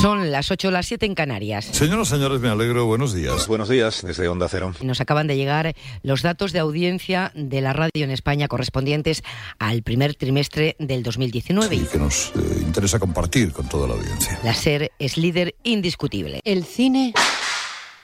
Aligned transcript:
Son 0.00 0.30
las 0.30 0.52
8 0.52 0.68
o 0.68 0.70
las 0.70 0.86
7 0.86 1.06
en 1.06 1.16
Canarias. 1.16 1.64
Señoras, 1.72 2.06
señores, 2.06 2.40
me 2.40 2.48
alegro. 2.48 2.86
Buenos 2.86 3.12
días. 3.12 3.48
Buenos 3.48 3.68
días 3.68 4.02
desde 4.06 4.28
Onda 4.28 4.46
Cero. 4.48 4.72
Nos 4.80 5.00
acaban 5.00 5.26
de 5.26 5.36
llegar 5.36 5.74
los 6.04 6.22
datos 6.22 6.52
de 6.52 6.60
audiencia 6.60 7.32
de 7.34 7.60
la 7.60 7.72
radio 7.72 8.04
en 8.04 8.12
España 8.12 8.46
correspondientes 8.46 9.24
al 9.58 9.82
primer 9.82 10.14
trimestre 10.14 10.76
del 10.78 11.02
2019. 11.02 11.74
Y 11.74 11.84
que 11.86 11.98
nos 11.98 12.28
eh, 12.36 12.60
interesa 12.60 13.00
compartir 13.00 13.52
con 13.52 13.68
toda 13.68 13.88
la 13.88 13.94
audiencia. 13.94 14.38
La 14.44 14.54
SER 14.54 14.92
es 15.00 15.16
líder 15.16 15.56
indiscutible. 15.64 16.42
El 16.44 16.64
cine 16.64 17.12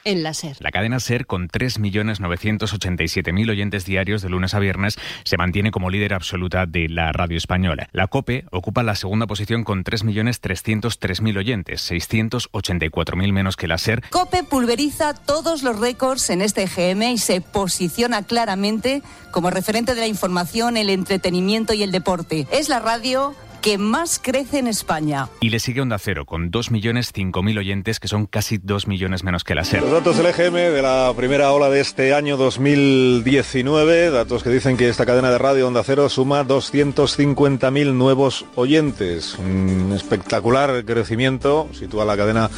en 0.05 0.23
la 0.23 0.35
SER. 0.35 0.57
La 0.61 0.71
cadena 0.71 1.01
SER, 1.01 1.27
con 1.27 1.49
3.987.000 1.49 3.51
oyentes 3.51 3.85
diarios 3.85 4.23
de 4.23 4.29
lunes 4.29 4.55
a 4.55 4.59
viernes, 4.59 4.99
se 5.25 5.37
mantiene 5.37 5.71
como 5.71 5.91
líder 5.91 6.15
absoluta 6.15 6.67
de 6.67 6.89
la 6.89 7.13
radio 7.13 7.37
española. 7.37 7.89
La 7.93 8.07
COPE 8.07 8.45
ocupa 8.51 8.83
la 8.83 8.95
segunda 8.95 9.27
posición 9.27 9.65
con 9.65 9.85
3.303.000 9.85 11.39
oyentes, 11.39 11.91
684.000 11.91 13.33
menos 13.33 13.57
que 13.57 13.69
la 13.69 13.79
SER. 13.79 14.03
COPE 14.11 14.45
pulveriza 14.45 15.15
todos 15.15 15.63
los 15.63 15.79
récords 15.79 16.31
en 16.31 16.43
este 16.43 16.67
GM 16.67 17.13
y 17.13 17.19
se 17.19 17.41
posiciona 17.41 18.23
claramente 18.23 19.03
como 19.31 19.51
referente 19.51 19.95
de 19.95 20.01
la 20.01 20.07
información, 20.07 20.77
el 20.77 20.91
entretenimiento 20.91 21.75
y 21.75 21.83
el 21.83 21.93
deporte. 21.93 22.47
Es 22.53 22.69
la 22.69 22.79
radio 22.79 23.35
que 23.65 23.79
más 23.79 24.21
crece 24.23 24.59
en 24.59 24.67
España. 24.67 25.31
Y 25.41 25.49
le 25.49 25.59
sigue 25.59 25.81
Onda 25.81 25.99
Cero, 25.99 26.27
con 26.27 26.51
2 26.51 26.71
millones 26.71 27.13
5 27.15 27.43
mil 27.43 27.57
oyentes, 27.57 27.99
que 27.99 28.09
son 28.09 28.27
casi 28.27 28.59
2 28.59 28.87
millones 28.89 29.25
menos 29.25 29.43
que 29.43 29.55
la 29.55 29.65
SER. 29.65 29.81
Los 29.81 29.91
datos 29.91 30.19
del 30.19 30.27
EGM 30.27 30.55
de 30.75 30.83
la 30.83 31.11
primera 31.17 31.51
ola 31.51 31.71
de 31.71 31.81
este 31.81 32.13
año 32.13 32.37
2019, 32.37 34.11
datos 34.11 34.43
que 34.43 34.51
dicen 34.51 34.77
que 34.77 34.91
esta 34.91 35.07
cadena 35.07 35.31
de 35.31 35.39
radio 35.39 35.67
Onda 35.67 35.83
Cero 35.83 36.11
suma 36.11 36.45
250.000 36.45 37.95
nuevos 37.95 38.45
oyentes. 38.55 39.39
Un 39.39 39.93
espectacular 39.97 40.85
crecimiento, 40.85 41.67
sitúa 41.73 42.05
la 42.05 42.19
cadena 42.19 42.51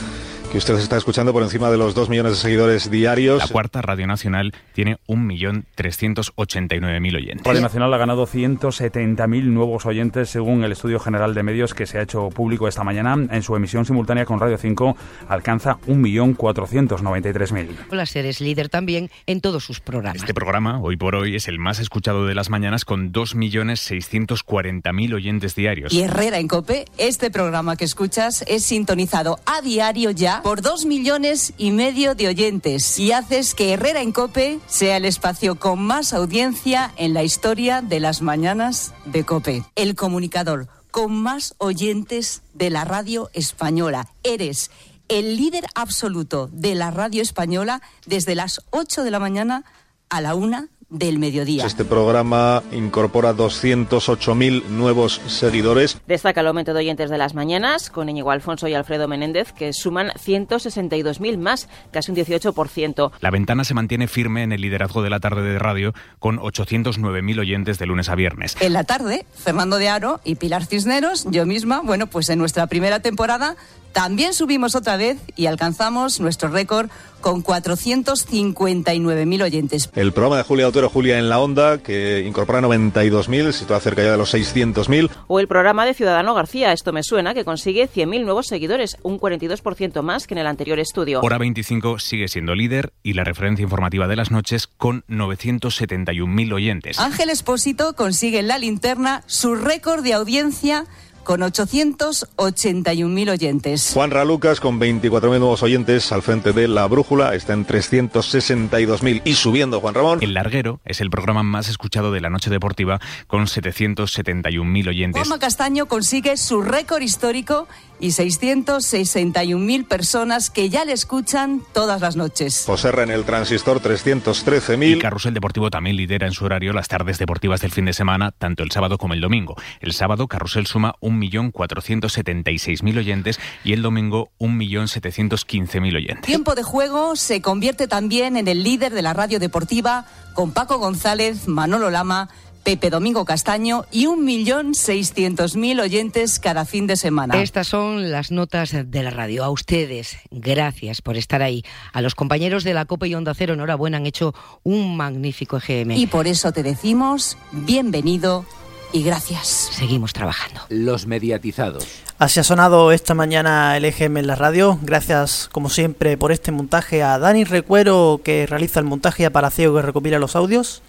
que 0.51 0.59
usted 0.59 0.75
está 0.79 0.97
escuchando 0.97 1.33
por 1.33 1.43
encima 1.43 1.69
de 1.71 1.77
los 1.77 1.95
2 1.95 2.09
millones 2.09 2.33
de 2.33 2.39
seguidores 2.39 2.91
diarios. 2.91 3.43
La 3.43 3.49
cuarta 3.49 3.83
Radio 3.83 4.07
Nacional 4.07 4.55
tiene 4.73 4.97
1.389.000 5.09 7.17
oyentes. 7.17 7.45
Radio 7.45 7.61
Nacional 7.61 7.93
ha 7.93 7.99
ganado 7.99 8.27
170.000 8.27 9.45
nuevos 9.45 9.85
oyentes 9.87 10.31
según 10.31 10.65
el 10.65 10.73
Estudio 10.73 10.99
General 11.01 11.35
de 11.35 11.43
Medios 11.43 11.75
que 11.75 11.85
se 11.87 11.99
ha 11.99 12.03
hecho 12.03 12.31
público 12.31 12.69
esta 12.69 12.85
mañana. 12.85 13.17
En 13.31 13.43
su 13.43 13.57
emisión 13.57 13.85
simultánea 13.85 14.25
con 14.25 14.41
Radio 14.41 14.57
5 14.59 14.97
alcanza 15.29 15.79
1.493.000. 15.87 17.91
La 17.91 18.07
SER 18.07 18.27
es 18.27 18.41
líder 18.41 18.69
también 18.69 19.11
en 19.27 19.41
todos 19.41 19.65
sus 19.65 19.81
programas. 19.81 20.23
Este 20.23 20.35
programa, 20.35 20.81
hoy 20.81 20.97
por 20.97 21.15
hoy, 21.15 21.37
es 21.37 21.47
el 21.49 21.59
más 21.59 21.79
escuchado 21.79 22.27
de 22.27 22.35
las 22.35 22.51
mañanas 22.51 22.85
con 22.85 23.13
2.640.000 23.13 25.15
oyentes 25.15 25.55
diarios. 25.55 25.93
Y 25.93 26.03
Herrera 26.03 26.39
en 26.39 26.49
Cope, 26.49 26.87
este 26.99 27.31
programa 27.31 27.77
que 27.77 27.85
escuchas 27.85 28.45
es 28.49 28.65
sintonizado 28.65 29.39
a 29.47 29.61
diario 29.61 30.11
ya 30.11 30.43
por 30.47 30.63
dos 30.63 30.85
millones 30.87 31.55
y 31.59 31.73
medio 31.73 32.15
de 32.15 32.29
oyentes 32.29 33.01
y 33.01 33.11
haces 33.11 33.53
que 33.53 33.73
Herrera 33.73 34.01
en 34.01 34.13
Cope 34.13 34.61
sea 34.69 34.97
el 34.97 35.05
espacio 35.05 35.59
con 35.59 35.83
más 35.83 36.13
audiencia 36.13 36.93
en 36.99 37.15
la 37.15 37.25
historia 37.25 37.83
de 37.83 37.99
las 37.99 38.23
mañanas 38.23 38.95
de 39.07 39.25
Cope. 39.25 39.65
El 39.75 39.97
comunicador 39.97 40.69
con 40.93 41.21
más 41.21 41.57
oyentes 41.59 42.43
de 42.55 42.71
la 42.71 42.85
radio 42.85 43.29
española. 43.33 44.07
Eres 44.23 44.71
el 45.09 45.37
líder 45.37 45.67
absoluto 45.75 46.49
de 46.53 46.77
la 46.77 46.93
radio 46.93 47.23
española 47.23 47.83
desde 48.07 48.37
las 48.37 48.63
8 48.71 49.03
de 49.03 49.11
la 49.11 49.19
mañana 49.19 49.65
a 50.11 50.21
la 50.21 50.37
1 50.37 50.69
del 50.89 51.19
mediodía. 51.19 51.67
Este 51.67 51.85
programa 51.85 52.63
incorpora 52.73 53.35
208.000 53.35 54.67
nuevos 54.69 55.21
seguidores. 55.27 56.01
Destaca 56.07 56.41
el 56.41 56.47
aumento 56.47 56.75
de 56.75 56.81
oyentes 56.81 57.11
de 57.11 57.19
las 57.19 57.35
mañanas 57.35 57.91
con 57.91 58.09
Íñigo 58.09 58.31
Alfonso 58.31 58.69
y 58.69 58.75
Alfredo 58.75 59.09
Menéndez, 59.09 59.53
que 59.53 59.73
suman 59.73 60.11
162.000 60.11 61.39
más, 61.39 61.69
casi 61.91 62.13
un 62.13 62.17
18%. 62.17 63.11
La 63.21 63.31
ventana 63.31 63.65
se 63.65 63.75
mantiene 63.75 64.07
firme 64.07 64.43
en 64.43 64.53
el 64.53 64.61
liderazgo 64.61 65.03
de 65.03 65.11
la 65.11 65.21
tarde 65.21 65.43
de 65.43 65.59
radio, 65.59 65.93
con 66.19 66.39
809.000 66.39 67.41
oyentes 67.41 67.79
de 67.79 67.87
lunes 67.87 68.09
a 68.09 68.15
viernes. 68.15 68.57
En 68.61 68.73
la 68.73 68.85
tarde, 68.85 69.27
Fernando 69.35 69.79
de 69.79 69.89
Aro 69.89 70.21
y 70.25 70.37
Pilar 70.37 70.65
Cisneros, 70.67 71.27
yo 71.31 71.47
misma, 71.47 71.81
bueno, 71.81 72.07
pues 72.07 72.29
en 72.31 72.39
nuestra 72.39 72.67
primera 72.69 73.01
temporada 73.01 73.57
también 73.97 74.35
subimos 74.35 74.75
otra 74.75 74.99
vez 74.99 75.17
y 75.37 75.47
alcanzamos 75.47 76.21
nuestro 76.21 76.51
récord 76.51 76.91
con 77.23 77.43
459.000 77.43 79.43
oyentes. 79.43 79.91
El 79.95 80.13
programa 80.13 80.37
de 80.37 80.43
Julia 80.43 80.69
Otero, 80.69 80.91
Julia 80.91 81.19
en 81.19 81.31
la 81.31 81.41
Onda, 81.41 81.79
que 81.79 82.21
incorpora 82.21 82.61
92.000, 82.61 83.53
sitúa 83.53 83.81
cerca 83.81 84.03
ya 84.03 84.13
de 84.13 84.19
los 84.19 84.35
600.000. 84.35 85.09
O 85.29 85.41
el 85.41 85.49
programa 85.49 85.87
de 85.87 85.95
Ciudadano 85.95 86.35
García, 86.35 86.75
esto 86.75 86.93
me 86.93 87.03
suena, 87.03 87.33
que 87.33 87.47
consigue 87.47 87.89
100.000 87.89 88.27
nuevos 88.27 88.49
seguidores, 88.49 88.99
un 89.03 89.19
42% 89.19 90.03
más 90.03 90.27
que 90.27 90.35
en 90.35 90.39
el 90.39 90.47
anterior 90.47 90.79
estudio. 90.79 91.23
Hora 91.23 91.39
25 91.39 91.99
sigue 91.99 92.29
siendo 92.29 92.55
líder 92.55 92.93
y 93.03 93.15
la 93.15 93.25
referencia 93.25 93.63
informativa 93.63 94.07
de 94.07 94.17
las 94.17 94.31
noches 94.31 94.67
con 94.67 95.05
971.000 95.09 96.53
oyentes. 96.53 97.01
Ángel 97.01 97.31
Espósito 97.31 97.95
consigue 97.95 98.41
en 98.41 98.49
la 98.49 98.59
linterna 98.59 99.23
su 99.25 99.55
récord 99.55 100.05
de 100.05 100.13
audiencia 100.13 100.85
con 101.27 101.41
881.000 101.41 103.31
oyentes. 103.31 103.91
Juan 103.93 104.13
Ralucas, 104.13 104.61
con 104.61 104.79
24.000 104.79 105.41
nuevos 105.41 105.65
oyentes 105.65 106.13
al 106.13 106.23
frente 106.23 106.53
de 106.53 106.69
La 106.69 106.87
Brújula, 106.87 107.35
está 107.35 107.53
en 107.53 107.67
362.000 107.67 109.23
y 109.25 109.35
subiendo 109.35 109.81
Juan 109.81 109.95
Ramón. 109.95 110.21
El 110.23 110.35
Larguero 110.35 110.81
es 110.85 111.01
el 111.01 111.11
programa 111.11 111.43
más 111.43 111.69
escuchado 111.69 112.13
de 112.13 112.21
la 112.21 112.31
noche 112.31 112.49
deportiva 112.49 113.01
con 113.27 113.47
771.000 113.47 114.89
oyentes. 114.89 115.21
Juanma 115.21 115.41
Castaño 115.41 115.87
consigue 115.87 116.37
su 116.37 116.63
récord 116.63 117.03
histórico 117.03 117.67
y 117.99 118.09
661.000 118.09 119.87
personas 119.87 120.51
que 120.51 120.69
ya 120.69 120.85
le 120.85 120.93
escuchan 120.93 121.63
todas 121.73 122.01
las 122.01 122.15
noches. 122.15 122.65
José 122.67 122.91
en 123.03 123.11
el 123.11 123.25
transistor 123.25 123.81
313.000. 123.81 124.97
Y 124.97 124.99
Carrusel 124.99 125.35
Deportivo 125.35 125.71
también 125.71 125.97
lidera 125.97 126.27
en 126.27 126.33
su 126.33 126.45
horario 126.45 126.73
las 126.73 126.87
tardes 126.89 127.19
deportivas 127.19 127.61
del 127.61 127.73
fin 127.73 127.87
de 127.87 127.93
semana, 127.93 128.31
tanto 128.31 128.63
el 128.63 128.71
sábado 128.71 128.97
como 128.97 129.15
el 129.15 129.21
domingo. 129.21 129.57
El 129.81 129.93
sábado 129.93 130.29
Carrusel 130.29 130.67
suma 130.67 130.95
1.476.000 131.21 132.99
oyentes 132.99 133.41
y 133.65 133.73
el 133.73 133.83
domingo 133.83 134.31
1.715.000 134.39 135.97
oyentes. 135.97 136.25
Tiempo 136.25 136.55
de 136.55 136.63
juego 136.63 137.17
se 137.17 137.41
convierte 137.41 137.89
también 137.89 138.37
en 138.37 138.49
el 138.49 138.63
líder 138.63 138.93
de 138.93 139.03
la 139.03 139.13
radio 139.13 139.39
deportiva 139.39 140.07
con 140.35 140.53
Paco 140.53 140.79
González, 140.79 141.49
Manolo 141.49 141.91
Lama, 141.91 142.29
Pepe 142.67 142.91
Domingo 142.91 143.25
Castaño 143.25 143.85
y 143.93 144.07
1.600.000 144.07 145.81
oyentes 145.81 146.41
cada 146.41 146.65
fin 146.65 146.89
de 146.89 146.97
semana. 146.97 147.41
Estas 147.41 147.69
son 147.69 148.11
las 148.11 148.33
notas 148.33 148.73
de 148.73 149.03
la 149.05 149.11
radio. 149.11 149.45
A 149.45 149.51
ustedes, 149.51 150.19
gracias 150.33 151.01
por 151.01 151.17
estar 151.17 151.43
ahí. 151.43 151.63
A 151.93 152.03
los 152.03 152.17
compañeros 152.17 152.65
de 152.65 152.75
la 152.75 152.85
Copa 152.85 153.07
y 153.07 153.15
Onda 153.15 153.35
Cero, 153.35 153.55
enhorabuena, 153.55 153.99
han 153.99 154.07
hecho 154.07 154.35
un 154.65 154.97
magnífico 154.97 155.59
EGM. 155.59 155.93
Y 155.93 156.09
por 156.09 156.27
eso 156.27 156.51
te 156.51 156.65
decimos, 156.65 157.39
bienvenido 157.53 158.45
y 158.93 159.03
gracias. 159.03 159.71
Seguimos 159.73 160.13
trabajando. 160.13 160.63
Los 160.69 161.07
mediatizados. 161.07 161.87
Así 162.19 162.41
ha 162.41 162.45
sonado 162.45 162.93
esta 162.93 163.15
mañana 163.15 163.77
el 163.77 163.85
EGM 163.85 164.19
en 164.19 164.27
la 164.27 164.37
radio. 164.37 164.79
Gracias, 164.83 165.49
como 165.53 165.69
siempre, 165.69 166.17
por 166.17 166.33
este 166.33 166.51
montaje 166.51 167.03
a 167.03 167.19
Dani 167.19 167.45
Recuero, 167.45 168.21
que 168.25 168.47
realiza 168.47 168.81
el 168.81 168.87
montaje, 168.87 169.25
y 169.25 169.27
a 169.27 169.33
Paraceo, 169.33 169.75
que 169.75 169.83
recopila 169.83 170.19
los 170.19 170.35
audios. 170.35 170.83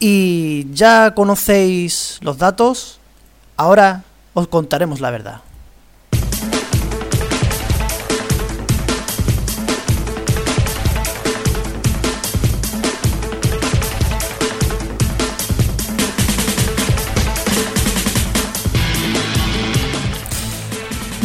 Y 0.00 0.66
ya 0.72 1.14
conocéis 1.14 2.18
los 2.20 2.38
datos, 2.38 3.00
ahora 3.56 4.04
os 4.34 4.48
contaremos 4.48 5.00
la 5.00 5.10
verdad. 5.10 5.40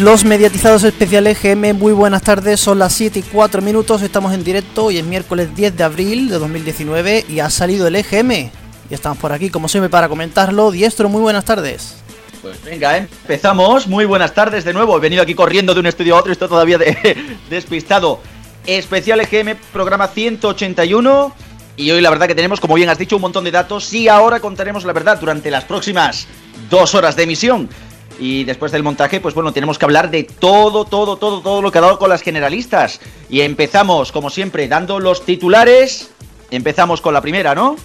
Los 0.03 0.25
mediatizados 0.25 0.83
especiales 0.83 1.41
GM, 1.41 1.73
muy 1.75 1.93
buenas 1.93 2.23
tardes, 2.23 2.59
son 2.59 2.77
las 2.77 2.91
7 2.91 3.19
y 3.19 3.21
4 3.21 3.61
minutos, 3.61 4.01
estamos 4.01 4.33
en 4.33 4.43
directo, 4.43 4.83
hoy 4.83 4.97
es 4.97 5.05
miércoles 5.05 5.55
10 5.55 5.77
de 5.77 5.83
abril 5.85 6.27
de 6.27 6.39
2019 6.39 7.23
y 7.29 7.39
ha 7.39 7.49
salido 7.49 7.87
el 7.87 7.95
EGM. 7.95 8.51
Ya 8.89 8.95
estamos 8.95 9.17
por 9.17 9.31
aquí, 9.31 9.49
como 9.49 9.69
siempre, 9.69 9.89
para 9.89 10.09
comentarlo. 10.09 10.71
Diestro, 10.71 11.07
muy 11.07 11.21
buenas 11.21 11.45
tardes. 11.45 11.95
Pues 12.41 12.61
venga, 12.65 12.97
empezamos. 12.97 13.87
Muy 13.87 14.03
buenas 14.03 14.33
tardes 14.33 14.65
de 14.65 14.73
nuevo. 14.73 14.97
He 14.97 14.99
venido 14.99 15.23
aquí 15.23 15.35
corriendo 15.35 15.73
de 15.73 15.79
un 15.79 15.85
estudio 15.85 16.17
a 16.17 16.19
otro, 16.19 16.33
estoy 16.33 16.49
todavía 16.49 16.77
de, 16.77 17.37
despistado. 17.49 18.19
Especial 18.65 19.21
EGM, 19.21 19.55
programa 19.71 20.09
181. 20.09 21.33
Y 21.77 21.91
hoy 21.91 22.01
la 22.01 22.09
verdad 22.09 22.27
que 22.27 22.35
tenemos, 22.35 22.59
como 22.59 22.73
bien 22.73 22.89
has 22.89 22.97
dicho, 22.97 23.15
un 23.15 23.21
montón 23.21 23.45
de 23.45 23.51
datos. 23.51 23.93
Y 23.93 24.09
ahora 24.09 24.41
contaremos 24.41 24.83
la 24.83 24.91
verdad 24.91 25.17
durante 25.17 25.49
las 25.49 25.63
próximas 25.63 26.27
dos 26.69 26.93
horas 26.93 27.15
de 27.15 27.23
emisión. 27.23 27.69
Y 28.19 28.43
después 28.43 28.71
del 28.71 28.83
montaje, 28.83 29.19
pues 29.19 29.35
bueno, 29.35 29.51
tenemos 29.53 29.77
que 29.77 29.85
hablar 29.85 30.11
de 30.11 30.23
todo, 30.23 30.85
todo, 30.85 31.17
todo, 31.17 31.41
todo 31.41 31.61
lo 31.61 31.71
que 31.71 31.77
ha 31.77 31.81
dado 31.81 31.99
con 31.99 32.09
las 32.09 32.21
generalistas. 32.21 32.99
Y 33.29 33.41
empezamos, 33.41 34.11
como 34.11 34.29
siempre, 34.29 34.67
dando 34.67 34.99
los 34.99 35.25
titulares. 35.25 36.11
Empezamos 36.51 37.01
con 37.01 37.13
la 37.13 37.21
primera, 37.21 37.55
¿no? 37.55 37.75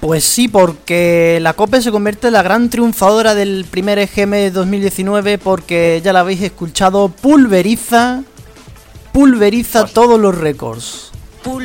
Pues 0.00 0.24
sí, 0.24 0.46
porque 0.46 1.38
la 1.42 1.54
COPE 1.54 1.82
se 1.82 1.90
convierte 1.90 2.28
en 2.28 2.34
la 2.34 2.42
gran 2.42 2.70
triunfadora 2.70 3.34
del 3.34 3.66
primer 3.68 3.98
EGM 3.98 4.52
2019 4.52 5.38
porque 5.38 6.00
ya 6.04 6.12
la 6.12 6.20
habéis 6.20 6.42
escuchado, 6.42 7.08
pulveriza, 7.08 8.22
pulveriza 9.12 9.86
todos 9.86 10.20
los 10.20 10.38
récords. 10.38 11.10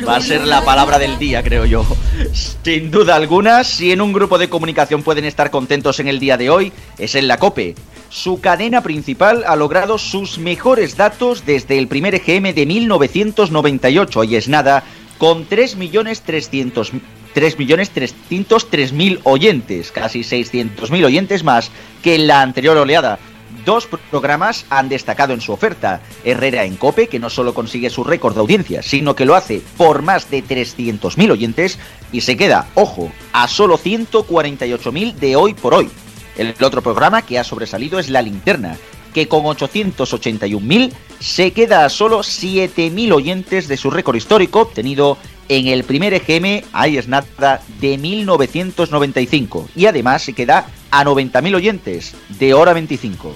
Va 0.06 0.16
a 0.16 0.20
ser 0.20 0.46
la 0.46 0.64
palabra 0.64 0.98
del 0.98 1.18
día, 1.18 1.42
creo 1.42 1.64
yo. 1.64 1.84
Sin 2.32 2.90
duda 2.90 3.16
alguna, 3.16 3.64
si 3.64 3.92
en 3.92 4.00
un 4.00 4.12
grupo 4.12 4.38
de 4.38 4.48
comunicación 4.48 5.02
pueden 5.02 5.24
estar 5.24 5.50
contentos 5.50 6.00
en 6.00 6.08
el 6.08 6.18
día 6.18 6.36
de 6.36 6.50
hoy, 6.50 6.72
es 6.98 7.14
en 7.14 7.28
la 7.28 7.38
COPE. 7.38 7.74
Su 8.08 8.40
cadena 8.40 8.82
principal 8.82 9.44
ha 9.46 9.56
logrado 9.56 9.98
sus 9.98 10.38
mejores 10.38 10.96
datos 10.96 11.44
desde 11.46 11.78
el 11.78 11.88
primer 11.88 12.14
EGM 12.14 12.54
de 12.54 12.66
1998 12.66 14.24
y 14.24 14.36
es 14.36 14.48
nada, 14.48 14.84
con 15.18 15.48
3.300.000 15.48 17.00
3.303.000 17.34 19.20
oyentes, 19.24 19.90
casi 19.90 20.20
600.000 20.20 21.04
oyentes 21.04 21.42
más 21.42 21.70
que 22.02 22.14
en 22.14 22.28
la 22.28 22.40
anterior 22.42 22.76
oleada. 22.76 23.18
Dos 23.64 23.88
programas 24.10 24.66
han 24.68 24.88
destacado 24.88 25.32
en 25.32 25.40
su 25.40 25.52
oferta. 25.52 26.00
Herrera 26.24 26.64
en 26.64 26.76
Cope, 26.76 27.08
que 27.08 27.18
no 27.18 27.30
solo 27.30 27.54
consigue 27.54 27.90
su 27.90 28.04
récord 28.04 28.34
de 28.34 28.40
audiencia, 28.40 28.82
sino 28.82 29.14
que 29.16 29.24
lo 29.24 29.34
hace 29.34 29.62
por 29.76 30.02
más 30.02 30.30
de 30.30 30.44
300.000 30.44 31.30
oyentes 31.30 31.78
y 32.12 32.20
se 32.20 32.36
queda, 32.36 32.68
ojo, 32.74 33.10
a 33.32 33.48
solo 33.48 33.78
148.000 33.78 35.14
de 35.14 35.36
hoy 35.36 35.54
por 35.54 35.74
hoy. 35.74 35.90
El 36.36 36.54
otro 36.62 36.82
programa 36.82 37.22
que 37.22 37.38
ha 37.38 37.44
sobresalido 37.44 37.98
es 37.98 38.10
La 38.10 38.22
Linterna, 38.22 38.76
que 39.14 39.28
con 39.28 39.44
881.000 39.44 40.92
se 41.20 41.52
queda 41.52 41.84
a 41.84 41.88
solo 41.88 42.20
7.000 42.20 43.12
oyentes 43.12 43.68
de 43.68 43.76
su 43.76 43.90
récord 43.90 44.16
histórico 44.16 44.60
obtenido 44.60 45.16
en 45.48 45.68
el 45.68 45.84
primer 45.84 46.14
EGM, 46.14 46.64
ahí 46.72 46.96
es 46.96 47.06
nada, 47.06 47.62
de 47.80 47.98
1995. 47.98 49.68
Y 49.76 49.86
además 49.86 50.22
se 50.22 50.32
queda 50.32 50.66
a 50.98 51.04
90.000 51.04 51.54
oyentes 51.54 52.14
de 52.38 52.54
hora 52.54 52.72
25. 52.72 53.34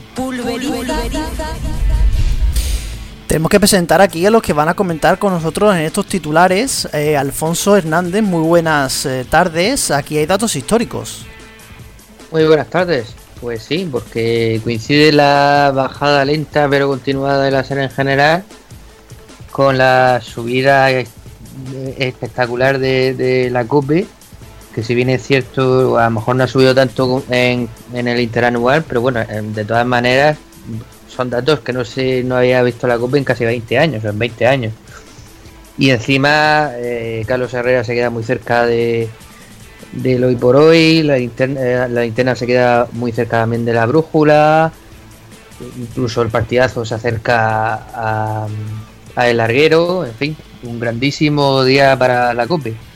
Tenemos 3.27 3.51
que 3.51 3.61
presentar 3.61 4.01
aquí 4.01 4.25
a 4.25 4.31
los 4.31 4.43
que 4.43 4.53
van 4.53 4.69
a 4.69 4.75
comentar 4.75 5.19
con 5.19 5.33
nosotros 5.33 5.75
en 5.75 5.83
estos 5.83 6.07
titulares. 6.07 6.89
Eh, 6.93 7.17
Alfonso 7.17 7.77
Hernández, 7.77 8.23
muy 8.23 8.43
buenas 8.43 9.05
eh, 9.05 9.27
tardes. 9.29 9.91
Aquí 9.91 10.17
hay 10.17 10.27
datos 10.27 10.57
históricos. 10.57 11.27
Muy 12.31 12.45
buenas 12.47 12.69
tardes. 12.69 13.15
Pues 13.41 13.63
sí, 13.63 13.89
porque 13.91 14.61
coincide 14.65 15.13
la 15.13 15.73
bajada 15.75 16.25
lenta 16.25 16.69
pero 16.69 16.89
continuada 16.89 17.45
de 17.45 17.51
la 17.51 17.65
serie 17.65 17.85
en 17.85 17.91
general 17.91 18.45
con 19.51 19.77
la 19.77 20.21
subida 20.23 20.89
espectacular 21.99 22.79
de, 22.79 23.49
la 23.51 23.65
COPE, 23.65 24.07
que 24.79 24.85
si 24.85 24.95
bien 24.95 25.11
es 25.11 25.27
cierto, 25.27 25.99
a 25.99 26.05
lo 26.05 26.11
mejor 26.13 26.37
no 26.37 26.45
ha 26.45 26.47
subido 26.47 26.73
tanto 26.73 27.25
en, 27.31 27.69
el 27.93 28.21
interanual, 28.21 28.85
pero 28.87 29.01
bueno, 29.01 29.19
de 29.27 29.65
todas 29.65 29.85
maneras 29.85 30.39
son 31.09 31.31
datos 31.31 31.59
que 31.61 31.73
no 31.73 31.85
sé, 31.85 32.23
no 32.23 32.37
había 32.37 32.63
visto 32.63 32.87
la 32.87 32.97
COPE 32.97 33.19
en 33.19 33.25
casi 33.25 33.45
20 33.45 33.77
años, 33.77 34.05
en 34.05 34.17
20 34.17 34.47
años. 34.47 34.73
Y 35.79 35.91
encima, 35.91 36.71
eh, 36.77 37.25
Carlos 37.27 37.53
Herrera 37.55 37.83
se 37.83 37.93
queda 37.93 38.09
muy 38.11 38.23
cerca 38.23 38.67
de, 38.67 39.09
de 39.95 40.25
hoy 40.25 40.37
por 40.37 40.55
hoy, 40.55 41.03
la 41.03 41.17
linterna, 41.17 41.61
eh, 41.61 41.89
la 41.89 42.03
linterna 42.03 42.37
se 42.37 42.47
queda 42.47 42.87
muy 42.93 43.11
cerca 43.11 43.39
también 43.39 43.65
de 43.65 43.73
la 43.73 43.85
brújula, 43.85 44.71
incluso 45.77 46.23
el 46.23 46.29
partidazo 46.29 46.85
se 46.85 46.95
acerca 46.95 47.75
a, 47.75 48.47
a 49.17 49.29
El 49.29 49.39
Larguero, 49.39 50.07
en 50.07 50.15
fin, 50.15 50.37
un 50.63 50.79
grandísimo 50.79 51.65
día 51.65 51.99
para 51.99 52.33
la 52.33 52.47
COPE. 52.47 52.88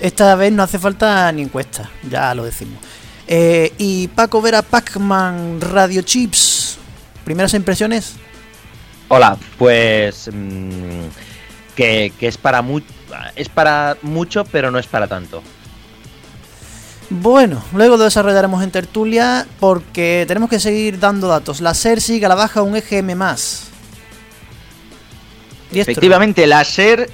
Esta 0.00 0.34
vez 0.34 0.52
no 0.52 0.62
hace 0.62 0.78
falta 0.78 1.30
ni 1.32 1.42
encuesta, 1.42 1.90
ya 2.08 2.34
lo 2.34 2.44
decimos. 2.44 2.78
Eh, 3.26 3.72
y 3.78 4.08
Paco 4.08 4.42
Vera 4.42 4.62
Pacman 4.62 5.60
Radio 5.60 6.02
Chips, 6.02 6.78
primeras 7.24 7.54
impresiones. 7.54 8.14
Hola, 9.08 9.36
pues 9.58 10.28
mm, 10.32 11.06
que, 11.74 12.12
es 12.20 12.36
para 12.36 12.64
es 13.36 13.48
para 13.48 13.96
mucho, 14.02 14.44
pero 14.44 14.70
no 14.70 14.78
es 14.78 14.86
para 14.86 15.06
tanto. 15.06 15.42
Bueno, 17.10 17.62
luego 17.74 17.96
lo 17.96 18.04
desarrollaremos 18.04 18.62
en 18.62 18.70
tertulia 18.70 19.46
porque 19.60 20.24
tenemos 20.26 20.50
que 20.50 20.58
seguir 20.58 20.98
dando 20.98 21.28
datos. 21.28 21.60
La 21.60 21.74
SER 21.74 22.00
sigue 22.00 22.26
a 22.26 22.28
la 22.28 22.34
baja 22.34 22.62
un 22.62 22.76
EGM 22.76 23.14
más. 23.14 23.68
Efectivamente, 25.80 26.46
la 26.46 26.64
SER, 26.64 27.08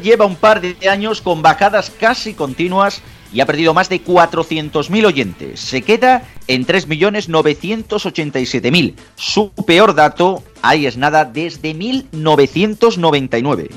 lleva 0.00 0.26
un 0.26 0.36
par 0.36 0.60
de 0.60 0.76
años 0.88 1.20
con 1.20 1.42
bajadas 1.42 1.90
casi 1.90 2.34
continuas 2.34 3.02
y 3.32 3.40
ha 3.40 3.46
perdido 3.46 3.72
más 3.74 3.88
de 3.88 4.00
400.000 4.02 5.06
oyentes. 5.06 5.60
Se 5.60 5.82
queda 5.82 6.22
en 6.46 6.66
3.987.000. 6.66 8.94
Su 9.16 9.50
peor 9.50 9.94
dato, 9.94 10.42
ahí 10.62 10.86
es 10.86 10.96
nada, 10.96 11.24
desde 11.24 11.74
1999. 11.74 13.68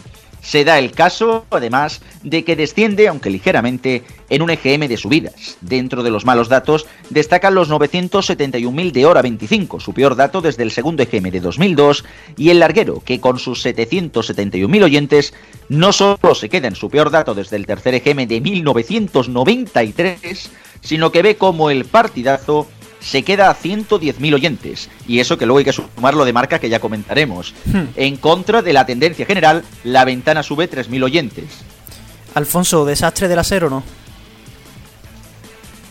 Se 0.42 0.66
da 0.66 0.80
el 0.80 0.92
caso, 0.92 1.46
además, 1.52 2.02
de 2.24 2.44
que 2.44 2.56
desciende, 2.56 3.08
aunque 3.08 3.30
ligeramente, 3.30 4.02
en 4.30 4.42
un 4.42 4.50
EGM 4.50 4.88
de 4.88 4.98
subidas. 4.98 5.58
Dentro 5.62 6.02
de 6.04 6.10
los 6.10 6.26
malos 6.26 6.50
datos, 6.50 6.88
destacan 7.10 7.54
los 7.54 7.70
971.000 7.70 8.92
de 8.92 9.06
hora 9.06 9.22
25, 9.22 9.80
su 9.80 9.94
peor 9.94 10.16
dato 10.16 10.42
desde 10.42 10.64
el 10.64 10.72
segundo 10.72 11.04
EGM 11.04 11.30
de 11.30 11.42
2002, 11.42 12.04
y 12.38 12.50
el 12.50 12.58
larguero, 12.60 13.04
que 13.06 13.22
con 13.22 13.38
sus 13.38 13.64
771.000 13.66 14.84
oyentes, 14.84 15.36
no 15.70 15.94
solo 15.94 16.34
se 16.34 16.50
queda 16.50 16.68
en 16.68 16.76
su 16.76 16.90
peor 16.90 17.12
dato 17.12 17.36
desde 17.36 17.56
el 17.56 17.68
tercer 17.68 17.94
EGM 17.94 18.28
de 18.28 18.42
1993, 18.42 20.50
sino 20.82 21.12
que 21.12 21.22
ve 21.22 21.36
como 21.36 21.70
el 21.70 21.86
partidazo 21.86 22.68
se 23.02 23.24
queda 23.24 23.50
a 23.50 23.56
110.000 23.56 24.34
oyentes. 24.34 24.90
Y 25.08 25.20
eso 25.20 25.38
que 25.38 25.46
luego 25.46 25.60
hay 25.60 25.66
que 25.66 25.74
sumar 25.74 26.14
lo 26.14 26.26
de 26.26 26.34
marca 26.34 26.60
que 26.60 26.70
ya 26.70 26.80
comentaremos. 26.80 27.54
Hmm. 27.66 27.86
En 27.96 28.18
contra 28.18 28.62
de 28.62 28.74
la 28.74 28.86
tendencia 28.86 29.26
general, 29.26 29.64
la 29.84 30.06
ventana 30.06 30.44
sube 30.44 30.70
3.000 30.70 31.04
oyentes. 31.04 31.46
Alfonso, 32.34 32.86
¿desastre 32.86 33.28
del 33.28 33.40
acero 33.40 33.70
no? 33.70 33.84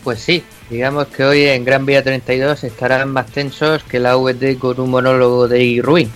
Pues 0.02 0.20
sí, 0.20 0.42
digamos 0.70 1.08
que 1.08 1.24
hoy 1.24 1.44
en 1.44 1.64
Gran 1.64 1.84
Vía 1.84 2.02
32 2.02 2.64
estarán 2.64 3.10
más 3.10 3.26
tensos 3.26 3.82
que 3.82 4.00
la 4.00 4.16
VT 4.16 4.58
con 4.58 4.80
un 4.80 4.90
monólogo 4.90 5.46
de 5.46 5.62
Irwin. 5.62 6.10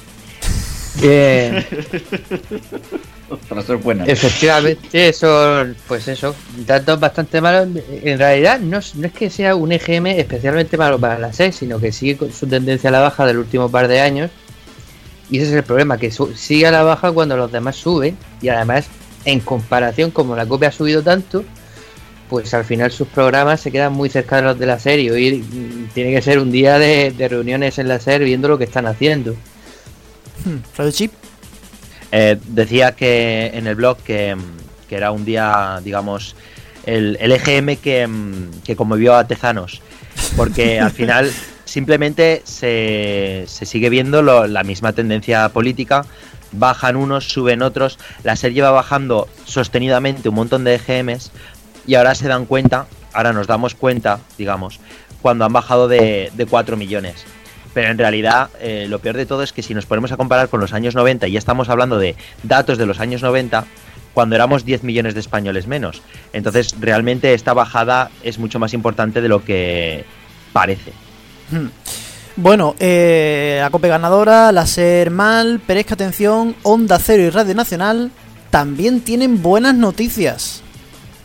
Bien. 1.02 1.66
Para 3.48 3.62
ser 3.62 3.76
buenas. 3.76 4.08
Efectivamente, 4.08 5.12
son, 5.12 5.76
pues 5.88 6.08
eso, 6.08 6.34
datos 6.66 7.00
bastante 7.00 7.40
malos. 7.40 7.68
En 8.02 8.18
realidad, 8.18 8.60
no, 8.60 8.78
es 8.78 8.94
que 9.16 9.30
sea 9.30 9.54
un 9.54 9.72
EGM 9.72 10.06
especialmente 10.06 10.76
malo 10.76 10.98
para 10.98 11.18
la 11.18 11.32
SES, 11.32 11.56
sino 11.56 11.78
que 11.78 11.92
sigue 11.92 12.16
con 12.16 12.32
su 12.32 12.46
tendencia 12.46 12.88
a 12.88 12.92
la 12.92 13.00
baja 13.00 13.26
del 13.26 13.38
último 13.38 13.70
par 13.70 13.88
de 13.88 14.00
años. 14.00 14.30
Y 15.30 15.38
ese 15.38 15.48
es 15.48 15.54
el 15.54 15.62
problema, 15.62 15.98
que 15.98 16.10
sigue 16.10 16.66
a 16.66 16.70
la 16.70 16.82
baja 16.82 17.10
cuando 17.12 17.36
los 17.36 17.50
demás 17.50 17.76
suben. 17.76 18.16
Y 18.42 18.48
además, 18.48 18.86
en 19.24 19.40
comparación, 19.40 20.10
como 20.10 20.36
la 20.36 20.46
copia 20.46 20.68
ha 20.68 20.72
subido 20.72 21.02
tanto, 21.02 21.44
pues 22.28 22.52
al 22.52 22.64
final 22.64 22.90
sus 22.90 23.08
programas 23.08 23.60
se 23.60 23.70
quedan 23.70 23.92
muy 23.92 24.10
cerca 24.10 24.36
de 24.36 24.42
los 24.42 24.58
de 24.58 24.66
la 24.66 24.78
serie. 24.78 25.18
Y 25.18 25.38
mm, 25.38 25.88
tiene 25.94 26.10
que 26.10 26.20
ser 26.20 26.38
un 26.38 26.52
día 26.52 26.78
de, 26.78 27.14
reuniones 27.28 27.78
en 27.78 27.88
la 27.88 27.98
serie 27.98 28.26
viendo 28.26 28.48
lo 28.48 28.58
que 28.58 28.64
están 28.64 28.86
haciendo. 28.86 29.32
Hmm. 30.44 30.58
Eh, 32.16 32.38
decía 32.46 32.92
que 32.92 33.50
en 33.54 33.66
el 33.66 33.74
blog 33.74 33.98
que, 33.98 34.36
era 34.88 35.10
un 35.10 35.24
día, 35.24 35.80
digamos, 35.82 36.36
el, 36.86 37.16
EGM 37.20 37.74
que, 37.78 38.08
que, 38.64 38.76
conmovió 38.76 39.16
a 39.16 39.26
Tezanos, 39.26 39.82
porque 40.36 40.78
al 40.78 40.90
final 40.92 41.28
simplemente 41.64 42.42
se, 42.44 43.42
se 43.48 43.66
sigue 43.66 43.90
viendo 43.90 44.22
la 44.22 44.62
misma 44.62 44.92
tendencia 44.92 45.48
política, 45.48 46.06
bajan 46.52 46.94
unos, 46.94 47.28
suben 47.28 47.62
otros, 47.62 47.98
la 48.22 48.36
serie 48.36 48.62
va 48.62 48.70
bajando 48.70 49.28
sostenidamente 49.44 50.28
un 50.28 50.36
montón 50.36 50.62
de 50.62 50.76
EGMs 50.76 51.32
y 51.84 51.96
ahora 51.96 52.14
se 52.14 52.28
dan 52.28 52.46
cuenta, 52.46 52.86
ahora 53.12 53.32
nos 53.32 53.48
damos 53.48 53.74
cuenta, 53.74 54.20
digamos, 54.38 54.78
cuando 55.20 55.44
han 55.44 55.52
bajado 55.52 55.88
de, 55.88 56.30
de 56.32 56.46
4 56.46 56.76
millones. 56.76 57.24
Pero 57.74 57.90
en 57.90 57.98
realidad 57.98 58.50
eh, 58.60 58.86
lo 58.88 59.00
peor 59.00 59.16
de 59.16 59.26
todo 59.26 59.42
es 59.42 59.52
que 59.52 59.62
si 59.62 59.74
nos 59.74 59.84
ponemos 59.84 60.12
a 60.12 60.16
comparar 60.16 60.48
con 60.48 60.60
los 60.60 60.72
años 60.72 60.94
90, 60.94 61.26
y 61.26 61.32
ya 61.32 61.38
estamos 61.38 61.68
hablando 61.68 61.98
de 61.98 62.14
datos 62.42 62.78
de 62.78 62.86
los 62.86 63.00
años 63.00 63.22
90, 63.22 63.66
cuando 64.14 64.36
éramos 64.36 64.64
10 64.64 64.84
millones 64.84 65.14
de 65.14 65.20
españoles 65.20 65.66
menos. 65.66 66.00
Entonces 66.32 66.76
realmente 66.80 67.34
esta 67.34 67.52
bajada 67.52 68.10
es 68.22 68.38
mucho 68.38 68.58
más 68.58 68.72
importante 68.72 69.20
de 69.20 69.28
lo 69.28 69.44
que 69.44 70.04
parece. 70.52 70.92
Hmm. 71.50 71.66
Bueno, 72.36 72.74
eh, 72.80 73.58
la 73.60 73.70
COPE 73.70 73.88
ganadora, 73.88 74.50
la 74.50 74.66
SER 74.66 75.10
Mal, 75.10 75.60
Perezca 75.60 75.94
Atención, 75.94 76.56
Onda 76.62 76.98
Cero 76.98 77.22
y 77.22 77.30
Radio 77.30 77.54
Nacional 77.54 78.10
también 78.50 79.00
tienen 79.00 79.42
buenas 79.42 79.74
noticias. 79.74 80.63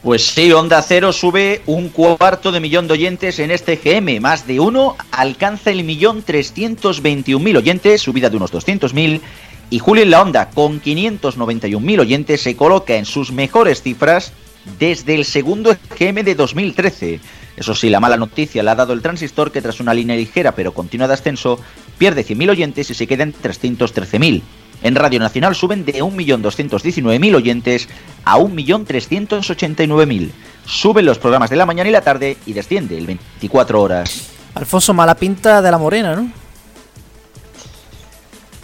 Pues 0.01 0.27
sí, 0.27 0.51
Onda 0.53 0.81
Cero 0.81 1.11
sube 1.11 1.61
un 1.65 1.89
cuarto 1.89 2.53
de 2.53 2.61
millón 2.61 2.87
de 2.87 2.93
oyentes 2.93 3.37
en 3.39 3.51
este 3.51 3.75
GM, 3.75 4.21
más 4.21 4.47
de 4.47 4.59
uno, 4.61 4.95
alcanza 5.11 5.71
el 5.71 5.83
millón 5.83 6.21
trescientos 6.23 7.01
veintiún 7.01 7.43
mil 7.43 7.57
oyentes, 7.57 8.01
subida 8.01 8.29
de 8.29 8.37
unos 8.37 8.51
doscientos 8.51 8.93
mil, 8.93 9.21
y 9.69 9.79
Julio 9.79 10.03
en 10.03 10.11
la 10.11 10.21
Onda, 10.21 10.49
con 10.49 10.81
591.000 10.81 11.99
oyentes, 11.99 12.41
se 12.41 12.55
coloca 12.55 12.95
en 12.95 13.05
sus 13.05 13.31
mejores 13.31 13.83
cifras 13.83 14.33
desde 14.79 15.13
el 15.15 15.25
segundo 15.25 15.71
EGM 15.71 16.23
de 16.23 16.35
2013. 16.35 17.19
Eso 17.55 17.75
sí, 17.75 17.89
la 17.89 17.99
mala 17.99 18.17
noticia 18.17 18.63
la 18.63 18.71
ha 18.71 18.75
dado 18.75 18.93
el 18.93 19.01
transistor 19.01 19.51
que 19.51 19.61
tras 19.61 19.79
una 19.79 19.93
línea 19.93 20.15
ligera 20.15 20.53
pero 20.53 20.73
continua 20.73 21.07
de 21.07 21.13
ascenso 21.13 21.59
pierde 21.97 22.25
100.000 22.25 22.49
oyentes 22.49 22.89
y 22.89 22.93
se 22.93 23.05
queda 23.05 23.23
en 23.23 23.33
313.000. 23.33 24.41
En 24.81 24.95
Radio 24.95 25.19
Nacional 25.19 25.55
suben 25.55 25.83
de 25.85 26.01
1.219.000 26.01 27.35
oyentes 27.35 27.89
a 28.23 28.37
1.389.000. 28.37 30.31
Suben 30.65 31.05
los 31.05 31.19
programas 31.19 31.49
de 31.49 31.55
la 31.57 31.65
mañana 31.65 31.89
y 31.89 31.91
la 31.91 32.01
tarde 32.01 32.37
y 32.45 32.53
desciende 32.53 32.97
el 32.97 33.07
24 33.07 33.81
horas. 33.81 34.29
Alfonso, 34.55 34.93
mala 34.93 35.15
pinta 35.15 35.61
de 35.61 35.71
la 35.71 35.77
morena, 35.77 36.15
¿no? 36.15 36.31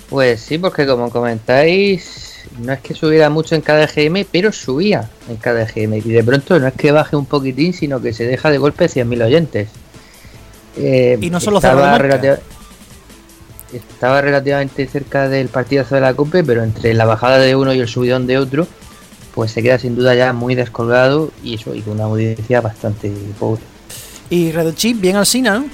Pues 0.09 0.41
sí, 0.41 0.57
porque 0.57 0.85
como 0.85 1.09
comentáis, 1.09 2.45
no 2.59 2.73
es 2.73 2.79
que 2.79 2.93
subiera 2.93 3.29
mucho 3.29 3.55
en 3.55 3.61
cada 3.61 3.87
GM, 3.87 4.25
pero 4.31 4.51
subía 4.51 5.09
en 5.27 5.37
cada 5.37 5.65
GM. 5.65 5.97
Y 5.97 6.11
de 6.11 6.23
pronto 6.23 6.59
no 6.59 6.67
es 6.67 6.73
que 6.73 6.91
baje 6.91 7.15
un 7.15 7.25
poquitín, 7.25 7.73
sino 7.73 8.01
que 8.01 8.13
se 8.13 8.25
deja 8.25 8.49
de 8.49 8.57
golpe 8.57 8.85
100.000 8.85 9.25
oyentes. 9.25 9.69
Eh, 10.77 11.17
y 11.19 11.29
no 11.29 11.39
solo 11.39 11.57
estaba, 11.57 11.97
estaba 13.73 14.21
relativamente 14.21 14.87
cerca 14.87 15.29
del 15.29 15.47
partidazo 15.47 15.95
de 15.95 16.01
la 16.01 16.13
COPE, 16.13 16.43
pero 16.43 16.63
entre 16.63 16.93
la 16.93 17.05
bajada 17.05 17.39
de 17.39 17.55
uno 17.55 17.73
y 17.73 17.79
el 17.79 17.87
subidón 17.87 18.27
de 18.27 18.37
otro, 18.37 18.67
pues 19.33 19.51
se 19.51 19.61
queda 19.61 19.77
sin 19.79 19.95
duda 19.95 20.15
ya 20.15 20.33
muy 20.33 20.55
descolgado 20.55 21.31
y 21.43 21.55
eso, 21.55 21.75
y 21.75 21.81
con 21.81 21.93
una 21.93 22.05
audiencia 22.05 22.61
bastante 22.61 23.11
pobre. 23.39 23.61
Y 24.29 24.51
Red 24.51 24.73
Chip, 24.75 24.99
bien 24.99 25.15
al 25.15 25.25
Sina, 25.25 25.59
¿no? 25.59 25.65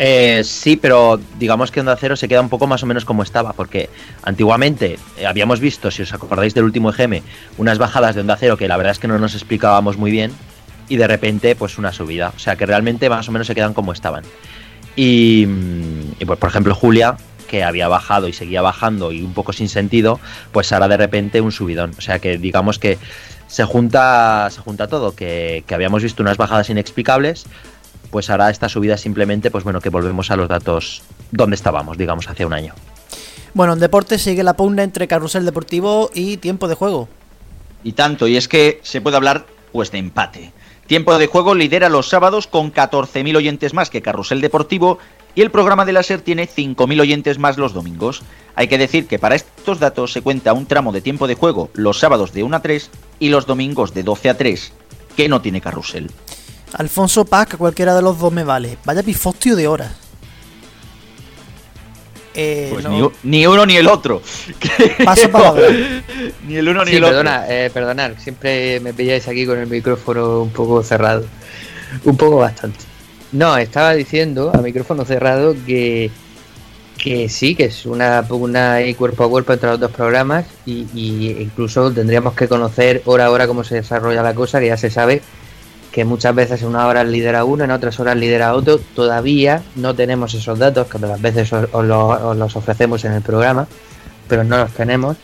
Eh, 0.00 0.42
sí, 0.44 0.76
pero 0.76 1.18
digamos 1.38 1.72
que 1.72 1.80
Onda 1.80 1.96
Cero 1.96 2.14
se 2.14 2.28
queda 2.28 2.40
un 2.40 2.48
poco 2.48 2.68
más 2.68 2.82
o 2.84 2.86
menos 2.86 3.04
como 3.04 3.24
estaba, 3.24 3.52
porque 3.52 3.90
antiguamente 4.22 4.96
eh, 5.16 5.26
habíamos 5.26 5.58
visto, 5.58 5.90
si 5.90 6.02
os 6.02 6.14
acordáis 6.14 6.54
del 6.54 6.64
último 6.64 6.90
EGM, 6.90 7.22
unas 7.58 7.78
bajadas 7.78 8.14
de 8.14 8.20
Onda 8.20 8.36
Cero 8.38 8.56
que 8.56 8.68
la 8.68 8.76
verdad 8.76 8.92
es 8.92 9.00
que 9.00 9.08
no 9.08 9.18
nos 9.18 9.34
explicábamos 9.34 9.96
muy 9.96 10.12
bien, 10.12 10.32
y 10.88 10.96
de 10.96 11.06
repente, 11.06 11.54
pues 11.54 11.78
una 11.78 11.92
subida. 11.92 12.32
O 12.34 12.38
sea 12.38 12.56
que 12.56 12.66
realmente 12.66 13.08
más 13.10 13.28
o 13.28 13.32
menos 13.32 13.46
se 13.46 13.54
quedan 13.54 13.74
como 13.74 13.92
estaban. 13.92 14.24
Y, 15.00 15.46
y 16.18 16.24
pues, 16.24 16.40
por 16.40 16.48
ejemplo, 16.48 16.74
Julia, 16.74 17.16
que 17.46 17.62
había 17.62 17.86
bajado 17.86 18.26
y 18.26 18.32
seguía 18.32 18.62
bajando 18.62 19.12
y 19.12 19.22
un 19.22 19.32
poco 19.32 19.52
sin 19.52 19.68
sentido, 19.68 20.18
pues 20.50 20.72
ahora 20.72 20.88
de 20.88 20.96
repente 20.96 21.40
un 21.40 21.52
subidón. 21.52 21.92
O 21.96 22.00
sea 22.00 22.18
que 22.18 22.36
digamos 22.36 22.80
que 22.80 22.98
se 23.46 23.62
junta, 23.62 24.48
se 24.50 24.60
junta 24.60 24.88
todo, 24.88 25.14
que, 25.14 25.62
que 25.68 25.74
habíamos 25.76 26.02
visto 26.02 26.20
unas 26.20 26.36
bajadas 26.36 26.68
inexplicables 26.68 27.46
pues 28.10 28.28
hará 28.30 28.50
esta 28.50 28.68
subida 28.68 28.96
simplemente, 28.96 29.50
pues 29.50 29.64
bueno, 29.64 29.80
que 29.80 29.90
volvemos 29.90 30.30
a 30.30 30.36
los 30.36 30.48
datos 30.48 31.02
donde 31.30 31.54
estábamos, 31.54 31.98
digamos, 31.98 32.28
hace 32.28 32.44
un 32.44 32.54
año. 32.54 32.74
Bueno, 33.54 33.74
en 33.74 33.80
deporte 33.80 34.18
sigue 34.18 34.42
la 34.42 34.54
pugna 34.54 34.82
entre 34.82 35.06
carrusel 35.06 35.44
deportivo 35.44 36.10
y 36.14 36.38
tiempo 36.38 36.68
de 36.68 36.74
juego. 36.74 37.08
Y 37.84 37.92
tanto, 37.92 38.26
y 38.26 38.36
es 38.36 38.48
que 38.48 38.80
se 38.82 39.00
puede 39.00 39.16
hablar 39.16 39.46
pues 39.72 39.90
de 39.92 39.98
empate. 39.98 40.52
Tiempo 40.88 41.18
de 41.18 41.26
juego 41.26 41.54
lidera 41.54 41.90
los 41.90 42.08
sábados 42.08 42.46
con 42.46 42.72
14.000 42.72 43.36
oyentes 43.36 43.74
más 43.74 43.90
que 43.90 44.00
Carrusel 44.00 44.40
Deportivo 44.40 44.98
y 45.34 45.42
el 45.42 45.50
programa 45.50 45.84
de 45.84 45.92
la 45.92 46.02
SER 46.02 46.22
tiene 46.22 46.48
5.000 46.48 46.98
oyentes 47.02 47.38
más 47.38 47.58
los 47.58 47.74
domingos. 47.74 48.22
Hay 48.54 48.68
que 48.68 48.78
decir 48.78 49.06
que 49.06 49.18
para 49.18 49.34
estos 49.34 49.80
datos 49.80 50.14
se 50.14 50.22
cuenta 50.22 50.54
un 50.54 50.64
tramo 50.64 50.90
de 50.90 51.02
tiempo 51.02 51.26
de 51.26 51.34
juego 51.34 51.68
los 51.74 51.98
sábados 51.98 52.32
de 52.32 52.42
1 52.42 52.56
a 52.56 52.62
3 52.62 52.90
y 53.18 53.28
los 53.28 53.44
domingos 53.44 53.92
de 53.92 54.02
12 54.02 54.30
a 54.30 54.38
3, 54.38 54.72
que 55.14 55.28
no 55.28 55.42
tiene 55.42 55.60
Carrusel. 55.60 56.10
Alfonso 56.72 57.26
Paz, 57.26 57.48
cualquiera 57.58 57.94
de 57.94 58.00
los 58.00 58.18
dos 58.18 58.32
me 58.32 58.44
vale. 58.44 58.78
Vaya 58.86 59.02
pifostio 59.02 59.56
de 59.56 59.68
horas. 59.68 60.07
Eh, 62.40 62.70
pues 62.72 62.86
ni, 63.24 63.46
uno 63.48 63.66
ni 63.66 63.76
el 63.76 63.88
otro. 63.88 64.22
Paso 65.04 65.28
para 65.28 65.54
Ni 66.46 66.54
el 66.54 66.68
uno 66.68 66.84
ni 66.84 66.92
el 66.92 67.02
perdona, 67.02 67.40
otro. 67.40 67.52
Eh, 67.52 67.70
perdonad, 67.74 68.12
siempre 68.16 68.78
me 68.78 68.94
pilláis 68.94 69.26
aquí 69.26 69.44
con 69.44 69.58
el 69.58 69.66
micrófono 69.66 70.42
un 70.42 70.50
poco 70.50 70.84
cerrado. 70.84 71.24
Un 72.04 72.16
poco 72.16 72.36
bastante. 72.36 72.78
No, 73.32 73.58
estaba 73.58 73.92
diciendo 73.94 74.52
a 74.54 74.58
micrófono 74.58 75.04
cerrado 75.04 75.56
que, 75.66 76.12
que 76.96 77.28
sí, 77.28 77.56
que 77.56 77.64
es 77.64 77.84
una 77.86 78.22
pugna 78.22 78.82
y 78.82 78.94
cuerpo 78.94 79.24
a 79.24 79.28
cuerpo 79.28 79.54
entre 79.54 79.70
los 79.70 79.80
dos 79.80 79.90
programas 79.90 80.46
y, 80.64 80.86
y 80.94 81.36
incluso 81.40 81.90
tendríamos 81.92 82.34
que 82.34 82.46
conocer 82.46 83.02
hora 83.06 83.26
a 83.26 83.30
hora 83.32 83.48
cómo 83.48 83.64
se 83.64 83.74
desarrolla 83.74 84.22
la 84.22 84.34
cosa, 84.34 84.60
que 84.60 84.68
ya 84.68 84.76
se 84.76 84.90
sabe 84.90 85.22
que 85.98 86.04
muchas 86.04 86.32
veces 86.32 86.62
en 86.62 86.68
una 86.68 86.86
hora 86.86 87.02
lidera 87.02 87.42
uno, 87.42 87.64
en 87.64 87.72
otras 87.72 87.98
horas 87.98 88.16
lidera 88.16 88.54
otro. 88.54 88.78
Todavía 88.78 89.64
no 89.74 89.96
tenemos 89.96 90.32
esos 90.32 90.56
datos, 90.56 90.86
que 90.86 90.96
otras 90.96 91.20
veces 91.20 91.52
os, 91.52 91.84
los 91.84 92.54
ofrecemos 92.54 93.04
en 93.04 93.14
el 93.14 93.22
programa, 93.22 93.66
pero 94.28 94.44
no 94.44 94.58
los 94.58 94.70
tenemos. 94.70 95.16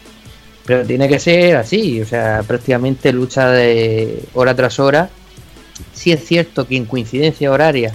Pero 0.66 0.84
tiene 0.84 1.06
que 1.06 1.20
ser 1.20 1.54
así, 1.58 2.02
o 2.02 2.06
sea, 2.06 2.42
prácticamente 2.44 3.12
lucha 3.12 3.50
de 3.50 4.24
hora 4.34 4.56
tras 4.56 4.80
hora. 4.80 5.10
Sí 5.92 6.10
es 6.10 6.24
cierto 6.24 6.66
que 6.66 6.76
en 6.76 6.86
coincidencia 6.86 7.52
horaria 7.52 7.92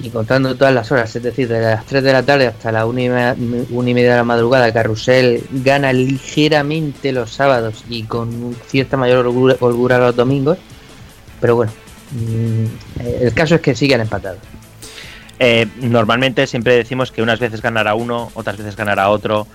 y 0.00 0.10
contando 0.10 0.56
todas 0.56 0.74
las 0.74 0.90
horas, 0.90 1.14
es 1.14 1.22
decir, 1.22 1.46
de 1.46 1.60
las 1.60 1.86
3 1.86 2.02
de 2.02 2.12
la 2.12 2.24
tarde 2.24 2.48
hasta 2.48 2.72
la 2.72 2.84
1 2.84 3.00
y, 3.00 3.08
media 3.94 4.10
de 4.10 4.16
la 4.16 4.24
madrugada, 4.24 4.72
Carrusel 4.72 5.44
gana 5.52 5.92
ligeramente 5.92 7.12
los 7.12 7.30
sábados 7.30 7.84
y 7.88 8.02
con 8.02 8.56
cierta 8.66 8.96
mayor 8.96 9.24
holgura 9.24 9.98
los 9.98 10.16
domingos 10.16 10.58
pero 11.40 11.56
bueno, 11.56 11.72
mm, 12.12 12.64
el 13.22 13.34
caso 13.34 13.56
es 13.56 13.60
que 13.60 13.74
siguen 13.74 14.00
empatados. 14.00 14.40
Eh, 15.38 15.66
normalmente 15.80 16.46
siempre 16.46 16.76
decimos 16.76 17.12
que 17.12 17.22
unas 17.22 17.38
veces 17.38 17.60
ganará 17.60 17.94
uno, 17.94 18.30
otras 18.34 18.56
veces 18.56 18.76
ganará 18.76 19.10
otro. 19.10 19.46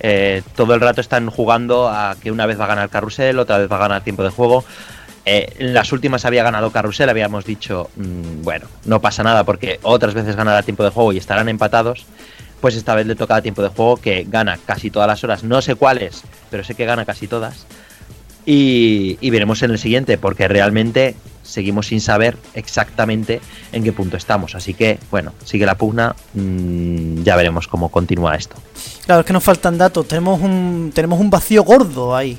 Eh, 0.00 0.42
todo 0.54 0.74
el 0.74 0.80
rato 0.80 1.00
están 1.00 1.30
jugando 1.30 1.88
a 1.88 2.16
que 2.22 2.30
una 2.30 2.46
vez 2.46 2.58
va 2.58 2.64
a 2.64 2.68
ganar 2.68 2.88
Carrusel, 2.88 3.38
otra 3.38 3.58
vez 3.58 3.70
va 3.70 3.76
a 3.76 3.80
ganar 3.80 4.02
tiempo 4.02 4.22
de 4.22 4.30
juego. 4.30 4.64
Eh, 5.24 5.54
en 5.58 5.74
las 5.74 5.92
últimas 5.92 6.24
había 6.24 6.44
ganado 6.44 6.70
Carrusel, 6.70 7.08
habíamos 7.08 7.44
dicho, 7.44 7.90
mm, 7.96 8.42
bueno, 8.42 8.66
no 8.84 9.00
pasa 9.00 9.22
nada 9.22 9.44
porque 9.44 9.80
otras 9.82 10.14
veces 10.14 10.36
ganará 10.36 10.62
tiempo 10.62 10.84
de 10.84 10.90
juego 10.90 11.12
y 11.12 11.18
estarán 11.18 11.48
empatados. 11.48 12.06
Pues 12.60 12.74
esta 12.74 12.94
vez 12.94 13.06
le 13.06 13.16
toca 13.16 13.42
tiempo 13.42 13.62
de 13.62 13.68
juego 13.68 13.98
que 13.98 14.24
gana 14.26 14.58
casi 14.64 14.90
todas 14.90 15.08
las 15.08 15.22
horas, 15.24 15.44
no 15.44 15.60
sé 15.60 15.74
cuáles, 15.74 16.22
pero 16.50 16.64
sé 16.64 16.74
que 16.74 16.86
gana 16.86 17.04
casi 17.04 17.26
todas. 17.26 17.66
Y, 18.48 19.30
veremos 19.30 19.60
en 19.62 19.72
el 19.72 19.78
siguiente, 19.78 20.18
porque 20.18 20.46
realmente 20.46 21.16
seguimos 21.42 21.88
sin 21.88 22.00
saber 22.00 22.38
exactamente 22.54 23.40
en 23.72 23.82
qué 23.82 23.92
punto 23.92 24.16
estamos. 24.16 24.54
Así 24.54 24.72
que, 24.72 25.00
bueno, 25.10 25.32
sigue 25.44 25.66
la 25.66 25.76
pugna, 25.76 26.14
mm, 26.34 27.24
ya 27.24 27.34
veremos 27.34 27.66
cómo 27.66 27.90
continúa 27.90 28.36
esto. 28.36 28.54
Claro, 29.04 29.20
es 29.20 29.26
que 29.26 29.32
nos 29.32 29.42
faltan 29.42 29.76
datos, 29.76 30.06
tenemos 30.06 30.40
un, 30.40 30.92
tenemos 30.94 31.18
un 31.18 31.28
vacío 31.28 31.64
gordo 31.64 32.14
ahí. 32.14 32.38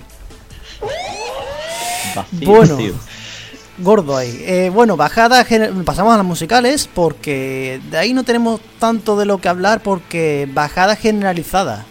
Vacío, 2.15 2.49
bueno, 2.49 2.77
gordo 3.77 4.15
ahí. 4.15 4.41
Eh, 4.45 4.71
bueno, 4.73 4.95
bajada, 4.95 5.45
pasamos 5.83 6.13
a 6.13 6.17
las 6.17 6.25
musicales, 6.25 6.89
porque 6.93 7.81
de 7.91 7.97
ahí 7.97 8.13
no 8.13 8.23
tenemos 8.23 8.61
tanto 8.79 9.17
de 9.17 9.25
lo 9.25 9.39
que 9.39 9.49
hablar, 9.49 9.81
porque 9.81 10.47
bajada 10.53 10.95
generalizada. 10.95 11.85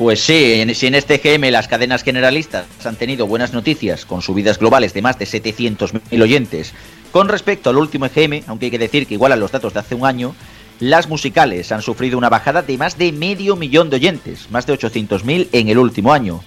Pues 0.00 0.22
sí, 0.22 0.64
si 0.72 0.86
en 0.86 0.94
este 0.94 1.18
GM 1.18 1.50
las 1.50 1.68
cadenas 1.68 2.02
generalistas 2.02 2.64
han 2.86 2.96
tenido 2.96 3.26
buenas 3.26 3.52
noticias 3.52 4.06
con 4.06 4.22
subidas 4.22 4.58
globales 4.58 4.94
de 4.94 5.02
más 5.02 5.18
de 5.18 5.26
700.000 5.26 6.22
oyentes, 6.22 6.72
con 7.12 7.28
respecto 7.28 7.68
al 7.68 7.76
último 7.76 8.06
GM, 8.08 8.44
aunque 8.46 8.64
hay 8.64 8.70
que 8.70 8.78
decir 8.78 9.06
que 9.06 9.12
igual 9.12 9.32
a 9.32 9.36
los 9.36 9.52
datos 9.52 9.74
de 9.74 9.80
hace 9.80 9.94
un 9.94 10.06
año, 10.06 10.34
las 10.78 11.06
musicales 11.06 11.70
han 11.70 11.82
sufrido 11.82 12.16
una 12.16 12.30
bajada 12.30 12.62
de 12.62 12.78
más 12.78 12.96
de 12.96 13.12
medio 13.12 13.56
millón 13.56 13.90
de 13.90 13.96
oyentes, 13.96 14.50
más 14.50 14.64
de 14.64 14.72
800.000 14.72 15.48
en 15.52 15.68
el 15.68 15.76
último 15.76 16.14
año. 16.14 16.42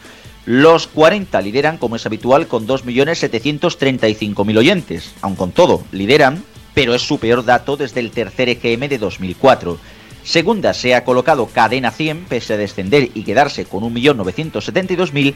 Los 0.48 0.88
40 0.88 1.39
lideran, 1.43 1.77
como 1.77 1.95
es 1.95 2.07
habitual, 2.07 2.48
con 2.48 2.65
2.735.000 2.65 4.57
oyentes, 4.57 5.13
aun 5.22 5.36
con 5.36 5.51
todo, 5.51 5.83
lideran, 5.91 6.43
pero 6.74 6.95
es 6.95 7.03
su 7.03 7.19
peor 7.19 7.45
dato 7.45 7.77
desde 7.77 8.00
el 8.00 8.10
tercer 8.10 8.50
EGM 8.50 8.88
de 8.88 8.98
2004. 8.98 9.77
Segunda 10.23 10.73
se 10.73 10.95
ha 10.95 11.03
colocado 11.03 11.47
Cadena 11.47 11.91
100, 11.91 12.23
pese 12.25 12.53
a 12.53 12.57
descender 12.57 13.09
y 13.13 13.23
quedarse 13.23 13.65
con 13.65 13.83
1.972.000. 13.83 15.33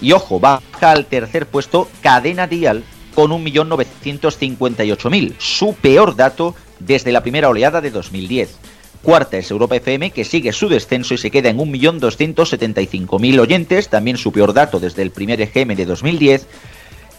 Y 0.00 0.12
ojo, 0.12 0.38
baja 0.38 0.92
al 0.92 1.06
tercer 1.06 1.46
puesto 1.46 1.88
Cadena 2.02 2.46
Dial 2.46 2.84
con 3.14 3.32
1.958.000, 3.32 5.34
su 5.38 5.74
peor 5.74 6.14
dato 6.14 6.54
desde 6.78 7.10
la 7.10 7.22
primera 7.22 7.48
oleada 7.48 7.80
de 7.80 7.90
2010. 7.90 8.56
Cuarta 9.02 9.38
es 9.38 9.50
Europa 9.50 9.74
FM, 9.76 10.12
que 10.12 10.24
sigue 10.24 10.52
su 10.52 10.68
descenso 10.68 11.14
y 11.14 11.18
se 11.18 11.32
queda 11.32 11.48
en 11.48 11.58
1.275.000 11.58 13.40
oyentes, 13.40 13.88
también 13.88 14.16
su 14.16 14.30
peor 14.30 14.52
dato 14.52 14.78
desde 14.78 15.02
el 15.02 15.10
primer 15.10 15.40
EGM 15.40 15.74
de 15.74 15.86
2010. 15.86 16.46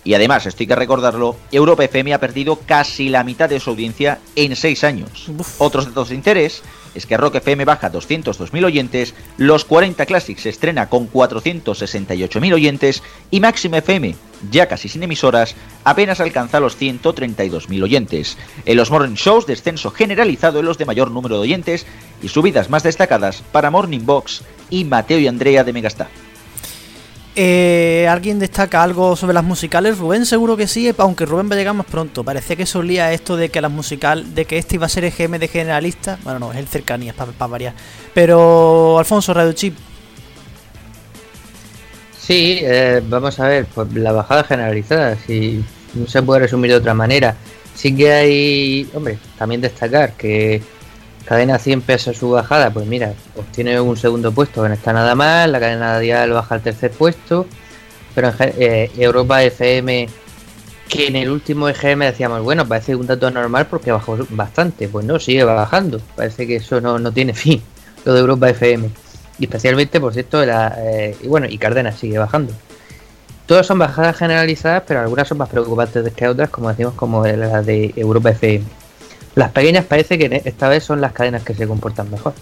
Y 0.06 0.14
además, 0.14 0.46
esto 0.46 0.64
hay 0.64 0.68
que 0.68 0.76
recordarlo, 0.76 1.36
Europa 1.52 1.84
FM 1.84 2.14
ha 2.14 2.20
perdido 2.20 2.58
casi 2.66 3.10
la 3.10 3.26
mitad 3.26 3.50
de 3.50 3.60
su 3.60 3.72
audiencia 3.72 4.20
en 4.36 4.56
seis 4.56 4.86
años. 4.86 5.30
Otros 5.58 5.88
datos 5.88 6.08
de 6.10 6.16
interés 6.16 6.64
es 6.96 7.06
que 7.06 7.18
Rock 7.18 7.36
FM 7.36 7.66
baja 7.66 7.92
202.000 7.92 8.66
oyentes, 8.66 9.14
Los 9.38 9.66
40 9.66 10.06
Classics 10.06 10.42
se 10.42 10.50
estrena 10.50 10.90
con 10.90 11.12
468.000 11.12 12.54
oyentes 12.54 13.04
y 13.32 13.40
Máxima 13.40 13.78
FM, 13.78 14.16
ya 14.52 14.68
casi 14.68 14.90
sin 14.90 15.04
emisoras, 15.04 15.56
apenas 15.84 16.20
alcanza 16.20 16.60
los 16.60 16.80
132.000 16.80 17.84
oyentes. 17.84 18.38
En 18.66 18.78
los 18.78 18.92
Morning 18.92 19.16
Shows, 19.16 19.46
descenso 19.46 19.92
generalizado 19.92 20.60
en 20.60 20.66
los 20.66 20.78
de 20.78 20.86
mayor 20.86 21.12
número 21.12 21.36
de 21.36 21.42
oyentes 21.42 21.86
y 22.22 22.30
subidas 22.30 22.70
más 22.70 22.84
destacadas 22.84 23.44
para 23.52 23.72
Morning 23.72 24.06
Box 24.06 24.44
y 24.70 24.86
Mateo 24.86 25.20
y 25.20 25.28
Andrea 25.28 25.64
de 25.64 25.74
Megastar. 25.74 26.29
Eh, 27.42 28.06
¿Alguien 28.10 28.38
destaca 28.38 28.84
algo 28.84 29.16
sobre 29.16 29.34
las 29.34 29.46
musicales? 29.46 29.98
Rubén 29.98 30.26
seguro 30.26 30.58
que 30.58 30.68
sí, 30.68 30.94
aunque 30.98 31.26
Rubén 31.26 31.50
va 31.50 31.56
a 31.56 31.58
llegar 31.58 31.74
más 31.74 31.86
pronto. 31.86 32.22
Parecía 32.22 32.58
que 32.58 32.66
solía 32.66 33.14
esto 33.14 33.38
de 33.38 33.48
que 33.48 33.62
las 33.62 33.72
musical, 33.72 34.36
de 34.36 34.44
que 34.44 34.58
este 34.58 34.76
iba 34.76 34.88
a 34.88 34.90
ser 34.90 35.06
EGM 35.06 35.40
de 35.40 35.48
generalista. 35.48 36.20
Bueno, 36.26 36.40
no, 36.40 36.52
es 36.52 36.58
el 36.58 36.68
cercanías 36.68 37.16
para 37.16 37.32
variar. 37.48 37.74
Pero 38.14 39.00
Alfonso 39.00 39.34
Radio 39.34 39.54
Chip. 39.54 39.74
Sí, 42.20 42.60
eh, 42.62 43.02
vamos 43.08 43.40
a 43.40 43.48
ver, 43.48 43.68
pues 43.74 43.94
la 43.94 44.12
bajada 44.12 44.44
generalizada, 44.44 45.16
si 45.26 45.64
no 45.94 46.08
se 46.08 46.22
puede 46.22 46.42
resumir 46.42 46.72
de 46.72 46.78
otra 46.78 46.94
manera. 46.94 47.38
Sí 47.74 47.96
que 47.96 48.12
hay, 48.12 48.90
hombre, 48.94 49.18
también 49.38 49.62
destacar 49.62 50.12
que 50.18 50.62
cadena 51.30 51.60
100 51.60 51.82
pesos 51.82 52.18
su 52.18 52.32
bajada, 52.32 52.72
pues 52.72 52.88
mira, 52.88 53.14
obtiene 53.36 53.80
un 53.80 53.96
segundo 53.96 54.32
puesto, 54.32 54.64
que 54.64 54.70
no 54.70 54.74
está 54.74 54.94
nada 54.94 55.14
mal, 55.14 55.52
la 55.52 55.60
cadena 55.60 56.00
dial 56.00 56.32
baja 56.32 56.56
al 56.56 56.62
tercer 56.62 56.90
puesto, 56.90 57.46
pero 58.16 58.30
en 58.30 58.54
eh, 58.58 58.92
Europa 58.98 59.44
FM, 59.44 60.10
que 60.88 61.06
en 61.06 61.16
el 61.18 61.30
último 61.30 61.70
EGM 61.70 62.00
decíamos, 62.00 62.42
bueno, 62.42 62.68
parece 62.68 62.96
un 62.96 63.06
dato 63.06 63.30
normal 63.30 63.68
porque 63.68 63.92
bajó 63.92 64.18
bastante, 64.32 64.88
pues 64.88 65.06
no, 65.06 65.20
sigue 65.20 65.44
bajando, 65.44 66.02
parece 66.16 66.48
que 66.48 66.56
eso 66.56 66.82
no, 66.82 66.98
no 66.98 67.12
tiene 67.12 67.36
fin, 67.36 67.62
lo 68.06 68.16
de 68.16 68.22
Europa 68.22 68.50
FM, 68.50 68.90
y 69.38 69.44
especialmente, 69.44 70.00
por 70.00 70.14
cierto, 70.14 70.44
la, 70.44 70.80
eh, 70.80 71.16
y 71.22 71.28
bueno, 71.28 71.46
y 71.48 71.60
Cárdenas 71.60 72.00
sigue 72.00 72.18
bajando. 72.18 72.54
Todas 73.46 73.68
son 73.68 73.78
bajadas 73.78 74.18
generalizadas, 74.18 74.82
pero 74.88 75.02
algunas 75.02 75.28
son 75.28 75.38
más 75.38 75.50
preocupantes 75.50 76.12
que 76.12 76.28
otras, 76.28 76.50
como 76.50 76.70
decimos, 76.70 76.96
como 76.96 77.24
la 77.24 77.62
de 77.62 77.94
Europa 77.96 78.32
FM. 78.32 78.79
Las 79.40 79.52
pequeñas 79.52 79.86
parece 79.86 80.18
que 80.18 80.42
esta 80.44 80.68
vez 80.68 80.84
son 80.84 81.00
las 81.00 81.14
cadenas 81.14 81.44
que 81.44 81.54
se 81.54 81.66
comportan 81.66 82.12
mejor. 82.12 82.34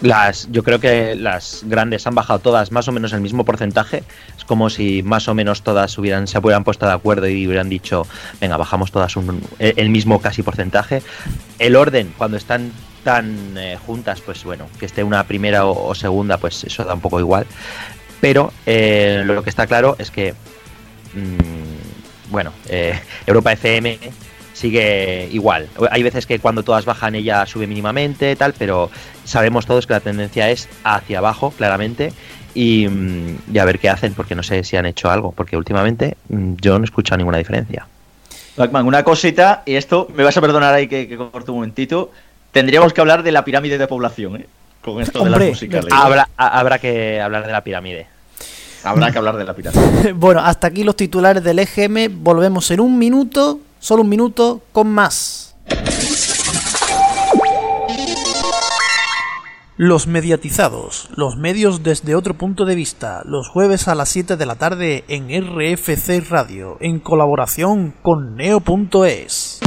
Las, 0.00 0.48
yo 0.50 0.62
creo 0.62 0.80
que 0.80 1.14
las 1.14 1.64
grandes 1.66 2.06
han 2.06 2.14
bajado 2.14 2.38
todas 2.38 2.72
más 2.72 2.88
o 2.88 2.92
menos 2.92 3.12
el 3.12 3.20
mismo 3.20 3.44
porcentaje. 3.44 4.02
Es 4.38 4.46
como 4.46 4.70
si 4.70 5.02
más 5.02 5.28
o 5.28 5.34
menos 5.34 5.60
todas 5.60 5.98
hubieran, 5.98 6.26
se 6.28 6.38
hubieran 6.38 6.64
puesto 6.64 6.86
de 6.86 6.92
acuerdo 6.92 7.28
y 7.28 7.46
hubieran 7.46 7.68
dicho, 7.68 8.06
venga, 8.40 8.56
bajamos 8.56 8.90
todas 8.90 9.14
el 9.58 9.90
mismo 9.90 10.22
casi 10.22 10.42
porcentaje. 10.42 11.02
El 11.58 11.76
orden, 11.76 12.14
cuando 12.16 12.38
están 12.38 12.72
tan 13.04 13.58
eh, 13.58 13.76
juntas, 13.84 14.22
pues 14.22 14.42
bueno, 14.44 14.66
que 14.78 14.86
esté 14.86 15.04
una 15.04 15.24
primera 15.24 15.66
o, 15.66 15.94
segunda, 15.94 16.38
pues 16.38 16.64
eso 16.64 16.84
da 16.84 16.94
un 16.94 17.02
poco 17.02 17.20
igual. 17.20 17.44
Pero 18.22 18.50
eh, 18.64 19.24
lo 19.26 19.44
que 19.44 19.50
está 19.50 19.66
claro 19.66 19.94
es 19.98 20.10
que, 20.10 20.32
mm, 21.12 22.30
bueno, 22.30 22.50
eh, 22.66 22.98
Europa 23.26 23.52
FM 23.52 23.98
sigue 24.60 25.28
igual. 25.32 25.68
Hay 25.90 26.02
veces 26.02 26.26
que 26.26 26.38
cuando 26.38 26.62
todas 26.62 26.84
bajan 26.84 27.14
ella 27.14 27.46
sube 27.46 27.66
mínimamente, 27.66 28.36
tal, 28.36 28.52
pero 28.58 28.90
sabemos 29.24 29.64
todos 29.64 29.86
que 29.86 29.94
la 29.94 30.00
tendencia 30.00 30.50
es 30.50 30.68
hacia 30.84 31.18
abajo, 31.18 31.52
claramente. 31.56 32.12
Y, 32.52 32.86
mm, 32.88 33.58
a 33.58 33.64
ver 33.64 33.78
qué 33.78 33.88
hacen, 33.88 34.12
porque 34.12 34.34
no 34.34 34.42
sé 34.42 34.64
si 34.64 34.76
han 34.76 34.84
hecho 34.84 35.10
algo, 35.10 35.32
porque 35.32 35.56
últimamente 35.56 36.16
mm, 36.28 36.54
yo 36.60 36.78
no 36.78 36.84
he 36.84 36.86
escuchado 36.86 37.16
ninguna 37.16 37.38
diferencia. 37.38 37.86
Blackman, 38.56 38.84
una 38.86 39.02
cosita, 39.02 39.62
y 39.64 39.76
esto 39.76 40.08
me 40.14 40.24
vas 40.24 40.36
a 40.36 40.40
perdonar 40.40 40.74
ahí 40.74 40.88
que, 40.88 41.08
que 41.08 41.16
corto 41.16 41.52
un 41.52 41.58
momentito. 41.58 42.10
Tendríamos 42.52 42.92
que 42.92 43.00
hablar 43.00 43.22
de 43.22 43.32
la 43.32 43.44
pirámide 43.44 43.78
de 43.78 43.86
población, 43.86 44.36
¿eh? 44.36 44.46
Con 44.82 45.00
esto 45.00 45.24
de 45.24 45.30
las 45.30 45.40
musicales. 45.40 45.92
Habrá, 45.92 46.28
habrá 46.36 46.78
que 46.78 47.20
hablar 47.20 47.46
de 47.46 47.52
la 47.52 47.62
pirámide. 47.62 48.06
Habrá 48.82 49.10
que 49.10 49.18
hablar 49.18 49.36
de 49.36 49.44
la 49.44 49.54
pirámide. 49.54 50.12
bueno, 50.14 50.40
hasta 50.40 50.66
aquí 50.66 50.84
los 50.84 50.96
titulares 50.96 51.44
del 51.44 51.58
EGM. 51.58 52.22
Volvemos 52.22 52.70
en 52.70 52.80
un 52.80 52.98
minuto 52.98 53.60
Solo 53.80 54.02
un 54.02 54.10
minuto 54.10 54.60
con 54.72 54.88
más. 54.88 55.56
Los 59.78 60.06
mediatizados, 60.06 61.08
los 61.16 61.38
medios 61.38 61.82
desde 61.82 62.14
otro 62.14 62.34
punto 62.34 62.66
de 62.66 62.74
vista, 62.74 63.22
los 63.24 63.48
jueves 63.48 63.88
a 63.88 63.94
las 63.94 64.10
7 64.10 64.36
de 64.36 64.44
la 64.44 64.56
tarde 64.56 65.04
en 65.08 65.30
RFC 65.30 66.28
Radio, 66.28 66.76
en 66.80 67.00
colaboración 67.00 67.94
con 68.02 68.36
neo.es. 68.36 69.60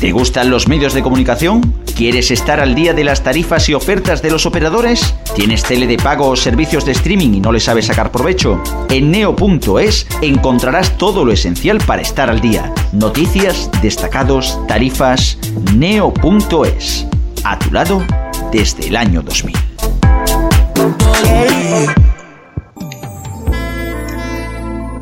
¿Te 0.00 0.12
gustan 0.12 0.48
los 0.48 0.68
medios 0.68 0.94
de 0.94 1.02
comunicación? 1.02 1.74
¿Quieres 1.96 2.30
estar 2.30 2.60
al 2.60 2.76
día 2.76 2.94
de 2.94 3.02
las 3.02 3.24
tarifas 3.24 3.68
y 3.68 3.74
ofertas 3.74 4.22
de 4.22 4.30
los 4.30 4.46
operadores? 4.46 5.16
¿Tienes 5.34 5.64
tele 5.64 5.88
de 5.88 5.96
pago 5.96 6.28
o 6.28 6.36
servicios 6.36 6.84
de 6.84 6.92
streaming 6.92 7.34
y 7.34 7.40
no 7.40 7.50
le 7.50 7.58
sabes 7.58 7.86
sacar 7.86 8.12
provecho? 8.12 8.62
En 8.90 9.10
neo.es 9.10 10.06
encontrarás 10.22 10.96
todo 10.96 11.24
lo 11.24 11.32
esencial 11.32 11.78
para 11.78 12.02
estar 12.02 12.30
al 12.30 12.40
día. 12.40 12.72
Noticias, 12.92 13.68
destacados, 13.82 14.56
tarifas. 14.68 15.36
Neo.es. 15.74 17.08
A 17.42 17.58
tu 17.58 17.72
lado 17.72 18.04
desde 18.52 18.86
el 18.86 18.94
año 18.94 19.22
2000. 19.22 19.56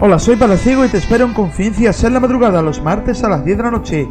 Hola, 0.00 0.18
soy 0.18 0.36
Palaciego 0.36 0.86
y 0.86 0.88
te 0.88 0.96
espero 0.96 1.26
en 1.26 1.34
Confidencia 1.34 1.92
en 2.02 2.14
la 2.14 2.20
madrugada 2.20 2.62
los 2.62 2.80
martes 2.80 3.22
a 3.24 3.28
las 3.28 3.44
10 3.44 3.58
de 3.58 3.62
la 3.62 3.70
noche 3.70 4.08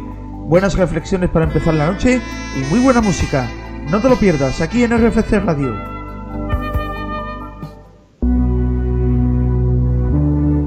buenas 0.48 0.76
reflexiones 0.76 1.30
para 1.30 1.46
empezar 1.46 1.74
la 1.74 1.90
noche 1.90 2.20
y 2.56 2.60
muy 2.70 2.80
buena 2.80 3.00
música. 3.00 3.50
No 3.90 4.00
te 4.00 4.08
lo 4.08 4.16
pierdas 4.16 4.60
aquí 4.60 4.82
en 4.82 4.96
RFC 4.96 5.40
Radio. 5.44 5.74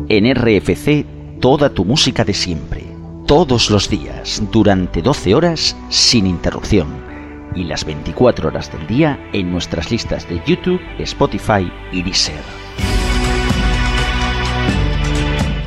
En 0.10 0.34
RFC, 0.36 1.06
toda 1.40 1.70
tu 1.70 1.86
música 1.86 2.26
de 2.26 2.34
siempre, 2.34 2.84
todos 3.26 3.70
los 3.70 3.90
días, 3.90 4.42
durante 4.52 5.02
12 5.02 5.36
horas, 5.36 5.78
sin 5.90 6.26
interrupción. 6.26 6.88
Y 7.56 7.64
las 7.64 7.86
24 7.86 8.48
horas 8.48 8.72
del 8.72 8.86
día 8.88 9.20
en 9.34 9.52
nuestras 9.52 9.92
listas 9.92 10.28
de 10.28 10.42
YouTube, 10.46 10.82
Spotify 11.00 11.72
y 11.92 12.04
Deezer. 12.04 12.42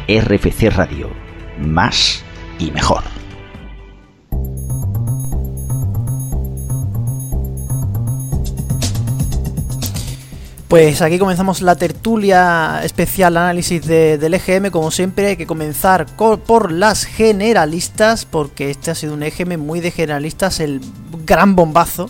RFC 0.08 0.70
Radio. 0.70 1.10
Más 1.58 2.24
y 2.58 2.70
mejor. 2.70 3.21
Pues 10.72 11.02
aquí 11.02 11.18
comenzamos 11.18 11.60
la 11.60 11.76
tertulia 11.76 12.80
especial 12.82 13.36
análisis 13.36 13.86
del 13.86 14.32
EGM. 14.32 14.70
Como 14.70 14.90
siempre, 14.90 15.26
hay 15.26 15.36
que 15.36 15.46
comenzar 15.46 16.06
por 16.16 16.72
las 16.72 17.04
generalistas, 17.04 18.24
porque 18.24 18.70
este 18.70 18.90
ha 18.90 18.94
sido 18.94 19.12
un 19.12 19.22
EGM 19.22 19.60
muy 19.60 19.80
de 19.80 19.90
generalistas. 19.90 20.60
El 20.60 20.80
gran 21.26 21.56
bombazo, 21.56 22.08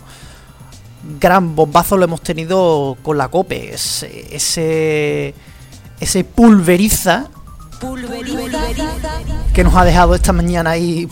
gran 1.18 1.56
bombazo 1.56 1.96
lo 1.96 2.04
hemos 2.04 2.20
tenido 2.20 2.96
con 3.02 3.18
la 3.18 3.26
COPE. 3.26 3.74
Ese, 3.74 5.34
ese, 5.98 6.24
pulveriza, 6.24 7.30
que 9.54 9.64
nos 9.64 9.74
ha 9.74 9.84
dejado 9.84 10.14
esta 10.14 10.32
mañana 10.32 10.70
ahí. 10.70 11.08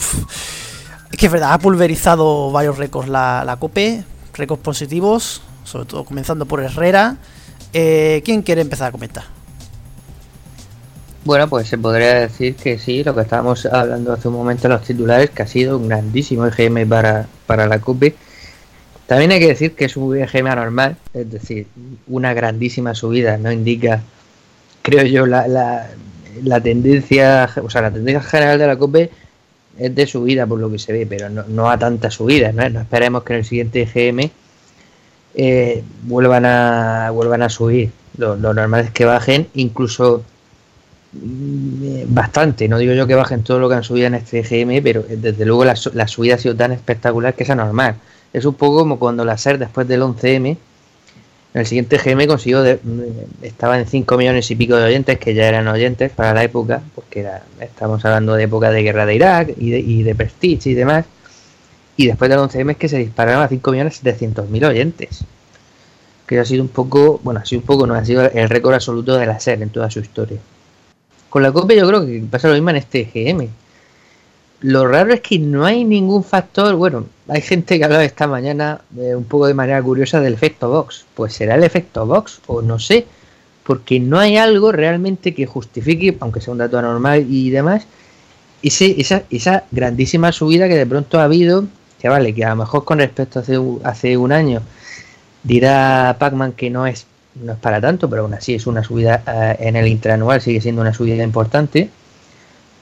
es 1.10 1.18
que 1.18 1.26
es 1.26 1.32
verdad, 1.32 1.52
ha 1.52 1.58
pulverizado 1.58 2.52
varios 2.52 2.78
récords 2.78 3.08
la, 3.08 3.42
la 3.44 3.56
COPE, 3.56 4.04
récords 4.34 4.62
positivos, 4.62 5.42
sobre 5.64 5.86
todo 5.86 6.04
comenzando 6.04 6.46
por 6.46 6.62
Herrera. 6.62 7.16
Eh, 7.72 8.22
¿Quién 8.24 8.42
quiere 8.42 8.61
empezar 8.61 8.88
a 8.88 8.92
comentar? 8.92 9.24
Bueno, 11.24 11.48
pues 11.48 11.68
se 11.68 11.76
podría 11.76 12.20
decir 12.20 12.56
que 12.56 12.78
sí, 12.78 13.04
lo 13.04 13.14
que 13.14 13.20
estábamos 13.20 13.66
hablando 13.66 14.12
hace 14.12 14.28
un 14.28 14.35
momento 14.35 14.66
en 14.66 14.72
los 14.72 14.83
titulares, 14.83 15.30
que 15.30 15.42
ha 15.42 15.46
sido 15.46 15.76
un 15.76 15.88
grandísimo 15.88 16.46
EGM 16.46 16.88
para, 16.88 17.26
para 17.46 17.66
la 17.66 17.78
CUPE. 17.78 18.14
También 19.06 19.33
hay 19.33 19.40
que 19.40 19.48
decir 19.48 19.72
que 19.72 19.85
es 19.85 19.96
un 19.96 20.16
EGM 20.16 20.46
anormal, 20.46 20.96
es 21.12 21.30
decir, 21.30 21.66
una 22.06 22.33
grandísima 22.33 22.94
subida 22.94 23.37
no 23.37 23.52
indica, 23.52 24.02
creo 24.83 25.04
yo, 25.04 25.26
la, 25.26 25.46
la, 26.42 26.61
tendencia, 26.61 27.50
o 27.62 27.68
sea, 27.68 27.83
la 27.83 27.90
tendencia 27.90 28.22
general 28.22 28.59
de 28.59 28.66
la 28.66 28.76
COPE 28.76 29.11
es 29.78 29.94
de 29.94 30.06
subida 30.06 30.46
por 30.46 30.59
lo 30.59 30.70
que 30.70 30.78
se 30.78 30.92
ve, 30.92 31.06
pero 31.06 31.28
no, 31.28 31.70
a 31.70 31.78
tanta 31.78 32.11
subida, 32.11 32.52
¿no? 32.52 32.68
no 32.70 32.80
esperemos 32.80 33.24
que 33.24 33.33
en 33.35 33.38
el 33.40 33.44
siguiente 33.44 33.83
EGM 33.83 34.30
eh, 35.34 35.82
vuelvan 36.02 36.44
a 36.44 37.10
vuelvan 37.12 37.42
a 37.42 37.48
subir. 37.48 37.90
Lo, 38.16 38.36
normal 38.36 38.84
es 38.84 38.90
que 38.90 39.04
bajen 39.04 39.48
incluso 39.54 40.24
mm, 41.12 41.84
eh, 41.84 42.04
bastante. 42.08 42.68
No 42.68 42.78
digo 42.78 42.92
yo 42.94 43.06
que 43.06 43.14
bajen 43.14 43.42
todo 43.42 43.58
lo 43.58 43.68
que 43.68 43.76
han 43.76 43.84
subido 43.84 44.06
en 44.06 44.14
este 44.14 44.42
GM, 44.42 44.82
pero 44.82 45.00
eh, 45.08 45.16
desde 45.16 45.44
luego 45.46 45.64
la, 45.64 45.76
subida 45.76 46.34
ha 46.34 46.38
sido 46.38 46.56
tan 46.56 46.72
espectacular 46.72 47.34
que 47.34 47.44
es 47.44 47.50
anormal. 47.50 47.96
Es 48.32 48.44
un 48.44 48.54
poco 48.54 48.78
como 48.80 48.98
cuando 48.98 49.24
la 49.24 49.38
SER 49.38 49.58
después 49.58 49.88
del 49.88 50.02
11M, 50.02 50.56
en 51.52 51.60
el 51.60 51.66
siguiente 51.66 51.98
GM 51.98 52.26
consiguió, 52.26 52.62
de, 52.62 52.76
mm, 52.82 53.44
estaba 53.44 53.78
en 53.78 53.86
5 53.86 54.16
millones 54.16 54.50
y 54.50 54.56
pico 54.56 54.76
de 54.76 54.84
oyentes, 54.84 55.18
que 55.18 55.34
ya 55.34 55.48
eran 55.48 55.66
oyentes 55.68 56.12
para 56.12 56.34
la 56.34 56.44
época, 56.44 56.82
porque 56.94 57.26
estamos 57.60 58.04
hablando 58.04 58.34
de 58.34 58.44
época 58.44 58.70
de 58.70 58.82
guerra 58.82 59.06
de 59.06 59.14
Irak 59.14 59.54
y 59.58 59.70
de, 59.70 59.78
y 59.80 60.02
de 60.02 60.14
Prestige 60.14 60.70
y 60.70 60.74
demás 60.74 61.06
y 62.00 62.06
después 62.06 62.30
del 62.30 62.38
11M 62.38 62.70
es 62.70 62.76
que 62.78 62.88
se 62.88 62.96
dispararon 62.96 63.42
a 63.42 63.50
5.700.000 63.50 64.66
oyentes. 64.66 65.22
Que 66.26 66.38
ha 66.38 66.46
sido 66.46 66.62
un 66.62 66.70
poco, 66.70 67.20
bueno, 67.22 67.40
ha 67.40 67.44
sido 67.44 67.60
un 67.60 67.66
poco, 67.66 67.86
no 67.86 67.92
ha 67.92 68.02
sido 68.06 68.22
el 68.22 68.48
récord 68.48 68.72
absoluto 68.72 69.18
de 69.18 69.26
la 69.26 69.38
SER 69.38 69.62
en 69.62 69.68
toda 69.68 69.90
su 69.90 70.00
historia. 70.00 70.38
Con 71.28 71.42
la 71.42 71.52
copia 71.52 71.76
yo 71.76 71.86
creo 71.86 72.06
que 72.06 72.24
pasa 72.30 72.48
lo 72.48 72.54
mismo 72.54 72.70
en 72.70 72.76
este 72.76 73.04
GM. 73.04 73.50
Lo 74.62 74.88
raro 74.88 75.12
es 75.12 75.20
que 75.20 75.38
no 75.38 75.66
hay 75.66 75.84
ningún 75.84 76.24
factor, 76.24 76.74
bueno, 76.74 77.04
hay 77.28 77.42
gente 77.42 77.76
que 77.76 77.84
hablaba 77.84 78.02
esta 78.02 78.26
mañana 78.26 78.80
un 78.96 79.24
poco 79.24 79.46
de 79.46 79.52
manera 79.52 79.82
curiosa 79.82 80.22
del 80.22 80.32
efecto 80.32 80.70
Vox. 80.70 81.04
Pues 81.14 81.34
será 81.34 81.56
el 81.56 81.64
efecto 81.64 82.06
Vox 82.06 82.40
o 82.46 82.62
no 82.62 82.78
sé, 82.78 83.04
porque 83.62 84.00
no 84.00 84.18
hay 84.18 84.38
algo 84.38 84.72
realmente 84.72 85.34
que 85.34 85.44
justifique, 85.44 86.16
aunque 86.20 86.40
sea 86.40 86.52
un 86.52 86.58
dato 86.58 86.78
anormal 86.78 87.26
y 87.28 87.50
demás, 87.50 87.86
ese, 88.62 88.98
esa, 88.98 89.24
esa 89.28 89.64
grandísima 89.70 90.32
subida 90.32 90.66
que 90.66 90.76
de 90.76 90.86
pronto 90.86 91.20
ha 91.20 91.24
habido, 91.24 91.66
que 92.00 92.08
vale, 92.08 92.34
que 92.34 92.44
a 92.44 92.50
lo 92.50 92.56
mejor 92.56 92.84
con 92.84 92.98
respecto 92.98 93.38
a 93.38 93.42
hace, 93.42 93.58
hace 93.84 94.16
un 94.16 94.32
año 94.32 94.62
dirá 95.42 96.16
Pacman 96.18 96.52
que 96.52 96.70
no 96.70 96.86
es, 96.86 97.06
no 97.34 97.52
es 97.52 97.58
para 97.58 97.80
tanto, 97.80 98.08
pero 98.08 98.22
aún 98.22 98.34
así 98.34 98.54
es 98.54 98.66
una 98.66 98.82
subida 98.82 99.22
eh, 99.26 99.56
en 99.60 99.76
el 99.76 99.86
interanual, 99.86 100.40
sigue 100.40 100.60
siendo 100.60 100.82
una 100.82 100.94
subida 100.94 101.22
importante. 101.22 101.90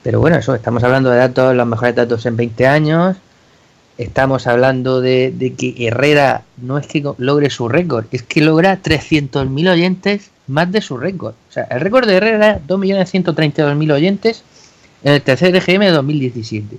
Pero 0.03 0.21
bueno, 0.21 0.37
eso, 0.37 0.55
estamos 0.55 0.83
hablando 0.85 1.11
de 1.11 1.19
datos, 1.19 1.55
los 1.55 1.67
mejores 1.67 1.95
datos 1.95 2.25
en 2.27 2.37
20 2.37 2.67
años. 2.67 3.17
Estamos 3.99 4.47
hablando 4.47 5.01
de, 5.01 5.33
de 5.37 5.55
que 5.55 5.75
Herrera 5.87 6.43
no 6.57 6.79
es 6.79 6.87
que 6.87 7.03
logre 7.19 7.51
su 7.51 7.69
récord, 7.69 8.07
es 8.13 8.23
que 8.23 8.41
logra 8.41 8.81
300.000 8.81 9.71
oyentes 9.71 10.31
más 10.47 10.71
de 10.71 10.81
su 10.81 10.97
récord. 10.97 11.35
O 11.49 11.53
sea, 11.53 11.65
el 11.65 11.81
récord 11.81 12.07
de 12.07 12.17
Herrera 12.17 12.37
era 12.37 12.61
2.132.000 12.61 13.93
oyentes 13.93 14.45
en 15.03 15.15
el 15.15 15.23
tercer 15.23 15.55
EGM 15.55 15.81
de 15.81 15.91
2017. 15.91 16.79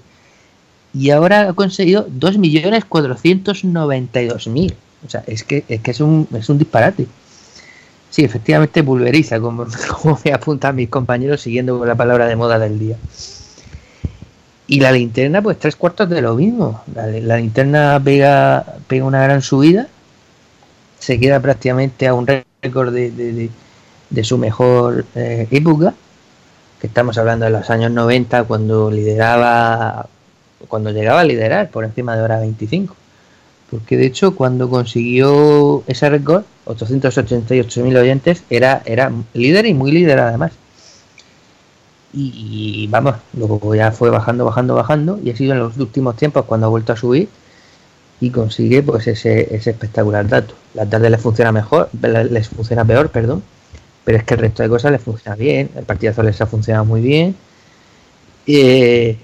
Y 0.94 1.10
ahora 1.12 1.50
ha 1.50 1.54
conseguido 1.54 2.08
2.492.000. 2.10 4.74
O 5.06 5.10
sea, 5.10 5.24
es 5.28 5.44
que 5.44 5.64
es, 5.68 5.82
que 5.82 5.92
es, 5.92 6.00
un, 6.02 6.28
es 6.34 6.50
un 6.50 6.58
disparate. 6.58 7.06
Sí, 8.10 8.24
efectivamente 8.24 8.84
pulveriza, 8.84 9.40
como, 9.42 9.68
me 10.26 10.34
apuntan 10.34 10.76
mis 10.76 10.90
compañeros 10.90 11.42
siguiendo 11.42 11.78
con 11.78 11.88
la 11.88 11.96
palabra 11.96 12.26
de 12.28 12.36
moda 12.36 12.60
del 12.60 12.80
día. 12.80 12.98
Y 14.68 14.82
la 14.82 14.92
linterna, 14.92 15.42
pues 15.42 15.58
tres 15.58 15.76
cuartos 15.76 16.10
de 16.10 16.22
lo 16.22 16.36
mismo. 16.36 16.84
La, 16.94 17.38
linterna 17.38 18.00
pega, 18.04 18.64
pega 18.88 19.06
una 19.06 19.24
gran 19.24 19.42
subida, 19.42 19.88
se 21.00 21.20
queda 21.20 21.40
prácticamente 21.40 22.08
a 22.08 22.14
un 22.14 22.28
récord 22.28 22.94
de, 22.94 23.10
de, 23.10 23.50
de, 24.10 24.24
su 24.24 24.38
mejor 24.38 25.06
eh, 25.16 25.48
época, 25.50 25.96
que 26.80 26.86
estamos 26.86 27.18
hablando 27.18 27.46
de 27.46 27.52
los 27.52 27.68
años 27.72 27.92
90, 27.92 28.44
cuando 28.44 28.92
lideraba, 28.92 30.08
cuando 30.68 30.92
llegaba 30.92 31.22
a 31.22 31.24
liderar 31.24 31.70
por 31.70 31.86
encima 31.86 32.16
de 32.16 32.22
hora 32.22 32.40
25. 32.40 32.96
Porque 33.70 33.98
de 33.98 34.08
hecho, 34.08 34.36
cuando 34.36 34.70
consiguió 34.70 35.84
ese 35.88 36.10
récord, 36.10 36.44
888.000 36.66 38.00
oyentes, 38.00 38.44
era, 38.50 38.82
era 38.86 39.12
líder 39.34 39.66
y 39.68 39.74
muy 39.74 39.92
líder 39.92 40.20
además. 40.20 40.52
Y, 42.12 42.88
vamos, 42.88 43.16
luego 43.34 43.76
ya 43.76 43.92
fue 43.92 44.10
bajando, 44.10 44.46
bajando, 44.46 44.74
bajando, 44.74 45.20
y 45.24 45.30
ha 45.30 45.36
sido 45.36 45.54
en 45.54 45.60
los 45.60 45.78
últimos 45.78 46.16
tiempos 46.16 46.46
cuando 46.46 46.66
ha 46.66 46.70
vuelto 46.70 46.94
a 46.94 46.98
subir 46.98 47.30
y 48.20 48.32
consigue 48.32 48.82
pues 48.82 49.08
ese, 49.08 49.56
ese 49.56 49.70
espectacular 49.70 50.28
dato. 50.28 50.56
La 50.74 50.88
tarde 50.88 51.10
les 51.12 51.22
funciona 51.22 51.52
mejor, 51.52 51.90
les 52.02 52.50
funciona 52.50 52.84
peor, 52.84 53.10
perdón, 53.10 53.44
pero 54.04 54.18
es 54.18 54.24
que 54.24 54.34
el 54.34 54.40
resto 54.40 54.64
de 54.64 54.70
cosas 54.70 54.92
les 54.92 55.02
funciona 55.02 55.36
bien, 55.36 55.70
el 55.76 55.86
partidazo 55.86 56.24
les 56.24 56.42
ha 56.42 56.48
funcionado 56.48 56.86
muy 56.86 57.02
bien. 57.02 57.36
Eh, 58.48 59.18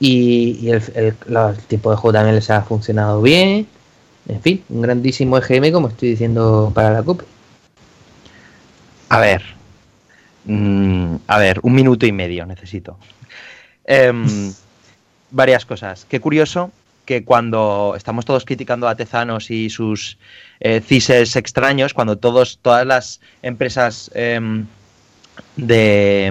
y, 0.00 0.58
y 0.60 0.70
el, 0.70 0.82
el, 0.94 1.14
el, 1.28 1.56
tiempo 1.66 1.90
de 1.90 1.96
juego 1.96 2.12
también 2.12 2.34
les 2.34 2.50
ha 2.50 2.62
funcionado 2.62 3.20
bien. 3.22 3.66
En 4.28 4.42
fin, 4.42 4.62
un 4.68 4.82
grandísimo 4.82 5.38
EGM, 5.38 5.72
como 5.72 5.88
estoy 5.88 6.10
diciendo, 6.10 6.70
para 6.74 6.90
la 6.90 7.02
Copa. 7.02 7.24
A 9.08 9.20
ver, 9.20 9.42
mmm, 10.44 11.16
a 11.26 11.38
ver, 11.38 11.60
un 11.62 11.74
minuto 11.74 12.06
y 12.06 12.12
medio 12.12 12.44
necesito. 12.46 12.98
Eh, 13.84 14.12
varias 15.30 15.64
cosas. 15.64 16.06
Qué 16.08 16.20
curioso 16.20 16.70
que 17.04 17.24
cuando 17.24 17.94
estamos 17.96 18.26
todos 18.26 18.44
criticando 18.44 18.86
a 18.86 18.94
Tezanos 18.94 19.50
y 19.50 19.70
sus 19.70 20.18
eh, 20.60 20.82
CISES 20.86 21.36
extraños, 21.36 21.94
cuando 21.94 22.18
todos, 22.18 22.58
todas 22.60 22.86
las 22.86 23.20
empresas 23.40 24.10
eh, 24.14 24.38
de, 25.56 26.30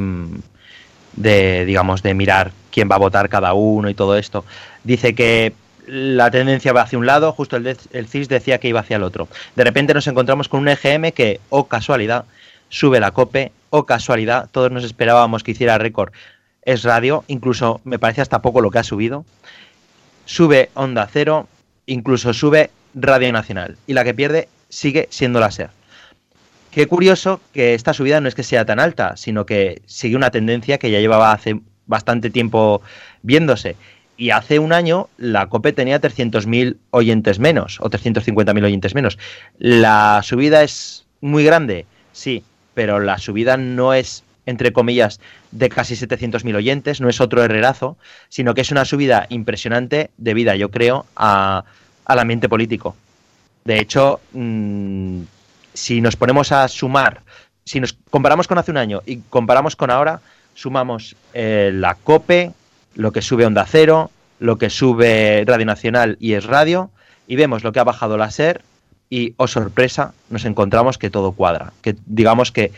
de, 1.16 1.66
digamos, 1.66 2.04
de 2.04 2.14
mirar 2.14 2.52
quién 2.72 2.90
va 2.90 2.96
a 2.96 3.00
votar 3.00 3.30
cada 3.30 3.54
uno 3.54 3.90
y 3.90 3.94
todo 3.94 4.18
esto, 4.18 4.46
dice 4.84 5.16
que 5.16 5.54
la 5.88 6.30
tendencia 6.30 6.74
va 6.74 6.82
hacia 6.82 7.00
un 7.00 7.06
lado, 7.06 7.32
justo 7.32 7.56
el, 7.56 8.08
CIS 8.08 8.28
decía 8.28 8.60
que 8.60 8.68
iba 8.68 8.82
hacia 8.82 8.98
el 8.98 9.04
otro. 9.04 9.28
De 9.56 9.64
repente 9.64 9.94
nos 9.94 10.08
encontramos 10.08 10.50
con 10.50 10.60
un 10.60 10.68
EGM 10.68 11.12
que, 11.12 11.40
o 11.50 11.60
oh 11.60 11.68
casualidad, 11.68 12.26
sube 12.70 13.00
la 13.00 13.12
COPE, 13.12 13.52
o 13.70 13.80
oh 13.80 13.86
casualidad, 13.86 14.50
todos 14.52 14.72
nos 14.72 14.84
esperábamos 14.84 15.44
que 15.44 15.52
hiciera 15.52 15.78
récord. 15.78 16.12
Es 16.64 16.84
radio, 16.84 17.24
incluso 17.28 17.80
me 17.86 18.00
parece 18.00 18.22
hasta 18.22 18.42
poco 18.42 18.60
lo 18.60 18.70
que 18.70 18.80
ha 18.80 18.84
subido. 18.84 19.26
Sube 20.26 20.70
Onda 20.74 21.08
Cero, 21.12 21.48
incluso 21.86 22.34
sube 22.34 22.70
Radio 22.94 23.32
Nacional. 23.32 23.78
Y 23.88 23.94
la 23.94 24.04
que 24.04 24.14
pierde 24.14 24.50
sigue 24.68 25.08
siendo 25.10 25.40
la 25.40 25.52
SER. 25.52 25.70
Qué 26.72 26.88
curioso 26.88 27.40
que 27.54 27.74
esta 27.74 27.94
subida 27.94 28.20
no 28.20 28.28
es 28.28 28.36
que 28.36 28.44
sea 28.44 28.66
tan 28.66 28.80
alta, 28.80 29.16
sino 29.16 29.46
que 29.46 29.82
sigue 29.86 30.18
una 30.18 30.32
tendencia 30.32 30.78
que 30.78 30.92
ya 30.92 31.00
llevaba 31.00 31.32
hace 31.32 31.62
bastante 31.88 32.30
tiempo 32.30 32.82
viéndose. 33.24 33.76
Y 34.18 34.32
hace 34.32 34.60
un 34.60 34.74
año 34.74 35.10
la 35.18 35.48
COPE 35.48 35.74
tenía 35.74 36.02
300.000 36.02 36.78
oyentes 36.92 37.40
menos, 37.40 37.80
o 37.80 37.90
350.000 37.90 38.64
oyentes 38.64 38.96
menos. 38.96 39.18
La 39.60 40.22
subida 40.24 40.64
es 40.64 41.06
muy 41.22 41.44
grande, 41.44 41.86
sí, 42.14 42.44
pero 42.74 43.00
la 43.00 43.18
subida 43.20 43.58
no 43.58 43.94
es, 43.94 44.24
entre 44.46 44.74
comillas, 44.74 45.20
de 45.52 45.70
casi 45.70 45.96
700.000 45.96 46.56
oyentes, 46.56 47.00
no 47.00 47.10
es 47.10 47.22
otro 47.22 47.44
herrerazo, 47.44 47.98
sino 48.30 48.54
que 48.54 48.62
es 48.62 48.72
una 48.72 48.86
subida 48.86 49.28
impresionante 49.30 50.10
debida, 50.18 50.56
yo 50.56 50.72
creo, 50.72 51.06
a, 51.16 51.64
al 52.06 52.20
ambiente 52.20 52.50
político. 52.50 52.96
De 53.66 53.80
hecho, 53.80 54.20
mmm, 54.34 55.22
si 55.74 56.02
nos 56.02 56.16
ponemos 56.16 56.52
a 56.52 56.68
sumar, 56.68 57.22
si 57.66 57.80
nos 57.80 57.94
comparamos 58.10 58.48
con 58.48 58.58
hace 58.58 58.72
un 58.72 58.78
año 58.78 59.04
y 59.06 59.18
comparamos 59.30 59.76
con 59.76 59.92
ahora, 59.92 60.22
sumamos 60.58 61.16
eh, 61.36 61.72
la 61.72 61.94
COPE, 61.94 62.52
lo 62.96 63.12
que 63.12 63.22
sube 63.22 63.46
Onda 63.46 63.66
Cero, 63.68 64.10
lo 64.40 64.58
que 64.58 64.72
sube 64.72 65.44
Radio 65.46 65.68
Nacional 65.68 66.18
y 66.20 66.34
es 66.34 66.46
radio, 66.46 66.90
y 67.28 67.36
vemos 67.36 67.64
lo 67.64 67.72
que 67.72 67.80
ha 67.80 67.84
bajado 67.84 68.18
la 68.18 68.32
SER, 68.32 68.62
y, 69.10 69.36
oh 69.38 69.48
sorpresa, 69.48 70.14
nos 70.30 70.46
encontramos 70.46 70.98
que 70.98 71.12
todo 71.12 71.32
cuadra. 71.32 71.74
Que 71.84 71.96
digamos 72.08 72.52
que 72.52 72.72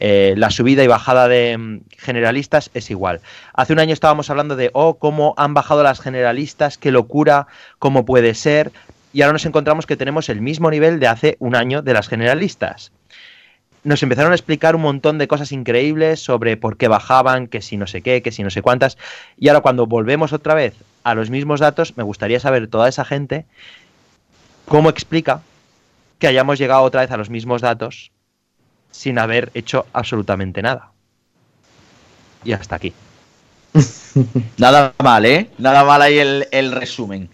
eh, 0.00 0.34
la 0.36 0.50
subida 0.50 0.82
y 0.82 0.86
bajada 0.86 1.28
de 1.28 1.58
mm, 1.58 1.80
generalistas 1.98 2.70
es 2.72 2.90
igual. 2.90 3.20
Hace 3.52 3.74
un 3.74 3.80
año 3.80 3.92
estábamos 3.92 4.30
hablando 4.30 4.56
de, 4.56 4.70
oh, 4.72 4.94
cómo 4.94 5.34
han 5.36 5.52
bajado 5.52 5.82
las 5.82 6.00
generalistas, 6.00 6.78
qué 6.78 6.90
locura, 6.90 7.48
cómo 7.78 8.06
puede 8.06 8.34
ser, 8.34 8.72
y 9.12 9.20
ahora 9.20 9.34
nos 9.34 9.44
encontramos 9.44 9.84
que 9.84 9.98
tenemos 9.98 10.30
el 10.30 10.40
mismo 10.40 10.70
nivel 10.70 11.00
de 11.00 11.08
hace 11.08 11.36
un 11.38 11.54
año 11.54 11.82
de 11.82 11.92
las 11.92 12.08
generalistas 12.08 12.92
nos 13.86 14.02
empezaron 14.02 14.32
a 14.32 14.34
explicar 14.34 14.74
un 14.74 14.82
montón 14.82 15.16
de 15.16 15.28
cosas 15.28 15.52
increíbles 15.52 16.18
sobre 16.18 16.56
por 16.56 16.76
qué 16.76 16.88
bajaban, 16.88 17.46
que 17.46 17.62
si 17.62 17.76
no 17.76 17.86
sé 17.86 18.02
qué, 18.02 18.20
que 18.20 18.32
si 18.32 18.42
no 18.42 18.50
sé 18.50 18.60
cuántas. 18.60 18.98
Y 19.38 19.46
ahora 19.46 19.60
cuando 19.60 19.86
volvemos 19.86 20.32
otra 20.32 20.54
vez 20.54 20.74
a 21.04 21.14
los 21.14 21.30
mismos 21.30 21.60
datos, 21.60 21.96
me 21.96 22.02
gustaría 22.02 22.40
saber 22.40 22.66
toda 22.66 22.88
esa 22.88 23.04
gente 23.04 23.46
cómo 24.66 24.90
explica 24.90 25.40
que 26.18 26.26
hayamos 26.26 26.58
llegado 26.58 26.82
otra 26.82 27.02
vez 27.02 27.12
a 27.12 27.16
los 27.16 27.30
mismos 27.30 27.62
datos 27.62 28.10
sin 28.90 29.20
haber 29.20 29.52
hecho 29.54 29.86
absolutamente 29.92 30.62
nada. 30.62 30.90
Y 32.42 32.52
hasta 32.52 32.74
aquí. 32.74 32.92
Nada 34.58 34.94
mal, 35.00 35.26
¿eh? 35.26 35.48
Nada 35.58 35.84
mal 35.84 36.02
ahí 36.02 36.18
el, 36.18 36.48
el 36.50 36.72
resumen. 36.72 37.28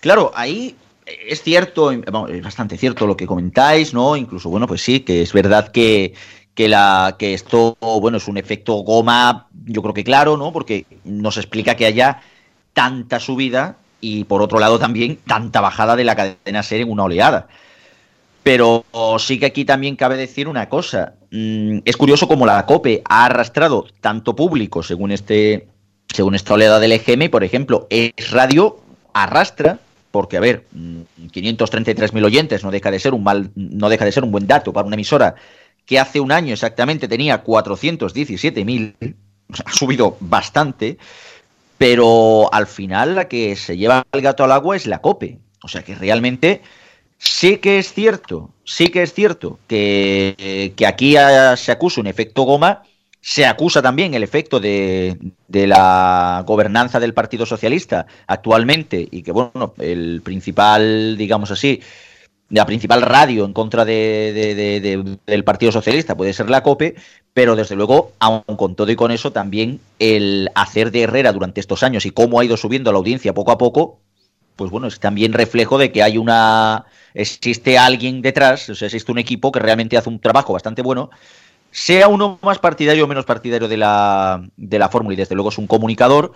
Claro, 0.00 0.30
ahí 0.34 0.76
es 1.06 1.42
cierto, 1.42 1.92
es 1.92 2.42
bastante 2.42 2.76
cierto 2.76 3.06
lo 3.06 3.16
que 3.16 3.26
comentáis, 3.26 3.94
¿no? 3.94 4.16
Incluso, 4.16 4.50
bueno, 4.50 4.66
pues 4.66 4.82
sí, 4.82 5.00
que 5.00 5.22
es 5.22 5.32
verdad 5.32 5.68
que, 5.68 6.14
que, 6.54 6.68
la, 6.68 7.16
que 7.18 7.32
esto, 7.34 7.76
bueno, 7.80 8.18
es 8.18 8.26
un 8.26 8.36
efecto 8.36 8.74
goma, 8.78 9.48
yo 9.64 9.82
creo 9.82 9.94
que 9.94 10.04
claro, 10.04 10.36
¿no? 10.36 10.52
Porque 10.52 10.86
nos 11.04 11.36
explica 11.36 11.76
que 11.76 11.86
haya 11.86 12.22
tanta 12.72 13.20
subida 13.20 13.76
y 14.00 14.24
por 14.24 14.42
otro 14.42 14.58
lado 14.58 14.78
también 14.78 15.18
tanta 15.26 15.60
bajada 15.60 15.96
de 15.96 16.04
la 16.04 16.16
cadena 16.16 16.62
ser 16.62 16.80
en 16.80 16.90
una 16.90 17.04
oleada. 17.04 17.48
Pero 18.42 18.84
sí 19.18 19.38
que 19.38 19.46
aquí 19.46 19.64
también 19.64 19.96
cabe 19.96 20.16
decir 20.16 20.46
una 20.46 20.68
cosa. 20.68 21.14
Mm, 21.30 21.78
es 21.84 21.96
curioso 21.96 22.28
como 22.28 22.46
la 22.46 22.64
COPE 22.66 23.02
ha 23.08 23.24
arrastrado 23.24 23.86
tanto 24.00 24.36
público 24.36 24.82
según 24.82 25.10
este 25.10 25.68
según 26.14 26.34
esta 26.34 26.54
oleada 26.54 26.78
del 26.78 26.92
EGM, 26.92 27.28
por 27.30 27.44
ejemplo, 27.44 27.86
es 27.90 28.12
radio 28.30 28.78
arrastra 29.12 29.80
porque 30.16 30.38
a 30.38 30.40
ver, 30.40 30.64
533.000 30.74 32.24
oyentes 32.24 32.64
no 32.64 32.70
deja 32.70 32.90
de 32.90 32.98
ser 32.98 33.12
un 33.12 33.22
mal 33.22 33.50
no 33.54 33.90
deja 33.90 34.06
de 34.06 34.12
ser 34.12 34.24
un 34.24 34.32
buen 34.32 34.46
dato 34.46 34.72
para 34.72 34.86
una 34.86 34.94
emisora 34.94 35.34
que 35.84 35.98
hace 35.98 36.20
un 36.20 36.32
año 36.32 36.54
exactamente 36.54 37.06
tenía 37.06 37.44
417.000, 37.44 39.14
ha 39.64 39.72
subido 39.72 40.16
bastante, 40.20 40.96
pero 41.76 42.52
al 42.52 42.66
final 42.66 43.14
la 43.14 43.28
que 43.28 43.54
se 43.56 43.76
lleva 43.76 44.04
el 44.10 44.22
gato 44.22 44.42
al 44.42 44.52
agua 44.52 44.74
es 44.74 44.86
la 44.86 45.00
COPE. 45.02 45.38
O 45.62 45.68
sea 45.68 45.82
que 45.82 45.94
realmente 45.94 46.62
sí 47.18 47.58
que 47.58 47.78
es 47.78 47.92
cierto, 47.92 48.50
sí 48.64 48.88
que 48.88 49.02
es 49.02 49.12
cierto 49.12 49.58
que, 49.68 50.72
que 50.74 50.86
aquí 50.86 51.14
se 51.56 51.72
acusa 51.72 52.00
un 52.00 52.06
efecto 52.06 52.42
goma, 52.42 52.82
se 53.28 53.44
acusa 53.44 53.82
también 53.82 54.14
el 54.14 54.22
efecto 54.22 54.60
de, 54.60 55.18
de, 55.48 55.66
la 55.66 56.44
gobernanza 56.46 57.00
del 57.00 57.12
Partido 57.12 57.44
Socialista 57.44 58.06
actualmente 58.28 59.08
y 59.10 59.24
que, 59.24 59.32
bueno, 59.32 59.74
el 59.78 60.20
principal, 60.22 61.16
digamos 61.16 61.50
así, 61.50 61.82
la 62.50 62.64
principal 62.66 63.02
radio 63.02 63.44
en 63.44 63.52
contra 63.52 63.84
de, 63.84 65.18
del 65.26 65.42
Partido 65.42 65.72
Socialista 65.72 66.16
puede 66.16 66.34
ser 66.34 66.48
la 66.48 66.62
COPE, 66.62 66.94
pero 67.34 67.56
desde 67.56 67.74
luego, 67.74 68.12
aun 68.20 68.42
con 68.56 68.76
todo 68.76 68.92
y 68.92 68.96
con 68.96 69.10
eso, 69.10 69.32
también 69.32 69.80
el 69.98 70.48
hacer 70.54 70.92
de 70.92 71.02
Herrera 71.02 71.32
durante 71.32 71.58
estos 71.58 71.82
años 71.82 72.06
y 72.06 72.12
cómo 72.12 72.38
ha 72.38 72.44
ido 72.44 72.56
subiendo 72.56 72.92
la 72.92 72.98
audiencia 72.98 73.34
poco 73.34 73.50
a 73.50 73.58
poco, 73.58 73.98
pues 74.54 74.70
bueno, 74.70 74.86
es 74.86 75.00
también 75.00 75.32
reflejo 75.32 75.78
de 75.78 75.90
que 75.90 76.04
hay 76.04 76.16
una. 76.16 76.84
existe 77.12 77.76
alguien 77.76 78.22
detrás, 78.22 78.68
o 78.68 78.76
sea, 78.76 78.86
existe 78.86 79.10
un 79.10 79.18
equipo 79.18 79.50
que 79.50 79.58
realmente 79.58 79.96
hace 79.96 80.10
un 80.10 80.20
trabajo 80.20 80.52
bastante 80.52 80.80
bueno, 80.80 81.10
sea 81.76 82.08
uno 82.08 82.38
más 82.40 82.58
partidario 82.58 83.04
o 83.04 83.06
menos 83.06 83.26
partidario 83.26 83.68
de 83.68 83.76
la, 83.76 84.42
de 84.56 84.78
la 84.78 84.88
fórmula, 84.88 85.12
y 85.12 85.16
desde 85.18 85.34
luego 85.34 85.50
es 85.50 85.58
un 85.58 85.66
comunicador 85.66 86.32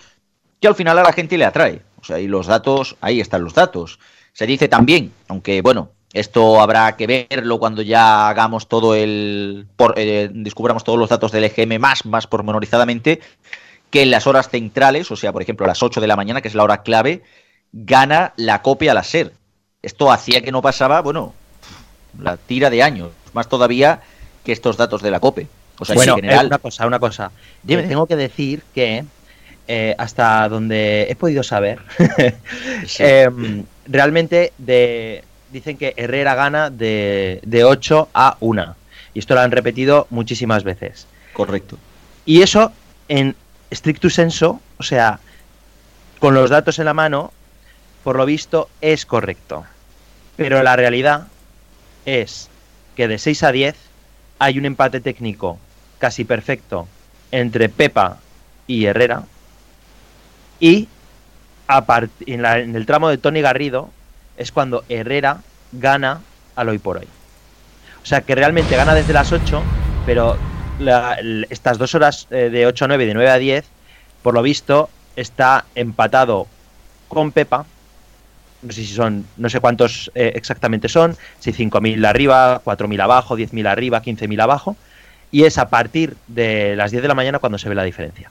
que 0.60 0.68
al 0.68 0.74
final 0.74 0.98
a 0.98 1.02
la 1.02 1.14
gente 1.14 1.38
le 1.38 1.46
atrae. 1.46 1.80
O 1.98 2.04
sea, 2.04 2.20
y 2.20 2.26
los 2.26 2.46
datos, 2.46 2.96
ahí 3.00 3.20
están 3.20 3.42
los 3.42 3.54
datos. 3.54 3.98
Se 4.34 4.44
dice 4.44 4.68
también, 4.68 5.14
aunque 5.28 5.62
bueno, 5.62 5.92
esto 6.12 6.60
habrá 6.60 6.94
que 6.94 7.26
verlo 7.30 7.58
cuando 7.58 7.80
ya 7.80 8.28
hagamos 8.28 8.68
todo 8.68 8.94
el. 8.94 9.66
Por, 9.76 9.94
eh, 9.96 10.28
descubramos 10.30 10.84
todos 10.84 10.98
los 10.98 11.08
datos 11.08 11.32
del 11.32 11.44
EGM 11.44 11.80
más, 11.80 12.04
más 12.04 12.26
pormenorizadamente, 12.26 13.20
que 13.88 14.02
en 14.02 14.10
las 14.10 14.26
horas 14.26 14.50
centrales, 14.50 15.10
o 15.10 15.16
sea, 15.16 15.32
por 15.32 15.40
ejemplo, 15.40 15.64
a 15.64 15.68
las 15.68 15.82
8 15.82 16.02
de 16.02 16.06
la 16.06 16.16
mañana, 16.16 16.42
que 16.42 16.48
es 16.48 16.54
la 16.54 16.64
hora 16.64 16.82
clave, 16.82 17.22
gana 17.72 18.34
la 18.36 18.60
copia 18.60 18.92
la 18.92 19.04
SER. 19.04 19.32
Esto 19.80 20.12
hacía 20.12 20.42
que 20.42 20.52
no 20.52 20.60
pasaba, 20.60 21.00
bueno, 21.00 21.32
la 22.18 22.36
tira 22.36 22.68
de 22.68 22.82
años, 22.82 23.08
más 23.32 23.48
todavía 23.48 24.02
que 24.44 24.52
estos 24.52 24.76
datos 24.76 25.02
de 25.02 25.10
la 25.10 25.20
COPE. 25.20 25.46
O 25.78 25.84
sea, 25.84 25.94
bueno, 25.94 26.14
en 26.14 26.22
general... 26.22 26.46
una 26.46 26.58
cosa, 26.58 26.86
una 26.86 26.98
cosa. 26.98 27.30
Yo 27.62 27.82
tengo 27.86 28.06
que 28.06 28.16
decir 28.16 28.62
que 28.74 29.04
eh, 29.68 29.94
hasta 29.98 30.48
donde 30.48 31.06
he 31.08 31.16
podido 31.16 31.42
saber, 31.42 31.80
em, 32.98 33.64
realmente 33.86 34.52
de, 34.58 35.24
dicen 35.52 35.76
que 35.76 35.94
Herrera 35.96 36.34
gana 36.34 36.70
de, 36.70 37.40
de 37.44 37.64
8 37.64 38.08
a 38.12 38.36
1. 38.40 38.76
Y 39.14 39.18
esto 39.18 39.34
lo 39.34 39.40
han 39.40 39.50
repetido 39.50 40.06
muchísimas 40.10 40.64
veces. 40.64 41.06
Correcto. 41.32 41.78
Y 42.24 42.42
eso, 42.42 42.72
en 43.08 43.34
stricto 43.72 44.10
senso, 44.10 44.60
o 44.78 44.82
sea, 44.82 45.20
con 46.18 46.34
los 46.34 46.50
datos 46.50 46.78
en 46.78 46.84
la 46.84 46.94
mano, 46.94 47.32
por 48.04 48.16
lo 48.16 48.26
visto, 48.26 48.68
es 48.80 49.06
correcto. 49.06 49.64
Pero 50.36 50.62
la 50.62 50.76
realidad 50.76 51.26
es 52.06 52.48
que 52.96 53.08
de 53.08 53.18
6 53.18 53.42
a 53.42 53.52
10 53.52 53.76
hay 54.40 54.58
un 54.58 54.64
empate 54.64 55.00
técnico 55.00 55.58
casi 55.98 56.24
perfecto 56.24 56.88
entre 57.30 57.68
Pepa 57.68 58.16
y 58.66 58.86
Herrera. 58.86 59.22
Y 60.58 60.88
en, 62.26 62.74
el 62.74 62.86
tramo 62.86 63.10
de 63.10 63.18
Tony 63.18 63.42
Garrido 63.42 63.90
es 64.36 64.50
cuando 64.50 64.82
Herrera 64.88 65.42
gana 65.72 66.22
al 66.56 66.70
hoy 66.70 66.78
por 66.78 66.96
hoy. 66.96 67.06
O 68.02 68.06
sea 68.06 68.22
que 68.22 68.34
realmente 68.34 68.76
gana 68.76 68.94
desde 68.94 69.12
las 69.12 69.30
8, 69.30 69.62
pero 70.06 70.38
estas 71.50 71.76
dos 71.76 71.94
horas 71.94 72.26
eh, 72.30 72.48
de 72.48 72.66
8 72.66 72.86
a 72.86 72.88
9 72.88 73.04
y 73.04 73.06
de 73.06 73.14
9 73.14 73.30
a 73.30 73.36
10, 73.36 73.66
por 74.22 74.32
lo 74.32 74.42
visto, 74.42 74.88
está 75.16 75.66
empatado 75.74 76.46
con 77.08 77.30
Pepa 77.30 77.66
no 78.62 78.72
sé 78.72 78.84
si 78.84 78.94
son, 78.94 79.24
no 79.36 79.48
sé 79.48 79.60
cuántos 79.60 80.10
eh, 80.14 80.32
exactamente 80.34 80.88
son, 80.88 81.16
si 81.38 81.52
5.000 81.52 82.06
arriba, 82.06 82.62
4.000 82.64 83.02
abajo, 83.02 83.36
10.000 83.36 83.66
arriba, 83.66 84.02
15.000 84.02 84.42
abajo, 84.42 84.76
y 85.32 85.44
es 85.44 85.58
a 85.58 85.68
partir 85.68 86.16
de 86.26 86.76
las 86.76 86.90
10 86.90 87.02
de 87.02 87.08
la 87.08 87.14
mañana 87.14 87.38
cuando 87.38 87.58
se 87.58 87.68
ve 87.68 87.74
la 87.74 87.84
diferencia. 87.84 88.30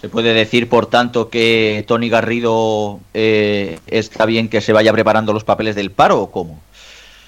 ¿Se 0.00 0.10
puede 0.10 0.34
decir, 0.34 0.68
por 0.68 0.86
tanto, 0.86 1.30
que 1.30 1.84
Tony 1.86 2.10
Garrido 2.10 3.00
eh, 3.14 3.78
está 3.86 4.26
bien 4.26 4.48
que 4.48 4.60
se 4.60 4.74
vaya 4.74 4.92
preparando 4.92 5.32
los 5.32 5.44
papeles 5.44 5.74
del 5.74 5.90
paro 5.90 6.20
o 6.20 6.30
cómo? 6.30 6.60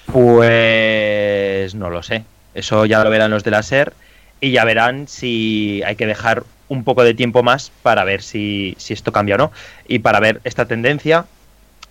Pues 0.05 1.73
no 1.73 1.89
lo 1.89 2.03
sé. 2.03 2.23
Eso 2.53 2.85
ya 2.85 3.03
lo 3.03 3.09
verán 3.09 3.31
los 3.31 3.43
de 3.43 3.51
la 3.51 3.63
SER 3.63 3.93
y 4.39 4.51
ya 4.51 4.65
verán 4.65 5.07
si 5.07 5.81
hay 5.83 5.95
que 5.95 6.05
dejar 6.05 6.43
un 6.67 6.83
poco 6.83 7.03
de 7.03 7.15
tiempo 7.15 7.41
más 7.41 7.71
para 7.81 8.03
ver 8.03 8.21
si, 8.21 8.75
si 8.77 8.93
esto 8.93 9.11
cambia 9.11 9.35
o 9.35 9.37
no. 9.39 9.51
Y 9.87 9.99
para 9.99 10.19
ver 10.19 10.39
esta 10.43 10.65
tendencia, 10.65 11.25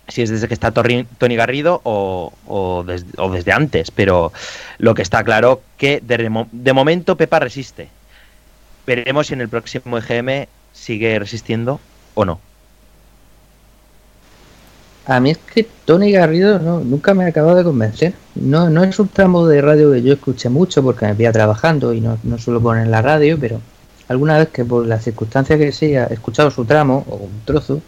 si 0.09 0.23
es 0.23 0.29
desde 0.29 0.47
que 0.47 0.53
está 0.53 0.71
Tony 0.71 1.35
Garrido 1.35 1.81
o, 1.83 2.83
desde, 2.85 3.51
antes, 3.51 3.91
pero 3.91 4.31
lo 4.77 4.93
que 4.93 5.01
está 5.01 5.23
claro 5.23 5.61
que 5.77 6.01
de, 6.01 6.73
momento 6.73 7.15
Pepa 7.15 7.39
resiste. 7.39 7.89
Veremos 8.85 9.27
si 9.27 9.33
en 9.33 9.41
el 9.41 9.49
próximo 9.49 9.97
EGM 9.97 10.47
sigue 10.73 11.19
resistiendo 11.19 11.79
o 12.15 12.25
no. 12.25 12.39
A 15.05 15.19
mí 15.19 15.31
es 15.31 15.37
que 15.37 15.67
Tony 15.85 16.11
Garrido 16.11 16.59
nunca 16.59 17.13
me 17.13 17.23
ha 17.23 17.27
acabado 17.27 17.57
de 17.57 17.63
convencer. 17.63 18.13
No, 18.35 18.83
es 18.83 18.99
un 18.99 19.07
tramo 19.07 19.47
de 19.47 19.61
radio 19.61 19.91
que 19.91 20.03
yo 20.03 20.13
escuché 20.13 20.49
mucho 20.49 20.83
porque 20.83 21.05
me 21.05 21.13
veía 21.13 21.31
trabajando 21.31 21.93
y 21.93 22.01
no, 22.01 22.19
no 22.23 22.37
suelo 22.37 22.61
poner 22.61 22.87
la 22.87 23.01
radio, 23.01 23.37
pero 23.39 23.59
alguna 24.07 24.37
vez 24.37 24.49
que 24.49 24.65
por 24.65 24.85
las 24.85 25.03
circunstancias 25.03 25.57
que 25.57 25.71
sea 25.71 26.07
he 26.09 26.13
escuchado 26.13 26.51
su 26.51 26.65
tramo 26.65 27.05
o 27.09 27.15
un 27.15 27.41
trozo, 27.45 27.81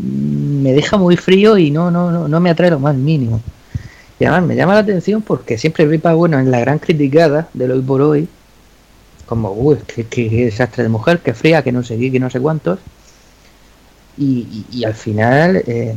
me 0.00 0.72
deja 0.72 0.96
muy 0.96 1.16
frío 1.16 1.58
y 1.58 1.70
no, 1.70 1.90
no, 1.90 2.28
no, 2.28 2.40
me 2.40 2.50
atrae 2.50 2.70
lo 2.70 2.78
más 2.78 2.94
mínimo. 2.94 3.40
Y 4.18 4.24
además 4.24 4.48
me 4.48 4.56
llama 4.56 4.74
la 4.74 4.80
atención 4.80 5.22
porque 5.22 5.58
siempre 5.58 5.86
Ripa, 5.86 6.14
bueno, 6.14 6.38
en 6.38 6.50
la 6.50 6.60
gran 6.60 6.78
criticada 6.78 7.48
de 7.52 7.70
hoy 7.70 7.82
por 7.82 8.00
hoy, 8.00 8.28
como, 9.26 9.52
uy, 9.52 9.78
que, 9.86 10.28
desastre 10.44 10.82
de 10.84 10.88
mujer, 10.88 11.20
que 11.20 11.34
fría, 11.34 11.62
que 11.62 11.72
no 11.72 11.82
sé 11.82 11.98
qué, 11.98 12.12
que 12.12 12.20
no 12.20 12.30
sé 12.30 12.40
cuántos. 12.40 12.78
Y, 14.18 14.84
al 14.84 14.94
final, 14.94 15.56
eh, 15.66 15.94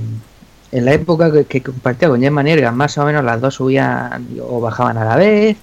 en 0.72 0.86
la 0.86 0.94
época 0.94 1.32
que, 1.46 1.62
compartía 1.62 2.10
con 2.10 2.22
Gemma 2.22 2.44
Nierga, 2.44 2.72
más 2.72 2.98
o 2.98 3.06
menos 3.06 3.24
las 3.24 3.42
dos 3.42 3.56
subían 3.56 4.28
o 4.42 4.62
bajaban 4.62 4.98
a 4.98 5.06
la 5.06 5.16
vez, 5.18 5.58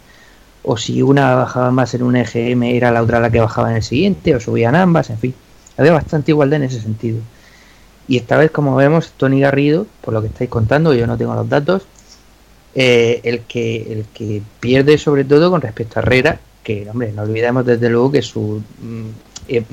o 0.62 0.76
si 0.76 1.02
una 1.02 1.34
bajaba 1.34 1.70
más 1.70 1.94
en 1.94 2.02
un 2.02 2.16
EGM, 2.16 2.62
era 2.64 2.90
la 2.90 3.02
otra 3.02 3.20
la 3.20 3.30
que 3.30 3.40
bajaba 3.40 3.70
en 3.70 3.76
el 3.76 3.82
siguiente, 3.82 4.34
o 4.36 4.40
subían 4.40 4.74
ambas, 4.74 5.10
en 5.10 5.18
fin. 5.18 5.34
Había 5.76 5.92
bastante 5.92 6.30
igualdad 6.30 6.58
en 6.58 6.64
ese 6.64 6.80
sentido. 6.80 7.20
Y 8.12 8.18
esta 8.18 8.36
vez, 8.36 8.50
como 8.50 8.76
vemos, 8.76 9.12
Tony 9.16 9.40
Garrido, 9.40 9.86
por 10.02 10.12
lo 10.12 10.20
que 10.20 10.26
estáis 10.26 10.50
contando, 10.50 10.92
yo 10.92 11.06
no 11.06 11.16
tengo 11.16 11.34
los 11.34 11.48
datos, 11.48 11.84
eh, 12.74 13.22
el, 13.24 13.40
que, 13.40 13.90
el 13.90 14.04
que 14.12 14.42
pierde 14.60 14.98
sobre 14.98 15.24
todo 15.24 15.50
con 15.50 15.62
respecto 15.62 15.98
a 15.98 16.02
Herrera, 16.02 16.38
que, 16.62 16.86
hombre, 16.90 17.10
no 17.12 17.22
olvidemos 17.22 17.64
desde 17.64 17.88
luego 17.88 18.12
que 18.12 18.20
su 18.20 18.62
mm, 18.82 19.08
eh, 19.48 19.64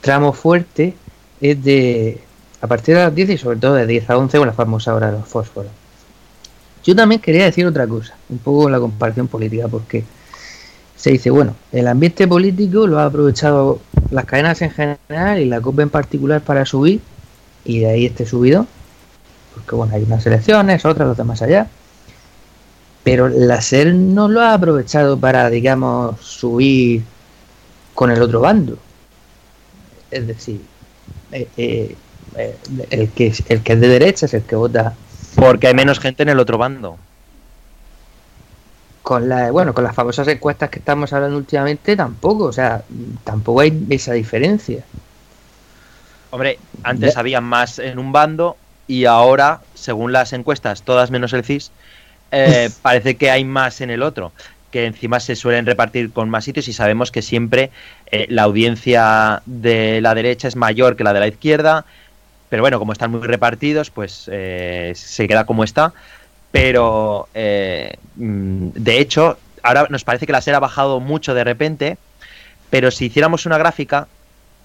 tramo 0.00 0.32
fuerte 0.32 0.94
es 1.42 1.62
de 1.62 2.22
a 2.62 2.66
partir 2.66 2.94
de 2.94 3.02
las 3.02 3.14
10 3.14 3.28
y 3.28 3.36
sobre 3.36 3.58
todo 3.58 3.74
de 3.74 3.86
10 3.86 4.08
a 4.08 4.16
11 4.16 4.38
con 4.38 4.46
la 4.46 4.54
famosa 4.54 4.94
hora 4.94 5.10
de 5.10 5.18
los 5.18 5.28
fósforos. 5.28 5.70
Yo 6.84 6.96
también 6.96 7.20
quería 7.20 7.44
decir 7.44 7.66
otra 7.66 7.86
cosa, 7.86 8.16
un 8.30 8.38
poco 8.38 8.70
la 8.70 8.80
comparación 8.80 9.28
política, 9.28 9.68
porque 9.68 10.04
se 10.96 11.10
dice, 11.10 11.28
bueno, 11.28 11.54
el 11.70 11.86
ambiente 11.86 12.26
político 12.26 12.86
lo 12.86 12.98
ha 12.98 13.04
aprovechado 13.04 13.78
las 14.10 14.24
cadenas 14.24 14.62
en 14.62 14.70
general 14.70 15.38
y 15.38 15.44
la 15.44 15.60
COP 15.60 15.80
en 15.80 15.90
particular 15.90 16.40
para 16.40 16.64
subir 16.64 17.02
y 17.64 17.80
de 17.80 17.90
ahí 17.90 18.06
este 18.06 18.26
subido, 18.26 18.66
porque 19.54 19.74
bueno, 19.74 19.94
hay 19.94 20.02
unas 20.02 20.24
elecciones, 20.26 20.84
otras, 20.84 21.08
otras 21.08 21.26
más 21.26 21.42
allá. 21.42 21.68
Pero 23.02 23.28
la 23.28 23.60
SER 23.60 23.94
no 23.94 24.28
lo 24.28 24.40
ha 24.40 24.54
aprovechado 24.54 25.18
para, 25.18 25.50
digamos, 25.50 26.20
subir 26.20 27.02
con 27.94 28.10
el 28.10 28.22
otro 28.22 28.40
bando. 28.40 28.78
Es 30.10 30.26
decir, 30.26 30.60
eh, 31.32 31.48
eh, 31.56 31.96
eh, 32.36 32.56
el, 32.90 33.10
que, 33.10 33.32
el 33.48 33.62
que 33.62 33.72
es 33.72 33.80
de 33.80 33.88
derecha 33.88 34.26
es 34.26 34.34
el 34.34 34.42
que 34.42 34.56
vota. 34.56 34.94
Porque 35.36 35.66
hay 35.66 35.74
menos 35.74 36.00
gente 36.00 36.22
en 36.22 36.30
el 36.30 36.38
otro 36.38 36.58
bando. 36.58 36.96
Con 39.02 39.28
la, 39.28 39.50
bueno, 39.50 39.74
con 39.74 39.84
las 39.84 39.94
famosas 39.94 40.26
encuestas 40.28 40.70
que 40.70 40.78
estamos 40.78 41.12
hablando 41.12 41.36
últimamente, 41.36 41.94
tampoco, 41.94 42.44
o 42.44 42.52
sea, 42.52 42.84
tampoco 43.22 43.60
hay 43.60 43.86
esa 43.90 44.14
diferencia. 44.14 44.82
Hombre, 46.34 46.58
antes 46.82 47.16
había 47.16 47.40
más 47.40 47.78
en 47.78 47.96
un 47.96 48.10
bando 48.10 48.56
y 48.88 49.04
ahora, 49.04 49.60
según 49.74 50.10
las 50.10 50.32
encuestas, 50.32 50.82
todas 50.82 51.12
menos 51.12 51.32
el 51.32 51.44
CIS, 51.44 51.70
eh, 52.32 52.70
parece 52.82 53.14
que 53.14 53.30
hay 53.30 53.44
más 53.44 53.80
en 53.80 53.90
el 53.90 54.02
otro 54.02 54.32
que 54.72 54.86
encima 54.86 55.20
se 55.20 55.36
suelen 55.36 55.64
repartir 55.64 56.10
con 56.12 56.28
más 56.28 56.44
sitios 56.44 56.66
y 56.66 56.72
sabemos 56.72 57.12
que 57.12 57.22
siempre 57.22 57.70
eh, 58.10 58.26
la 58.30 58.42
audiencia 58.42 59.42
de 59.46 60.00
la 60.00 60.12
derecha 60.16 60.48
es 60.48 60.56
mayor 60.56 60.96
que 60.96 61.04
la 61.04 61.12
de 61.12 61.20
la 61.20 61.28
izquierda, 61.28 61.84
pero 62.48 62.64
bueno, 62.64 62.80
como 62.80 62.92
están 62.92 63.12
muy 63.12 63.20
repartidos, 63.20 63.90
pues 63.90 64.28
eh, 64.32 64.92
se 64.96 65.28
queda 65.28 65.46
como 65.46 65.62
está. 65.62 65.92
Pero 66.50 67.28
mm, 67.32 68.70
de 68.74 68.98
hecho, 68.98 69.38
ahora 69.62 69.86
nos 69.88 70.02
parece 70.02 70.26
que 70.26 70.32
la 70.32 70.40
SER 70.40 70.56
ha 70.56 70.58
bajado 70.58 70.98
mucho 70.98 71.32
de 71.32 71.44
repente, 71.44 71.96
pero 72.70 72.90
si 72.90 73.06
hiciéramos 73.06 73.46
una 73.46 73.56
gráfica, 73.56 74.08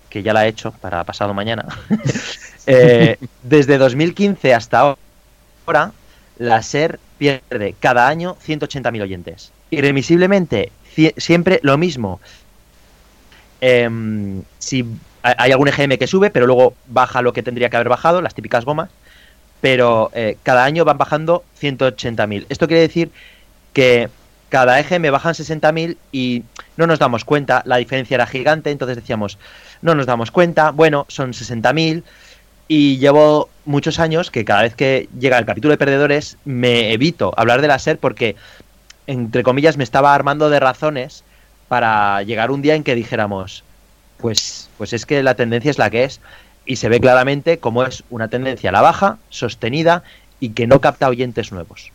que 0.10 0.24
ya 0.24 0.34
la 0.34 0.45
he 0.45 0.50
hecho 0.50 0.72
para 0.72 1.04
pasado 1.04 1.34
mañana, 1.34 1.65
eh, 2.67 3.17
desde 3.43 3.78
2015 3.78 4.54
hasta 4.54 4.95
ahora, 5.65 5.91
la 6.38 6.62
SER 6.63 7.00
pierde 7.17 7.76
cada 7.80 8.08
año 8.08 8.38
180.000 8.45 9.02
oyentes. 9.02 9.52
Irremisiblemente, 9.72 10.72
siempre 11.17 11.60
lo 11.63 11.78
mismo. 11.78 12.19
Em, 13.62 14.41
si 14.58 14.86
hay 15.22 15.52
algún 15.52 15.67
EGM 15.67 15.98
que 15.98 16.08
sube, 16.08 16.30
pero 16.30 16.48
luego 16.48 16.74
baja 16.88 17.22
lo 17.22 17.34
que 17.34 17.43
tendría 17.43 17.69
que 17.69 17.76
haber 17.76 17.89
bajado, 17.89 18.22
las 18.22 18.34
típicas 18.34 18.65
gomas. 18.65 18.89
pero 19.62 20.10
eh, 20.13 20.38
cada 20.43 20.63
año 20.63 20.86
van 20.86 20.98
bajando 20.98 21.43
180.000. 21.62 22.45
Esto 22.48 22.67
quiere 22.67 22.82
decir 22.82 23.12
que 23.74 24.10
cada 24.50 24.82
me 25.00 25.10
bajan 25.10 25.34
60.000 25.34 25.98
y 26.12 26.43
no 26.76 26.88
nos 26.88 27.00
damos 27.00 27.24
cuenta, 27.24 27.62
la 27.65 27.78
diferencia 27.78 28.15
era 28.15 28.26
gigante, 28.26 28.72
entonces 28.72 28.98
decíamos, 28.98 29.38
no 29.82 29.96
nos 29.96 30.06
damos 30.06 30.32
cuenta, 30.32 30.72
bueno, 30.72 31.06
son 31.10 31.32
60.000 31.32 32.04
y 32.68 32.98
llevo 32.98 33.50
muchos 33.65 34.00
años 34.00 34.32
que 34.32 34.46
cada 34.46 34.62
vez 34.62 34.76
que 34.76 35.10
llega 35.20 35.38
el 35.38 35.46
capítulo 35.46 35.72
de 35.72 35.78
perdedores 35.78 36.38
me 36.46 36.94
evito 36.94 37.34
hablar 37.38 37.62
de 37.62 37.68
la 37.68 37.80
SER 37.80 37.98
porque, 37.98 38.36
entre 39.08 39.44
comillas, 39.44 39.78
me 39.78 39.84
estaba 39.84 40.13
armando 40.13 40.50
de 40.50 40.60
razones 40.60 41.24
para 41.68 42.22
llegar 42.24 42.52
un 42.52 42.62
día 42.62 42.76
en 42.76 42.84
que 42.84 42.96
dijéramos, 42.96 43.63
pues, 44.18 44.70
pues 44.78 44.94
es 44.94 45.06
que 45.06 45.24
la 45.24 45.36
tendencia 45.36 45.72
es 45.72 45.78
la 45.78 45.89
que 45.89 46.04
es 46.04 46.20
y 46.65 46.76
se 46.76 46.89
ve 46.89 47.00
claramente 47.00 47.60
cómo 47.60 47.84
es 47.84 48.04
una 48.10 48.28
tendencia 48.28 48.70
a 48.70 48.74
la 48.74 48.82
baja, 48.82 49.18
sostenida 49.30 50.04
y 50.39 50.50
que 50.50 50.68
no 50.68 50.82
capta 50.82 51.10
oyentes 51.10 51.52
nuevos. 51.52 51.92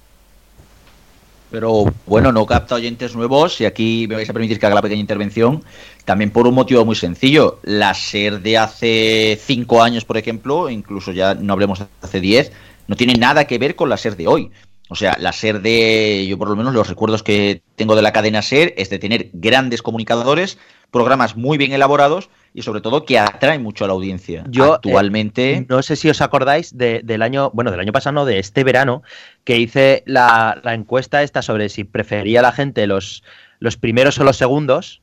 Pero 1.54 1.84
bueno, 2.06 2.32
no 2.32 2.46
capta 2.46 2.74
oyentes 2.74 3.14
nuevos 3.14 3.60
y 3.60 3.64
aquí 3.64 4.06
me 4.08 4.16
vais 4.16 4.28
a 4.28 4.32
permitir 4.32 4.58
que 4.58 4.66
haga 4.66 4.74
la 4.74 4.82
pequeña 4.82 5.00
intervención 5.00 5.62
también 6.04 6.32
por 6.32 6.48
un 6.48 6.54
motivo 6.54 6.84
muy 6.84 6.96
sencillo. 6.96 7.60
La 7.62 7.94
SER 7.94 8.42
de 8.42 8.58
hace 8.58 9.38
cinco 9.40 9.80
años, 9.80 10.04
por 10.04 10.16
ejemplo, 10.16 10.68
incluso 10.68 11.12
ya 11.12 11.36
no 11.36 11.52
hablemos 11.52 11.78
de 11.78 11.86
hace 12.02 12.20
diez, 12.20 12.50
no 12.88 12.96
tiene 12.96 13.14
nada 13.14 13.46
que 13.46 13.58
ver 13.58 13.76
con 13.76 13.88
la 13.88 13.96
SER 13.96 14.16
de 14.16 14.26
hoy. 14.26 14.50
O 14.88 14.96
sea, 14.96 15.16
la 15.20 15.30
SER 15.30 15.62
de, 15.62 16.26
yo 16.28 16.36
por 16.38 16.48
lo 16.48 16.56
menos 16.56 16.74
los 16.74 16.88
recuerdos 16.88 17.22
que 17.22 17.62
tengo 17.76 17.94
de 17.94 18.02
la 18.02 18.12
cadena 18.12 18.42
SER 18.42 18.74
es 18.76 18.90
de 18.90 18.98
tener 18.98 19.30
grandes 19.32 19.80
comunicadores, 19.80 20.58
programas 20.90 21.36
muy 21.36 21.56
bien 21.56 21.72
elaborados 21.72 22.30
y 22.54 22.62
sobre 22.62 22.80
todo 22.80 23.04
que 23.04 23.18
atraen 23.18 23.62
mucho 23.62 23.84
a 23.84 23.88
la 23.88 23.94
audiencia. 23.94 24.44
Yo 24.48 24.66
eh, 24.66 24.74
actualmente... 24.76 25.66
no 25.68 25.82
sé 25.82 25.96
si 25.96 26.08
os 26.08 26.20
acordáis 26.20 26.78
del 26.78 27.22
año, 27.22 27.50
bueno, 27.52 27.72
del 27.72 27.80
año 27.80 27.92
pasado, 27.92 28.14
no, 28.14 28.24
de 28.24 28.38
este 28.38 28.62
verano, 28.62 29.02
que 29.42 29.58
hice 29.58 30.04
la, 30.06 30.62
encuesta 30.64 31.24
esta 31.24 31.42
sobre 31.42 31.68
si 31.68 31.82
prefería 31.82 32.40
la 32.42 32.52
gente 32.52 32.86
los, 32.86 33.24
los 33.58 33.76
primeros 33.76 34.18
o 34.20 34.24
los 34.24 34.36
segundos 34.36 35.02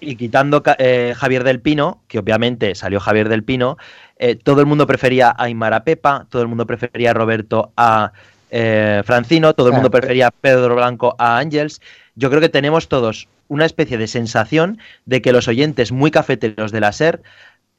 y 0.00 0.16
quitando 0.16 0.62
eh, 0.78 1.14
Javier 1.16 1.44
del 1.44 1.60
Pino, 1.60 2.02
que 2.08 2.18
obviamente 2.18 2.74
salió 2.74 2.98
Javier 2.98 3.28
del 3.28 3.44
Pino, 3.44 3.78
eh, 4.18 4.34
todo 4.34 4.60
el 4.60 4.66
mundo 4.66 4.86
prefería 4.86 5.28
a 5.28 5.44
Aymara 5.44 5.84
Pepa, 5.84 6.26
todo 6.28 6.42
el 6.42 6.48
mundo 6.48 6.66
prefería 6.66 7.12
a 7.12 7.14
Roberto 7.14 7.72
a 7.76 8.12
eh, 8.50 9.02
Francino, 9.04 9.54
todo 9.54 9.68
el 9.68 9.74
mundo 9.74 9.90
prefería 9.90 10.28
a 10.28 10.30
Pedro 10.30 10.74
Blanco 10.74 11.14
a 11.18 11.38
Ángels. 11.38 11.80
Yo 12.16 12.30
creo 12.30 12.40
que 12.40 12.48
tenemos 12.48 12.88
todos 12.88 13.28
una 13.48 13.66
especie 13.66 13.98
de 13.98 14.06
sensación 14.06 14.78
de 15.06 15.20
que 15.20 15.32
los 15.32 15.48
oyentes 15.48 15.92
muy 15.92 16.10
cafeteros 16.10 16.72
de 16.72 16.80
la 16.80 16.92
SER, 16.92 17.22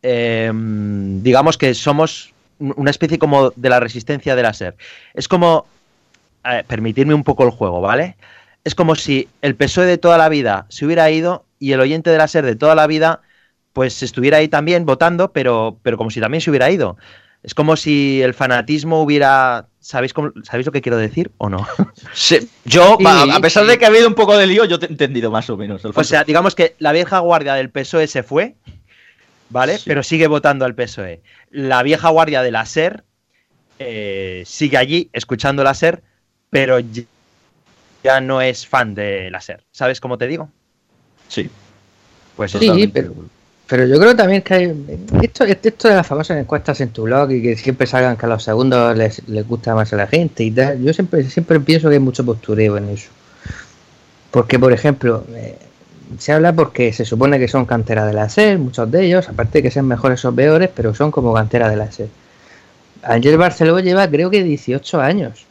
em, 0.02 1.24
digamos 1.24 1.58
que 1.58 1.74
somos 1.74 2.34
una 2.60 2.91
especie 2.91 3.19
como 3.19 3.52
de 3.56 3.69
la 3.69 3.80
resistencia 3.80 4.36
de 4.36 4.43
la 4.43 4.54
SER. 4.54 4.76
Es 5.13 5.28
como, 5.28 5.65
permitirme 6.67 7.13
un 7.13 7.24
poco 7.24 7.43
el 7.43 7.50
juego, 7.50 7.82
¿vale? 7.82 8.15
Es 8.63 8.76
como 8.76 8.95
si 8.95 9.28
el 9.41 9.56
PSOE 9.56 9.86
de 9.86 9.98
toda 9.98 10.17
la 10.17 10.30
vida 10.30 10.65
se 10.69 10.86
hubiera 10.86 11.10
ido 11.10 11.45
y 11.60 11.71
el 11.71 11.80
oyente 11.80 12.10
de 12.10 12.17
la 12.17 12.28
SER 12.28 12.45
de 12.45 12.56
toda 12.56 12.76
la 12.76 12.88
vida 12.88 13.21
pues 13.74 14.02
estuviera 14.04 14.38
ahí 14.38 14.48
también 14.48 14.86
votando, 14.86 15.34
pero, 15.34 15.78
pero 15.84 15.98
como 15.98 16.10
si 16.10 16.21
también 16.21 16.39
se 16.39 16.50
hubiera 16.50 16.71
ido. 16.71 16.98
Es 17.43 17.54
como 17.54 17.76
si 17.76 18.21
el 18.21 18.34
fanatismo 18.34 19.02
hubiera... 19.02 19.67
¿Sabéis, 19.86 20.15
¿sabéis 20.41 20.65
lo 20.65 20.71
que 20.71 20.82
quiero 20.82 20.98
decir 20.98 21.32
o 21.38 21.48
no? 21.48 21.67
yo, 22.65 22.98
a 23.06 23.39
pesar 23.39 23.67
de 23.67 23.78
que 23.78 23.86
ha 23.86 23.89
habido 23.89 24.08
un 24.08 24.15
poco 24.15 24.36
de 24.36 24.48
lío, 24.48 24.65
yo 24.65 24.80
te 24.80 24.88
he 24.88 24.89
entendido 24.89 25.30
más 25.30 25.48
o 25.52 25.58
menos. 25.58 25.86
O 25.86 26.04
sea, 26.04 26.24
digamos 26.24 26.56
que 26.56 26.76
la 26.80 26.91
vieja 26.91 27.19
guardia 27.19 27.54
del 27.54 27.69
PSOE 27.69 28.08
se 28.08 28.24
fue, 28.24 28.56
¿vale? 29.52 29.78
Pero 29.86 30.02
sigue 30.02 30.26
votando 30.26 30.65
al 30.65 30.74
PSOE. 30.74 31.21
La 31.52 31.84
vieja 31.84 32.10
guardia 32.10 32.41
de 32.41 32.50
la 32.50 32.65
SER 32.65 33.04
eh, 33.78 34.41
sigue 34.48 34.78
allí 34.78 35.12
escuchando 35.13 35.63
la 35.63 35.76
SER, 35.76 36.02
pero 36.50 36.80
ya 38.04 38.21
no 38.21 38.41
es 38.41 38.65
fan 38.65 38.95
de 38.95 39.30
la 39.30 39.39
SER. 39.39 39.63
¿Sabes 39.71 40.02
cómo 40.02 40.17
te 40.17 40.26
digo? 40.26 40.50
Sí. 41.28 41.48
Pues 42.36 42.54
sí, 42.54 42.89
pero, 42.91 43.13
pero 43.67 43.86
yo 43.86 43.99
creo 43.99 44.15
también 44.15 44.41
que 44.41 44.54
hay, 44.54 45.01
esto, 45.21 45.43
esto 45.43 45.88
de 45.88 45.95
las 45.95 46.06
famosas 46.06 46.38
encuestas 46.38 46.80
en 46.82 46.89
tu 46.89 47.04
blog 47.04 47.32
y 47.32 47.41
que 47.41 47.56
siempre 47.56 47.88
salgan 47.88 48.15
que 48.15 48.25
a 48.25 48.30
los 48.30 48.43
segundos 48.43 48.95
les, 48.95 49.28
les 49.28 49.47
gusta 49.47 49.73
más 49.73 49.91
a 49.93 49.95
la 49.95 50.08
gente 50.08 50.43
y 50.43 50.51
tal, 50.51 50.82
yo 50.84 50.93
siempre, 50.93 51.23
siempre 51.23 51.60
pienso 51.60 51.89
que 51.89 51.95
hay 51.95 51.99
mucho 51.99 52.23
postureo 52.25 52.78
en 52.78 52.89
eso. 52.89 53.10
Porque, 54.32 54.60
por 54.60 54.73
ejemplo, 54.73 55.23
eh, 55.34 55.58
se 56.19 56.34
habla 56.34 56.54
porque 56.54 56.93
se 56.93 57.06
supone 57.06 57.39
que 57.39 57.47
son 57.47 57.65
canteras 57.65 58.06
de 58.06 58.13
la 58.13 58.30
SER, 58.30 58.60
muchos 58.60 58.89
de 58.91 59.06
ellos, 59.06 59.30
aparte 59.30 59.60
de 59.60 59.63
que 59.63 59.71
sean 59.71 59.88
mejores 59.88 60.23
o 60.25 60.36
peores, 60.36 60.69
pero 60.75 60.93
son 60.93 61.10
como 61.10 61.34
canteras 61.34 61.71
de 61.71 61.78
la 61.78 61.91
SER. 61.91 62.10
Ángel 63.01 63.38
Barceló 63.38 63.80
lleva 63.80 64.08
creo 64.10 64.30
que 64.30 64.43
18 64.43 65.01
años. 65.01 65.45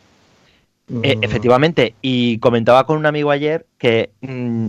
Eh, 1.03 1.17
efectivamente, 1.23 1.95
y 2.03 2.39
comentaba 2.39 2.85
con 2.85 2.99
un 2.99 3.07
amigo 3.07 3.31
ayer 3.31 3.65
que 3.79 4.11
mm, 4.21 4.67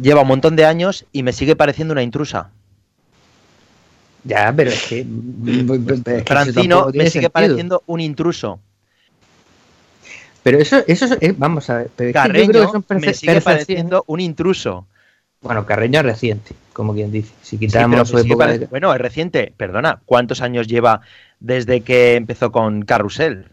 lleva 0.00 0.22
un 0.22 0.28
montón 0.28 0.56
de 0.56 0.64
años 0.64 1.06
y 1.12 1.22
me 1.22 1.32
sigue 1.32 1.54
pareciendo 1.54 1.92
una 1.92 2.02
intrusa. 2.02 2.50
Ya, 4.26 4.52
pero 4.54 4.70
es 4.70 4.82
que. 4.88 5.06
Francino 6.26 6.88
me 6.92 7.08
sigue 7.08 7.30
pareciendo 7.30 7.82
un 7.86 8.00
intruso. 8.00 8.60
Pero 10.42 10.58
eso, 10.58 10.82
eso 10.86 11.06
es, 11.20 11.38
vamos 11.38 11.70
a 11.70 11.78
ver. 11.78 11.90
Pero 11.96 12.12
Carreño 12.12 12.72
me 12.88 13.14
sigue 13.14 13.40
pareciendo 13.40 14.04
un 14.06 14.20
intruso. 14.20 14.86
Bueno, 15.40 15.66
Carreño 15.66 16.00
es 16.00 16.06
reciente, 16.06 16.54
como 16.72 16.94
quien 16.94 17.12
dice. 17.12 17.32
Si 17.42 17.58
quitamos 17.58 18.12
Bueno, 18.70 18.94
es 18.94 19.00
reciente, 19.00 19.52
perdona. 19.56 20.00
¿Cuántos 20.04 20.42
años 20.42 20.66
lleva 20.66 21.02
desde 21.40 21.82
que 21.82 22.16
empezó 22.16 22.50
con 22.50 22.82
Carrusel? 22.82 23.46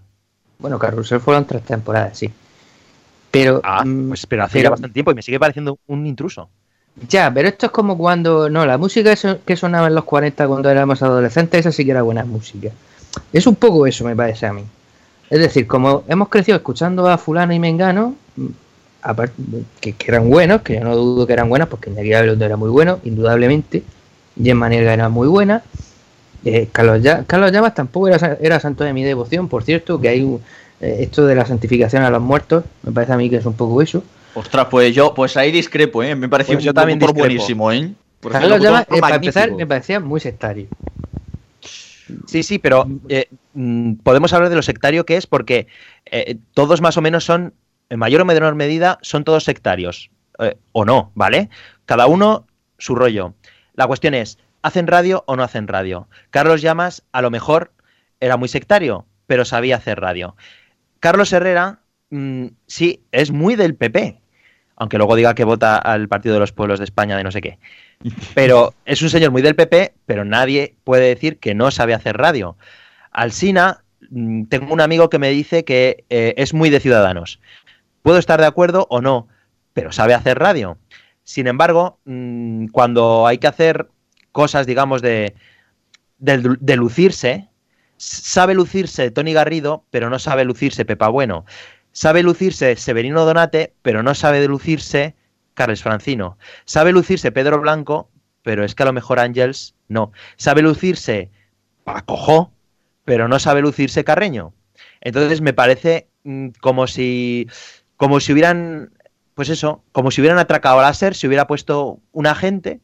Bueno, 0.59 0.79
Carrusel 0.79 1.19
fueron 1.19 1.45
tres 1.45 1.63
temporadas, 1.63 2.17
sí. 2.17 2.31
Pero, 3.31 3.62
ah, 3.63 3.83
mm, 3.83 4.09
pues, 4.09 4.25
pero 4.25 4.43
hace 4.43 4.62
ya 4.62 4.69
bastante 4.69 4.93
tiempo 4.93 5.12
y 5.12 5.15
me 5.15 5.21
sigue 5.21 5.39
pareciendo 5.39 5.79
un 5.88 6.05
intruso. 6.05 6.49
Ya, 7.10 7.32
pero 7.34 7.47
esto 7.47 7.67
es 7.67 7.71
como 7.71 7.97
cuando. 7.97 8.49
No, 8.49 8.65
la 8.65 8.77
música 8.77 9.15
que 9.45 9.58
sonaba 9.58 9.88
en 9.88 9.95
los 9.95 10.03
40 10.03 10.47
cuando 10.47 10.69
éramos 10.69 11.01
adolescentes, 11.01 11.62
esa 11.62 11.71
sí 11.71 11.86
que 11.86 11.91
era 11.91 12.03
buena 12.03 12.23
música. 12.23 12.69
Es 13.32 13.47
un 13.47 13.56
poco 13.56 13.88
eso, 13.88 14.06
me 14.06 14.15
parece 14.15 14.45
a 14.45 14.53
mí. 14.53 14.63
Es 15.29 15.39
decir, 15.39 15.65
como 15.67 16.03
hemos 16.08 16.29
crecido 16.29 16.58
escuchando 16.58 17.08
a 17.08 17.17
Fulano 17.17 17.53
y 17.53 17.60
Mengano, 17.60 18.15
mm, 18.36 18.45
aparte, 19.01 19.34
que, 19.82 19.95
eran 20.08 20.29
buenos, 20.29 20.62
que 20.62 20.75
yo 20.75 20.84
no 20.84 20.95
dudo 20.95 21.25
que 21.25 21.34
eran 21.34 21.49
buenos, 21.49 21.67
porque 21.69 21.89
Iñaki 21.89 22.10
Gabilondo 22.10 22.45
era 22.45 22.58
muy 22.58 22.69
bueno, 22.69 22.99
indudablemente. 23.03 23.84
en 24.38 24.58
Maniega 24.58 24.93
era 24.93 25.10
muy 25.10 25.27
buena. 25.27 25.63
Eh, 26.45 26.69
Carlos, 26.71 27.01
Carlos 27.25 27.51
Llamas 27.51 27.73
tampoco 27.73 28.10
era, 28.10 28.38
era 28.41 28.60
santo 28.60 28.84
de 28.84 28.93
mi 28.93 29.03
devoción, 29.03 29.47
por 29.47 29.63
cierto, 29.63 29.99
que 29.99 30.10
hay 30.10 30.39
eh, 30.82 30.97
esto 30.99 31.25
de 31.25 31.36
la 31.36 31.45
santificación 31.45 32.03
a 32.03 32.10
los 32.10 32.21
muertos, 32.21 32.65
me 32.84 32.91
parece 32.91 33.13
a 33.13 33.17
mí 33.17 33.29
que 33.29 33.38
es 33.38 33.45
un 33.45 33.53
poco 33.53 33.82
eso. 33.82 34.03
Ostras, 34.36 34.67
pues 34.69 34.96
yo, 34.96 35.13
pues 35.13 35.38
ahí 35.38 35.52
discrepo, 35.52 36.02
¿eh? 36.04 36.15
Me 36.15 36.28
parece 36.28 36.54
pues 36.54 36.63
yo 36.63 36.74
también 36.74 37.00
buenísimo, 37.00 37.72
¿eh? 37.72 37.93
eh 38.22 39.00
para 39.00 39.15
empezar, 39.15 39.52
me 39.52 39.67
parecía 39.67 40.00
muy 40.00 40.19
sectario. 40.19 40.67
Sí, 42.28 42.43
sí, 42.43 42.60
pero 42.60 42.88
eh, 43.10 43.28
mm, 43.54 43.96
podemos 43.96 44.34
hablar 44.34 44.50
de 44.50 44.56
lo 44.56 44.62
sectario 44.62 45.06
que 45.06 45.17
es 45.17 45.28
porque 45.28 45.67
todos 46.54 46.82
más 46.82 46.98
o 46.98 47.02
menos 47.02 47.24
son, 47.24 47.54
en 47.89 48.00
mayor 48.00 48.22
o 48.22 48.26
menor 48.26 48.56
medida, 48.56 49.00
son 49.02 49.24
todos 49.24 49.43
sectarios. 49.43 50.10
o 50.72 50.86
no, 50.86 51.12
¿vale? 51.15 51.50
Cada 51.86 52.08
uno 52.08 52.48
su 52.78 52.96
rollo. 52.96 53.34
La 53.76 53.88
cuestión 53.88 54.13
es, 54.13 54.39
¿hacen 54.62 54.88
radio 54.88 55.24
o 55.28 55.36
no 55.36 55.43
hacen 55.43 55.67
radio? 55.67 56.08
Carlos 56.32 56.62
Llamas, 56.62 57.04
a 57.12 57.22
lo 57.22 57.32
mejor, 57.32 57.72
era 58.19 58.38
muy 58.38 58.48
sectario, 58.48 59.06
pero 59.28 59.46
sabía 59.46 59.78
hacer 59.78 60.00
radio. 60.00 60.36
Carlos 61.00 61.34
Herrera, 61.34 61.80
mm, 62.10 62.48
sí, 62.67 63.04
es 63.12 63.32
muy 63.32 63.56
del 63.56 63.76
PP, 63.76 64.22
aunque 64.75 64.97
luego 64.97 65.15
diga 65.15 65.36
que 65.36 65.43
vota 65.43 65.77
al 65.77 66.07
Partido 66.07 66.33
de 66.33 66.39
los 66.39 66.51
Pueblos 66.51 66.79
de 66.79 66.86
España 66.86 67.17
de 67.17 67.23
no 67.23 67.31
sé 67.31 67.41
qué. 67.41 67.59
Pero 68.36 68.73
es 68.86 69.01
un 69.01 69.09
señor 69.09 69.31
muy 69.31 69.41
del 69.41 69.55
PP, 69.55 69.93
pero 70.05 70.25
nadie 70.25 70.75
puede 70.83 71.07
decir 71.07 71.38
que 71.38 71.55
no 71.55 71.71
sabe 71.71 71.93
hacer 71.93 72.17
radio. 72.17 72.57
Alsina, 73.12 73.83
mm, 74.09 74.45
tengo 74.45 74.73
un 74.73 74.81
amigo 74.81 75.09
que 75.09 75.19
me 75.19 75.29
dice 75.29 75.63
que 75.63 76.03
eh, 76.09 76.33
es 76.38 76.53
muy 76.53 76.69
de 76.69 76.79
Ciudadanos. 76.79 77.39
Puedo 78.01 78.17
estar 78.17 78.39
de 78.39 78.47
acuerdo 78.47 78.88
o 78.89 78.99
no, 78.99 79.27
pero 79.73 79.91
sabe 79.91 80.13
hacer 80.13 80.39
radio. 80.39 80.78
Sin 81.24 81.47
embargo, 81.47 81.99
mm, 82.05 82.67
cuando 82.67 83.26
hay 83.28 83.38
que 83.38 83.47
hacer 83.47 83.88
cosas, 84.32 84.65
digamos, 84.65 85.01
de, 85.01 85.36
de 86.17 86.76
lucirse, 86.76 87.47
sabe 87.97 88.53
lucirse 88.53 89.11
Tony 89.11 89.34
Garrido, 89.34 89.86
pero 89.89 90.09
no 90.09 90.19
sabe 90.19 90.43
lucirse 90.43 90.86
Pepa 90.86 91.07
Bueno. 91.07 91.45
Sabe 91.94 92.24
lucirse 92.24 92.76
Severino 92.76 93.24
Donate, 93.24 93.74
pero 93.82 94.04
no 94.04 94.16
sabe 94.16 94.46
lucirse 94.48 95.16
Carles 95.54 95.82
Francino. 95.82 96.38
Sabe 96.66 96.91
lucirse 96.91 97.32
Pedro 97.32 97.62
Blanco, 97.62 98.10
pero 98.41 98.66
es 98.66 98.76
que 98.76 98.84
a 98.84 98.88
lo 98.88 98.94
mejor 98.94 99.20
Ángels 99.20 99.76
no. 99.88 100.12
Sabe 100.36 100.64
lucirse 100.64 101.32
Pacojo, 101.84 102.52
pero 103.06 103.28
no 103.28 103.39
sabe 103.39 103.62
lucirse 103.62 104.04
Carreño. 104.04 104.54
Entonces 105.02 105.41
me 105.41 105.54
parece 105.54 106.10
mm, 106.24 106.50
como 106.60 106.88
si 106.88 107.48
como 107.96 108.20
si 108.20 108.34
hubieran 108.34 108.91
pues 109.36 109.50
eso, 109.50 109.84
como 109.91 110.12
si 110.12 110.22
hubieran 110.22 110.39
atracado 110.39 110.80
a 110.80 110.84
láser, 110.84 111.16
si 111.16 111.28
hubiera 111.28 111.48
puesto 111.48 112.00
un 112.12 112.28
agente 112.28 112.82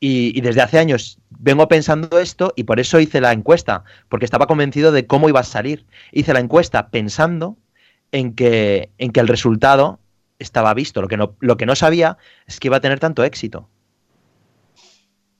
Y, 0.00 0.40
desde 0.40 0.62
hace 0.62 0.78
años 0.78 1.18
vengo 1.30 1.68
pensando 1.68 2.18
esto 2.18 2.52
y 2.56 2.64
por 2.64 2.80
eso 2.80 2.98
hice 2.98 3.20
la 3.20 3.32
encuesta, 3.32 3.84
porque 4.08 4.24
estaba 4.24 4.46
convencido 4.46 4.90
de 4.90 5.06
cómo 5.06 5.28
iba 5.28 5.40
a 5.40 5.44
salir. 5.44 5.86
Hice 6.12 6.32
la 6.32 6.40
encuesta 6.40 6.88
pensando 6.90 7.56
en 8.12 8.34
que, 8.34 8.90
en 8.98 9.10
que 9.10 9.20
el 9.20 9.28
resultado 9.28 9.98
estaba 10.38 10.74
visto. 10.74 11.02
Lo 11.02 11.08
que, 11.08 11.16
no, 11.16 11.34
lo 11.40 11.56
que 11.56 11.66
no 11.66 11.74
sabía 11.74 12.18
es 12.46 12.60
que 12.60 12.68
iba 12.68 12.76
a 12.76 12.80
tener 12.80 13.00
tanto 13.00 13.24
éxito. 13.24 13.68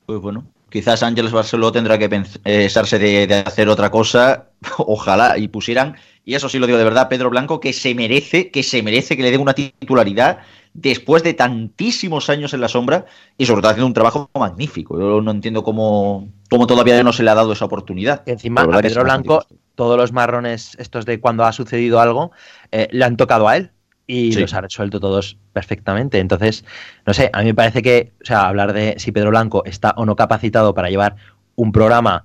Pues 0.06 0.20
bueno, 0.20 0.46
quizás 0.68 1.02
Ángeles 1.02 1.32
Barceló 1.32 1.70
tendrá 1.70 1.98
que 1.98 2.08
pensarse 2.08 2.98
de, 2.98 3.26
de, 3.26 3.34
hacer 3.36 3.68
otra 3.68 3.90
cosa, 3.90 4.48
ojalá, 4.78 5.38
y 5.38 5.48
pusieran, 5.48 5.96
y 6.24 6.34
eso 6.34 6.48
sí 6.48 6.58
lo 6.58 6.66
digo 6.66 6.78
de 6.78 6.84
verdad, 6.84 7.08
Pedro 7.08 7.30
Blanco, 7.30 7.60
que 7.60 7.72
se 7.72 7.94
merece, 7.94 8.50
que 8.50 8.62
se 8.62 8.82
merece 8.82 9.16
que 9.16 9.22
le 9.22 9.30
den 9.30 9.40
una 9.40 9.54
titularidad 9.54 10.38
después 10.74 11.22
de 11.22 11.34
tantísimos 11.34 12.30
años 12.30 12.54
en 12.54 12.60
la 12.60 12.68
sombra 12.68 13.04
y 13.36 13.46
sobre 13.46 13.60
todo 13.60 13.70
haciendo 13.70 13.86
un 13.86 13.92
trabajo 13.92 14.30
magnífico. 14.38 14.98
Yo 14.98 15.20
no 15.20 15.30
entiendo 15.30 15.62
cómo, 15.62 16.28
cómo 16.48 16.66
todavía 16.66 17.02
no 17.02 17.12
se 17.12 17.22
le 17.22 17.30
ha 17.30 17.34
dado 17.34 17.52
esa 17.52 17.64
oportunidad. 17.64 18.22
Encima, 18.26 18.62
a 18.62 18.80
Pedro 18.80 19.04
Blanco, 19.04 19.44
todos 19.74 19.98
los 19.98 20.12
marrones 20.12 20.76
estos 20.78 21.04
de 21.04 21.20
cuando 21.20 21.44
ha 21.44 21.52
sucedido 21.52 22.00
algo, 22.00 22.32
eh, 22.72 22.88
le 22.90 23.04
han 23.04 23.16
tocado 23.16 23.48
a 23.48 23.56
él 23.56 23.70
y 24.06 24.32
los 24.34 24.52
ha 24.54 24.60
resuelto 24.60 25.00
todos 25.00 25.38
perfectamente. 25.52 26.18
Entonces, 26.18 26.64
no 27.06 27.14
sé, 27.14 27.30
a 27.32 27.40
mí 27.40 27.46
me 27.46 27.54
parece 27.54 27.82
que, 27.82 28.12
o 28.20 28.24
sea, 28.24 28.48
hablar 28.48 28.72
de 28.72 28.94
si 28.98 29.12
Pedro 29.12 29.30
Blanco 29.30 29.64
está 29.64 29.92
o 29.96 30.04
no 30.04 30.16
capacitado 30.16 30.74
para 30.74 30.90
llevar 30.90 31.16
un 31.54 31.72
programa 31.72 32.24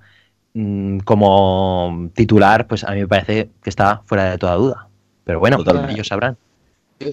mm, 0.54 1.00
como 1.00 2.10
titular, 2.14 2.68
pues 2.68 2.84
a 2.84 2.92
mí 2.92 3.02
me 3.02 3.08
parece 3.08 3.50
que 3.62 3.70
está 3.70 4.02
fuera 4.06 4.32
de 4.32 4.38
toda 4.38 4.56
duda. 4.56 4.88
Pero 5.24 5.40
bueno, 5.40 5.58
ellos 5.90 6.08
sabrán. 6.08 6.38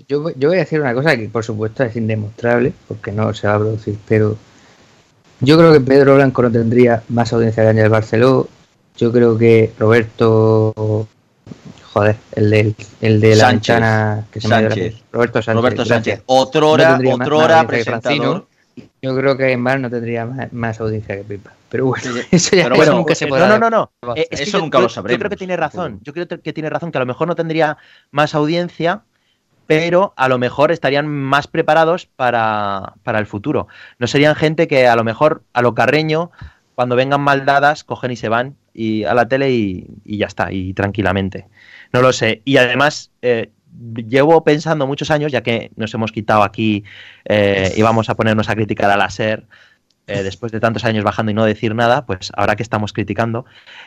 Yo, 0.08 0.22
voy 0.22 0.56
a 0.56 0.60
decir 0.60 0.80
una 0.80 0.94
cosa 0.94 1.16
que 1.16 1.28
por 1.28 1.44
supuesto 1.44 1.84
es 1.84 1.94
indemostrable, 1.96 2.72
porque 2.88 3.12
no 3.12 3.34
se 3.34 3.46
va 3.46 3.56
a 3.56 3.58
producir, 3.58 3.98
pero 4.08 4.36
yo 5.40 5.58
creo 5.58 5.72
que 5.72 5.80
Pedro 5.80 6.14
Blanco 6.14 6.42
no 6.42 6.50
tendría 6.50 7.02
más 7.08 7.32
audiencia 7.32 7.64
que 7.64 7.68
Ángel 7.70 7.90
Barceló. 7.90 8.48
Yo 8.96 9.12
creo 9.12 9.36
que 9.36 9.72
Roberto, 9.78 11.06
joder, 11.94 12.16
el 12.32 12.50
de, 12.50 12.74
el 13.00 13.20
de 13.20 13.36
la 13.36 13.48
ventana 13.48 14.24
que 14.30 14.40
se 14.40 14.48
Sánchez. 14.48 14.96
Roberto 15.12 15.40
Sánchez. 15.40 15.60
Roberto 15.60 15.84
Sánchez. 15.84 16.22
Otrora, 16.26 16.98
no 16.98 17.14
otrora 17.14 17.66
presentador. 17.66 18.46
Yo 19.00 19.16
creo 19.16 19.36
que 19.36 19.44
Aymar 19.44 19.78
no 19.78 19.88
tendría 19.88 20.28
más, 20.50 20.80
audiencia 20.80 21.16
que 21.16 21.22
Pipa. 21.22 21.52
Pero 21.68 21.86
bueno, 21.86 22.10
eso 22.32 22.56
ya 22.56 22.68
bueno, 22.68 22.94
nunca 22.94 23.14
se 23.14 23.28
puede. 23.28 23.46
No, 23.46 23.58
no, 23.58 23.70
no. 23.70 23.90
no. 24.02 24.16
Eh, 24.16 24.26
eso 24.30 24.58
nunca 24.58 24.80
lo 24.80 24.88
sabremos. 24.88 25.16
Yo 25.16 25.20
creo 25.20 25.30
que 25.30 25.36
tiene 25.36 25.56
razón. 25.56 26.00
Yo 26.02 26.12
creo 26.12 26.26
que 26.26 26.52
tiene 26.52 26.68
razón, 26.68 26.90
que 26.90 26.98
a 26.98 27.00
lo 27.00 27.06
mejor 27.06 27.28
no 27.28 27.36
tendría 27.36 27.78
más 28.10 28.34
audiencia, 28.34 29.02
pero 29.66 30.12
a 30.16 30.28
lo 30.28 30.38
mejor 30.38 30.72
estarían 30.72 31.06
más 31.06 31.46
preparados 31.46 32.06
para, 32.06 32.94
el 33.06 33.26
futuro. 33.26 33.68
No 34.00 34.08
serían 34.08 34.34
gente 34.34 34.66
que 34.66 34.88
a 34.88 34.96
lo 34.96 35.04
mejor 35.04 35.44
a 35.52 35.62
lo 35.62 35.74
carreño, 35.74 36.32
cuando 36.74 36.96
vengan 36.96 37.20
mal 37.20 37.46
dadas, 37.46 37.84
cogen 37.84 38.10
y 38.10 38.16
se 38.16 38.28
van 38.28 38.56
y 38.74 39.04
a 39.04 39.14
la 39.14 39.28
tele 39.28 39.52
y, 39.52 39.86
ya 40.04 40.26
está, 40.26 40.52
y 40.52 40.74
tranquilamente. 40.74 41.46
No 41.94 42.02
lo 42.02 42.12
sé. 42.12 42.42
Y 42.44 42.56
además, 42.56 43.12
eh, 43.22 43.52
llevo 43.94 44.42
pensando 44.42 44.84
muchos 44.84 45.12
años, 45.12 45.30
ya 45.30 45.44
que 45.44 45.70
nos 45.76 45.94
hemos 45.94 46.10
quitado 46.10 46.42
aquí 46.42 46.82
eh, 47.24 47.72
y 47.76 47.82
vamos 47.82 48.10
a 48.10 48.16
ponernos 48.16 48.48
a 48.48 48.56
criticar 48.56 48.90
a 48.90 48.96
la 48.96 49.08
SER, 49.10 49.46
eh, 50.08 50.24
después 50.24 50.50
de 50.50 50.58
tantos 50.58 50.84
años 50.84 51.04
bajando 51.04 51.30
y 51.30 51.34
no 51.34 51.44
decir 51.44 51.72
nada, 51.72 52.04
pues 52.04 52.32
ahora 52.36 52.56
que 52.56 52.64
estamos 52.64 52.92
criticando, 52.92 53.46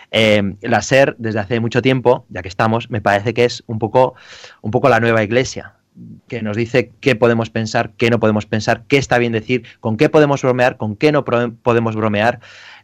la 0.10 0.82
SER 0.82 1.16
desde 1.20 1.40
hace 1.40 1.60
mucho 1.60 1.82
tiempo, 1.82 2.26
ya 2.30 2.42
que 2.42 2.48
estamos, 2.48 2.90
me 2.90 3.02
parece 3.02 3.34
que 3.34 3.44
es 3.44 3.66
un 3.68 3.78
poco, 3.78 4.16
un 4.62 4.72
poco 4.72 4.88
la 4.88 5.02
nueva 5.02 5.22
iglesia 5.22 5.74
que 6.28 6.42
nos 6.42 6.56
dice 6.56 6.92
qué 7.00 7.16
podemos 7.16 7.50
pensar, 7.50 7.92
qué 7.98 8.10
no 8.10 8.20
podemos 8.20 8.46
pensar, 8.46 8.84
qué 8.88 8.98
está 8.98 9.18
bien 9.18 9.32
decir, 9.32 9.64
con 9.80 9.98
qué 9.98 10.10
podemos 10.10 10.42
bromear, 10.42 10.78
con 10.78 10.96
qué 10.96 11.12
no 11.12 11.26
podemos 11.26 11.96
bromear. 11.96 12.40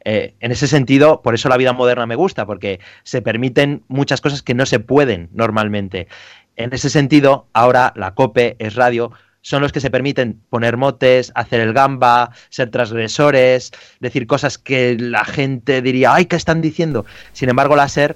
Eh, 0.06 0.34
en 0.40 0.52
ese 0.52 0.68
sentido, 0.68 1.22
por 1.22 1.34
eso 1.34 1.50
la 1.50 1.58
vida 1.58 1.74
moderna 1.74 2.06
me 2.06 2.16
gusta, 2.16 2.46
porque 2.46 2.80
se 3.04 3.22
permiten 3.22 3.84
muchas 3.88 4.22
cosas 4.22 4.42
que 4.42 4.54
no 4.54 4.66
se 4.66 4.80
pueden 4.80 5.30
normalmente. 5.34 6.08
En 6.56 6.74
ese 6.74 6.90
sentido, 6.90 7.48
ahora 7.54 7.94
la 7.96 8.14
COPE 8.14 8.58
es 8.60 8.76
radio, 8.76 9.12
son 9.42 9.62
los 9.62 9.72
que 9.72 9.82
se 9.82 9.92
permiten 9.92 10.40
poner 10.50 10.78
motes, 10.78 11.32
hacer 11.36 11.60
el 11.60 11.74
gamba, 11.74 12.32
ser 12.50 12.72
transgresores, 12.72 13.72
decir 14.00 14.26
cosas 14.28 14.58
que 14.58 14.98
la 14.98 15.26
gente 15.26 15.82
diría, 15.82 16.14
ay, 16.14 16.26
¿qué 16.26 16.36
están 16.36 16.62
diciendo? 16.62 17.06
Sin 17.34 17.50
embargo, 17.50 17.76
la 17.76 17.90
SER 17.90 18.16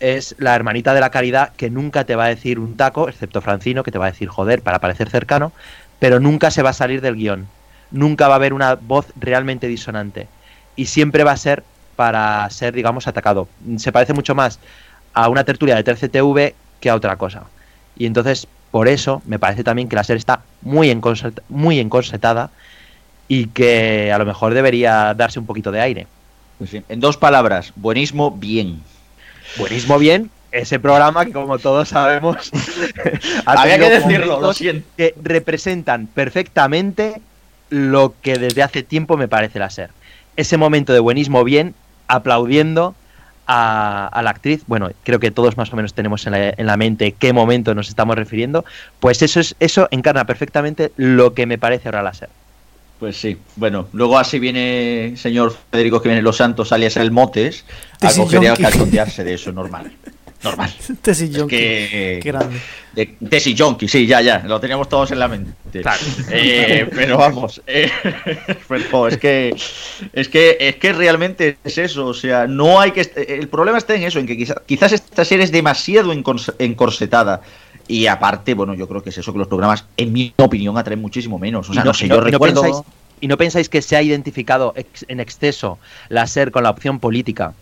es 0.00 0.34
la 0.38 0.54
hermanita 0.54 0.92
de 0.92 1.00
la 1.00 1.10
caridad 1.10 1.52
que 1.56 1.70
nunca 1.70 2.04
te 2.04 2.14
va 2.14 2.24
a 2.24 2.28
decir 2.28 2.58
un 2.58 2.76
taco, 2.76 3.08
excepto 3.08 3.40
Francino, 3.40 3.82
que 3.82 3.90
te 3.90 3.98
va 3.98 4.06
a 4.06 4.10
decir 4.10 4.28
joder 4.28 4.60
para 4.60 4.80
parecer 4.80 5.08
cercano, 5.08 5.52
pero 5.98 6.20
nunca 6.20 6.50
se 6.50 6.62
va 6.62 6.70
a 6.70 6.74
salir 6.74 7.00
del 7.00 7.16
guion. 7.16 7.46
Nunca 7.90 8.28
va 8.28 8.34
a 8.34 8.36
haber 8.36 8.52
una 8.52 8.74
voz 8.74 9.06
realmente 9.16 9.66
disonante. 9.66 10.28
Y 10.76 10.86
siempre 10.86 11.24
va 11.24 11.32
a 11.32 11.36
ser 11.36 11.62
para 11.96 12.48
ser, 12.50 12.74
digamos, 12.74 13.06
atacado. 13.06 13.48
Se 13.76 13.92
parece 13.92 14.12
mucho 14.12 14.34
más 14.34 14.58
a 15.12 15.28
una 15.28 15.44
tertulia 15.44 15.76
de 15.76 15.84
13TV 15.84 16.54
que 16.80 16.90
a 16.90 16.94
otra 16.94 17.16
cosa. 17.16 17.44
Y 17.96 18.06
entonces, 18.06 18.48
por 18.70 18.88
eso 18.88 19.22
me 19.26 19.38
parece 19.38 19.62
también 19.62 19.88
que 19.88 19.96
la 19.96 20.04
serie 20.04 20.18
está 20.18 20.42
muy, 20.62 20.98
muy 21.48 21.78
encorsetada 21.78 22.50
y 23.28 23.46
que 23.46 24.12
a 24.12 24.18
lo 24.18 24.26
mejor 24.26 24.54
debería 24.54 25.14
darse 25.14 25.38
un 25.38 25.46
poquito 25.46 25.70
de 25.70 25.80
aire. 25.80 26.06
En 26.88 27.00
dos 27.00 27.16
palabras, 27.16 27.72
buenismo 27.76 28.30
bien. 28.30 28.82
Buenismo 29.56 29.98
bien, 29.98 30.30
ese 30.50 30.78
programa 30.78 31.24
que 31.24 31.32
como 31.32 31.58
todos 31.58 31.88
sabemos 31.88 32.50
había 33.44 33.78
que 33.78 33.90
decirlo, 33.90 34.40
lo 34.40 34.52
siento. 34.52 34.88
que 34.96 35.14
representan 35.22 36.06
perfectamente 36.06 37.20
lo 37.70 38.14
que 38.22 38.38
desde 38.38 38.62
hace 38.62 38.82
tiempo 38.82 39.16
me 39.16 39.28
parece 39.28 39.58
la 39.58 39.70
ser. 39.70 39.90
Ese 40.36 40.56
momento 40.56 40.92
de 40.92 41.00
buenismo 41.00 41.44
bien, 41.44 41.74
aplaudiendo 42.08 42.94
a, 43.46 44.20
la 44.22 44.30
actriz, 44.30 44.62
bueno, 44.66 44.90
creo 45.02 45.20
que 45.20 45.30
todos 45.30 45.56
más 45.56 45.72
o 45.72 45.76
menos 45.76 45.94
tenemos 45.94 46.26
en 46.26 46.66
la, 46.66 46.76
mente 46.76 47.12
qué 47.12 47.32
momento 47.32 47.74
nos 47.74 47.88
estamos 47.88 48.16
refiriendo, 48.16 48.64
pues 49.00 49.22
eso, 49.22 49.40
es, 49.40 49.54
eso 49.60 49.88
encarna 49.90 50.26
perfectamente 50.26 50.92
lo 50.96 51.34
que 51.34 51.46
me 51.46 51.58
parece 51.58 51.88
ahora 51.88 52.02
la 52.02 52.14
ser. 52.14 52.30
Pues 52.98 53.16
sí, 53.16 53.36
bueno, 53.56 53.88
luego 53.92 54.18
así 54.18 54.38
viene 54.38 55.14
señor 55.16 55.54
Federico 55.70 56.00
que 56.00 56.08
viene 56.08 56.22
Los 56.22 56.36
Santos, 56.36 56.72
alias 56.72 56.96
El 56.96 57.10
Motes, 57.10 57.64
a 58.00 58.14
coger 58.14 58.42
y 58.42 58.98
a 58.98 59.04
de 59.04 59.34
eso, 59.34 59.52
normal 59.52 59.92
normal. 60.44 60.72
Tessie 61.02 61.30
Qué 61.48 62.20
grande. 62.22 62.60
Tessie 63.28 63.56
Jonky, 63.56 63.88
sí, 63.88 64.06
ya, 64.06 64.20
ya. 64.20 64.44
Lo 64.46 64.60
teníamos 64.60 64.88
todos 64.88 65.10
en 65.10 65.18
la 65.18 65.26
mente. 65.26 65.52
Eh, 66.30 66.88
pero 66.94 67.18
vamos. 67.18 67.60
Eh, 67.66 67.90
es 69.10 69.16
que. 69.18 69.56
Es 70.12 70.28
que 70.28 70.56
es 70.60 70.76
que 70.76 70.92
realmente 70.92 71.58
es 71.64 71.78
eso. 71.78 72.06
O 72.06 72.14
sea, 72.14 72.46
no 72.46 72.80
hay 72.80 72.92
que. 72.92 73.10
El 73.28 73.48
problema 73.48 73.78
está 73.78 73.94
en 73.94 74.04
eso, 74.04 74.18
en 74.18 74.26
que 74.26 74.36
quizás, 74.36 74.56
quizás 74.66 74.92
esta 74.92 75.24
serie 75.24 75.44
es 75.44 75.52
demasiado 75.52 76.12
encorsetada. 76.12 77.40
Y 77.86 78.06
aparte, 78.06 78.54
bueno, 78.54 78.74
yo 78.74 78.88
creo 78.88 79.02
que 79.02 79.10
es 79.10 79.18
eso 79.18 79.32
que 79.32 79.38
los 79.38 79.48
programas, 79.48 79.84
en 79.96 80.12
mi 80.12 80.32
opinión, 80.36 80.78
atraen 80.78 81.00
muchísimo 81.00 81.38
menos. 81.38 81.68
O 81.68 81.74
sea, 81.74 81.84
no, 81.84 81.92
sé, 81.92 82.08
yo 82.08 82.20
recuerdo. 82.20 82.84
¿Y 83.20 83.28
no 83.28 83.36
pensáis 83.38 83.68
que 83.68 83.80
se 83.80 83.96
ha 83.96 84.02
identificado 84.02 84.74
en 85.08 85.20
exceso 85.20 85.78
la 86.08 86.26
SER 86.26 86.50
con 86.50 86.62
la 86.62 86.70
opción 86.70 87.00
política? 87.00 87.54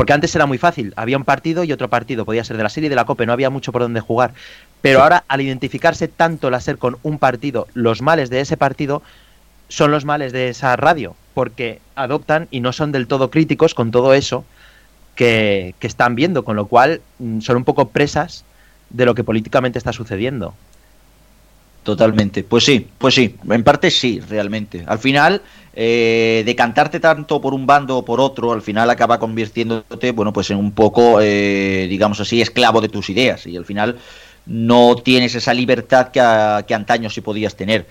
Porque 0.00 0.14
antes 0.14 0.34
era 0.34 0.46
muy 0.46 0.56
fácil, 0.56 0.94
había 0.96 1.18
un 1.18 1.24
partido 1.24 1.62
y 1.62 1.72
otro 1.72 1.90
partido, 1.90 2.24
podía 2.24 2.42
ser 2.42 2.56
de 2.56 2.62
la 2.62 2.70
serie 2.70 2.86
y 2.86 2.88
de 2.88 2.96
la 2.96 3.04
COPE, 3.04 3.26
no 3.26 3.34
había 3.34 3.50
mucho 3.50 3.70
por 3.70 3.82
donde 3.82 4.00
jugar. 4.00 4.32
Pero 4.80 5.02
ahora, 5.02 5.24
al 5.28 5.42
identificarse 5.42 6.08
tanto 6.08 6.48
la 6.48 6.58
SER 6.58 6.78
con 6.78 6.96
un 7.02 7.18
partido, 7.18 7.66
los 7.74 8.00
males 8.00 8.30
de 8.30 8.40
ese 8.40 8.56
partido 8.56 9.02
son 9.68 9.90
los 9.90 10.06
males 10.06 10.32
de 10.32 10.48
esa 10.48 10.74
radio, 10.76 11.16
porque 11.34 11.82
adoptan 11.96 12.48
y 12.50 12.60
no 12.60 12.72
son 12.72 12.92
del 12.92 13.08
todo 13.08 13.30
críticos 13.30 13.74
con 13.74 13.90
todo 13.90 14.14
eso 14.14 14.46
que, 15.16 15.74
que 15.78 15.86
están 15.86 16.14
viendo, 16.14 16.46
con 16.46 16.56
lo 16.56 16.64
cual 16.64 17.02
mm, 17.18 17.40
son 17.40 17.58
un 17.58 17.64
poco 17.64 17.90
presas 17.90 18.46
de 18.88 19.04
lo 19.04 19.14
que 19.14 19.22
políticamente 19.22 19.76
está 19.76 19.92
sucediendo. 19.92 20.54
Totalmente. 21.82 22.44
Pues 22.44 22.64
sí, 22.64 22.86
pues 22.98 23.14
sí, 23.14 23.36
en 23.48 23.64
parte 23.64 23.90
sí, 23.90 24.20
realmente. 24.20 24.84
Al 24.86 24.98
final, 24.98 25.40
eh, 25.74 26.42
decantarte 26.44 27.00
tanto 27.00 27.40
por 27.40 27.54
un 27.54 27.66
bando 27.66 27.98
o 27.98 28.04
por 28.04 28.20
otro, 28.20 28.52
al 28.52 28.62
final 28.62 28.90
acaba 28.90 29.18
convirtiéndote, 29.18 30.12
bueno, 30.12 30.32
pues 30.32 30.50
en 30.50 30.58
un 30.58 30.72
poco, 30.72 31.20
eh, 31.20 31.86
digamos 31.88 32.20
así, 32.20 32.42
esclavo 32.42 32.80
de 32.80 32.88
tus 32.88 33.08
ideas. 33.08 33.46
Y 33.46 33.56
al 33.56 33.64
final 33.64 33.96
no 34.46 34.96
tienes 34.96 35.34
esa 35.34 35.54
libertad 35.54 36.08
que, 36.08 36.20
que 36.66 36.74
antaño 36.74 37.08
sí 37.08 37.22
podías 37.22 37.56
tener. 37.56 37.86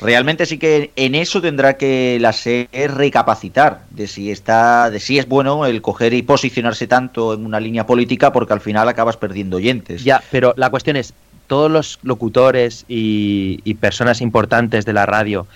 Realmente 0.00 0.46
sí 0.46 0.58
que 0.58 0.92
en 0.96 1.14
eso 1.14 1.42
tendrá 1.42 1.76
que 1.76 2.18
la 2.20 2.32
SER 2.32 2.94
recapacitar 2.94 3.82
de 3.90 4.06
si 4.06 4.30
está, 4.30 4.88
de 4.90 4.98
si 4.98 5.18
es 5.18 5.28
bueno 5.28 5.66
el 5.66 5.82
coger 5.82 6.14
y 6.14 6.22
posicionarse 6.22 6.86
tanto 6.86 7.34
en 7.34 7.44
una 7.44 7.60
línea 7.60 7.84
política, 7.84 8.32
porque 8.32 8.54
al 8.54 8.60
final 8.60 8.88
acabas 8.88 9.18
perdiendo 9.18 9.58
oyentes. 9.58 10.02
Ya, 10.02 10.22
pero 10.30 10.54
la 10.56 10.70
cuestión 10.70 10.96
es, 10.96 11.12
todos 11.50 11.68
los 11.68 11.98
locutores 12.04 12.84
y, 12.86 13.74
personas 13.80 14.20
importantes 14.20 14.84
de 14.86 14.92
la 14.92 15.04
radio 15.04 15.48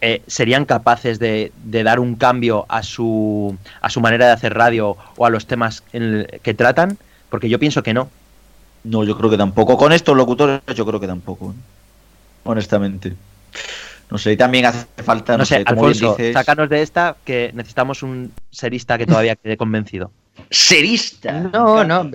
eh, 0.00 0.22
serían 0.26 0.64
capaces 0.64 1.18
de, 1.18 1.52
dar 1.62 2.00
un 2.00 2.14
cambio 2.14 2.64
a 2.70 2.82
su, 2.82 3.54
a 3.82 3.90
su 3.90 4.00
manera 4.00 4.24
de 4.24 4.32
hacer 4.32 4.54
radio 4.54 4.96
o 5.18 5.26
a 5.26 5.30
los 5.30 5.46
temas 5.46 5.82
que 5.82 6.54
tratan? 6.54 6.96
Porque 7.28 7.50
yo 7.50 7.58
pienso 7.58 7.82
que 7.82 7.92
no. 7.92 8.08
No, 8.82 9.04
yo 9.04 9.14
creo 9.18 9.28
que 9.28 9.36
tampoco. 9.36 9.76
Con 9.76 9.92
estos 9.92 10.16
locutores 10.16 10.62
yo 10.74 10.86
creo 10.86 10.98
que 10.98 11.06
tampoco. 11.06 11.50
¿eh? 11.50 11.60
Honestamente. 12.44 13.14
No 14.10 14.16
sé, 14.16 14.34
también 14.38 14.64
hace 14.64 14.86
falta, 15.02 15.36
no, 15.36 15.44
sé, 15.44 15.66
como 15.66 15.86
Alfonso, 15.86 16.16
sácanos 16.32 16.70
de 16.70 16.80
esta 16.80 17.16
que 17.26 17.50
necesitamos 17.52 18.02
un 18.02 18.32
serista 18.50 18.96
que 18.96 19.04
todavía 19.04 19.36
quede 19.36 19.58
convencido. 19.58 20.10
¿Serista? 20.50 21.32
No, 21.52 21.84
no, 21.84 22.10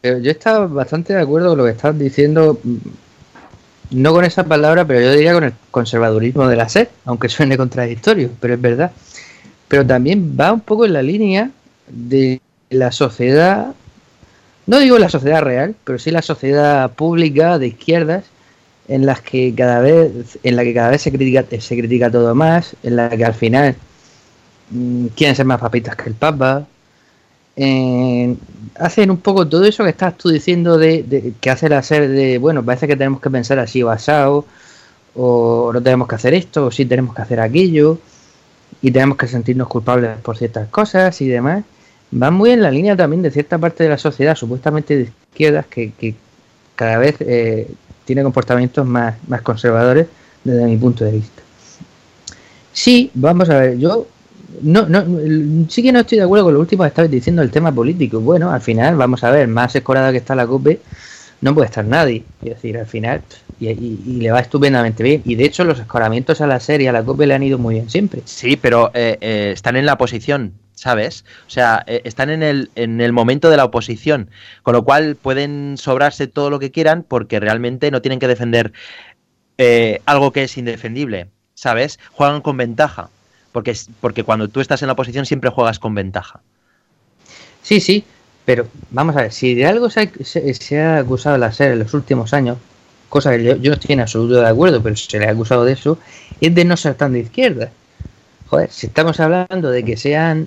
pero 0.00 0.18
yo 0.18 0.30
estaba 0.30 0.66
bastante 0.66 1.14
de 1.14 1.22
acuerdo 1.22 1.50
con 1.50 1.58
lo 1.58 1.64
que 1.64 1.70
estás 1.70 1.98
diciendo, 1.98 2.58
mm, 2.62 2.76
no 3.90 4.12
con 4.12 4.24
esa 4.24 4.44
palabra, 4.44 4.84
pero 4.86 5.00
yo 5.00 5.12
diría 5.12 5.32
con 5.32 5.44
el 5.44 5.52
conservadurismo 5.70 6.46
de 6.48 6.56
la 6.56 6.68
SER, 6.68 6.90
aunque 7.04 7.28
suene 7.28 7.56
contradictorio, 7.56 8.30
pero 8.40 8.54
es 8.54 8.60
verdad. 8.60 8.92
Pero 9.68 9.86
también 9.86 10.36
va 10.38 10.52
un 10.52 10.60
poco 10.60 10.84
en 10.84 10.92
la 10.92 11.02
línea 11.02 11.50
de 11.88 12.40
la 12.70 12.92
sociedad, 12.92 13.74
no 14.66 14.78
digo 14.78 14.98
la 14.98 15.08
sociedad 15.08 15.42
real, 15.42 15.74
pero 15.84 15.98
sí 15.98 16.10
la 16.10 16.22
sociedad 16.22 16.90
pública 16.92 17.58
de 17.58 17.68
izquierdas, 17.68 18.24
en 18.88 19.04
las 19.06 19.20
que 19.20 19.54
cada 19.54 19.80
vez, 19.80 20.38
en 20.42 20.56
la 20.56 20.64
que 20.64 20.74
cada 20.74 20.90
vez 20.90 21.02
se 21.02 21.12
critica, 21.12 21.44
se 21.60 21.78
critica 21.78 22.10
todo 22.10 22.34
más, 22.34 22.74
en 22.82 22.96
la 22.96 23.10
que 23.10 23.24
al 23.24 23.34
final 23.34 23.76
mm, 24.70 25.06
quieren 25.08 25.36
ser 25.36 25.46
más 25.46 25.60
papitas 25.60 25.94
que 25.96 26.08
el 26.08 26.14
Papa. 26.14 26.66
Hacen 28.76 29.10
un 29.10 29.16
poco 29.18 29.48
todo 29.48 29.64
eso 29.64 29.84
que 29.84 29.90
estás 29.90 30.16
tú 30.16 30.28
diciendo 30.28 30.78
de, 30.78 31.34
que 31.40 31.50
hace 31.50 31.68
la 31.68 31.82
ser 31.82 32.08
de, 32.08 32.38
bueno, 32.38 32.64
parece 32.64 32.86
que 32.86 32.96
tenemos 32.96 33.20
que 33.20 33.30
pensar 33.30 33.58
así 33.58 33.82
basado, 33.82 34.44
o 35.14 35.72
no 35.72 35.82
tenemos 35.82 36.06
que 36.06 36.14
hacer 36.14 36.34
esto, 36.34 36.66
o 36.66 36.70
sí 36.70 36.84
tenemos 36.84 37.14
que 37.14 37.22
hacer 37.22 37.40
aquello, 37.40 37.98
y 38.80 38.90
tenemos 38.90 39.16
que 39.18 39.26
sentirnos 39.26 39.68
culpables 39.68 40.18
por 40.22 40.36
ciertas 40.36 40.68
cosas 40.68 41.20
y 41.20 41.28
demás. 41.28 41.64
Van 42.10 42.32
muy 42.34 42.50
en 42.50 42.62
la 42.62 42.70
línea 42.70 42.96
también 42.96 43.22
de 43.22 43.30
cierta 43.30 43.58
parte 43.58 43.84
de 43.84 43.90
la 43.90 43.98
sociedad, 43.98 44.36
supuestamente 44.36 44.96
de 44.96 45.02
izquierdas, 45.30 45.66
que, 45.66 45.92
que 45.92 46.14
cada 46.76 46.98
vez 46.98 47.16
eh, 47.20 47.68
tiene 48.04 48.22
comportamientos 48.22 48.86
más, 48.86 49.16
más 49.26 49.42
conservadores 49.42 50.06
desde 50.44 50.64
mi 50.64 50.76
punto 50.76 51.04
de 51.04 51.12
vista. 51.12 51.42
Sí, 52.72 53.10
vamos 53.14 53.50
a 53.50 53.58
ver, 53.58 53.78
yo 53.78 54.06
no, 54.62 54.88
no, 54.88 55.04
sí 55.68 55.82
que 55.82 55.92
no 55.92 56.00
estoy 56.00 56.18
de 56.18 56.24
acuerdo 56.24 56.46
con 56.46 56.54
lo 56.54 56.60
último 56.60 56.82
que 56.82 56.88
estabas 56.88 57.10
diciendo 57.10 57.42
el 57.42 57.50
tema 57.50 57.72
político. 57.72 58.20
Bueno, 58.20 58.50
al 58.50 58.60
final, 58.60 58.96
vamos 58.96 59.24
a 59.24 59.30
ver, 59.30 59.48
más 59.48 59.74
escorada 59.74 60.12
que 60.12 60.18
está 60.18 60.34
la 60.34 60.46
COPE, 60.46 60.80
no 61.40 61.54
puede 61.54 61.66
estar 61.66 61.84
nadie. 61.84 62.24
Es 62.42 62.50
decir, 62.50 62.78
al 62.78 62.86
final, 62.86 63.22
y, 63.60 63.68
le 64.18 64.30
va 64.30 64.40
estupendamente 64.40 65.02
bien. 65.02 65.22
Y 65.24 65.34
de 65.34 65.44
hecho, 65.44 65.64
los 65.64 65.78
escoramientos 65.78 66.40
a 66.40 66.46
la 66.46 66.60
serie, 66.60 66.88
a 66.88 66.92
la 66.92 67.02
COPE 67.02 67.26
le 67.26 67.34
han 67.34 67.42
ido 67.42 67.58
muy 67.58 67.74
bien 67.74 67.90
siempre. 67.90 68.22
Sí, 68.24 68.56
pero 68.56 68.90
eh, 68.94 69.18
eh, 69.20 69.50
están 69.54 69.76
en 69.76 69.86
la 69.86 69.98
posición 69.98 70.52
¿sabes? 70.78 71.24
O 71.48 71.50
sea, 71.50 71.82
eh, 71.88 72.02
están 72.04 72.30
en 72.30 72.42
el, 72.44 72.70
en 72.76 73.00
el 73.00 73.12
momento 73.12 73.50
de 73.50 73.56
la 73.56 73.64
oposición, 73.64 74.30
con 74.62 74.74
lo 74.74 74.84
cual 74.84 75.16
pueden 75.16 75.76
sobrarse 75.76 76.28
todo 76.28 76.50
lo 76.50 76.60
que 76.60 76.70
quieran 76.70 77.02
porque 77.02 77.40
realmente 77.40 77.90
no 77.90 78.00
tienen 78.00 78.20
que 78.20 78.28
defender 78.28 78.72
eh, 79.58 80.00
algo 80.06 80.30
que 80.32 80.44
es 80.44 80.56
indefendible, 80.56 81.26
¿sabes? 81.54 81.98
Juegan 82.12 82.42
con 82.42 82.56
ventaja, 82.56 83.10
porque, 83.58 83.76
porque 84.00 84.22
cuando 84.22 84.46
tú 84.46 84.60
estás 84.60 84.82
en 84.82 84.86
la 84.86 84.92
oposición 84.92 85.26
siempre 85.26 85.50
juegas 85.50 85.80
con 85.80 85.92
ventaja. 85.92 86.40
Sí, 87.60 87.80
sí, 87.80 88.04
pero 88.44 88.68
vamos 88.92 89.16
a 89.16 89.22
ver, 89.22 89.32
si 89.32 89.56
de 89.56 89.66
algo 89.66 89.90
se 89.90 90.80
ha, 90.80 90.98
acusado 90.98 91.34
a 91.34 91.38
la 91.38 91.50
SER 91.50 91.72
en 91.72 91.80
los 91.80 91.92
últimos 91.92 92.32
años, 92.32 92.56
cosa 93.08 93.32
que 93.32 93.42
yo, 93.42 93.56
no 93.56 93.72
estoy 93.72 93.94
en 93.94 94.00
absoluto 94.00 94.40
de 94.40 94.46
acuerdo, 94.46 94.80
pero 94.80 94.94
se 94.94 95.18
le 95.18 95.26
ha 95.26 95.32
acusado 95.32 95.64
de 95.64 95.72
eso, 95.72 95.98
es 96.40 96.54
de 96.54 96.64
no 96.64 96.76
ser 96.76 96.94
tan 96.94 97.14
de 97.14 97.18
izquierda. 97.18 97.70
Joder, 98.46 98.70
si 98.70 98.86
estamos 98.86 99.18
hablando 99.18 99.70
de 99.70 99.84
que 99.84 99.96
sean 99.96 100.46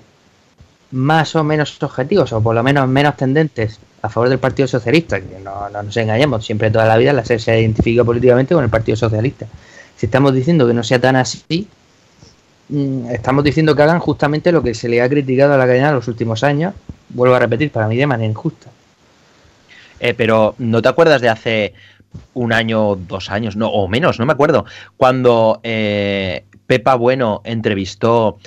más 0.92 1.36
o 1.36 1.44
menos 1.44 1.84
objetivos, 1.84 2.32
o 2.32 2.42
por 2.42 2.56
lo 2.56 2.64
menos 2.64 2.88
menos 2.88 3.18
tendentes 3.18 3.78
a 4.02 4.08
favor 4.08 4.30
del 4.30 4.40
Partido 4.40 4.70
Socialista, 4.70 5.20
que 5.20 5.38
no, 5.44 5.70
nos 5.70 5.98
engañemos, 5.98 6.46
siempre 6.46 6.72
toda 6.72 6.86
la 6.86 6.96
vida 6.96 7.12
la 7.12 7.26
SER 7.26 7.42
se 7.42 7.60
identifica 7.60 8.06
políticamente 8.06 8.56
con 8.56 8.64
el 8.64 8.70
Partido 8.70 8.96
Socialista. 8.96 9.48
Si 9.98 10.06
estamos 10.06 10.34
diciendo 10.34 10.66
que 10.66 10.74
no 10.74 10.82
sea 10.82 11.02
tan 11.02 11.18
así, 11.18 11.68
estamos 13.10 13.44
diciendo 13.44 13.76
que 13.76 13.82
hagan 13.84 14.00
justamente 14.00 14.52
lo 14.52 14.64
que 14.64 14.74
se 14.74 14.88
le 14.88 15.02
ha 15.02 15.10
criticado 15.10 15.54
a 15.54 15.58
la 15.58 15.66
cadena 15.66 15.90
en 15.90 15.96
los 15.96 16.08
últimos 16.08 16.44
años, 16.44 16.74
vuelvo 17.10 17.36
a 17.36 17.40
repetir, 17.40 17.72
para 17.72 17.88
mí 17.88 17.98
de 17.98 18.08
manera 18.08 18.30
injusta. 18.30 18.70
Eh, 20.00 20.14
pero 20.14 20.56
¿no 20.58 20.82
te 20.82 20.90
acuerdas 20.90 21.22
de 21.22 21.30
hace 21.30 21.74
un 22.34 22.54
año, 22.54 22.96
dos 22.96 23.30
años, 23.30 23.56
no, 23.56 23.70
o 23.70 23.88
menos, 23.88 24.20
no 24.20 24.26
me 24.26 24.34
acuerdo, 24.34 24.66
cuando 24.98 25.60
eh, 25.64 26.46
Pepa 26.66 26.96
Bueno 26.96 27.42
entrevistó 27.44 28.38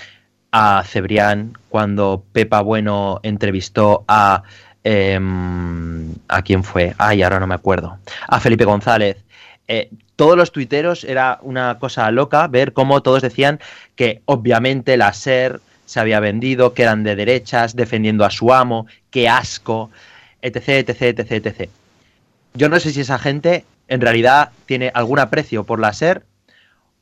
a 0.50 0.82
Cebrián, 0.84 1.56
cuando 1.68 2.24
Pepa 2.32 2.60
Bueno 2.62 3.20
entrevistó 3.22 4.04
a... 4.08 4.42
Em, 4.86 6.12
¿A 6.28 6.42
quién 6.42 6.62
fue? 6.62 6.94
Ay, 6.98 7.22
ahora 7.22 7.40
no 7.40 7.46
me 7.46 7.54
acuerdo. 7.54 7.96
A 8.28 8.38
Felipe 8.38 8.66
González. 8.66 9.23
Eh, 9.68 9.90
todos 10.16 10.36
los 10.36 10.52
tuiteros 10.52 11.04
era 11.04 11.38
una 11.42 11.78
cosa 11.78 12.10
loca 12.10 12.46
ver 12.48 12.72
cómo 12.72 13.02
todos 13.02 13.22
decían 13.22 13.60
que 13.96 14.22
obviamente 14.26 14.96
la 14.96 15.12
SER 15.12 15.60
se 15.86 16.00
había 16.00 16.20
vendido, 16.20 16.74
que 16.74 16.82
eran 16.82 17.02
de 17.02 17.16
derechas, 17.16 17.76
defendiendo 17.76 18.24
a 18.24 18.30
su 18.30 18.52
amo, 18.52 18.86
qué 19.10 19.28
asco, 19.28 19.90
etc, 20.42 20.88
etc, 20.88 21.18
etc, 21.18 21.46
etc. 21.46 21.70
Yo 22.54 22.68
no 22.68 22.78
sé 22.80 22.92
si 22.92 23.00
esa 23.00 23.18
gente 23.18 23.64
en 23.88 24.00
realidad 24.00 24.50
tiene 24.66 24.90
algún 24.94 25.18
aprecio 25.18 25.64
por 25.64 25.80
la 25.80 25.92
SER 25.92 26.24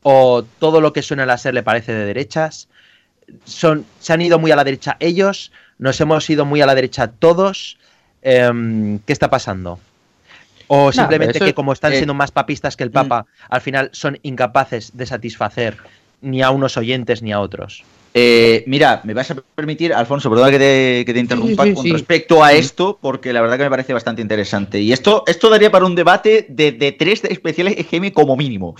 o 0.02 0.44
todo 0.58 0.80
lo 0.80 0.92
que 0.92 1.02
suena 1.02 1.24
a 1.24 1.26
la 1.26 1.38
SER 1.38 1.54
le 1.54 1.62
parece 1.62 1.92
de 1.92 2.06
derechas 2.06 2.68
son, 3.44 3.86
se 4.00 4.12
han 4.12 4.20
ido 4.20 4.38
muy 4.38 4.50
a 4.50 4.56
la 4.56 4.64
derecha 4.64 4.96
ellos, 5.00 5.52
nos 5.78 6.00
hemos 6.00 6.28
ido 6.30 6.44
muy 6.44 6.60
a 6.60 6.66
la 6.66 6.74
derecha 6.74 7.08
todos. 7.08 7.78
Em, 8.22 9.00
¿Qué 9.00 9.12
está 9.12 9.30
pasando? 9.30 9.80
O 10.74 10.90
simplemente 10.90 11.38
que 11.38 11.52
como 11.52 11.74
están 11.74 11.92
eh, 11.92 11.96
siendo 11.96 12.14
más 12.14 12.30
papistas 12.30 12.78
que 12.78 12.84
el 12.84 12.90
Papa, 12.90 13.24
mm. 13.24 13.44
al 13.50 13.60
final 13.60 13.90
son 13.92 14.18
incapaces 14.22 14.96
de 14.96 15.04
satisfacer 15.04 15.76
ni 16.22 16.40
a 16.40 16.50
unos 16.50 16.78
oyentes 16.78 17.20
ni 17.20 17.30
a 17.30 17.40
otros. 17.40 17.84
Eh, 18.14 18.64
mira, 18.66 19.02
me 19.04 19.12
vas 19.12 19.30
a 19.30 19.36
permitir, 19.54 19.92
Alfonso, 19.92 20.30
perdona 20.30 20.50
que 20.50 20.58
te, 20.58 21.04
que 21.04 21.12
te 21.12 21.20
interrumpa 21.20 21.70
con 21.74 21.90
respecto 21.90 22.42
a 22.42 22.54
esto, 22.54 22.98
porque 23.02 23.34
la 23.34 23.42
verdad 23.42 23.58
que 23.58 23.64
me 23.64 23.70
parece 23.70 23.92
bastante 23.92 24.22
interesante. 24.22 24.80
Y 24.80 24.94
esto, 24.94 25.24
esto 25.26 25.50
daría 25.50 25.70
para 25.70 25.84
un 25.84 25.94
debate 25.94 26.46
de, 26.48 26.72
de 26.72 26.92
tres 26.92 27.22
especiales 27.24 27.76
EGM 27.76 28.10
como 28.10 28.34
mínimo. 28.34 28.74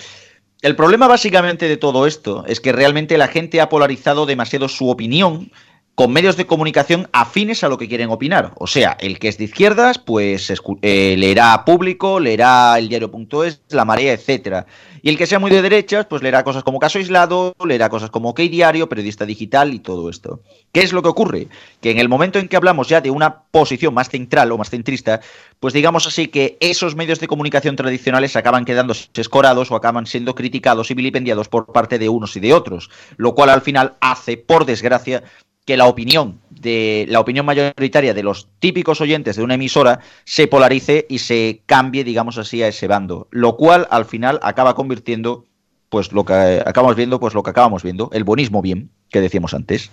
El 0.62 0.76
problema 0.76 1.08
básicamente 1.08 1.68
de 1.68 1.76
todo 1.76 2.06
esto 2.06 2.46
es 2.46 2.60
que 2.60 2.72
realmente 2.72 3.18
la 3.18 3.28
gente 3.28 3.60
ha 3.60 3.68
polarizado 3.68 4.24
demasiado 4.24 4.68
su 4.70 4.88
opinión 4.88 5.50
con 5.94 6.12
medios 6.12 6.36
de 6.36 6.46
comunicación 6.46 7.08
afines 7.12 7.62
a 7.64 7.68
lo 7.68 7.76
que 7.76 7.88
quieren 7.88 8.10
opinar. 8.10 8.52
O 8.56 8.66
sea, 8.66 8.96
el 9.00 9.18
que 9.18 9.28
es 9.28 9.36
de 9.36 9.44
izquierdas, 9.44 9.98
pues 9.98 10.50
eh, 10.80 11.14
leerá 11.18 11.64
Público, 11.66 12.18
leerá 12.18 12.78
el 12.78 12.88
diario.es, 12.88 13.60
La 13.68 13.84
Marea, 13.84 14.12
etcétera. 14.12 14.66
Y 15.02 15.10
el 15.10 15.18
que 15.18 15.26
sea 15.26 15.38
muy 15.38 15.50
de 15.50 15.60
derechas, 15.60 16.06
pues 16.06 16.22
leerá 16.22 16.44
cosas 16.44 16.62
como 16.62 16.78
Caso 16.78 16.98
Aislado, 16.98 17.54
leerá 17.64 17.88
cosas 17.88 18.08
como 18.08 18.30
OK 18.30 18.40
Diario, 18.40 18.88
Periodista 18.88 19.26
Digital 19.26 19.74
y 19.74 19.80
todo 19.80 20.08
esto. 20.08 20.40
¿Qué 20.70 20.80
es 20.80 20.92
lo 20.92 21.02
que 21.02 21.08
ocurre? 21.08 21.48
Que 21.80 21.90
en 21.90 21.98
el 21.98 22.08
momento 22.08 22.38
en 22.38 22.48
que 22.48 22.56
hablamos 22.56 22.88
ya 22.88 23.00
de 23.00 23.10
una 23.10 23.42
posición 23.50 23.92
más 23.92 24.08
central 24.08 24.50
o 24.52 24.58
más 24.58 24.70
centrista, 24.70 25.20
pues 25.60 25.74
digamos 25.74 26.06
así 26.06 26.28
que 26.28 26.56
esos 26.60 26.94
medios 26.94 27.20
de 27.20 27.26
comunicación 27.28 27.76
tradicionales 27.76 28.36
acaban 28.36 28.64
quedando 28.64 28.94
escorados 29.14 29.70
o 29.70 29.76
acaban 29.76 30.06
siendo 30.06 30.34
criticados 30.34 30.90
y 30.90 30.94
vilipendiados 30.94 31.48
por 31.48 31.66
parte 31.66 31.98
de 31.98 32.08
unos 32.08 32.36
y 32.36 32.40
de 32.40 32.54
otros, 32.54 32.88
lo 33.16 33.34
cual 33.34 33.50
al 33.50 33.60
final 33.60 33.96
hace, 34.00 34.36
por 34.36 34.64
desgracia, 34.64 35.24
que 35.64 35.76
la 35.76 35.86
opinión 35.86 36.40
de 36.50 37.06
la 37.08 37.20
opinión 37.20 37.44
mayoritaria 37.44 38.14
de 38.14 38.22
los 38.22 38.48
típicos 38.58 39.00
oyentes 39.00 39.36
de 39.36 39.42
una 39.42 39.54
emisora 39.54 40.00
se 40.24 40.46
polarice 40.46 41.06
y 41.08 41.18
se 41.18 41.62
cambie, 41.66 42.04
digamos 42.04 42.38
así, 42.38 42.62
a 42.62 42.68
ese 42.68 42.86
bando, 42.86 43.28
lo 43.30 43.56
cual 43.56 43.86
al 43.90 44.04
final 44.04 44.38
acaba 44.42 44.74
convirtiendo 44.74 45.44
pues 45.88 46.12
lo 46.12 46.24
que 46.24 46.62
acabamos 46.64 46.96
viendo, 46.96 47.20
pues 47.20 47.34
lo 47.34 47.42
que 47.42 47.50
acabamos 47.50 47.82
viendo, 47.82 48.08
el 48.12 48.24
buenismo 48.24 48.62
bien 48.62 48.90
que 49.10 49.20
decíamos 49.20 49.54
antes. 49.54 49.90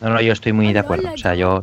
No, 0.00 0.10
no, 0.10 0.20
yo 0.20 0.32
estoy 0.32 0.52
muy 0.52 0.72
de 0.72 0.80
acuerdo. 0.80 1.12
O 1.14 1.16
sea, 1.16 1.36
yo 1.36 1.62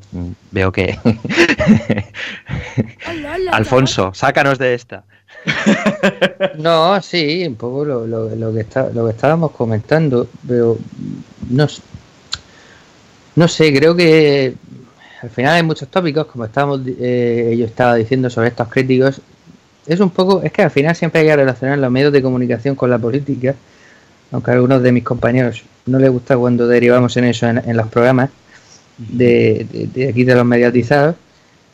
veo 0.52 0.72
que. 0.72 0.98
Alfonso, 3.52 4.12
sácanos 4.14 4.58
de 4.58 4.76
esta. 4.76 5.04
no, 6.58 7.02
sí, 7.02 7.44
un 7.46 7.56
poco 7.56 7.84
lo, 7.84 8.08
lo, 8.08 8.54
que 8.54 8.62
está, 8.62 8.90
lo 8.92 9.06
que 9.06 9.12
estábamos 9.12 9.52
comentando, 9.52 10.30
pero 10.48 10.78
no, 11.50 11.68
no 13.40 13.48
sé, 13.48 13.74
creo 13.74 13.96
que 13.96 14.54
al 15.22 15.30
final 15.30 15.56
hay 15.56 15.64
muchos 15.64 15.88
tópicos, 15.88 16.26
como 16.26 16.44
estábamos, 16.44 16.82
eh, 16.86 17.56
yo 17.58 17.66
estaba 17.66 17.96
diciendo 17.96 18.30
sobre 18.30 18.50
estos 18.50 18.68
críticos. 18.68 19.22
Es 19.88 20.02
un 20.02 20.10
poco, 20.10 20.42
es 20.44 20.52
que 20.52 20.62
al 20.62 20.72
final 20.72 20.94
siempre 20.94 21.22
hay 21.22 21.28
que 21.28 21.36
relacionar 21.38 21.78
los 21.80 21.90
medios 21.90 22.12
de 22.12 22.22
comunicación 22.22 22.76
con 22.76 22.90
la 22.90 23.00
política, 23.00 23.56
aunque 24.34 24.52
a 24.52 24.56
algunos 24.56 24.84
de 24.84 24.92
mis 24.92 25.06
compañeros 25.06 25.64
no 25.86 26.00
les 26.00 26.12
gusta 26.12 26.38
cuando 26.38 26.68
derivamos 26.68 27.16
en 27.16 27.24
eso 27.24 27.48
en, 27.48 27.78
los 27.78 27.88
programas 27.88 28.30
de, 28.98 29.66
aquí 30.10 30.26
de 30.26 30.36
los 30.36 30.46
mediatizados, 30.46 31.16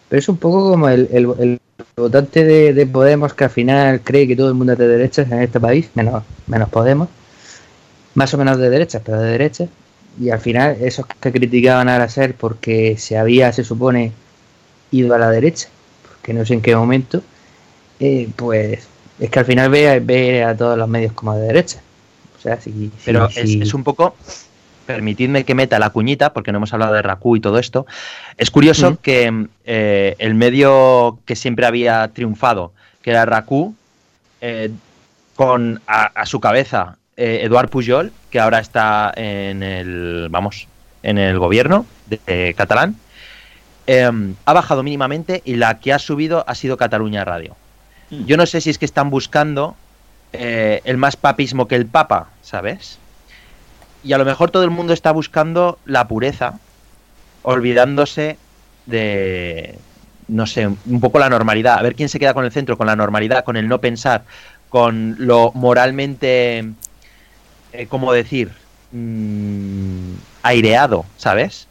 pero 0.07 0.19
es 0.19 0.29
un 0.29 0.37
poco 0.37 0.69
como 0.69 0.87
el, 0.87 1.59
votante 1.97 2.43
de, 2.43 2.85
Podemos 2.85 3.33
que 3.33 3.45
al 3.45 3.49
final 3.49 4.01
cree 4.01 4.27
que 4.27 4.35
todo 4.35 4.49
el 4.49 4.53
mundo 4.53 4.73
es 4.73 4.77
de 4.79 4.87
derechas 4.87 5.31
en 5.31 5.41
este 5.41 5.59
país, 5.59 5.89
menos, 5.95 6.21
menos 6.45 6.69
Podemos, 6.69 7.09
más 8.13 8.31
o 8.35 8.37
menos 8.37 8.59
de 8.59 8.69
derechas, 8.69 9.01
pero 9.03 9.19
de 9.19 9.31
derechas, 9.31 9.67
y 10.19 10.29
al 10.29 10.39
final 10.39 10.77
esos 10.81 11.05
que 11.05 11.31
criticaban 11.31 11.89
a 11.89 11.97
la 11.99 12.07
SER 12.09 12.33
porque 12.35 12.97
se 12.97 13.17
había, 13.17 13.51
se 13.51 13.63
supone, 13.63 14.11
ido 14.91 15.13
a 15.13 15.17
la 15.17 15.29
derecha, 15.29 15.67
que 16.21 16.33
no 16.33 16.45
sé 16.45 16.53
en 16.53 16.61
qué 16.61 16.75
momento, 16.75 17.21
eh, 17.99 18.29
pues 18.35 18.87
es 19.19 19.29
que 19.29 19.39
al 19.39 19.45
final 19.45 19.69
ve, 19.69 19.99
ve 19.99 20.43
a 20.43 20.55
todos 20.55 20.77
los 20.77 20.87
medios 20.87 21.13
como 21.13 21.35
de 21.35 21.47
derecha. 21.47 21.79
O 22.37 22.41
sea, 22.41 22.59
si, 22.61 22.91
Pero 23.05 23.29
si- 23.29 23.61
es, 23.61 23.73
un 23.73 23.83
poco. 23.83 24.15
Permitidme 24.85 25.45
que 25.45 25.55
meta 25.55 25.79
la 25.79 25.89
cuñita, 25.89 26.31
porque 26.31 26.51
no 26.51 26.57
hemos 26.57 26.71
hablado 26.71 26.93
de 26.93 27.01
Raku 27.01 27.37
y 27.37 27.39
todo 27.39 27.57
esto. 27.57 27.87
Es 28.37 28.51
curioso 28.51 28.99
que 29.01 29.47
eh, 29.65 30.15
el 30.19 30.35
medio 30.35 31.17
que 31.25 31.35
siempre 31.35 31.65
había 31.65 32.07
triunfado, 32.09 32.71
que 33.01 33.09
era 33.09 33.25
Raku, 33.25 33.73
eh, 34.41 34.69
con 35.35 35.81
a, 35.87 36.05
a 36.05 36.25
su 36.27 36.39
cabeza 36.39 36.97
eh, 37.17 37.39
Eduard 37.41 37.69
Pujol, 37.69 38.11
que 38.35 38.41
ahora 38.41 38.59
está 38.59 39.13
en 39.15 39.63
el, 39.63 40.27
vamos, 40.29 40.67
en 41.03 41.17
el 41.17 41.39
gobierno 41.39 41.85
de, 42.05 42.19
de 42.25 42.53
catalán, 42.53 42.97
eh, 43.87 44.11
ha 44.43 44.51
bajado 44.51 44.83
mínimamente 44.83 45.41
y 45.45 45.55
la 45.55 45.79
que 45.79 45.93
ha 45.93 45.99
subido 45.99 46.43
ha 46.45 46.53
sido 46.53 46.75
Cataluña 46.75 47.23
Radio. 47.23 47.55
Yo 48.09 48.35
no 48.35 48.45
sé 48.45 48.59
si 48.59 48.69
es 48.69 48.77
que 48.77 48.83
están 48.83 49.09
buscando 49.09 49.77
eh, 50.33 50.81
el 50.83 50.97
más 50.97 51.15
papismo 51.15 51.69
que 51.69 51.75
el 51.77 51.85
Papa, 51.85 52.27
¿sabes? 52.41 52.99
Y 54.03 54.11
a 54.11 54.17
lo 54.17 54.25
mejor 54.25 54.51
todo 54.51 54.65
el 54.65 54.69
mundo 54.69 54.91
está 54.91 55.11
buscando 55.11 55.79
la 55.85 56.05
pureza, 56.09 56.59
olvidándose 57.41 58.37
de, 58.85 59.79
no 60.27 60.45
sé, 60.45 60.67
un 60.67 60.99
poco 60.99 61.19
la 61.19 61.29
normalidad. 61.29 61.79
A 61.79 61.83
ver 61.83 61.95
quién 61.95 62.09
se 62.09 62.19
queda 62.19 62.33
con 62.33 62.43
el 62.43 62.51
centro, 62.51 62.77
con 62.77 62.87
la 62.87 62.97
normalidad, 62.97 63.45
con 63.45 63.55
el 63.55 63.69
no 63.69 63.79
pensar, 63.79 64.25
con 64.67 65.15
lo 65.19 65.53
moralmente, 65.53 66.73
eh, 67.81 67.87
¿cómo 67.87 68.11
decir? 68.13 68.51
Mm, 68.91 70.13
aireado, 70.43 71.05
¿sabes? 71.17 71.67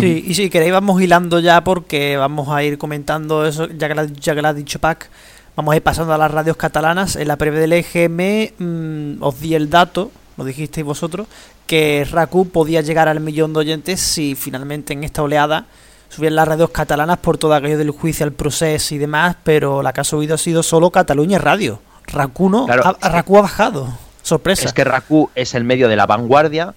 Sí, 0.00 0.24
y 0.26 0.34
si 0.34 0.48
queréis 0.48 0.72
vamos 0.72 1.02
hilando 1.02 1.38
ya 1.40 1.62
porque 1.62 2.16
vamos 2.16 2.48
a 2.48 2.62
ir 2.62 2.78
comentando 2.78 3.44
eso, 3.46 3.68
ya 3.68 3.88
que 3.88 3.94
lo, 3.94 4.04
ya 4.06 4.34
que 4.34 4.40
lo 4.42 4.48
ha 4.48 4.54
dicho 4.54 4.78
Pac, 4.78 5.10
vamos 5.54 5.72
a 5.72 5.76
ir 5.76 5.82
pasando 5.82 6.14
a 6.14 6.18
las 6.18 6.30
radios 6.30 6.56
catalanas. 6.56 7.16
En 7.16 7.28
la 7.28 7.36
previa 7.36 7.60
del 7.60 7.74
EGM 7.74 8.52
mm, 8.58 9.22
os 9.22 9.38
di 9.40 9.54
el 9.54 9.68
dato, 9.68 10.10
lo 10.38 10.44
dijisteis 10.44 10.86
vosotros, 10.86 11.26
que 11.66 12.06
Raku 12.10 12.48
podía 12.48 12.80
llegar 12.80 13.08
al 13.08 13.20
millón 13.20 13.52
de 13.52 13.60
oyentes 13.60 14.00
si 14.00 14.34
finalmente 14.34 14.92
en 14.94 15.04
esta 15.04 15.22
oleada 15.22 15.66
subían 16.08 16.36
las 16.36 16.48
radios 16.48 16.70
catalanas 16.70 17.18
por 17.18 17.36
todo 17.36 17.52
aquello 17.54 17.76
del 17.76 17.90
juicio 17.90 18.24
al 18.24 18.32
proceso 18.32 18.94
y 18.94 18.98
demás, 18.98 19.36
pero 19.42 19.82
la 19.82 19.92
que 19.92 20.00
ha 20.00 20.04
subido 20.04 20.36
ha 20.36 20.38
sido 20.38 20.62
solo 20.62 20.90
Cataluña 20.90 21.38
Radio. 21.38 21.80
Raku 22.06 22.48
no, 22.48 22.66
Claro. 22.66 22.96
ha, 23.00 23.08
Raku 23.08 23.36
ha 23.38 23.42
bajado. 23.42 23.88
Sorpresa. 24.26 24.66
Es 24.66 24.72
que 24.72 24.82
Raku 24.82 25.30
es 25.36 25.54
el 25.54 25.62
medio 25.62 25.88
de 25.88 25.94
la 25.94 26.04
vanguardia 26.04 26.74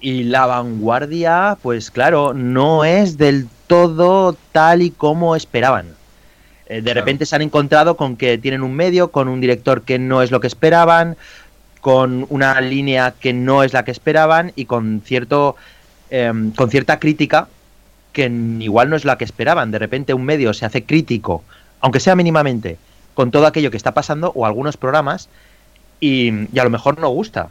y 0.00 0.24
la 0.24 0.46
vanguardia, 0.46 1.56
pues 1.62 1.92
claro, 1.92 2.34
no 2.34 2.84
es 2.84 3.16
del 3.16 3.46
todo 3.68 4.36
tal 4.50 4.82
y 4.82 4.90
como 4.90 5.36
esperaban. 5.36 5.94
Eh, 6.66 6.82
de 6.82 6.92
repente 6.92 7.26
se 7.26 7.36
han 7.36 7.42
encontrado 7.42 7.96
con 7.96 8.16
que 8.16 8.38
tienen 8.38 8.62
un 8.62 8.74
medio, 8.74 9.12
con 9.12 9.28
un 9.28 9.40
director 9.40 9.82
que 9.82 10.00
no 10.00 10.20
es 10.20 10.32
lo 10.32 10.40
que 10.40 10.48
esperaban, 10.48 11.16
con 11.80 12.26
una 12.28 12.60
línea 12.60 13.14
que 13.20 13.32
no 13.32 13.62
es 13.62 13.72
la 13.72 13.84
que 13.84 13.92
esperaban 13.92 14.52
y 14.56 14.64
con 14.64 15.00
cierto 15.04 15.54
em, 16.10 16.50
con 16.50 16.70
cierta 16.70 16.98
crítica 16.98 17.46
que 18.12 18.26
igual 18.58 18.90
no 18.90 18.96
es 18.96 19.04
la 19.04 19.16
que 19.16 19.24
esperaban. 19.24 19.70
De 19.70 19.78
repente 19.78 20.12
un 20.12 20.24
medio 20.24 20.52
se 20.54 20.66
hace 20.66 20.82
crítico, 20.82 21.44
aunque 21.80 22.00
sea 22.00 22.16
mínimamente, 22.16 22.78
con 23.14 23.30
todo 23.30 23.46
aquello 23.46 23.70
que 23.70 23.76
está 23.76 23.94
pasando 23.94 24.32
o 24.34 24.44
algunos 24.44 24.76
programas 24.76 25.28
y, 26.00 26.30
y 26.54 26.58
a 26.58 26.64
lo 26.64 26.70
mejor 26.70 26.98
no 26.98 27.08
gusta. 27.10 27.48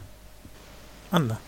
Anda. 1.10 1.38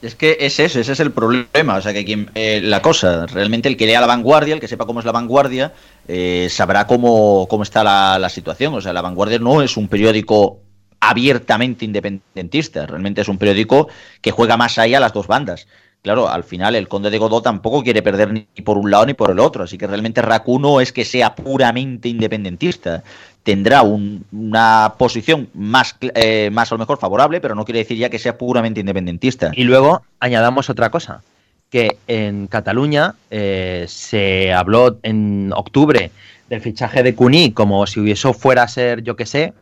Es 0.00 0.14
que 0.14 0.36
es 0.40 0.60
eso, 0.60 0.78
ese 0.78 0.92
es 0.92 1.00
el 1.00 1.10
problema. 1.10 1.76
O 1.76 1.82
sea, 1.82 1.92
que 1.92 2.04
quien, 2.04 2.30
eh, 2.34 2.60
la 2.62 2.82
cosa, 2.82 3.26
realmente 3.26 3.68
el 3.68 3.76
que 3.76 3.86
lea 3.86 4.00
la 4.00 4.06
vanguardia, 4.06 4.54
el 4.54 4.60
que 4.60 4.68
sepa 4.68 4.86
cómo 4.86 5.00
es 5.00 5.06
la 5.06 5.12
vanguardia, 5.12 5.72
eh, 6.06 6.46
sabrá 6.50 6.86
cómo, 6.86 7.46
cómo 7.48 7.64
está 7.64 7.82
la, 7.82 8.18
la 8.18 8.28
situación. 8.28 8.74
O 8.74 8.80
sea, 8.80 8.92
la 8.92 9.02
vanguardia 9.02 9.40
no 9.40 9.60
es 9.60 9.76
un 9.76 9.88
periódico 9.88 10.60
abiertamente 11.00 11.84
independentista, 11.84 12.86
realmente 12.86 13.20
es 13.20 13.28
un 13.28 13.38
periódico 13.38 13.88
que 14.20 14.30
juega 14.30 14.56
más 14.56 14.78
ahí 14.78 14.94
a 14.94 15.00
las 15.00 15.12
dos 15.12 15.26
bandas. 15.26 15.66
Claro, 16.02 16.28
al 16.28 16.44
final 16.44 16.74
el 16.76 16.88
conde 16.88 17.10
de 17.10 17.18
Godó 17.18 17.42
tampoco 17.42 17.82
quiere 17.82 18.02
perder 18.02 18.32
ni 18.32 18.62
por 18.64 18.78
un 18.78 18.90
lado 18.90 19.04
ni 19.04 19.14
por 19.14 19.30
el 19.30 19.40
otro, 19.40 19.64
así 19.64 19.76
que 19.76 19.86
realmente 19.86 20.22
Raku 20.22 20.58
no 20.58 20.80
es 20.80 20.92
que 20.92 21.04
sea 21.04 21.34
puramente 21.34 22.08
independentista. 22.08 23.02
Tendrá 23.42 23.82
un- 23.82 24.24
una 24.32 24.94
posición 24.96 25.48
más, 25.54 25.96
eh, 26.14 26.50
más 26.52 26.70
a 26.70 26.74
lo 26.76 26.78
mejor 26.78 26.98
favorable, 26.98 27.40
pero 27.40 27.54
no 27.54 27.64
quiere 27.64 27.80
decir 27.80 27.98
ya 27.98 28.08
que 28.10 28.18
sea 28.18 28.38
puramente 28.38 28.80
independentista. 28.80 29.50
Y 29.54 29.64
luego 29.64 30.02
añadamos 30.20 30.70
otra 30.70 30.90
cosa, 30.90 31.22
que 31.70 31.98
en 32.06 32.46
Cataluña 32.46 33.14
eh, 33.30 33.84
se 33.88 34.52
habló 34.52 34.98
en 35.02 35.52
octubre 35.54 36.10
del 36.48 36.60
fichaje 36.60 37.02
de 37.02 37.14
Cuní 37.14 37.52
como 37.52 37.86
si 37.86 38.10
eso 38.10 38.32
fuera 38.32 38.62
a 38.62 38.68
ser, 38.68 39.02
yo 39.02 39.16
que 39.16 39.26
sé, 39.26 39.52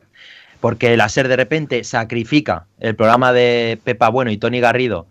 porque 0.60 0.96
la 0.96 1.08
SER 1.08 1.28
de 1.28 1.36
repente 1.36 1.82
sacrifica 1.82 2.66
el 2.78 2.94
programa 2.94 3.32
de 3.32 3.78
Pepa 3.82 4.08
Bueno 4.10 4.30
y 4.30 4.36
Tony 4.36 4.60
Garrido, 4.60 5.06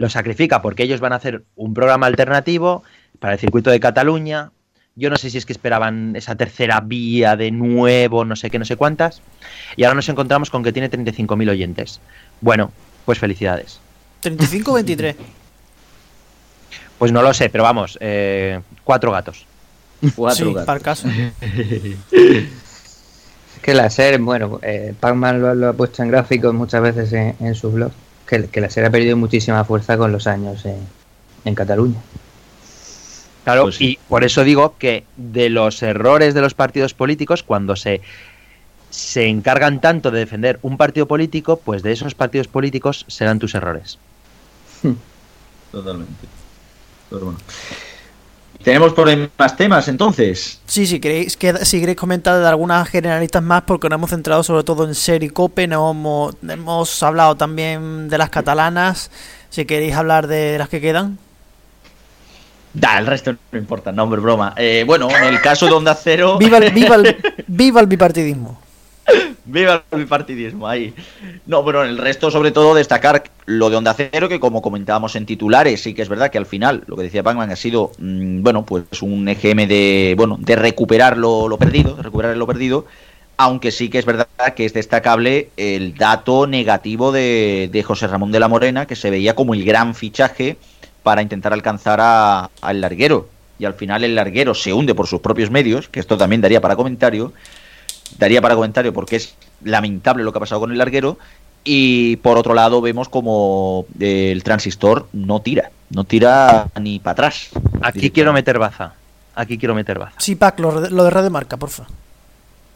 lo 0.00 0.08
sacrifica 0.08 0.62
porque 0.62 0.82
ellos 0.82 0.98
van 1.00 1.12
a 1.12 1.16
hacer 1.16 1.44
un 1.56 1.74
programa 1.74 2.06
alternativo 2.06 2.82
para 3.18 3.34
el 3.34 3.38
circuito 3.38 3.68
de 3.70 3.80
Cataluña. 3.80 4.50
Yo 4.96 5.10
no 5.10 5.16
sé 5.16 5.28
si 5.28 5.36
es 5.36 5.44
que 5.44 5.52
esperaban 5.52 6.16
esa 6.16 6.36
tercera 6.36 6.80
vía 6.80 7.36
de 7.36 7.50
nuevo, 7.50 8.24
no 8.24 8.34
sé 8.34 8.48
qué, 8.48 8.58
no 8.58 8.64
sé 8.64 8.76
cuántas. 8.76 9.20
Y 9.76 9.84
ahora 9.84 9.96
nos 9.96 10.08
encontramos 10.08 10.48
con 10.48 10.62
que 10.62 10.72
tiene 10.72 10.90
35.000 10.90 11.50
oyentes. 11.50 12.00
Bueno, 12.40 12.72
pues 13.04 13.18
felicidades. 13.18 13.78
35 14.20 14.70
o 14.70 14.74
23. 14.76 15.16
Pues 16.98 17.12
no 17.12 17.20
lo 17.20 17.34
sé, 17.34 17.50
pero 17.50 17.64
vamos, 17.64 17.98
eh, 18.00 18.58
cuatro 18.84 19.12
gatos. 19.12 19.44
sí, 20.00 20.54
para 20.64 20.78
el 20.78 20.82
caso. 20.82 21.08
Es 21.10 22.48
que 23.62 23.74
la 23.74 23.90
SER, 23.90 24.18
bueno, 24.18 24.60
eh, 24.62 24.94
Pacman 24.98 25.42
lo, 25.42 25.54
lo 25.54 25.68
ha 25.68 25.72
puesto 25.74 26.02
en 26.02 26.08
gráficos 26.08 26.54
muchas 26.54 26.80
veces 26.80 27.12
en, 27.12 27.36
en 27.38 27.54
su 27.54 27.70
blog, 27.70 27.92
que, 28.30 28.46
que 28.46 28.60
la 28.60 28.70
SER 28.70 28.86
ha 28.86 28.90
perdido 28.90 29.16
muchísima 29.16 29.64
fuerza 29.64 29.98
con 29.98 30.12
los 30.12 30.26
años 30.26 30.64
en, 30.64 30.78
en 31.44 31.54
Cataluña. 31.54 32.00
Claro, 33.44 33.70
y 33.78 33.98
por 34.08 34.22
eso 34.22 34.44
digo 34.44 34.76
que 34.78 35.04
de 35.16 35.50
los 35.50 35.82
errores 35.82 36.34
de 36.34 36.40
los 36.40 36.54
partidos 36.54 36.94
políticos, 36.94 37.42
cuando 37.42 37.74
se, 37.74 38.00
se 38.90 39.26
encargan 39.26 39.80
tanto 39.80 40.10
de 40.10 40.20
defender 40.20 40.58
un 40.62 40.76
partido 40.76 41.06
político, 41.06 41.56
pues 41.56 41.82
de 41.82 41.92
esos 41.92 42.14
partidos 42.14 42.48
políticos 42.48 43.04
serán 43.08 43.38
tus 43.38 43.54
errores. 43.54 43.98
Totalmente. 45.72 46.26
Pero 47.08 47.24
bueno. 47.24 47.38
Tenemos 48.62 48.92
por 48.92 49.08
ahí 49.08 49.28
más 49.38 49.56
temas 49.56 49.88
entonces. 49.88 50.60
Sí, 50.66 50.86
si 50.86 51.00
queréis, 51.00 51.36
que, 51.36 51.64
si 51.64 51.80
queréis 51.80 51.96
comentar 51.96 52.38
de 52.38 52.46
algunas 52.46 52.88
generalistas 52.88 53.42
más, 53.42 53.62
porque 53.62 53.88
nos 53.88 53.96
hemos 53.96 54.10
centrado 54.10 54.42
sobre 54.42 54.64
todo 54.64 54.84
en 54.86 54.94
Ser 54.94 55.22
y 55.22 55.30
Cope, 55.30 55.66
no 55.66 55.90
hemos, 55.90 56.36
hemos 56.46 57.02
hablado 57.02 57.36
también 57.36 58.08
de 58.08 58.18
las 58.18 58.28
catalanas. 58.28 59.10
Si 59.48 59.64
queréis 59.64 59.94
hablar 59.94 60.26
de 60.26 60.58
las 60.58 60.68
que 60.68 60.80
quedan. 60.80 61.18
Da, 62.74 62.98
el 62.98 63.06
resto 63.06 63.34
no 63.50 63.58
importa, 63.58 63.92
no, 63.92 64.04
hombre, 64.04 64.20
broma. 64.20 64.54
Eh, 64.56 64.84
bueno, 64.86 65.08
en 65.10 65.24
el 65.24 65.40
caso 65.40 65.66
de 65.66 65.72
Onda 65.72 65.94
Cero. 65.94 66.36
¡Viva 66.38 66.58
el, 66.58 66.70
viva 66.72 66.96
el, 66.96 67.16
viva 67.46 67.80
el 67.80 67.86
bipartidismo! 67.86 68.60
Viva 69.50 69.82
el 69.90 69.98
bipartidismo 69.98 70.68
ahí. 70.68 70.94
No, 71.46 71.64
bueno, 71.64 71.82
en 71.82 71.90
el 71.90 71.98
resto, 71.98 72.30
sobre 72.30 72.52
todo, 72.52 72.74
destacar 72.74 73.24
lo 73.46 73.68
de 73.68 73.76
Onda 73.76 73.94
Cero, 73.94 74.28
que 74.28 74.38
como 74.38 74.62
comentábamos 74.62 75.16
en 75.16 75.26
titulares, 75.26 75.82
sí 75.82 75.92
que 75.92 76.02
es 76.02 76.08
verdad 76.08 76.30
que 76.30 76.38
al 76.38 76.46
final, 76.46 76.84
lo 76.86 76.96
que 76.96 77.02
decía 77.02 77.24
Pacman, 77.24 77.50
ha 77.50 77.56
sido, 77.56 77.90
mm, 77.98 78.42
bueno, 78.42 78.64
pues 78.64 78.84
un 79.02 79.28
EGM 79.28 79.66
de, 79.66 80.14
bueno, 80.16 80.36
de 80.38 80.54
recuperar 80.54 81.16
lo, 81.16 81.56
perdido, 81.58 81.96
de 81.96 82.02
recuperar 82.04 82.36
lo 82.36 82.46
perdido, 82.46 82.86
aunque 83.38 83.72
sí 83.72 83.88
que 83.88 83.98
es 83.98 84.04
verdad 84.04 84.28
que 84.54 84.66
es 84.66 84.72
destacable 84.72 85.48
el 85.56 85.94
dato 85.96 86.46
negativo 86.46 87.10
de, 87.10 87.68
de 87.72 87.82
José 87.82 88.06
Ramón 88.06 88.30
de 88.30 88.38
la 88.38 88.48
Morena, 88.48 88.86
que 88.86 88.94
se 88.94 89.10
veía 89.10 89.34
como 89.34 89.54
el 89.54 89.64
gran 89.64 89.96
fichaje 89.96 90.58
para 91.02 91.22
intentar 91.22 91.52
alcanzar 91.52 92.00
al 92.00 92.80
larguero. 92.80 93.28
Y 93.58 93.64
al 93.64 93.74
final 93.74 94.04
el 94.04 94.14
larguero 94.14 94.54
se 94.54 94.72
hunde 94.72 94.94
por 94.94 95.08
sus 95.08 95.20
propios 95.20 95.50
medios, 95.50 95.88
que 95.88 95.98
esto 95.98 96.16
también 96.16 96.40
daría 96.40 96.60
para 96.60 96.76
comentario, 96.76 97.32
daría 98.18 98.40
para 98.40 98.54
comentario 98.54 98.92
porque 98.92 99.16
es 99.16 99.34
lamentable 99.64 100.24
lo 100.24 100.32
que 100.32 100.38
ha 100.38 100.40
pasado 100.40 100.60
con 100.60 100.72
el 100.72 100.78
larguero. 100.78 101.18
Y 101.62 102.16
por 102.16 102.38
otro 102.38 102.54
lado 102.54 102.80
vemos 102.80 103.08
como 103.10 103.84
el 103.98 104.42
transistor 104.42 105.08
no 105.12 105.42
tira, 105.42 105.70
no 105.90 106.04
tira 106.04 106.68
ni 106.80 106.98
para 106.98 107.12
atrás. 107.12 107.50
Aquí 107.82 108.10
quiero 108.10 108.32
meter 108.32 108.58
baza. 108.58 108.94
Aquí 109.34 109.58
quiero 109.58 109.74
meter 109.74 109.98
baza. 109.98 110.14
Sí, 110.18 110.36
Pac, 110.36 110.58
lo, 110.58 110.88
lo 110.88 111.04
de 111.04 111.10
Radio 111.10 111.30
Marca, 111.30 111.58
porfa. 111.58 111.86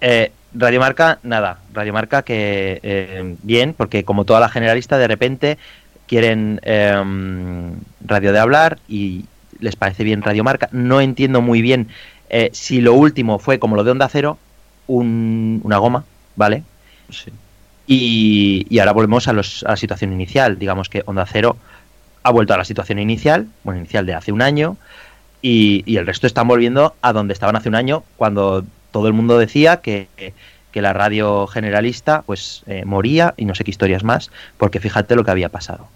Eh, 0.01 0.32
Radiomarca, 0.55 1.18
nada. 1.22 1.59
Radiomarca 1.72 2.22
que 2.22 2.78
eh, 2.82 3.37
bien, 3.43 3.74
porque 3.74 4.05
como 4.05 4.24
toda 4.24 4.39
la 4.41 4.49
generalista, 4.49 4.99
de 4.99 5.09
repente 5.09 5.59
quieren 6.07 6.61
eh, 6.62 7.72
radio 8.05 8.32
de 8.32 8.39
hablar 8.39 8.78
y 8.89 9.24
les 9.59 9.76
parece 9.76 10.05
bien 10.05 10.22
Radiomarca. 10.22 10.68
No 10.72 11.01
entiendo 11.01 11.41
muy 11.41 11.62
bien 11.62 11.89
eh, 12.30 12.51
si 12.53 12.80
lo 12.80 12.95
último 12.95 13.39
fue 13.39 13.59
como 13.59 13.76
lo 13.76 13.85
de 13.85 13.91
Onda 13.91 14.09
Cero, 14.09 14.39
un- 14.87 15.61
una 15.64 15.78
goma, 15.78 16.05
¿vale? 16.37 16.62
Y, 17.87 18.66
y 18.70 18.78
ahora 18.78 18.93
volvemos 18.93 19.28
a, 19.28 19.32
los, 19.32 19.62
a 19.64 19.70
la 19.70 19.76
situación 19.76 20.12
inicial. 20.12 20.59
Digamos 20.59 20.89
que 20.89 21.03
Onda 21.07 21.26
Cero 21.26 21.57
ha 22.22 22.30
vuelto 22.30 22.55
a 22.55 22.57
la 22.59 22.64
situación 22.64 22.99
inicial, 22.99 23.47
bueno, 23.64 23.80
inicial 23.80 24.07
de 24.07 24.14
hace 24.14 24.32
un 24.32 24.41
año, 24.43 24.76
y, 25.43 25.82
y 25.85 25.99
el 25.99 26.07
resto 26.07 26.26
están 26.26 26.49
volviendo 26.49 26.95
a 27.03 27.12
donde 27.12 27.35
estaban 27.35 27.57
hace 27.57 27.68
un 27.68 27.74
año, 27.74 28.03
cuando 28.16 28.64
todo 28.91 29.09
el 29.09 29.12
mundo 29.12 29.37
decía 29.39 29.82
que, 29.82 30.09
que 30.72 30.82
la 30.82 30.95
radio 30.95 31.47
generalista 31.47 32.22
pues 32.22 32.62
eh, 32.66 32.85
moría 32.87 33.35
y 33.37 33.45
no 33.45 33.55
sé 33.55 33.64
qué 33.64 33.70
historias 33.70 34.05
más, 34.05 34.30
porque 34.57 34.80
fíjate 34.80 35.16
lo 35.16 35.24
que 35.24 35.30
había 35.32 35.51
pasado. 35.51 35.89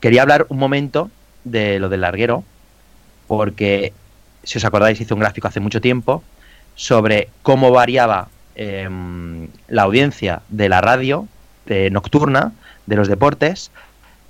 Quería 0.00 0.22
hablar 0.22 0.46
un 0.48 0.58
momento 0.58 1.10
de 1.44 1.78
lo 1.78 1.90
del 1.90 2.00
larguero, 2.00 2.44
porque 3.26 3.92
si 4.42 4.56
os 4.58 4.64
acordáis 4.64 5.00
hice 5.00 5.12
un 5.12 5.20
gráfico 5.20 5.48
hace 5.48 5.60
mucho 5.60 5.80
tiempo 5.82 6.22
sobre 6.74 7.28
cómo 7.42 7.70
variaba 7.70 8.28
em, 8.54 9.48
la 9.68 9.82
audiencia 9.82 10.42
de 10.48 10.68
la 10.68 10.80
radio 10.80 11.28
nocturna 11.90 12.52
de 12.86 12.96
los 12.96 13.08
deportes 13.08 13.70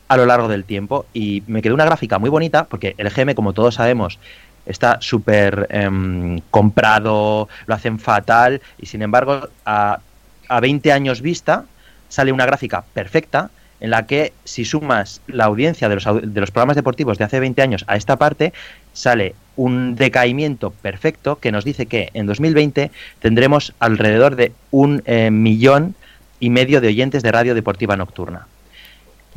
a 0.09 0.16
lo 0.16 0.27
largo 0.27 0.49
del 0.49 0.64
tiempo. 0.64 1.07
Y 1.12 1.43
me 1.47 1.62
quedó 1.62 1.75
una 1.75 1.85
gráfica 1.85 2.18
muy 2.18 2.31
bonita 2.31 2.64
porque 2.64 2.95
el 2.99 3.11
GM 3.11 3.35
como 3.35 3.53
todos 3.53 3.75
sabemos 3.75 4.18
está 4.66 4.99
súper 5.01 5.66
em, 5.70 6.41
comprado, 6.51 7.49
lo 7.66 7.75
hacen 7.75 7.99
fatal 7.99 8.62
y 8.79 8.87
sin 8.87 9.03
embargo 9.03 9.49
a, 9.66 10.01
a 10.49 10.61
20 10.61 10.93
años 10.93 11.20
vista 11.20 11.64
sale 12.09 12.33
una 12.33 12.47
gráfica 12.47 12.85
perfecta 12.95 13.51
en 13.81 13.91
la 13.91 14.07
que 14.07 14.33
si 14.45 14.64
sumas 14.64 15.20
la 15.27 15.45
audiencia 15.45 15.89
de 15.89 15.97
los, 15.97 16.05
de 16.05 16.41
los 16.41 16.51
programas 16.51 16.77
deportivos 16.77 17.18
de 17.18 17.25
hace 17.25 17.41
20 17.41 17.61
años 17.61 17.85
a 17.87 17.97
esta 17.97 18.16
parte, 18.16 18.53
sale 18.93 19.35
un 19.57 19.96
decaimiento 19.96 20.70
perfecto 20.70 21.38
que 21.38 21.52
nos 21.52 21.64
dice 21.64 21.86
que 21.86 22.11
en 22.14 22.26
2020 22.26 22.90
tendremos 23.20 23.72
alrededor 23.78 24.36
de 24.36 24.52
un 24.70 25.02
eh, 25.07 25.30
millón 25.30 25.94
y 26.40 26.50
medio 26.50 26.80
de 26.80 26.88
oyentes 26.88 27.22
de 27.22 27.32
radio 27.32 27.55
deportiva 27.55 27.96
nocturna. 27.96 28.46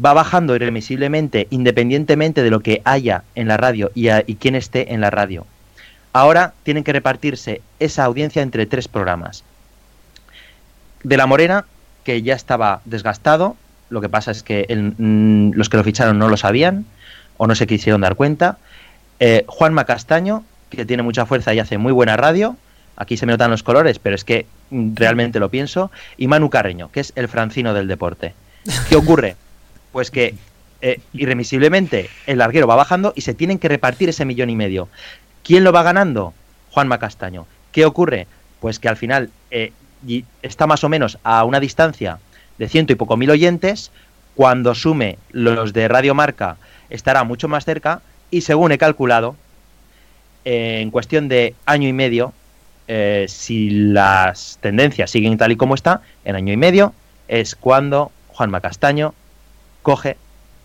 Va 0.04 0.14
bajando 0.14 0.56
irremisiblemente 0.56 1.48
independientemente 1.50 2.44
de 2.44 2.52
lo 2.52 2.60
que 2.60 2.82
haya 2.86 3.24
en 3.36 3.48
la 3.48 3.58
radio 3.58 3.92
y, 3.96 4.36
quién 4.36 4.56
esté 4.56 4.94
en 4.94 5.02
la 5.02 5.10
radio. 5.10 5.46
Ahora 6.14 6.54
tienen 6.64 6.84
que 6.84 6.94
repartirse 6.94 7.62
esa 7.80 8.06
audiencia 8.06 8.42
entre 8.42 8.66
tres 8.66 8.88
programas. 8.88 9.44
De 11.04 11.18
la 11.18 11.28
Morena, 11.28 11.66
que 12.04 12.22
ya 12.22 12.36
estaba 12.36 12.82
desgastado, 12.86 13.56
lo 13.90 14.02
que 14.02 14.10
pasa 14.10 14.32
es 14.32 14.44
que 14.44 14.66
mm, 14.98 15.52
los 15.54 15.70
que 15.70 15.78
lo 15.78 15.84
ficharon 15.84 16.18
no 16.18 16.30
lo 16.30 16.38
sabían 16.38 16.86
o 17.38 17.48
no 17.48 17.56
se 17.56 17.68
quisieron 17.68 18.02
dar 18.02 18.16
cuenta. 18.16 18.58
Eh, 19.20 19.46
Juan 19.48 19.74
Macastaño, 19.74 20.44
que 20.70 20.86
tiene 20.86 21.04
mucha 21.04 21.26
fuerza 21.26 21.54
y 21.54 21.60
hace 21.60 21.78
muy 21.78 21.92
buena 21.92 22.18
radio. 22.18 22.56
Aquí 22.96 23.18
se 23.18 23.26
me 23.26 23.34
notan 23.34 23.52
los 23.52 23.64
colores, 23.64 24.00
pero 24.00 24.16
es 24.16 24.24
que 24.24 24.46
mm, 24.70 24.96
realmente 24.96 25.40
lo 25.40 25.50
pienso. 25.50 25.92
Y 26.18 26.28
Manu 26.28 26.50
Carreño, 26.50 26.92
que 26.92 27.00
es 27.00 27.14
el 27.16 27.28
francino 27.28 27.74
del 27.74 27.88
deporte. 27.88 28.34
¿Qué 28.90 28.96
ocurre? 28.96 29.36
Pues 29.94 30.12
que 30.12 30.36
eh, 30.82 31.00
irremisiblemente 31.14 32.10
el 32.28 32.38
larguero 32.38 32.68
va 32.68 32.76
bajando 32.76 33.14
y 33.16 33.22
se 33.22 33.34
tienen 33.34 33.58
que 33.58 33.68
repartir 33.68 34.10
ese 34.10 34.26
millón 34.26 34.52
y 34.52 34.56
medio. 34.56 34.90
¿Quién 35.44 35.64
lo 35.64 35.72
va 35.72 35.82
ganando? 35.82 36.36
Juan 36.70 36.88
Macastaño. 36.88 37.48
¿Qué 37.72 37.84
ocurre? 37.86 38.28
Pues 38.60 38.78
que 38.78 38.90
al 38.90 38.98
final 38.98 39.32
eh, 39.50 39.72
está 40.44 40.68
más 40.68 40.84
o 40.84 40.90
menos 40.90 41.18
a 41.24 41.44
una 41.46 41.60
distancia 41.60 42.20
de 42.60 42.70
ciento 42.70 42.94
y 42.94 42.96
poco 42.96 43.18
mil 43.18 43.32
oyentes, 43.32 43.92
cuando 44.36 44.76
sume 44.76 45.18
los 45.32 45.74
de 45.74 45.88
Radio 45.88 46.14
Marca 46.14 46.58
estará 46.92 47.24
mucho 47.24 47.48
más 47.48 47.66
cerca 47.66 48.02
y 48.32 48.42
según 48.42 48.72
he 48.72 48.78
calculado, 48.78 49.36
eh, 50.46 50.80
en 50.82 50.92
cuestión 50.92 51.28
de 51.28 51.56
año 51.66 51.88
y 51.88 51.94
medio, 51.94 52.34
eh, 52.88 53.26
si 53.28 53.70
las 53.70 54.60
tendencias 54.62 55.12
siguen 55.12 55.38
tal 55.38 55.52
y 55.52 55.58
como 55.58 55.76
está, 55.76 56.02
en 56.24 56.36
año 56.36 56.54
y 56.54 56.58
medio 56.58 56.94
es 57.28 57.56
cuando 57.56 58.12
Juan 58.30 58.50
Macastaño 58.50 59.14
coge 59.82 60.18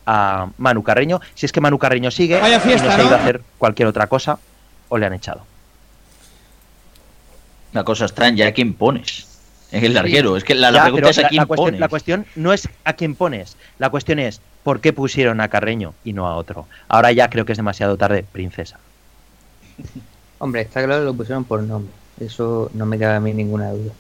a 0.07 0.49
Manu 0.59 0.83
Carreño, 0.83 1.21
si 1.35 1.47
es 1.47 1.53
que 1.53 1.61
Manu 1.61 1.79
Carreño 1.79 2.11
sigue 2.11 2.39
y 2.39 2.41
no 2.41 2.61
se 2.61 2.89
ha 2.89 3.05
ido 3.05 3.15
a 3.15 3.19
hacer 3.19 3.41
cualquier 3.59 3.89
otra 3.89 4.07
cosa 4.07 4.39
o 4.89 4.99
le 4.99 5.07
han 5.07 5.15
echado. 5.15 5.45
Una 7.73 7.85
cosa 7.85 8.05
extraña, 8.05 8.47
¿a 8.49 8.53
quién 8.53 8.75
pones? 8.75 9.29
En 9.71 9.85
el 9.85 9.95
larguero, 9.95 10.37
es 10.37 10.45
que 10.45 10.55
la, 10.55 10.71
la 10.71 10.83
pregunta 10.83 11.11
es 11.11 11.19
a 11.19 11.29
quién 11.29 11.41
la 11.41 11.47
cuestión, 11.47 11.67
pones. 11.67 11.81
la 11.81 11.89
cuestión 11.89 12.27
no 12.37 12.53
es 12.53 12.69
a 12.85 12.93
quién 12.93 13.15
pones, 13.15 13.57
la 13.79 13.89
cuestión 13.89 14.19
es 14.19 14.43
por 14.63 14.81
qué 14.81 14.93
pusieron 14.93 15.41
a 15.41 15.49
Carreño 15.49 15.95
y 16.05 16.13
no 16.13 16.27
a 16.27 16.37
otro. 16.37 16.67
Ahora 16.89 17.13
ya 17.13 17.29
creo 17.31 17.45
que 17.45 17.53
es 17.53 17.59
demasiado 17.59 17.97
tarde, 17.97 18.25
princesa. 18.31 18.79
Hombre, 20.39 20.63
está 20.63 20.83
claro 20.85 21.03
que 21.03 21.07
lo 21.07 21.15
pusieron 21.15 21.45
por 21.45 21.63
nombre. 21.63 21.93
Eso 22.21 22.71
no 22.75 22.87
me 22.87 22.99
cabe 22.99 23.17
a 23.17 23.21
mí 23.21 23.33
ninguna 23.33 23.71
duda. 23.71 23.93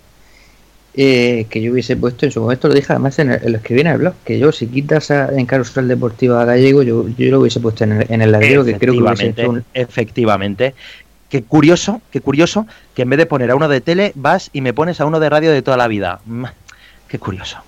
Eh, 0.95 1.47
que 1.49 1.63
yo 1.63 1.73
hubiese 1.73 1.97
puesto 1.97 2.27
en 2.27 2.33
su 2.33 2.41
momento, 2.43 2.69
lo 2.69 2.75
dije 2.75 2.93
además 2.93 3.19
en, 3.19 3.31
el, 3.31 3.43
en 3.43 3.53
lo 3.53 3.61
en 3.65 3.87
el 3.87 3.97
blog, 3.97 4.15
que 4.25 4.39
yo 4.39 4.53
si 4.53 4.67
quitas 4.67 5.11
a, 5.11 5.29
en 5.35 5.47
Carusel 5.47 5.89
Deportivo 5.89 6.35
a 6.35 6.45
Gallego, 6.45 6.83
yo, 6.83 7.09
yo 7.09 7.31
lo 7.31 7.41
hubiese 7.41 7.61
puesto 7.61 7.85
en 7.85 7.93
el, 7.93 8.07
en 8.11 8.21
el 8.21 8.31
larguero, 8.31 8.63
que 8.63 8.77
creo 8.77 8.93
que 8.93 9.01
hubiese 9.01 9.29
hecho 9.29 9.49
un... 9.49 9.65
Efectivamente. 9.73 10.75
Qué 11.31 11.45
curioso, 11.45 12.03
qué 12.11 12.21
curioso 12.21 12.67
que 12.95 13.03
en 13.03 13.11
vez 13.11 13.19
de 13.19 13.25
poner 13.25 13.51
a 13.51 13.57
uno 13.57 13.69
de 13.69 13.81
tele, 13.81 14.13
vas 14.15 14.51
y 14.53 14.61
me 14.61 14.75
pones 14.75 15.01
a 15.01 15.07
uno 15.07 15.19
de 15.19 15.31
radio 15.31 15.51
de 15.51 15.63
toda 15.63 15.79
la 15.79 15.89
vida. 15.89 16.21
Qué 17.09 17.19
curioso. 17.19 17.59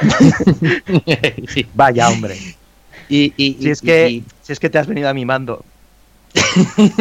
Sí. 1.48 1.66
Vaya, 1.74 2.08
hombre. 2.08 2.36
Y, 3.08 3.32
y- 3.36 3.56
Si 3.60 3.70
es 3.70 3.80
que, 3.80 4.08
y- 4.10 4.24
si 4.42 4.52
es 4.52 4.60
que 4.60 4.70
te 4.70 4.78
has 4.78 4.86
venido 4.86 5.08
a 5.08 5.14
mi 5.14 5.24
mando. 5.24 5.64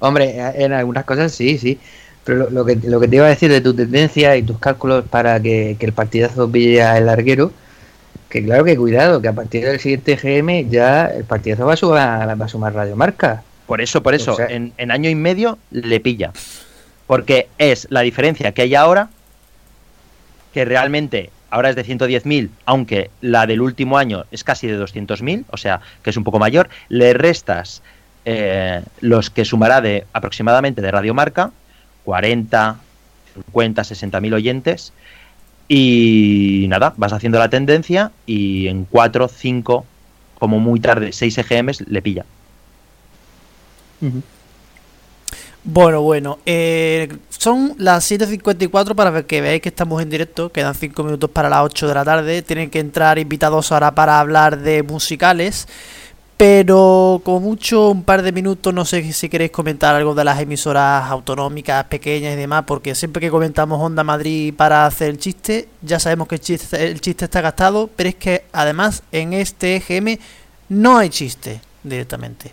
Hombre, 0.00 0.34
en 0.62 0.72
algunas 0.72 1.04
cosas 1.04 1.32
sí, 1.32 1.58
sí. 1.58 1.78
Pero 2.24 2.38
lo, 2.38 2.50
lo 2.50 2.64
que, 2.64 2.76
lo 2.76 3.00
que 3.00 3.08
te 3.08 3.16
iba 3.16 3.26
a 3.26 3.30
decir 3.30 3.50
de 3.50 3.60
tu 3.60 3.74
tendencia 3.74 4.36
y 4.36 4.42
tus 4.42 4.58
cálculos 4.58 5.04
para 5.08 5.40
que, 5.40 5.76
que 5.78 5.86
el 5.86 5.92
partidazo 5.92 6.50
pille 6.50 6.82
a 6.82 6.98
el 6.98 7.06
larguero, 7.06 7.52
que 8.28 8.44
claro 8.44 8.64
que 8.64 8.76
cuidado, 8.76 9.20
que 9.20 9.28
a 9.28 9.32
partir 9.32 9.64
del 9.64 9.80
siguiente 9.80 10.16
GM 10.16 10.68
ya 10.70 11.06
el 11.06 11.24
partidazo 11.24 11.66
va 11.66 11.72
a 11.72 11.76
sumar, 11.76 12.40
va 12.40 12.44
a 12.44 12.48
sumar 12.48 12.74
Radio 12.74 12.94
Marca. 12.96 13.42
Por 13.66 13.80
eso, 13.80 14.02
por 14.02 14.14
eso, 14.14 14.32
O 14.34 14.36
sea- 14.36 14.46
en, 14.46 14.72
en 14.76 14.90
año 14.90 15.10
y 15.10 15.14
medio 15.14 15.58
le 15.70 15.98
pilla. 16.00 16.32
Porque 17.06 17.48
es 17.58 17.88
la 17.90 18.02
diferencia 18.02 18.52
que 18.52 18.62
hay 18.62 18.74
ahora, 18.74 19.10
que 20.54 20.64
realmente 20.64 21.30
ahora 21.52 21.68
es 21.68 21.76
de 21.76 21.84
110.000, 21.84 22.48
aunque 22.64 23.10
la 23.20 23.46
del 23.46 23.60
último 23.60 23.98
año 23.98 24.24
es 24.30 24.42
casi 24.42 24.66
de 24.66 24.80
200.000, 24.80 25.44
o 25.50 25.58
sea, 25.58 25.82
que 26.02 26.08
es 26.08 26.16
un 26.16 26.24
poco 26.24 26.38
mayor, 26.38 26.70
le 26.88 27.12
restas 27.12 27.82
eh, 28.24 28.82
los 29.02 29.28
que 29.28 29.44
sumará 29.44 29.82
de 29.82 30.06
aproximadamente 30.14 30.80
de 30.80 30.90
Radio 30.90 31.12
Marca, 31.12 31.52
40, 32.04 32.78
50, 33.34 33.82
60.000 33.82 34.34
oyentes, 34.34 34.94
y 35.68 36.64
nada, 36.70 36.94
vas 36.96 37.12
haciendo 37.12 37.38
la 37.38 37.50
tendencia 37.50 38.12
y 38.24 38.68
en 38.68 38.86
4, 38.86 39.28
5, 39.28 39.86
como 40.38 40.58
muy 40.58 40.80
tarde, 40.80 41.12
6 41.12 41.36
EGMs 41.36 41.82
le 41.86 42.00
pilla. 42.00 42.24
Bueno, 45.64 46.02
bueno, 46.02 46.40
eh, 46.44 47.08
son 47.28 47.74
las 47.78 48.10
7.54 48.10 48.96
para 48.96 49.22
que 49.22 49.40
veáis 49.40 49.62
que 49.62 49.68
estamos 49.68 50.02
en 50.02 50.10
directo, 50.10 50.50
quedan 50.50 50.74
5 50.74 51.04
minutos 51.04 51.30
para 51.30 51.48
las 51.48 51.60
8 51.60 51.86
de 51.86 51.94
la 51.94 52.04
tarde, 52.04 52.42
tienen 52.42 52.68
que 52.68 52.80
entrar 52.80 53.16
invitados 53.20 53.70
ahora 53.70 53.94
para 53.94 54.18
hablar 54.18 54.58
de 54.58 54.82
musicales, 54.82 55.68
pero 56.36 57.22
como 57.24 57.38
mucho 57.38 57.90
un 57.90 58.02
par 58.02 58.22
de 58.22 58.32
minutos, 58.32 58.74
no 58.74 58.84
sé 58.84 59.12
si 59.12 59.28
queréis 59.28 59.52
comentar 59.52 59.94
algo 59.94 60.16
de 60.16 60.24
las 60.24 60.40
emisoras 60.40 61.08
autonómicas, 61.08 61.84
pequeñas 61.84 62.32
y 62.32 62.36
demás, 62.36 62.64
porque 62.66 62.96
siempre 62.96 63.20
que 63.20 63.30
comentamos 63.30 63.80
Onda 63.80 64.02
Madrid 64.02 64.52
para 64.52 64.84
hacer 64.84 65.10
el 65.10 65.18
chiste, 65.18 65.68
ya 65.80 66.00
sabemos 66.00 66.26
que 66.26 66.34
el 66.34 66.40
chiste, 66.40 66.90
el 66.90 67.00
chiste 67.00 67.26
está 67.26 67.40
gastado, 67.40 67.88
pero 67.94 68.08
es 68.08 68.16
que 68.16 68.46
además 68.52 69.04
en 69.12 69.32
este 69.32 69.76
EGM 69.76 70.18
no 70.70 70.98
hay 70.98 71.08
chiste 71.08 71.60
directamente. 71.84 72.50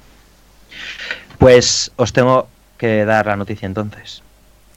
Pues 1.40 1.92
os 1.96 2.14
tengo 2.14 2.48
que 2.80 3.06
dar 3.06 3.28
la 3.28 3.36
noticia 3.36 3.68
entonces. 3.68 4.24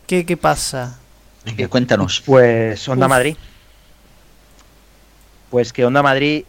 ¿Qué, 0.06 0.26
qué 0.26 0.36
pasa? 0.36 0.98
Venga, 1.46 1.66
cuéntanos. 1.68 2.20
Pues 2.26 2.86
Onda 2.88 3.06
Uf. 3.06 3.10
Madrid. 3.10 3.36
Pues 5.50 5.72
que 5.72 5.84
Onda 5.86 6.02
Madrid 6.02 6.44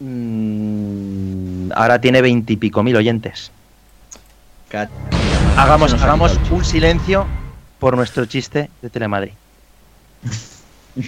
mm, 0.00 1.72
ahora 1.74 2.00
tiene 2.00 2.22
veintipico 2.22 2.82
mil 2.82 2.96
oyentes. 2.96 3.50
Cat- 4.70 4.90
Hagamos, 5.56 5.92
hagamos 5.94 6.38
un 6.50 6.64
silencio 6.64 7.26
por 7.78 7.96
nuestro 7.96 8.24
chiste 8.26 8.70
de 8.80 8.90
Telemadrid. 8.90 9.32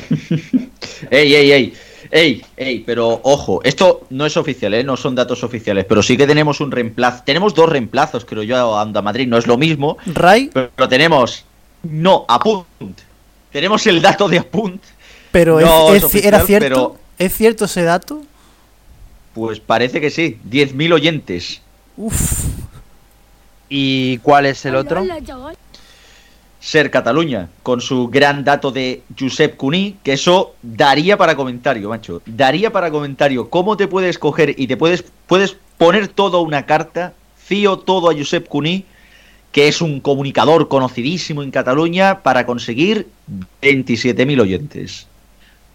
Ey, 1.10 1.34
ey, 1.34 1.52
ey. 1.52 1.74
Ey, 2.10 2.44
ey, 2.56 2.80
pero 2.80 3.20
ojo, 3.22 3.60
esto 3.62 4.02
no 4.10 4.26
es 4.26 4.36
oficial, 4.36 4.74
¿eh? 4.74 4.82
no 4.82 4.96
son 4.96 5.14
datos 5.14 5.44
oficiales, 5.44 5.84
pero 5.88 6.02
sí 6.02 6.16
que 6.16 6.26
tenemos 6.26 6.60
un 6.60 6.72
reemplazo. 6.72 7.22
Tenemos 7.24 7.54
dos 7.54 7.68
reemplazos, 7.68 8.24
creo 8.24 8.42
yo, 8.42 8.56
a 8.56 8.82
Onda 8.82 9.00
Madrid, 9.00 9.28
no 9.28 9.38
es 9.38 9.46
lo 9.46 9.56
mismo, 9.56 9.96
Ray, 10.06 10.50
pero 10.52 10.88
tenemos. 10.88 11.44
No, 11.84 12.24
Apunt. 12.28 12.66
Tenemos 13.52 13.86
el 13.86 14.02
dato 14.02 14.28
de 14.28 14.38
Apunt, 14.38 14.82
pero 15.30 15.60
No 15.60 15.94
es- 15.94 16.02
es 16.04 16.14
es- 16.16 16.24
¿era 16.24 16.40
cierto? 16.40 16.68
pero- 16.68 16.96
¿Es 17.18 17.34
cierto 17.36 17.66
ese 17.66 17.82
dato? 17.82 18.22
pues 19.34 19.60
parece 19.60 20.00
que 20.00 20.10
sí, 20.10 20.38
10.000 20.44 20.92
oyentes. 20.92 21.60
Uf, 21.96 22.44
¿Y 23.68 24.18
cuál 24.18 24.46
es 24.46 24.64
el 24.66 24.74
otro? 24.74 25.04
Ser 26.60 26.90
Cataluña, 26.90 27.48
con 27.62 27.80
su 27.80 28.08
gran 28.08 28.44
dato 28.44 28.70
de 28.70 29.02
Josep 29.18 29.56
Cuní, 29.56 29.96
que 30.02 30.12
eso 30.12 30.54
daría 30.62 31.16
para 31.16 31.34
comentario, 31.34 31.88
macho. 31.88 32.22
Daría 32.26 32.70
para 32.70 32.90
comentario 32.90 33.48
cómo 33.48 33.76
te 33.76 33.88
puedes 33.88 34.18
coger 34.18 34.54
y 34.58 34.66
te 34.66 34.76
puedes, 34.76 35.04
puedes 35.26 35.56
poner 35.78 36.08
todo 36.08 36.42
una 36.42 36.66
carta, 36.66 37.14
fío 37.36 37.78
todo 37.78 38.10
a 38.10 38.14
Josep 38.14 38.46
Cuní 38.46 38.84
que 39.52 39.68
es 39.68 39.80
un 39.80 40.00
comunicador 40.00 40.68
conocidísimo 40.68 41.42
en 41.42 41.50
Cataluña, 41.50 42.20
para 42.22 42.46
conseguir 42.46 43.08
27.000 43.62 44.40
oyentes. 44.40 45.06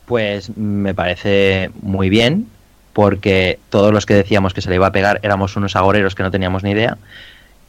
Pues 0.05 0.55
me 0.55 0.93
parece 0.93 1.71
muy 1.81 2.09
bien, 2.09 2.47
porque 2.93 3.59
todos 3.69 3.93
los 3.93 4.05
que 4.05 4.13
decíamos 4.13 4.53
que 4.53 4.61
se 4.61 4.69
le 4.69 4.75
iba 4.75 4.87
a 4.87 4.91
pegar 4.91 5.19
éramos 5.23 5.55
unos 5.55 5.75
agoreros 5.75 6.15
que 6.15 6.23
no 6.23 6.31
teníamos 6.31 6.63
ni 6.63 6.71
idea. 6.71 6.97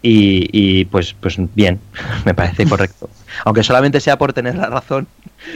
Y, 0.03 0.85
pues, 0.85 1.15
pues 1.15 1.37
bien, 1.55 1.81
me 2.25 2.35
parece 2.35 2.65
correcto. 2.65 3.11
Aunque 3.45 3.65
solamente 3.65 4.01
sea 4.01 4.17
por 4.17 4.33
tener 4.33 4.55
la 4.55 4.69
razón, 4.69 5.09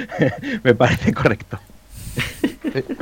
me 0.65 0.75
parece 0.75 1.13
correcto. 1.13 1.61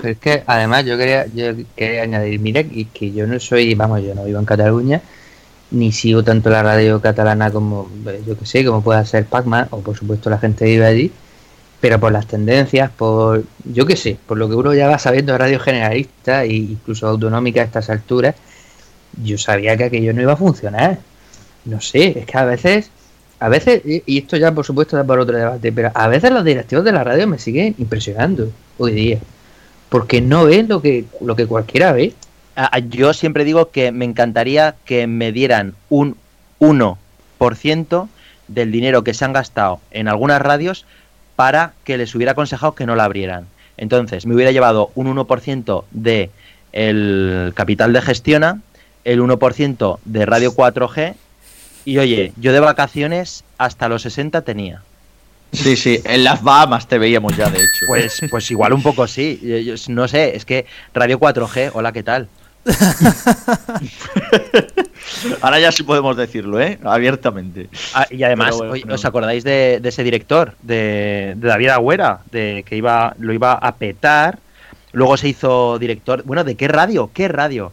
es 0.03 0.18
que 0.18 0.43
además 0.47 0.84
yo 0.84 0.99
quería, 0.99 1.26
yo 1.26 1.55
quería 1.74 2.03
añadir, 2.03 2.39
mira, 2.41 2.62
que 2.64 3.12
yo 3.12 3.26
no 3.26 3.41
soy, 3.41 3.74
vamos, 3.74 4.03
yo 4.03 4.14
no 4.14 4.24
vivo 4.24 4.39
en 4.39 4.45
Cataluña, 4.45 5.01
ni 5.70 5.93
sigo 5.93 6.22
tanto 6.22 6.51
la 6.51 6.62
radio 6.62 7.01
catalana 7.01 7.51
como, 7.51 7.91
yo 8.26 8.39
que 8.39 8.47
sé, 8.47 8.64
como 8.64 8.82
pueda 8.82 9.05
ser 9.05 9.26
Pacman, 9.26 9.68
o 9.70 9.80
por 9.80 9.97
supuesto 9.97 10.30
la 10.30 10.39
gente 10.39 10.64
vive 10.64 10.86
allí, 10.86 11.12
pero 11.80 12.01
por 12.01 12.12
las 12.12 12.26
tendencias, 12.26 12.91
por, 12.91 13.45
yo 13.64 13.86
que 13.86 13.97
sé, 13.97 14.18
por 14.26 14.39
lo 14.39 14.49
que 14.49 14.55
uno 14.55 14.74
ya 14.74 14.89
va 14.89 14.99
sabiendo 14.99 15.36
radio 15.36 15.61
generalista 15.61 16.45
e 16.45 16.55
incluso 16.55 17.07
autonómica 17.07 17.61
a 17.61 17.64
estas 17.64 17.91
alturas, 17.91 18.34
yo 19.22 19.39
sabía 19.39 19.76
que 19.76 19.84
aquello 19.84 20.12
no 20.12 20.22
iba 20.22 20.32
a 20.32 20.36
funcionar. 20.36 20.99
No 21.69 21.83
sé, 21.83 22.21
es 22.21 22.25
que 22.25 22.39
a 22.39 22.47
veces, 22.47 22.91
a 23.41 23.51
veces, 23.51 23.83
y 23.85 24.19
esto 24.19 24.39
ya 24.39 24.53
por 24.53 24.64
supuesto 24.64 24.97
da 24.97 25.05
por 25.05 25.19
otro 25.19 25.37
debate, 25.37 25.71
pero 25.71 25.91
a 25.93 26.09
veces 26.09 26.33
los 26.33 26.43
directivos 26.43 26.83
de 26.83 26.93
la 26.93 27.05
radio 27.05 27.27
me 27.27 27.39
siguen 27.39 27.75
impresionando 27.77 28.51
hoy 28.79 28.93
día, 28.93 29.19
porque 29.91 30.23
no 30.23 30.47
ven 30.47 30.66
lo 30.66 30.81
que, 30.81 31.05
lo 31.21 31.37
que 31.37 31.47
cualquiera 31.47 31.93
ve. 31.93 32.14
Yo 32.89 33.12
siempre 33.12 33.45
digo 33.45 33.71
que 33.71 33.93
me 33.93 34.07
encantaría 34.07 34.77
que 34.87 35.07
me 35.07 35.31
dieran 35.31 35.75
un 35.91 36.16
1% 36.59 38.09
del 38.49 38.73
dinero 38.73 39.05
que 39.05 39.12
se 39.12 39.27
han 39.27 39.35
gastado 39.35 39.81
en 39.91 40.09
algunas 40.09 40.41
radios 40.41 40.87
para 41.37 41.75
que 41.85 41.99
les 41.99 42.14
hubiera 42.14 42.33
aconsejado 42.33 42.75
que 42.75 42.87
no 42.87 42.97
la 42.97 43.05
abrieran. 43.05 43.47
Entonces, 43.77 44.25
me 44.25 44.35
hubiera 44.35 44.53
llevado 44.53 44.91
un 44.95 45.14
1% 45.14 45.85
de 45.91 46.31
el 46.73 47.53
capital 47.55 47.93
de 47.93 48.01
gestiona, 48.01 48.61
el 49.05 49.21
1% 49.21 49.99
de 50.07 50.27
Radio 50.27 50.53
4G 50.53 51.14
y 51.89 51.97
oye, 51.97 52.34
yo 52.36 52.53
de 52.53 52.61
vacaciones 52.61 53.45
hasta 53.57 53.89
los 53.89 54.03
60 54.03 54.43
tenía. 54.43 54.82
Sí, 55.53 55.74
sí, 55.74 56.03
en 56.05 56.22
las 56.22 56.43
Bahamas 56.43 56.86
te 56.86 56.99
veíamos 56.99 57.34
ya, 57.34 57.49
de 57.49 57.57
hecho. 57.57 57.86
Pues, 57.86 58.20
pues 58.30 58.51
igual 58.51 58.74
un 58.74 58.82
poco 58.82 59.07
sí. 59.07 59.41
no 59.89 60.07
sé, 60.07 60.36
es 60.36 60.45
que 60.45 60.66
Radio 60.93 61.18
4G, 61.18 61.70
hola, 61.72 61.91
¿qué 61.93 62.03
tal? 62.03 62.28
Ahora 65.41 65.59
ya 65.59 65.72
sí 65.72 65.82
podemos 65.82 66.14
decirlo, 66.14 66.61
¿eh? 66.61 66.78
Abiertamente. 66.84 67.70
Ah, 67.95 68.07
y 68.11 68.22
además, 68.22 68.61
¿os 68.61 69.05
acordáis 69.07 69.43
de, 69.43 69.80
ese 69.82 70.05
director, 70.05 70.53
de, 70.61 71.32
David 71.39 71.70
Agüera, 71.70 72.20
de 72.30 72.66
que 72.68 72.76
iba, 72.76 73.14
lo 73.18 73.32
iba 73.32 73.55
a 73.55 73.76
petar? 73.76 74.39
Luego 74.93 75.16
se 75.16 75.28
hizo 75.28 75.78
director. 75.78 76.22
Bueno, 76.24 76.45
¿de 76.45 76.55
qué 76.55 76.68
radio? 76.68 77.11
¿Qué 77.14 77.28
radio? 77.28 77.72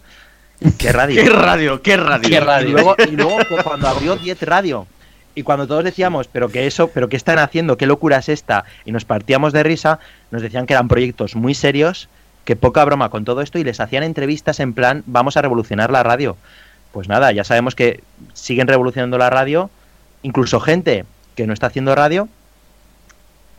¿Qué 0.78 0.92
radio? 0.92 1.24
¿Qué 1.24 1.30
radio? 1.30 1.82
¿Qué 1.82 1.98
radio? 2.40 2.96
Y 3.08 3.16
luego, 3.16 3.38
pues, 3.50 3.64
cuando 3.64 3.88
abrió 3.88 4.16
10 4.16 4.42
Radio, 4.44 4.88
y 5.36 5.44
cuando 5.44 5.68
todos 5.68 5.84
decíamos, 5.84 6.28
pero 6.28 6.50
que 6.50 6.66
eso, 6.66 6.88
pero 6.88 7.10
qué 7.10 7.18
están 7.18 7.40
haciendo, 7.40 7.78
qué 7.78 7.86
locura 7.86 8.18
es 8.18 8.30
esta, 8.30 8.64
y 8.86 8.92
nos 8.92 9.04
partíamos 9.04 9.52
de 9.52 9.64
risa, 9.64 10.00
nos 10.32 10.42
decían 10.42 10.66
que 10.66 10.74
eran 10.74 10.88
proyectos 10.88 11.36
muy 11.36 11.54
serios 11.54 12.08
que 12.46 12.56
poca 12.56 12.86
broma 12.86 13.10
con 13.10 13.26
todo 13.26 13.42
esto 13.42 13.60
y 13.60 13.64
les 13.64 13.80
hacían 13.80 14.04
entrevistas 14.04 14.60
en 14.60 14.74
plan, 14.74 15.04
vamos 15.08 15.36
a 15.36 15.42
revolucionar 15.42 15.92
la 15.92 16.04
radio. 16.04 16.38
Pues 16.94 17.10
nada, 17.10 17.32
ya 17.32 17.44
sabemos 17.44 17.76
que 17.76 18.02
siguen 18.34 18.68
revolucionando 18.68 19.18
la 19.18 19.30
radio, 19.30 19.70
incluso 20.22 20.60
gente 20.60 21.06
que 21.36 21.48
no 21.48 21.54
está 21.54 21.68
haciendo 21.68 21.96
radio, 21.96 22.30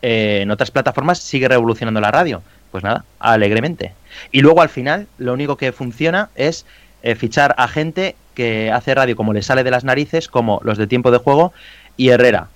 eh, 0.02 0.40
en 0.42 0.50
otras 0.50 0.70
plataformas 0.70 1.18
sigue 1.18 1.48
revolucionando 1.48 2.00
la 2.00 2.10
radio. 2.10 2.42
Pues 2.70 2.84
nada, 2.84 3.04
alegremente. 3.18 3.92
Y 4.32 4.40
luego 4.40 4.62
al 4.62 4.68
final, 4.68 5.08
lo 5.18 5.32
único 5.32 5.56
que 5.56 5.72
funciona 5.72 6.30
es 6.34 6.64
eh, 7.02 7.14
fichar 7.14 7.54
a 7.58 7.68
gente 7.68 8.16
que 8.34 8.70
hace 8.70 8.94
radio 8.94 9.16
como 9.16 9.32
le 9.32 9.42
sale 9.42 9.64
de 9.64 9.70
las 9.70 9.84
narices, 9.84 10.28
como 10.28 10.60
los 10.62 10.78
de 10.78 10.86
tiempo 10.86 11.10
de 11.10 11.18
juego 11.18 11.52
y 11.96 12.10
Herrera. 12.10 12.48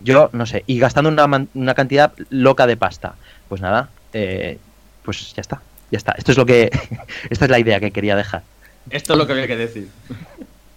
Yo 0.00 0.30
no 0.32 0.46
sé, 0.46 0.64
y 0.66 0.78
gastando 0.78 1.10
una, 1.10 1.46
una 1.54 1.74
cantidad 1.74 2.12
loca 2.30 2.66
de 2.66 2.76
pasta. 2.76 3.14
Pues 3.48 3.60
nada, 3.60 3.88
eh, 4.12 4.58
pues 5.02 5.34
ya 5.34 5.40
está, 5.40 5.62
ya 5.90 5.98
está. 5.98 6.12
Esto 6.12 6.32
es 6.32 6.38
lo 6.38 6.46
que, 6.46 6.70
esta 7.30 7.44
es 7.44 7.50
la 7.50 7.58
idea 7.58 7.80
que 7.80 7.90
quería 7.90 8.16
dejar. 8.16 8.42
Esto 8.90 9.12
es 9.14 9.18
lo 9.18 9.26
que 9.26 9.32
había 9.32 9.46
que 9.46 9.56
decir. 9.56 9.88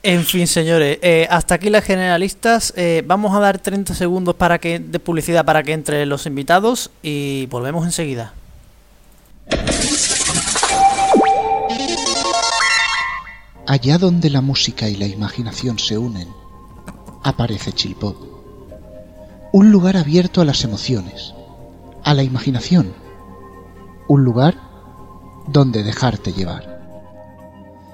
En 0.03 0.23
fin, 0.23 0.47
señores, 0.47 0.99
eh, 1.01 1.27
hasta 1.29 1.55
aquí 1.55 1.69
las 1.69 1.83
generalistas. 1.83 2.73
Eh, 2.77 3.03
vamos 3.05 3.35
a 3.35 3.39
dar 3.39 3.59
30 3.59 3.93
segundos 3.93 4.35
para 4.35 4.59
que 4.59 4.79
de 4.79 4.99
publicidad 4.99 5.43
para 5.43 5.63
que 5.63 5.73
entre 5.73 6.05
los 6.05 6.25
invitados 6.25 6.91
y 7.01 7.47
volvemos 7.47 7.85
enseguida. 7.85 8.33
Allá 13.68 13.97
donde 13.97 14.30
la 14.30 14.41
música 14.41 14.89
y 14.89 14.95
la 14.95 15.07
imaginación 15.07 15.78
se 15.78 15.97
unen, 15.97 16.30
aparece 17.24 17.74
Chilpop. 17.74 18.15
Un 19.51 19.72
lugar 19.72 19.97
abierto 19.97 20.41
a 20.41 20.45
las 20.45 20.63
emociones, 20.63 21.34
a 22.03 22.13
la 22.13 22.24
imaginación 22.24 22.93
un 24.07 24.24
lugar 24.24 24.55
donde 25.47 25.84
dejarte 25.84 26.34
llevar. 26.34 26.78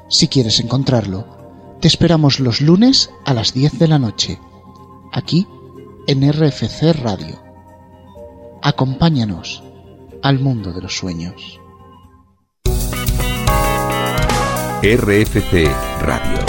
Si 0.09 0.27
quieres 0.27 0.59
encontrarlo, 0.59 1.25
te 1.79 1.87
esperamos 1.87 2.39
los 2.39 2.61
lunes 2.61 3.09
a 3.25 3.33
las 3.33 3.53
10 3.53 3.79
de 3.79 3.87
la 3.87 3.99
noche, 3.99 4.39
aquí 5.11 5.47
en 6.07 6.31
RFC 6.31 6.93
Radio. 6.93 7.41
Acompáñanos 8.61 9.63
al 10.21 10.39
mundo 10.39 10.71
de 10.71 10.81
los 10.81 10.95
sueños. 10.95 11.59
RFC 14.83 15.71
Radio. 16.01 16.39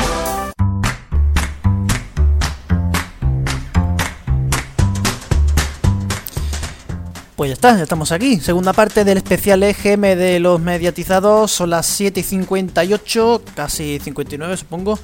Pues 7.37 7.51
ya 7.51 7.55
está, 7.55 7.76
ya 7.76 7.85
estamos 7.85 8.11
aquí. 8.11 8.41
Segunda 8.41 8.72
parte 8.72 9.05
del 9.05 9.18
especial 9.18 9.62
EGM 9.62 10.16
de 10.18 10.41
los 10.41 10.61
mediatizados. 10.61 11.53
Son 11.53 11.70
las 11.70 11.87
7 11.87 12.18
y 12.18 12.22
58, 12.24 13.43
casi 13.55 14.01
59 14.01 14.57
supongo. 14.57 14.99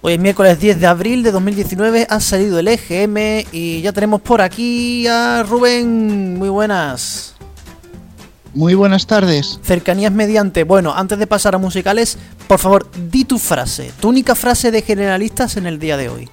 Hoy 0.00 0.12
es 0.12 0.20
miércoles 0.20 0.60
10 0.60 0.78
de 0.78 0.86
abril 0.86 1.24
de 1.24 1.32
2019. 1.32 2.06
Ha 2.08 2.20
salido 2.20 2.60
el 2.60 2.68
EGM 2.68 3.48
y 3.50 3.82
ya 3.82 3.92
tenemos 3.92 4.20
por 4.20 4.40
aquí 4.40 5.08
a 5.08 5.42
Rubén. 5.42 6.38
Muy 6.38 6.50
buenas. 6.50 7.34
Muy 8.54 8.74
buenas 8.74 9.06
tardes. 9.06 9.58
Cercanías 9.62 10.12
mediante. 10.12 10.62
Bueno, 10.62 10.94
antes 10.94 11.18
de 11.18 11.26
pasar 11.26 11.56
a 11.56 11.58
musicales, 11.58 12.16
por 12.46 12.60
favor, 12.60 12.88
di 13.10 13.24
tu 13.24 13.38
frase, 13.38 13.92
tu 14.00 14.08
única 14.08 14.34
frase 14.36 14.70
de 14.70 14.82
generalistas 14.82 15.56
en 15.56 15.66
el 15.66 15.80
día 15.80 15.96
de 15.96 16.08
hoy. 16.08 16.28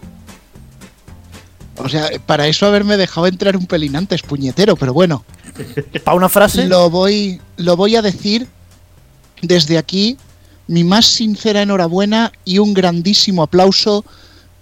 O 1.77 1.89
sea, 1.89 2.09
para 2.27 2.47
eso 2.47 2.67
haberme 2.67 2.95
dejado 2.95 3.25
entrar 3.25 3.57
un 3.57 3.65
pelín 3.65 3.95
antes, 3.95 4.21
puñetero, 4.21 4.75
pero 4.75 4.93
bueno. 4.93 5.25
¿Para 6.03 6.15
una 6.15 6.29
frase? 6.29 6.67
Lo 6.67 6.91
voy, 6.91 7.41
lo 7.57 7.75
voy 7.75 7.95
a 7.95 8.03
decir 8.03 8.47
desde 9.41 9.79
aquí. 9.79 10.17
Mi 10.67 10.83
más 10.83 11.07
sincera 11.07 11.63
enhorabuena 11.63 12.31
y 12.45 12.59
un 12.59 12.73
grandísimo 12.73 13.41
aplauso 13.43 14.05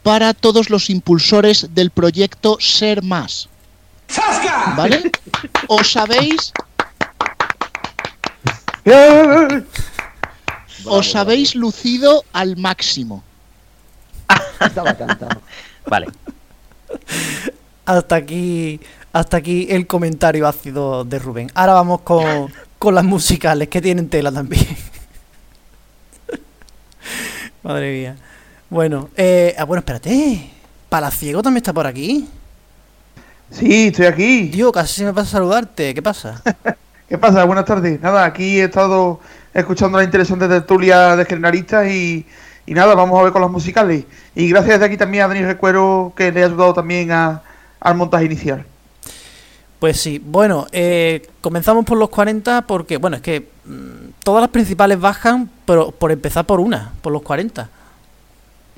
para 0.02 0.34
todos 0.34 0.70
los 0.70 0.90
impulsores 0.90 1.68
del 1.76 1.92
proyecto 1.92 2.58
Ser 2.62 3.04
Más. 3.04 3.50
¿Vale? 4.78 5.12
¿Os 5.68 5.98
Os 10.86 11.16
habéis 11.16 11.56
lucido 11.56 12.24
al 12.34 12.58
máximo. 12.58 13.24
Estaba 14.60 14.94
cantando. 14.94 15.42
Vale. 15.86 16.08
hasta 17.86 18.16
aquí 18.16 18.80
hasta 19.12 19.38
aquí 19.38 19.68
el 19.70 19.88
comentario 19.88 20.48
ácido 20.48 21.04
de 21.04 21.20
Rubén. 21.20 21.52
Ahora 21.56 21.74
vamos 21.74 22.02
con, 22.02 22.52
con 22.78 22.96
las 22.96 23.04
musicales 23.04 23.68
que 23.68 23.82
tienen 23.82 24.10
tela 24.10 24.32
también. 24.32 24.68
Madre 27.64 27.92
mía. 27.92 28.16
Bueno, 28.70 29.10
eh, 29.18 29.56
ah, 29.58 29.66
bueno, 29.66 29.80
espérate. 29.80 30.52
¿Palaciego 30.90 31.42
también 31.42 31.62
está 31.62 31.74
por 31.74 31.88
aquí? 31.88 32.28
Sí, 33.52 33.88
estoy 33.88 34.06
aquí. 34.06 34.44
Dios, 34.44 34.72
casi 34.72 34.96
se 34.96 35.06
me 35.06 35.14
pasa 35.14 35.30
a 35.30 35.32
saludarte. 35.32 35.94
¿Qué 35.94 36.02
pasa? 36.02 36.42
¿Qué 37.10 37.18
pasa? 37.18 37.44
Buenas 37.44 37.66
tardes. 37.66 38.00
Nada, 38.00 38.24
aquí 38.24 38.60
he 38.60 38.66
estado 38.66 39.20
escuchando 39.52 39.98
la 39.98 40.04
interesante 40.04 40.48
tertulia 40.48 41.16
de 41.16 41.26
generalistas 41.26 41.88
y, 41.88 42.24
y 42.68 42.74
nada, 42.76 42.94
vamos 42.94 43.20
a 43.20 43.24
ver 43.24 43.34
con 43.34 43.42
los 43.42 43.50
musicales. 43.50 44.06
Y 44.36 44.48
gracias 44.50 44.80
de 44.80 44.86
aquí 44.86 44.96
también 44.96 45.24
a 45.24 45.28
Denis 45.28 45.48
Recuero 45.48 46.14
que 46.16 46.32
le 46.32 46.44
ha 46.44 46.46
ayudado 46.46 46.76
también 46.76 47.12
a, 47.12 47.42
al 47.80 47.96
montaje 47.96 48.26
inicial. 48.26 48.64
Pues 49.80 50.00
sí, 50.00 50.22
bueno, 50.24 50.68
eh, 50.72 51.28
comenzamos 51.42 51.84
por 51.84 51.98
los 51.98 52.10
40 52.10 52.68
porque, 52.68 52.98
bueno, 52.98 53.16
es 53.16 53.24
que 53.24 53.50
mm, 53.66 54.12
todas 54.24 54.42
las 54.42 54.52
principales 54.52 55.00
bajan, 55.00 55.50
pero 55.66 55.90
por 55.90 56.12
empezar 56.12 56.46
por 56.46 56.60
una, 56.60 56.94
por 57.02 57.12
los 57.12 57.24
40. 57.24 57.72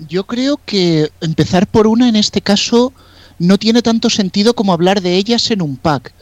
Yo 0.08 0.24
creo 0.24 0.58
que 0.66 1.12
empezar 1.20 1.68
por 1.68 1.86
una 1.86 2.08
en 2.08 2.16
este 2.16 2.40
caso 2.40 2.94
no 3.40 3.58
tiene 3.58 3.82
tanto 3.82 4.10
sentido 4.10 4.54
como 4.54 4.72
hablar 4.72 5.02
de 5.02 5.16
ellas 5.16 5.52
en 5.52 5.62
un 5.62 5.76
pack. 5.76 6.14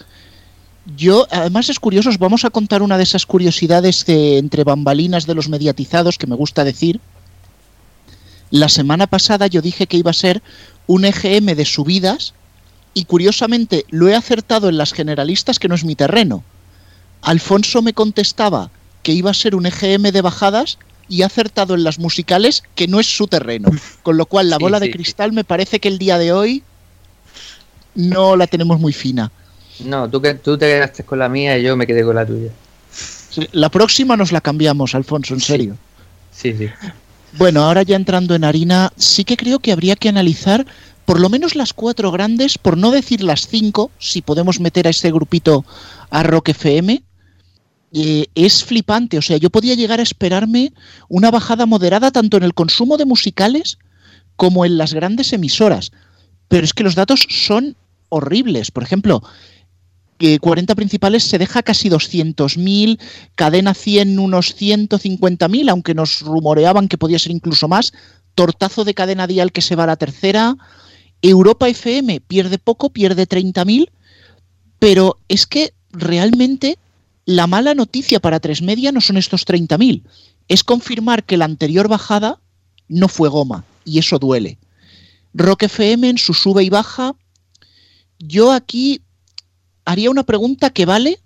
Yo, 0.96 1.28
además 1.32 1.70
es 1.70 1.80
curioso, 1.80 2.10
os 2.10 2.18
vamos 2.18 2.46
a 2.46 2.50
contar 2.50 2.82
una 2.82 2.98
de 2.98 3.04
esas 3.04 3.26
curiosidades 3.26 4.06
de 4.06 4.38
entre 4.38 4.64
bambalinas 4.64 5.26
de 5.28 5.36
los 5.36 5.50
mediatizados 5.50 6.18
que 6.18 6.28
me 6.28 6.36
gusta 6.36 6.64
decir. 6.64 7.00
La 8.52 8.70
semana 8.70 9.06
pasada 9.08 9.48
yo 9.48 9.62
dije 9.62 9.88
que 9.88 9.98
iba 9.98 10.12
a 10.12 10.16
ser 10.16 10.42
un 10.88 11.06
EGM 11.06 11.56
de 11.56 11.66
subidas 11.66 12.34
y 12.94 13.06
curiosamente 13.06 13.86
lo 13.90 14.08
he 14.08 14.16
acertado 14.16 14.70
en 14.70 14.78
las 14.78 14.94
generalistas 14.94 15.60
que 15.60 15.68
no 15.68 15.76
es 15.76 15.84
mi 15.84 15.96
terreno. 15.96 16.44
Alfonso 17.22 17.82
me 17.82 17.94
contestaba 17.94 18.72
que 19.04 19.12
iba 19.12 19.30
a 19.30 19.36
ser 19.36 19.56
un 19.56 19.68
EGM 19.68 20.12
de 20.12 20.22
bajadas 20.22 20.80
y 21.08 21.22
ha 21.22 21.28
acertado 21.28 21.76
en 21.76 21.84
las 21.84 22.00
musicales 22.00 22.64
que 22.76 22.88
no 22.88 23.00
es 23.00 23.16
su 23.16 23.28
terreno. 23.28 23.70
Con 24.04 24.18
lo 24.18 24.26
cual 24.26 24.50
la 24.50 24.58
Sí, 24.58 24.64
bola 24.64 24.80
sí, 24.80 24.86
de 24.86 24.92
cristal 24.92 25.32
me 25.34 25.44
parece 25.44 25.80
que 25.80 25.88
el 25.88 26.00
día 26.00 26.18
de 26.18 26.34
hoy 26.34 26.64
no 27.96 28.36
la 28.36 28.48
tenemos 28.48 28.80
muy 28.80 28.94
fina. 28.94 29.32
No, 29.86 30.10
tú, 30.10 30.22
que, 30.22 30.36
tú 30.36 30.58
te 30.58 30.66
quedaste 30.66 31.04
con 31.04 31.20
la 31.20 31.30
mía 31.30 31.58
y 31.58 31.64
yo 31.64 31.76
me 31.76 31.88
quedé 31.88 32.04
con 32.04 32.16
la 32.16 32.26
tuya. 32.26 32.52
Sí, 32.92 33.48
La 33.52 33.70
próxima 33.70 34.18
nos 34.18 34.32
la 34.32 34.42
cambiamos, 34.42 34.96
Alfonso, 34.96 35.34
en 35.34 35.40
serio. 35.40 35.78
Sí, 36.32 36.54
sí. 36.58 36.70
Bueno, 37.38 37.64
ahora 37.64 37.84
ya 37.84 37.96
entrando 37.96 38.36
en 38.36 38.44
harina, 38.44 38.92
sí 38.96 39.24
que 39.24 39.38
creo 39.38 39.60
que 39.60 39.72
habría 39.72 39.96
que 39.96 40.10
analizar 40.10 40.66
por 41.06 41.20
lo 41.20 41.30
menos 41.30 41.56
las 41.56 41.74
cuatro 41.74 42.12
grandes, 42.12 42.58
por 42.58 42.78
no 42.78 42.92
decir 42.92 43.24
las 43.24 43.48
cinco, 43.48 43.92
si 43.98 44.22
podemos 44.22 44.60
meter 44.60 44.88
a 44.88 44.92
ese 44.92 45.12
grupito 45.12 45.66
a 46.10 46.24
Rock 46.24 46.50
FM. 46.50 47.02
Eh, 47.92 48.28
es 48.36 48.64
flipante, 48.64 49.18
o 49.18 49.22
sea, 49.22 49.38
yo 49.38 49.50
podía 49.50 49.74
llegar 49.74 50.00
a 50.00 50.04
esperarme 50.04 50.72
una 51.08 51.32
bajada 51.32 51.66
moderada 51.66 52.12
tanto 52.12 52.38
en 52.38 52.44
el 52.44 52.54
consumo 52.54 52.98
de 52.98 53.06
musicales 53.06 53.80
como 54.36 54.66
en 54.66 54.78
las 54.78 54.94
grandes 54.94 55.34
emisoras. 55.34 55.92
Pero 56.48 56.64
es 56.64 56.74
que 56.74 56.84
los 56.84 56.96
datos 56.96 57.26
son 57.30 57.76
horribles. 58.10 58.70
Por 58.70 58.84
ejemplo, 58.84 59.24
que 60.20 60.38
40 60.38 60.76
principales 60.76 61.24
se 61.24 61.38
deja 61.38 61.64
casi 61.64 61.90
200.000, 61.90 63.00
cadena 63.36 63.74
100 63.74 64.20
unos 64.20 64.56
150.000, 64.56 65.72
aunque 65.72 65.96
nos 65.96 66.22
rumoreaban 66.22 66.90
que 66.90 66.98
podía 66.98 67.18
ser 67.18 67.32
incluso 67.32 67.70
más, 67.70 67.94
tortazo 68.36 68.84
de 68.84 68.94
cadena 68.94 69.28
dial 69.28 69.54
que 69.54 69.62
se 69.62 69.78
va 69.78 69.86
a 69.86 69.88
la 69.88 69.96
tercera, 69.96 70.58
Europa 71.22 71.70
FM 71.70 72.20
pierde 72.20 72.60
poco, 72.60 72.90
pierde 72.90 73.28
30.000, 73.28 73.90
pero 74.78 75.18
es 75.30 75.48
que 75.48 75.74
realmente 75.92 76.78
la 77.26 77.48
mala 77.48 77.74
noticia 77.74 78.20
para 78.20 78.42
tres 78.42 78.62
media 78.62 78.92
no 78.92 79.00
son 79.00 79.16
estos 79.16 79.48
30.000, 79.48 80.04
es 80.50 80.66
confirmar 80.66 81.24
que 81.24 81.38
la 81.38 81.46
anterior 81.46 81.88
bajada 81.88 82.42
no 82.90 83.08
fue 83.08 83.30
goma, 83.30 83.64
y 83.86 84.00
eso 84.00 84.20
duele. 84.20 84.58
Rock 85.34 85.64
FM 85.64 86.10
en 86.10 86.18
su 86.18 86.34
sube 86.34 86.64
y 86.64 86.70
baja, 86.70 87.16
yo 88.20 88.52
aquí 88.52 89.02
haría 89.86 90.10
una 90.10 90.24
pregunta 90.24 90.70
que 90.70 90.86
vale 90.86 91.20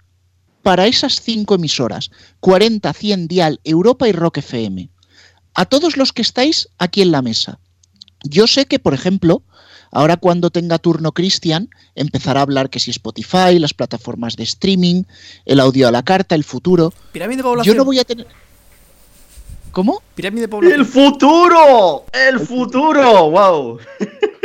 para 0.61 0.87
esas 0.87 1.21
cinco 1.21 1.55
emisoras, 1.55 2.09
40, 2.39 2.91
100, 2.91 3.27
Dial, 3.27 3.59
Europa 3.63 4.07
y 4.07 4.13
Rock 4.13 4.37
FM. 4.37 4.89
A 5.53 5.65
todos 5.65 5.97
los 5.97 6.13
que 6.13 6.21
estáis 6.21 6.69
aquí 6.79 7.01
en 7.01 7.11
la 7.11 7.21
mesa. 7.21 7.59
Yo 8.23 8.47
sé 8.47 8.65
que, 8.65 8.79
por 8.79 8.93
ejemplo, 8.93 9.43
ahora 9.91 10.17
cuando 10.17 10.49
tenga 10.49 10.79
turno 10.79 11.11
Cristian, 11.11 11.69
empezará 11.95 12.39
a 12.39 12.43
hablar 12.43 12.69
que 12.69 12.79
si 12.79 12.91
Spotify, 12.91 13.59
las 13.59 13.73
plataformas 13.73 14.37
de 14.37 14.43
streaming, 14.43 15.03
el 15.45 15.59
audio 15.59 15.89
a 15.89 15.91
la 15.91 16.03
carta, 16.03 16.33
el 16.33 16.45
futuro. 16.45 16.93
Pirámide 17.11 17.37
de 17.37 17.43
población. 17.43 17.75
Yo 17.75 17.77
no 17.77 17.85
voy 17.85 17.99
a 17.99 18.05
tener... 18.05 18.25
¿Cómo? 19.71 20.01
Pirámide 20.15 20.41
de 20.43 20.47
población. 20.47 20.79
¡El 20.79 20.85
futuro! 20.85 22.05
¡El 22.13 22.39
futuro! 22.39 23.29
¡Wow! 23.29 23.79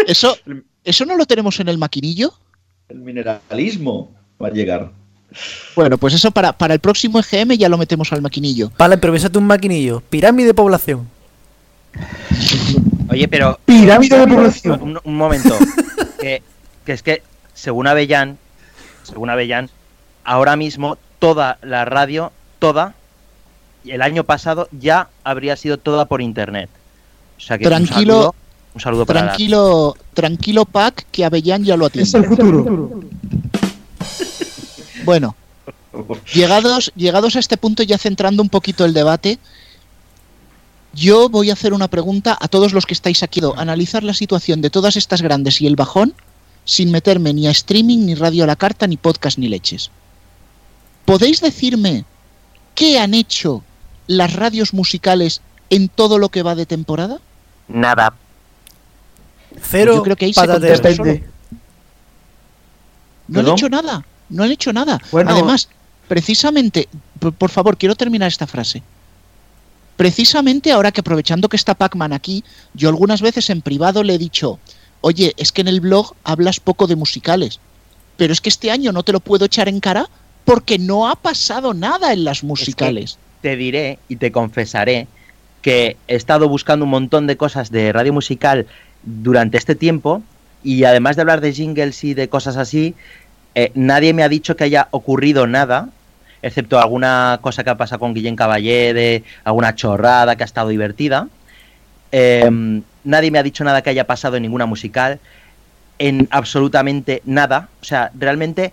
¿Eso, 0.06 0.36
¿Eso 0.84 1.04
no 1.04 1.16
lo 1.16 1.26
tenemos 1.26 1.60
en 1.60 1.68
el 1.68 1.78
maquinillo? 1.78 2.32
El 2.88 2.98
mineralismo 2.98 4.10
va 4.42 4.48
a 4.48 4.50
llegar. 4.50 4.90
Bueno, 5.76 5.98
pues 5.98 6.14
eso 6.14 6.30
para, 6.30 6.52
para 6.52 6.74
el 6.74 6.80
próximo 6.80 7.20
EGM 7.20 7.52
ya 7.52 7.68
lo 7.68 7.76
metemos 7.76 8.12
al 8.12 8.22
maquinillo. 8.22 8.72
Vale, 8.78 8.94
improvisate 8.94 9.38
un 9.38 9.46
maquinillo. 9.46 10.00
Pirámide 10.08 10.48
de 10.48 10.54
población. 10.54 11.06
Oye, 13.10 13.28
pero. 13.28 13.58
Pirámide 13.64 14.18
de 14.18 14.26
población. 14.26 14.82
Un, 14.82 15.00
un 15.02 15.16
momento. 15.16 15.56
que, 16.20 16.42
que 16.86 16.92
es 16.92 17.02
que, 17.02 17.22
según 17.54 17.86
Avellán, 17.86 18.38
según 19.02 19.30
Avellán, 19.30 19.68
ahora 20.24 20.56
mismo 20.56 20.96
toda 21.18 21.58
la 21.62 21.84
radio, 21.84 22.32
toda, 22.58 22.94
el 23.84 24.02
año 24.02 24.24
pasado 24.24 24.68
ya 24.72 25.08
habría 25.24 25.56
sido 25.56 25.78
toda 25.78 26.06
por 26.06 26.22
internet. 26.22 26.70
O 27.36 27.40
sea 27.40 27.58
que 27.58 27.64
un 27.64 27.70
Tranquilo, 27.70 28.14
saludo, 28.14 28.34
un 28.74 28.80
saludo 28.80 29.06
para 29.06 29.20
la- 29.20 29.26
tranquilo, 29.28 29.96
tranquilo 30.14 30.64
Pac, 30.64 31.06
que 31.10 31.24
Avellán 31.24 31.64
ya 31.64 31.76
lo 31.76 31.86
atiende. 31.86 32.08
Es 32.08 32.14
el 32.14 32.24
futuro. 32.26 33.00
Bueno, 35.04 35.34
llegados, 36.34 36.92
llegados 36.96 37.36
a 37.36 37.38
este 37.38 37.56
punto, 37.56 37.82
ya 37.82 37.98
centrando 37.98 38.42
un 38.42 38.48
poquito 38.48 38.84
el 38.84 38.92
debate, 38.92 39.38
yo 40.92 41.28
voy 41.28 41.50
a 41.50 41.54
hacer 41.54 41.72
una 41.72 41.88
pregunta 41.88 42.36
a 42.38 42.48
todos 42.48 42.72
los 42.72 42.84
que 42.86 42.94
estáis 42.94 43.22
aquí, 43.22 43.40
analizar 43.56 44.02
la 44.04 44.14
situación 44.14 44.60
de 44.60 44.70
todas 44.70 44.96
estas 44.96 45.22
grandes 45.22 45.60
y 45.60 45.66
el 45.66 45.76
bajón, 45.76 46.14
sin 46.64 46.90
meterme 46.90 47.32
ni 47.32 47.46
a 47.46 47.50
streaming, 47.50 48.04
ni 48.06 48.14
radio 48.14 48.44
a 48.44 48.46
la 48.46 48.56
carta, 48.56 48.86
ni 48.86 48.96
podcast, 48.96 49.38
ni 49.38 49.48
leches. 49.48 49.90
¿Podéis 51.04 51.40
decirme 51.40 52.04
qué 52.74 52.98
han 52.98 53.14
hecho 53.14 53.62
las 54.06 54.34
radios 54.34 54.74
musicales 54.74 55.40
en 55.70 55.88
todo 55.88 56.18
lo 56.18 56.28
que 56.28 56.42
va 56.42 56.54
de 56.54 56.66
temporada? 56.66 57.18
Nada. 57.68 58.14
Cero 59.60 59.96
Yo 59.96 60.02
creo 60.02 60.16
que 60.16 60.26
ahí 60.26 60.34
se 60.34 60.40
patatero. 60.40 60.74
contesta 60.74 60.96
solo. 60.96 61.12
No 63.28 63.40
han 63.40 63.44
¿Perdón? 63.44 63.52
hecho 63.58 63.68
nada, 63.68 64.06
no 64.30 64.42
han 64.44 64.50
hecho 64.50 64.72
nada. 64.72 65.00
Bueno. 65.10 65.30
Además, 65.30 65.68
precisamente, 66.08 66.88
por, 67.18 67.32
por 67.34 67.50
favor, 67.50 67.76
quiero 67.76 67.94
terminar 67.94 68.28
esta 68.28 68.46
frase. 68.46 68.82
Precisamente 69.96 70.70
ahora 70.72 70.92
que 70.92 71.00
aprovechando 71.00 71.48
que 71.48 71.56
está 71.56 71.74
Pac-Man 71.74 72.12
aquí, 72.12 72.44
yo 72.72 72.88
algunas 72.88 73.20
veces 73.20 73.50
en 73.50 73.62
privado 73.62 74.02
le 74.04 74.14
he 74.14 74.18
dicho, 74.18 74.58
oye, 75.00 75.34
es 75.36 75.50
que 75.50 75.60
en 75.60 75.68
el 75.68 75.80
blog 75.80 76.14
hablas 76.24 76.60
poco 76.60 76.86
de 76.86 76.94
musicales, 76.96 77.58
pero 78.16 78.32
es 78.32 78.40
que 78.40 78.48
este 78.48 78.70
año 78.70 78.92
no 78.92 79.02
te 79.02 79.12
lo 79.12 79.20
puedo 79.20 79.46
echar 79.46 79.68
en 79.68 79.80
cara 79.80 80.08
porque 80.44 80.78
no 80.78 81.08
ha 81.10 81.16
pasado 81.16 81.74
nada 81.74 82.12
en 82.12 82.24
las 82.24 82.44
musicales. 82.44 83.18
te 83.42 83.56
diré 83.56 83.98
y 84.08 84.16
te 84.16 84.32
confesaré 84.32 85.06
que 85.62 85.96
he 86.06 86.14
estado 86.14 86.48
buscando 86.48 86.84
un 86.84 86.90
montón 86.92 87.26
de 87.26 87.36
cosas 87.36 87.70
de 87.70 87.92
radio 87.92 88.12
musical 88.12 88.66
durante 89.22 89.56
este 89.56 89.74
tiempo 89.74 90.22
y 90.62 90.84
además 90.84 91.16
de 91.16 91.22
hablar 91.22 91.40
de 91.40 91.52
jingles 91.52 92.04
y 92.04 92.14
de 92.14 92.28
cosas 92.28 92.56
así, 92.56 92.94
eh, 93.54 93.70
nadie 93.74 94.12
me 94.12 94.22
ha 94.22 94.28
dicho 94.28 94.56
que 94.56 94.64
haya 94.64 94.88
ocurrido 94.90 95.46
nada, 95.46 95.88
excepto 96.42 96.78
alguna 96.78 97.38
cosa 97.40 97.64
que 97.64 97.70
ha 97.70 97.76
pasado 97.76 98.00
con 98.00 98.14
Guillén 98.14 98.36
Caballé, 98.36 98.92
de 98.92 99.24
alguna 99.44 99.74
chorrada 99.74 100.36
que 100.36 100.42
ha 100.42 100.46
estado 100.46 100.68
divertida. 100.68 101.28
Eh, 102.12 102.80
nadie 103.04 103.30
me 103.30 103.38
ha 103.38 103.42
dicho 103.42 103.64
nada 103.64 103.82
que 103.82 103.90
haya 103.90 104.06
pasado 104.06 104.36
en 104.36 104.42
ninguna 104.42 104.66
musical, 104.66 105.18
en 105.98 106.28
absolutamente 106.30 107.22
nada. 107.24 107.68
O 107.80 107.84
sea, 107.84 108.10
realmente, 108.18 108.72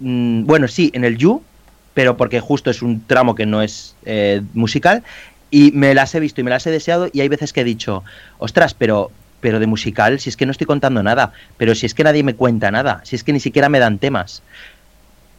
mm, 0.00 0.44
bueno, 0.44 0.68
sí, 0.68 0.90
en 0.94 1.04
el 1.04 1.16
You, 1.16 1.42
pero 1.94 2.16
porque 2.16 2.40
justo 2.40 2.70
es 2.70 2.82
un 2.82 3.04
tramo 3.06 3.34
que 3.34 3.46
no 3.46 3.62
es 3.62 3.96
eh, 4.04 4.42
musical, 4.54 5.02
y 5.50 5.72
me 5.72 5.94
las 5.94 6.14
he 6.14 6.20
visto 6.20 6.40
y 6.40 6.44
me 6.44 6.50
las 6.50 6.66
he 6.66 6.70
deseado, 6.70 7.08
y 7.12 7.20
hay 7.20 7.28
veces 7.28 7.52
que 7.52 7.62
he 7.62 7.64
dicho, 7.64 8.04
ostras, 8.38 8.74
pero, 8.74 9.10
pero 9.40 9.58
de 9.58 9.66
musical, 9.66 10.20
si 10.20 10.28
es 10.28 10.36
que 10.36 10.46
no 10.46 10.52
estoy 10.52 10.66
contando 10.66 11.02
nada, 11.02 11.32
pero 11.56 11.74
si 11.74 11.86
es 11.86 11.94
que 11.94 12.04
nadie 12.04 12.22
me 12.22 12.34
cuenta 12.34 12.70
nada, 12.70 13.00
si 13.04 13.16
es 13.16 13.24
que 13.24 13.32
ni 13.32 13.40
siquiera 13.40 13.68
me 13.68 13.78
dan 13.78 13.98
temas. 13.98 14.42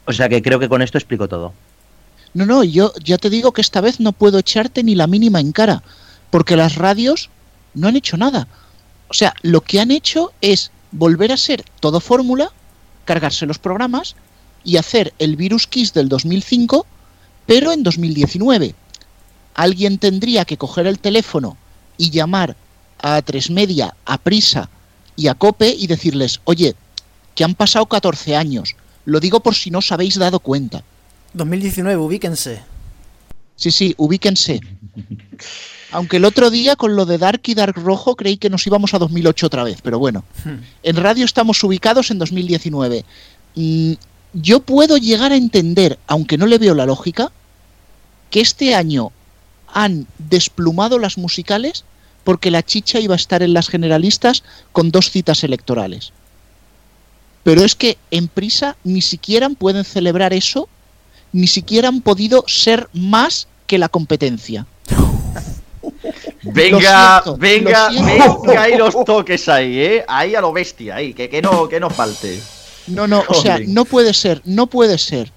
O 0.06 0.14
sea 0.14 0.30
que 0.30 0.42
creo 0.42 0.60
que 0.60 0.70
con 0.70 0.82
esto 0.82 0.98
explico 0.98 1.28
todo. 1.28 1.54
No, 2.34 2.46
no, 2.46 2.64
yo 2.64 2.94
ya 3.04 3.18
te 3.18 3.30
digo 3.30 3.52
que 3.52 3.62
esta 3.62 3.82
vez 3.82 4.00
no 4.00 4.14
puedo 4.14 4.40
echarte 4.40 4.84
ni 4.84 4.96
la 4.96 5.08
mínima 5.08 5.40
en 5.40 5.52
cara, 5.52 5.84
porque 6.30 6.56
las 6.56 6.76
radios 6.76 7.30
no 7.74 7.88
han 7.88 7.96
hecho 7.96 8.18
nada. 8.18 8.48
O 9.08 9.14
sea, 9.14 9.34
lo 9.42 9.62
que 9.62 9.80
han 9.80 9.92
hecho 9.92 10.32
es 10.42 10.72
volver 10.92 11.32
a 11.32 11.38
ser 11.38 11.64
todo 11.80 12.00
fórmula, 12.00 12.52
cargarse 13.06 13.46
los 13.46 13.60
programas 13.60 14.16
y 14.64 14.78
hacer 14.78 15.14
el 15.20 15.36
Virus 15.36 15.68
Kiss 15.68 15.94
del 15.94 16.08
2005, 16.08 16.86
pero 17.46 17.72
en 17.74 17.84
2019. 17.84 18.76
Alguien 19.54 19.98
tendría 19.98 20.46
que 20.46 20.58
coger 20.58 20.88
el 20.88 21.00
teléfono 21.00 21.58
y 21.98 22.10
llamar 22.10 22.56
a 23.02 23.22
Tres 23.22 23.50
Media, 23.50 23.96
a 24.06 24.18
Prisa 24.18 24.70
y 25.16 25.28
a 25.28 25.34
Cope 25.34 25.70
y 25.70 25.88
decirles, 25.88 26.42
oye, 26.46 26.76
que 27.36 27.44
han 27.44 27.56
pasado 27.56 27.86
14 27.86 28.36
años. 28.36 28.76
Lo 29.06 29.20
digo 29.20 29.40
por 29.40 29.56
si 29.56 29.72
no 29.72 29.80
os 29.80 29.92
habéis 29.92 30.16
dado 30.16 30.40
cuenta. 30.40 30.84
2019, 31.34 31.98
ubíquense. 31.98 32.62
Sí, 33.56 33.72
sí, 33.72 33.94
ubíquense. 33.98 34.60
Aunque 35.92 36.18
el 36.18 36.26
otro 36.26 36.50
día 36.50 36.76
con 36.76 36.96
lo 36.96 37.06
de 37.06 37.18
Dark 37.18 37.42
y 37.46 37.54
Dark 37.54 37.76
Rojo 37.76 38.16
creí 38.16 38.38
que 38.38 38.50
nos 38.50 38.66
íbamos 38.66 38.94
a 38.94 39.00
2008 39.00 39.46
otra 39.46 39.64
vez, 39.64 39.80
pero 39.82 40.00
bueno. 40.00 40.24
En 40.84 40.96
radio 40.96 41.26
estamos 41.26 41.64
ubicados 41.64 42.12
en 42.12 42.20
2019. 42.20 43.06
Mm, 43.56 43.94
yo 44.34 44.62
puedo 44.62 44.98
llegar 44.98 45.32
a 45.32 45.36
entender, 45.36 46.00
aunque 46.08 46.38
no 46.38 46.46
le 46.46 46.58
veo 46.58 46.74
la 46.74 46.86
lógica, 46.86 47.32
que 48.30 48.40
este 48.40 48.74
año 48.74 49.12
han 49.68 50.08
desplumado 50.18 50.98
las 50.98 51.18
musicales 51.18 51.84
porque 52.24 52.52
la 52.52 52.64
chicha 52.64 53.00
iba 53.00 53.16
a 53.16 53.18
estar 53.18 53.44
en 53.44 53.54
las 53.54 53.70
generalistas 53.70 54.44
con 54.72 54.92
dos 54.92 55.10
citas 55.12 55.44
electorales. 55.44 56.14
Pero 57.44 57.64
es 57.64 57.76
que 57.76 57.98
en 58.12 58.28
prisa 58.28 58.76
ni 58.84 59.02
siquiera 59.02 59.50
pueden 59.50 59.84
celebrar 59.84 60.34
eso, 60.34 60.70
ni 61.32 61.48
siquiera 61.48 61.88
han 61.88 62.02
podido 62.02 62.44
ser 62.48 62.88
más 62.94 63.48
que 63.68 63.78
la 63.78 63.90
competencia. 63.90 64.66
Venga, 66.44 67.24
venga, 67.38 67.90
venga, 67.90 68.62
ahí 68.62 68.76
los 68.76 68.96
toques 69.06 69.48
ahí, 69.48 69.80
¿eh? 69.80 70.06
Ahí 70.08 70.36
a 70.36 70.42
lo 70.42 70.52
bestia, 70.52 70.96
ahí, 70.96 71.14
que, 71.14 71.30
que, 71.30 71.42
no, 71.42 71.68
que 71.68 71.80
no 71.80 71.90
falte. 71.90 72.42
No, 72.88 73.08
no, 73.08 73.24
o 73.28 73.34
sea, 73.34 73.60
no 73.66 73.86
puede 73.86 74.14
ser, 74.14 74.42
no 74.46 74.68
puede 74.68 74.98
ser. 74.98 75.32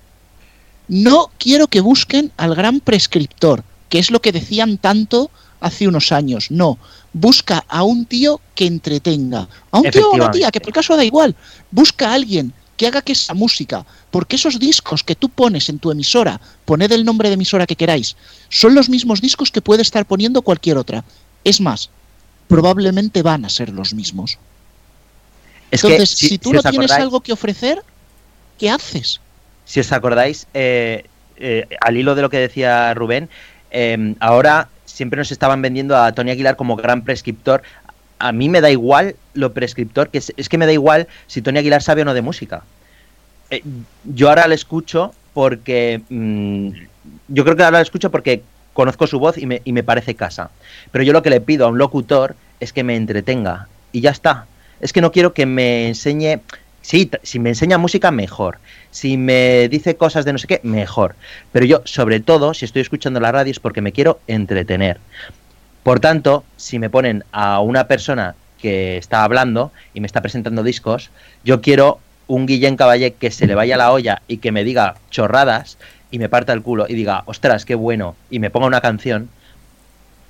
No 0.89 1.31
quiero 1.39 1.69
que 1.69 1.81
busquen 1.81 2.33
al 2.37 2.55
gran 2.55 2.81
prescriptor, 2.81 3.65
que 3.89 3.99
es 3.99 4.11
lo 4.11 4.21
que 4.21 4.33
decían 4.33 4.79
tanto 4.79 5.31
hace 5.65 5.89
unos 5.89 6.13
años. 6.13 6.51
No, 6.51 6.79
busca 7.13 7.65
a 7.69 7.83
un 7.83 8.05
tío 8.05 8.41
que 8.55 8.67
entretenga. 8.67 9.49
A 9.71 9.79
un 9.79 9.91
tío 9.91 10.11
o 10.11 10.15
una 10.15 10.31
tía, 10.31 10.51
que 10.51 10.61
por 10.61 10.73
caso 10.73 10.97
da 10.97 11.05
igual. 11.05 11.35
Busca 11.71 12.11
a 12.11 12.15
alguien 12.15 12.53
que 12.77 12.87
haga 12.87 13.03
que 13.03 13.13
esa 13.13 13.35
música, 13.35 13.87
porque 14.11 14.37
esos 14.37 14.59
discos 14.59 15.03
que 15.03 15.15
tú 15.15 15.29
pones 15.29 15.69
en 15.69 15.79
tu 15.79 15.91
emisora, 15.91 16.41
poned 16.65 16.91
el 16.93 17.05
nombre 17.05 17.29
de 17.29 17.35
emisora 17.35 17.67
que 17.67 17.77
queráis, 17.77 18.17
son 18.49 18.75
los 18.75 18.89
mismos 18.89 19.21
discos 19.21 19.51
que 19.51 19.63
puede 19.63 19.83
estar 19.83 20.05
poniendo 20.07 20.43
cualquier 20.43 20.77
otra. 20.77 21.05
Es 21.45 21.61
más, 21.61 21.89
probablemente 22.49 23.23
van 23.23 23.45
a 23.45 23.49
ser 23.49 23.71
los 23.71 23.95
mismos. 23.95 24.39
Entonces, 25.71 26.11
si, 26.11 26.39
tú 26.39 26.53
no 26.53 26.63
tienes 26.63 26.91
algo 26.93 27.21
que 27.21 27.33
ofrecer, 27.33 27.83
¿qué 28.59 28.71
haces? 28.71 29.21
Si 29.65 29.81
os 29.81 29.91
acordáis, 29.93 30.47
eh, 30.53 31.07
eh, 31.37 31.67
al 31.81 31.97
hilo 31.97 32.15
de 32.15 32.23
lo 32.23 32.31
que 32.31 32.39
decía 32.39 32.93
Rubén, 32.93 33.31
eh, 33.71 34.15
ahora 34.21 34.69
siempre 34.95 35.19
nos 35.19 35.33
estaban 35.33 35.61
vendiendo 35.61 35.97
a 35.97 36.13
Tony 36.13 36.31
Aguilar 36.31 36.57
como 36.57 36.77
gran 36.77 37.03
prescriptor. 37.03 37.63
A 38.21 38.31
mí 38.31 38.49
me 38.49 38.61
da 38.61 38.71
igual 38.71 39.17
lo 39.35 39.53
prescriptor, 39.53 40.09
que 40.09 40.19
es, 40.19 40.49
que 40.49 40.59
me 40.59 40.67
da 40.67 40.73
igual 40.73 41.09
si 41.27 41.43
Tony 41.43 41.59
Aguilar 41.59 41.83
sabe 41.83 42.03
o 42.03 42.05
no 42.05 42.15
de 42.15 42.23
música. 42.23 42.63
Eh, 43.51 43.63
yo 44.05 44.29
ahora 44.29 44.47
le 44.47 44.55
escucho 44.55 45.13
porque... 45.35 46.01
Mm, 46.09 46.69
yo 47.29 47.45
creo 47.45 47.57
que 47.57 47.65
ahora 47.65 47.79
le 47.79 47.83
escucho 47.83 48.11
porque 48.11 48.43
conozco 48.73 49.07
su 49.07 49.19
voz 49.19 49.37
y 49.37 49.47
me, 49.47 49.61
y 49.65 49.73
me 49.73 49.83
parece 49.83 50.15
casa. 50.15 50.51
Pero 50.93 51.05
yo 51.05 51.13
lo 51.13 51.23
que 51.23 51.31
le 51.31 51.41
pido 51.41 51.67
a 51.67 51.69
un 51.69 51.77
locutor 51.77 52.37
es 52.61 52.73
que 52.73 52.85
me 52.85 52.95
entretenga. 52.95 53.67
Y 53.91 54.01
ya 54.01 54.11
está. 54.11 54.47
Es 54.81 54.93
que 54.93 55.01
no 55.01 55.11
quiero 55.11 55.35
que 55.35 55.45
me 55.45 55.89
enseñe... 55.89 56.41
Sí, 56.85 57.11
si 57.23 57.39
me 57.39 57.49
enseña 57.49 57.79
música, 57.79 58.11
mejor 58.11 58.59
si 58.95 59.17
me 59.17 59.69
dice 59.69 59.97
cosas 59.97 60.25
de 60.25 60.33
no 60.33 60.39
sé 60.39 60.47
qué, 60.47 60.61
mejor. 60.63 61.17
Pero 61.51 61.67
yo, 61.67 61.83
sobre 61.85 62.21
todo, 62.21 62.55
si 62.55 62.65
estoy 62.65 62.81
escuchando 62.81 63.19
la 63.19 63.33
radio 63.33 63.51
es 63.51 63.59
porque 63.59 63.81
me 63.81 63.91
quiero 63.91 64.21
entretener. 64.29 64.99
Por 65.83 65.99
tanto, 65.99 66.45
si 66.57 66.79
me 66.79 66.91
ponen 66.91 67.25
a 67.33 67.59
una 67.59 67.89
persona 67.89 68.37
que 68.63 68.97
está 68.97 69.25
hablando 69.25 69.73
y 69.93 69.99
me 69.99 70.07
está 70.07 70.23
presentando 70.23 70.63
discos, 70.63 71.11
yo 71.43 71.61
quiero 71.61 71.99
un 72.29 72.47
Guillén 72.47 72.77
Caballé 72.77 73.15
que 73.15 73.33
se 73.33 73.49
le 73.49 73.57
vaya 73.57 73.77
la 73.77 73.91
olla 73.91 74.23
y 74.29 74.37
que 74.37 74.53
me 74.53 74.63
diga 74.63 74.95
chorradas 75.11 75.77
y 76.13 76.21
me 76.21 76.29
parta 76.29 76.53
el 76.53 76.63
culo 76.63 76.87
y 76.89 76.95
diga, 76.95 77.25
ostras, 77.27 77.65
qué 77.65 77.75
bueno, 77.75 78.15
y 78.31 78.39
me 78.39 78.51
ponga 78.51 78.69
una 78.69 78.81
canción. 78.81 79.29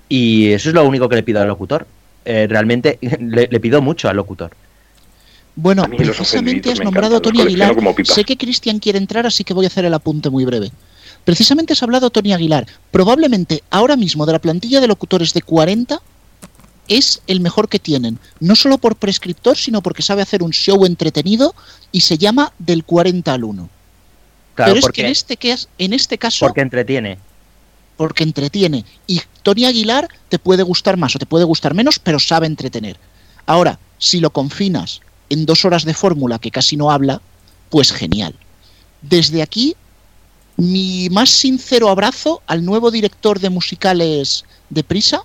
Y 0.09 0.53
eso 0.53 0.71
es 0.71 0.75
lo 0.75 0.89
único 0.89 1.11
que 1.11 1.17
le 1.17 1.23
pido 1.23 1.43
al 1.43 1.49
locutor. 1.49 1.87
Eh, 2.25 2.47
realmente 2.49 2.99
le 3.21 3.61
pido 3.61 3.83
mucho 3.83 4.09
al 4.09 4.17
locutor. 4.17 4.53
Bueno, 5.57 5.85
precisamente 5.85 6.73
has 6.73 6.81
nombrado 6.81 7.17
a 7.17 7.21
Tony 7.21 7.41
Aguilar. 7.41 7.77
Sé 8.05 8.25
que 8.25 8.37
Cristian 8.37 8.81
quiere 8.81 8.99
entrar, 8.99 9.27
así 9.27 9.45
que 9.45 9.55
voy 9.55 9.67
a 9.67 9.69
hacer 9.69 9.85
el 9.85 9.95
apunte 9.95 10.31
muy 10.31 10.45
breve. 10.45 10.73
Precisamente 11.25 11.73
has 11.73 11.83
hablado 11.83 12.09
a 12.09 12.11
Tony 12.11 12.33
Aguilar. 12.33 12.67
Probablemente 12.91 13.63
ahora 13.71 13.97
mismo 13.97 14.27
de 14.27 14.33
la 14.33 14.41
plantilla 14.41 14.81
de 14.81 14.89
locutores 14.89 15.33
de 15.33 15.43
40 15.43 16.01
es 16.89 17.23
el 17.27 17.41
mejor 17.41 17.69
que 17.69 17.79
tienen. 17.79 18.19
No 18.41 18.57
solo 18.57 18.79
por 18.79 18.97
prescriptor, 18.97 19.57
sino 19.57 19.81
porque 19.81 20.03
sabe 20.03 20.23
hacer 20.23 20.43
un 20.43 20.51
show 20.53 20.85
entretenido 20.85 21.55
y 21.93 22.01
se 22.01 22.19
llama 22.19 22.53
del 22.59 22.85
40 22.85 23.33
al 23.33 23.45
1. 23.45 23.69
Pero 24.57 24.75
es 24.75 24.89
que 24.89 25.01
en 25.03 25.07
este, 25.09 25.39
en 25.79 25.93
este 25.93 26.19
caso... 26.19 26.47
Porque 26.47 26.61
entretiene. 26.61 27.19
Porque 27.97 28.23
entretiene. 28.23 28.85
Y 29.07 29.21
Tony 29.43 29.65
Aguilar 29.65 30.09
te 30.29 30.39
puede 30.39 30.63
gustar 30.63 30.97
más 30.97 31.15
o 31.17 31.19
te 31.19 31.27
puede 31.27 31.45
gustar 31.45 31.75
menos, 31.75 31.99
pero 31.99 32.19
sabe 32.19 32.47
entretener. 32.47 32.99
Ahora, 33.47 33.79
si 33.99 34.21
lo 34.21 34.31
confinas 34.31 35.01
en 35.35 35.47
dos 35.47 35.65
horas 35.65 35.85
de 35.85 35.95
fórmula 35.95 36.39
que 36.39 36.51
casi 36.51 36.77
no 36.77 36.91
habla, 36.91 37.21
pues 37.69 37.93
genial. 37.93 38.35
Desde 39.03 39.43
aquí, 39.43 39.77
mi 40.57 41.09
más 41.11 41.31
sincero 41.31 41.89
abrazo 41.89 42.41
al 42.47 42.65
nuevo 42.65 42.91
director 42.91 43.39
de 43.41 43.51
musicales 43.51 44.45
de 44.71 44.85
Prisa, 44.85 45.23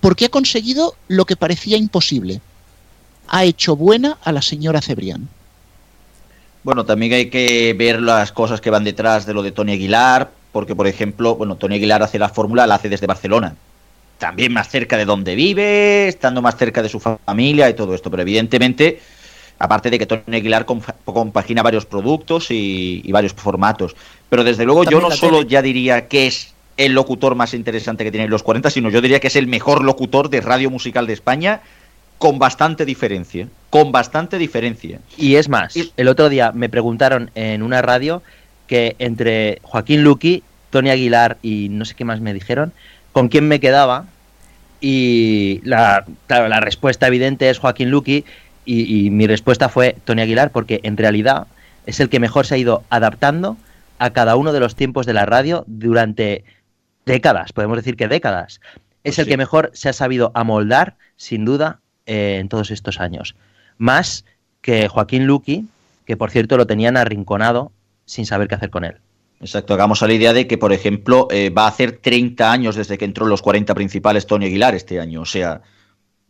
porque 0.00 0.26
ha 0.26 0.30
conseguido 0.30 0.94
lo 1.08 1.26
que 1.26 1.36
parecía 1.36 1.76
imposible. 1.76 2.40
Ha 3.28 3.44
hecho 3.44 3.76
buena 3.76 4.18
a 4.24 4.32
la 4.32 4.40
señora 4.40 4.80
Cebrián. 4.80 5.28
Bueno, 6.62 6.84
también 6.84 7.12
hay 7.12 7.30
que 7.30 7.74
ver 7.76 8.00
las 8.00 8.32
cosas 8.32 8.60
que 8.60 8.70
van 8.70 8.84
detrás 8.84 9.26
de 9.26 9.34
lo 9.34 9.42
de 9.42 9.52
Tony 9.52 9.72
Aguilar, 9.72 10.30
porque 10.52 10.74
por 10.74 10.86
ejemplo, 10.86 11.36
bueno, 11.36 11.56
Tony 11.56 11.76
Aguilar 11.76 12.02
hace 12.02 12.18
la 12.18 12.28
fórmula, 12.28 12.66
la 12.66 12.76
hace 12.76 12.88
desde 12.88 13.06
Barcelona. 13.06 13.56
También 14.18 14.52
más 14.52 14.68
cerca 14.68 14.96
de 14.96 15.06
donde 15.06 15.34
vive, 15.34 16.08
estando 16.08 16.42
más 16.42 16.56
cerca 16.56 16.82
de 16.82 16.90
su 16.90 17.00
familia 17.00 17.70
y 17.70 17.74
todo 17.74 17.94
esto, 17.94 18.10
pero 18.10 18.22
evidentemente 18.22 19.00
Aparte 19.60 19.90
de 19.90 19.98
que 19.98 20.06
Tony 20.06 20.36
Aguilar 20.36 20.64
compagina 20.64 21.62
varios 21.62 21.84
productos 21.84 22.46
y, 22.50 23.08
varios 23.12 23.34
formatos. 23.34 23.94
Pero 24.30 24.42
desde 24.42 24.64
luego 24.64 24.84
yo 24.84 25.00
no 25.00 25.10
solo 25.10 25.42
ya 25.42 25.60
diría 25.60 26.08
que 26.08 26.26
es 26.26 26.54
el 26.78 26.94
locutor 26.94 27.34
más 27.34 27.52
interesante 27.52 28.02
que 28.02 28.10
tiene 28.10 28.26
los 28.26 28.42
40, 28.42 28.70
sino 28.70 28.88
yo 28.88 29.02
diría 29.02 29.20
que 29.20 29.26
es 29.26 29.36
el 29.36 29.46
mejor 29.46 29.84
locutor 29.84 30.30
de 30.30 30.40
radio 30.40 30.70
musical 30.70 31.06
de 31.06 31.12
España 31.12 31.60
con 32.16 32.38
bastante 32.38 32.86
diferencia. 32.86 33.48
Con 33.68 33.92
bastante 33.92 34.38
diferencia. 34.38 34.98
Y 35.18 35.34
es 35.34 35.50
más, 35.50 35.74
el 35.94 36.08
otro 36.08 36.30
día 36.30 36.52
me 36.52 36.70
preguntaron 36.70 37.30
en 37.34 37.62
una 37.62 37.82
radio 37.82 38.22
que 38.66 38.96
entre 38.98 39.58
Joaquín 39.62 40.04
Luqui, 40.04 40.42
Tony 40.70 40.88
Aguilar 40.88 41.36
y 41.42 41.68
no 41.68 41.84
sé 41.84 41.94
qué 41.94 42.06
más 42.06 42.22
me 42.22 42.32
dijeron, 42.32 42.72
con 43.12 43.28
quién 43.28 43.46
me 43.46 43.60
quedaba. 43.60 44.06
Y 44.80 45.60
la, 45.64 46.06
la 46.28 46.60
respuesta 46.60 47.06
evidente 47.06 47.50
es 47.50 47.58
Joaquín 47.58 47.90
Luqui 47.90 48.24
y, 48.72 49.10
mi 49.10 49.26
respuesta 49.26 49.68
fue 49.68 49.96
Tony 50.04 50.22
Aguilar, 50.22 50.52
porque 50.52 50.80
en 50.84 50.96
realidad 50.96 51.48
es 51.86 51.98
el 52.00 52.08
que 52.08 52.20
mejor 52.20 52.46
se 52.46 52.54
ha 52.54 52.58
ido 52.58 52.84
adaptando 52.88 53.56
a 53.98 54.10
cada 54.10 54.36
uno 54.36 54.52
de 54.52 54.60
los 54.60 54.76
tiempos 54.76 55.06
de 55.06 55.12
la 55.12 55.26
radio 55.26 55.64
durante 55.66 56.44
décadas, 57.04 57.52
podemos 57.52 57.76
decir 57.76 57.96
que 57.96 58.08
décadas. 58.08 58.60
Es 59.02 59.16
pues 59.16 59.18
el 59.20 59.26
que 59.26 59.36
mejor 59.36 59.70
se 59.74 59.88
ha 59.88 59.92
sabido 59.92 60.30
amoldar, 60.34 60.96
sin 61.16 61.44
duda, 61.44 61.80
eh, 62.06 62.38
en 62.40 62.48
todos 62.48 62.70
estos 62.70 63.00
años. 63.00 63.34
Más 63.78 64.24
que 64.60 64.88
Joaquín 64.88 65.26
Luqui, 65.26 65.66
que 66.06 66.16
por 66.16 66.30
cierto 66.30 66.56
lo 66.56 66.66
tenían 66.66 66.96
arrinconado 66.96 67.72
sin 68.04 68.26
saber 68.26 68.48
qué 68.48 68.54
hacer 68.54 68.70
con 68.70 68.84
él. 68.84 68.96
Exacto, 69.40 69.72
hagamos 69.72 70.02
a 70.02 70.06
la 70.06 70.12
idea 70.12 70.34
de 70.34 70.46
que, 70.46 70.58
por 70.58 70.72
ejemplo, 70.72 71.28
eh, 71.30 71.48
va 71.48 71.64
a 71.64 71.68
hacer 71.68 71.92
30 71.92 72.52
años 72.52 72.76
desde 72.76 72.98
que 72.98 73.06
entró 73.06 73.24
en 73.24 73.30
los 73.30 73.40
40 73.40 73.74
principales 73.74 74.26
Tony 74.26 74.46
Aguilar 74.46 74.74
este 74.74 75.00
año. 75.00 75.22
O 75.22 75.26
sea, 75.26 75.62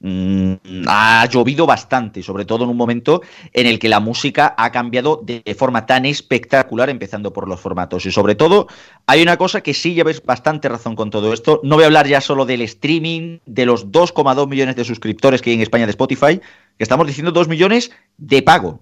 ha 0.03 1.27
llovido 1.27 1.67
bastante, 1.67 2.23
sobre 2.23 2.47
todo 2.47 2.65
en 2.65 2.71
un 2.71 2.77
momento 2.77 3.21
en 3.53 3.67
el 3.67 3.79
que 3.79 3.91
la 3.91 4.01
música 4.01 4.55
ha 4.57 4.73
cambiado 4.73 5.21
de 5.23 5.55
forma 5.55 5.85
tan 5.85 6.07
espectacular, 6.07 6.89
empezando 6.89 7.33
por 7.33 7.47
los 7.47 7.61
formatos. 7.61 8.07
Y 8.07 8.13
sobre 8.13 8.35
todo, 8.35 8.67
hay 9.07 9.21
una 9.21 9.37
cosa 9.37 9.61
que 9.61 9.75
sí 9.75 9.93
lleves 9.93 10.23
bastante 10.23 10.69
razón 10.69 10.97
con 10.97 11.11
todo 11.11 11.35
esto. 11.35 11.61
No 11.65 11.77
voy 11.77 11.85
a 11.85 11.87
hablar 11.87 12.07
ya 12.07 12.23
solo 12.23 12.47
del 12.47 12.63
streaming, 12.63 13.39
de 13.45 13.67
los 13.67 13.89
2,2 13.89 14.49
millones 14.49 14.77
de 14.77 14.85
suscriptores 14.85 15.43
que 15.43 15.51
hay 15.51 15.57
en 15.57 15.63
España 15.63 15.85
de 15.85 15.91
Spotify, 15.91 16.39
que 16.39 16.85
estamos 16.85 17.07
diciendo 17.07 17.31
2 17.33 17.49
millones 17.49 17.91
de 18.17 18.43
pago. 18.43 18.81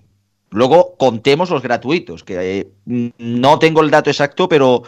Luego 0.51 0.97
contemos 0.97 1.51
los 1.51 1.63
gratuitos, 1.63 2.23
que 2.23 2.61
eh, 2.61 2.69
no 3.19 3.59
tengo 3.59 3.83
el 3.83 3.91
dato 3.91 4.09
exacto, 4.09 4.49
pero 4.49 4.85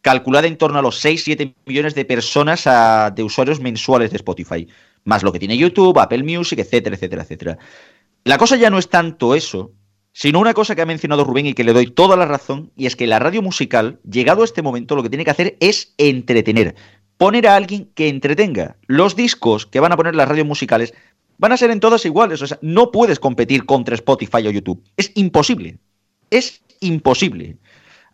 calculada 0.00 0.46
en 0.46 0.56
torno 0.56 0.78
a 0.78 0.82
los 0.82 1.04
6-7 1.04 1.54
millones 1.66 1.94
de 1.94 2.04
personas, 2.04 2.64
de 3.14 3.22
usuarios 3.22 3.60
mensuales 3.60 4.10
de 4.10 4.16
Spotify 4.16 4.66
más 5.04 5.22
lo 5.22 5.32
que 5.32 5.38
tiene 5.38 5.56
YouTube, 5.56 5.98
Apple 5.98 6.22
Music, 6.22 6.58
etcétera, 6.58 6.96
etcétera, 6.96 7.22
etcétera. 7.22 7.58
La 8.24 8.38
cosa 8.38 8.56
ya 8.56 8.70
no 8.70 8.78
es 8.78 8.88
tanto 8.88 9.34
eso, 9.34 9.72
sino 10.12 10.40
una 10.40 10.54
cosa 10.54 10.74
que 10.74 10.82
ha 10.82 10.86
mencionado 10.86 11.24
Rubén 11.24 11.46
y 11.46 11.54
que 11.54 11.64
le 11.64 11.72
doy 11.72 11.86
toda 11.86 12.16
la 12.16 12.24
razón, 12.24 12.70
y 12.76 12.86
es 12.86 12.96
que 12.96 13.06
la 13.06 13.18
radio 13.18 13.42
musical, 13.42 14.00
llegado 14.08 14.42
a 14.42 14.44
este 14.44 14.62
momento, 14.62 14.96
lo 14.96 15.02
que 15.02 15.10
tiene 15.10 15.24
que 15.24 15.30
hacer 15.30 15.56
es 15.60 15.92
entretener, 15.98 16.74
poner 17.16 17.48
a 17.48 17.56
alguien 17.56 17.90
que 17.94 18.08
entretenga. 18.08 18.76
Los 18.86 19.16
discos 19.16 19.66
que 19.66 19.80
van 19.80 19.92
a 19.92 19.96
poner 19.96 20.14
las 20.14 20.28
radios 20.28 20.46
musicales 20.46 20.94
van 21.36 21.52
a 21.52 21.56
ser 21.56 21.70
en 21.70 21.80
todas 21.80 22.06
iguales, 22.06 22.40
o 22.42 22.46
sea, 22.46 22.58
no 22.62 22.92
puedes 22.92 23.18
competir 23.18 23.66
contra 23.66 23.96
Spotify 23.96 24.46
o 24.46 24.50
YouTube, 24.50 24.82
es 24.96 25.10
imposible, 25.14 25.78
es 26.30 26.62
imposible. 26.80 27.58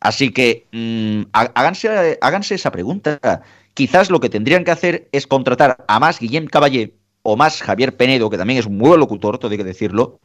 Así 0.01 0.31
que 0.33 0.67
mm, 0.73 1.29
háganse, 1.33 2.19
háganse 2.23 2.55
esa 2.55 2.73
pregunta. 2.73 3.43
Quizás 3.75 4.11
lo 4.11 4.21
que 4.21 4.29
tendrían 4.29 4.65
que 4.65 4.71
hacer 4.71 5.09
es 5.13 5.27
contratar 5.27 5.85
a 5.87 6.01
más 6.01 6.19
Guillem 6.19 6.47
Caballé 6.47 6.95
o 7.23 7.37
más 7.37 7.63
Javier 7.63 7.97
Penedo, 7.97 8.31
que 8.31 8.39
también 8.39 8.59
es 8.59 8.67
un 8.67 8.79
buen 8.79 8.99
locutor, 8.99 9.39
todo 9.39 9.51
hay 9.51 9.59
que 9.59 9.65
decirlo, 9.65 10.21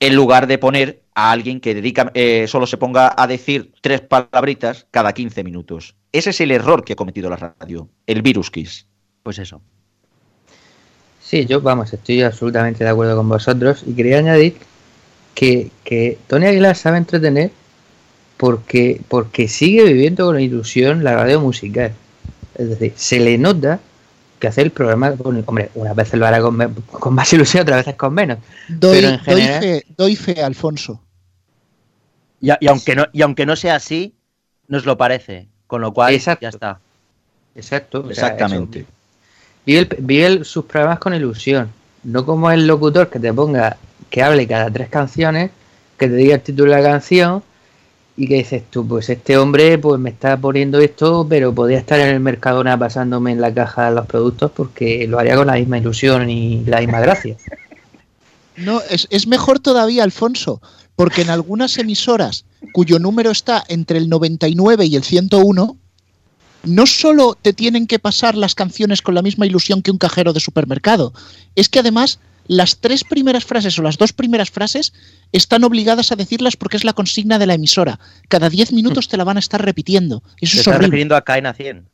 en 0.00 0.14
lugar 0.14 0.46
de 0.46 0.58
poner 0.58 1.02
a 1.14 1.30
alguien 1.30 1.60
que 1.60 1.74
dedica, 1.74 2.10
eh, 2.14 2.46
solo 2.48 2.66
se 2.66 2.76
ponga 2.76 3.14
a 3.16 3.26
decir 3.26 3.72
tres 3.80 4.00
palabritas 4.00 4.86
cada 4.90 5.12
15 5.12 5.44
minutos. 5.44 5.96
Ese 6.12 6.30
es 6.30 6.40
el 6.40 6.50
error 6.50 6.84
que 6.84 6.94
ha 6.94 6.96
cometido 6.96 7.30
la 7.30 7.36
radio, 7.36 7.88
el 8.06 8.22
virus 8.22 8.50
kiss. 8.50 8.86
Pues 9.22 9.38
eso. 9.38 9.62
Sí, 11.20 11.46
yo, 11.46 11.60
vamos, 11.60 11.92
estoy 11.92 12.22
absolutamente 12.22 12.84
de 12.84 12.90
acuerdo 12.90 13.16
con 13.16 13.28
vosotros 13.28 13.82
y 13.86 13.94
quería 13.94 14.18
añadir 14.18 14.56
que, 15.34 15.70
que 15.82 16.18
Tony 16.26 16.46
Aguilar 16.46 16.76
sabe 16.76 16.98
entretener 16.98 17.50
porque, 18.36 19.00
porque 19.08 19.48
sigue 19.48 19.84
viviendo 19.84 20.26
con 20.26 20.38
ilusión 20.38 21.02
la 21.02 21.14
radio 21.16 21.40
musical. 21.40 21.94
Es 22.54 22.68
decir, 22.70 22.92
se 22.96 23.18
le 23.20 23.36
nota 23.38 23.80
que 24.38 24.48
hace 24.48 24.62
el 24.62 24.70
programa, 24.70 25.12
con, 25.12 25.42
hombre, 25.46 25.70
unas 25.74 25.94
veces 25.96 26.18
lo 26.18 26.26
hará 26.26 26.40
con, 26.40 26.74
con 26.90 27.14
más 27.14 27.32
ilusión, 27.32 27.62
otras 27.62 27.78
veces 27.78 27.94
con 27.96 28.12
menos. 28.14 28.38
Doy, 28.68 28.96
pero 28.96 29.08
en 29.08 29.18
general, 29.20 29.60
doy, 29.60 29.70
fe, 29.80 29.86
doy 29.96 30.16
fe, 30.16 30.42
Alfonso. 30.42 31.00
Y, 32.40 32.50
y 32.60 32.66
aunque 32.68 32.94
no, 32.94 33.06
y 33.12 33.22
aunque 33.22 33.46
no 33.46 33.56
sea 33.56 33.76
así, 33.76 34.14
nos 34.68 34.84
lo 34.84 34.96
parece. 34.98 35.46
Con 35.66 35.80
lo 35.80 35.92
cual, 35.92 36.12
Exacto. 36.14 36.42
ya 36.42 36.48
está. 36.50 36.78
Exacto. 37.54 38.00
o 38.00 38.02
sea, 38.02 38.10
Exactamente. 38.28 38.80
eso. 38.80 38.88
Vive, 39.66 39.78
el- 39.80 39.96
vive 40.00 40.26
el- 40.26 40.44
sus 40.44 40.64
programas 40.66 40.98
con 40.98 41.14
ilusión. 41.14 41.70
No 42.02 42.26
como 42.26 42.50
el 42.50 42.66
locutor 42.66 43.08
que 43.08 43.18
te 43.18 43.32
ponga, 43.32 43.78
que 44.10 44.22
hable 44.22 44.46
cada 44.46 44.70
tres 44.70 44.88
canciones, 44.90 45.50
que 45.98 46.06
te 46.08 46.14
diga 46.16 46.34
el 46.34 46.42
título 46.42 46.72
de 46.74 46.82
la 46.82 46.88
canción 46.90 47.42
y 48.16 48.28
que 48.28 48.36
dices 48.36 48.62
tú, 48.70 48.86
pues 48.86 49.10
este 49.10 49.36
hombre 49.36 49.76
pues 49.78 49.98
me 50.00 50.10
está 50.10 50.36
poniendo 50.36 50.78
esto, 50.78 51.26
pero 51.28 51.54
podría 51.54 51.78
estar 51.78 51.98
en 51.98 52.08
el 52.08 52.20
Mercadona 52.20 52.78
pasándome 52.78 53.32
en 53.32 53.40
la 53.40 53.52
caja 53.52 53.90
los 53.90 54.06
productos 54.06 54.52
porque 54.52 55.06
lo 55.08 55.18
haría 55.18 55.36
con 55.36 55.48
la 55.48 55.54
misma 55.54 55.78
ilusión 55.78 56.30
y 56.30 56.64
la 56.64 56.80
misma 56.80 57.00
gracia. 57.00 57.36
No, 58.56 58.80
es, 58.88 59.08
es 59.10 59.26
mejor 59.26 59.58
todavía, 59.58 60.04
Alfonso, 60.04 60.62
porque 60.94 61.22
en 61.22 61.30
algunas 61.30 61.76
emisoras 61.76 62.44
cuyo 62.72 63.00
número 63.00 63.32
está 63.32 63.64
entre 63.66 63.98
el 63.98 64.08
99 64.08 64.86
y 64.86 64.94
el 64.94 65.02
101, 65.02 65.76
no 66.62 66.86
solo 66.86 67.36
te 67.40 67.52
tienen 67.52 67.86
que 67.86 67.98
pasar 67.98 68.36
las 68.36 68.54
canciones 68.54 69.02
con 69.02 69.14
la 69.14 69.22
misma 69.22 69.46
ilusión 69.46 69.82
que 69.82 69.90
un 69.90 69.98
cajero 69.98 70.32
de 70.32 70.38
supermercado, 70.38 71.12
es 71.56 71.68
que 71.68 71.80
además 71.80 72.20
las 72.46 72.78
tres 72.78 73.04
primeras 73.04 73.44
frases 73.44 73.78
o 73.78 73.82
las 73.82 73.98
dos 73.98 74.12
primeras 74.12 74.50
frases 74.50 74.92
están 75.34 75.64
obligadas 75.64 76.12
a 76.12 76.16
decirlas 76.16 76.56
porque 76.56 76.76
es 76.76 76.84
la 76.84 76.92
consigna 76.92 77.38
de 77.38 77.46
la 77.46 77.54
emisora. 77.54 77.98
Cada 78.28 78.48
10 78.48 78.72
minutos 78.72 79.08
te 79.08 79.16
la 79.16 79.24
van 79.24 79.36
a 79.36 79.40
estar 79.40 79.62
repitiendo. 79.62 80.22
Eso 80.40 80.52
Te 80.52 80.60
es 80.60 80.66
estás 80.66 80.78
refiriendo 80.78 81.16
a 81.16 81.22
Cadena 81.22 81.52
100. 81.52 81.88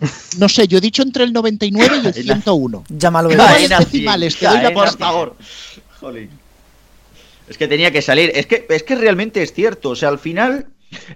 No 0.38 0.48
sé, 0.48 0.66
yo 0.66 0.78
he 0.78 0.80
dicho 0.80 1.02
entre 1.02 1.22
el 1.22 1.32
99 1.32 2.00
y 2.02 2.06
el 2.08 2.12
101. 2.14 2.84
Llámalo 2.88 3.28
de 3.28 3.36
decimales, 3.36 4.34
te 4.34 4.40
cien, 4.40 4.50
doy 4.50 4.62
la 4.62 4.72
cadena 4.72 4.74
por 4.74 4.98
favor. 4.98 5.36
Jolín. 6.00 6.28
Es 7.46 7.56
que 7.56 7.68
tenía 7.68 7.92
que 7.92 8.02
salir. 8.02 8.32
Es 8.34 8.46
que, 8.46 8.66
es 8.68 8.82
que 8.82 8.96
realmente 8.96 9.44
es 9.44 9.52
cierto. 9.52 9.90
O 9.90 9.94
sea, 9.94 10.08
al 10.08 10.18
final, 10.18 10.66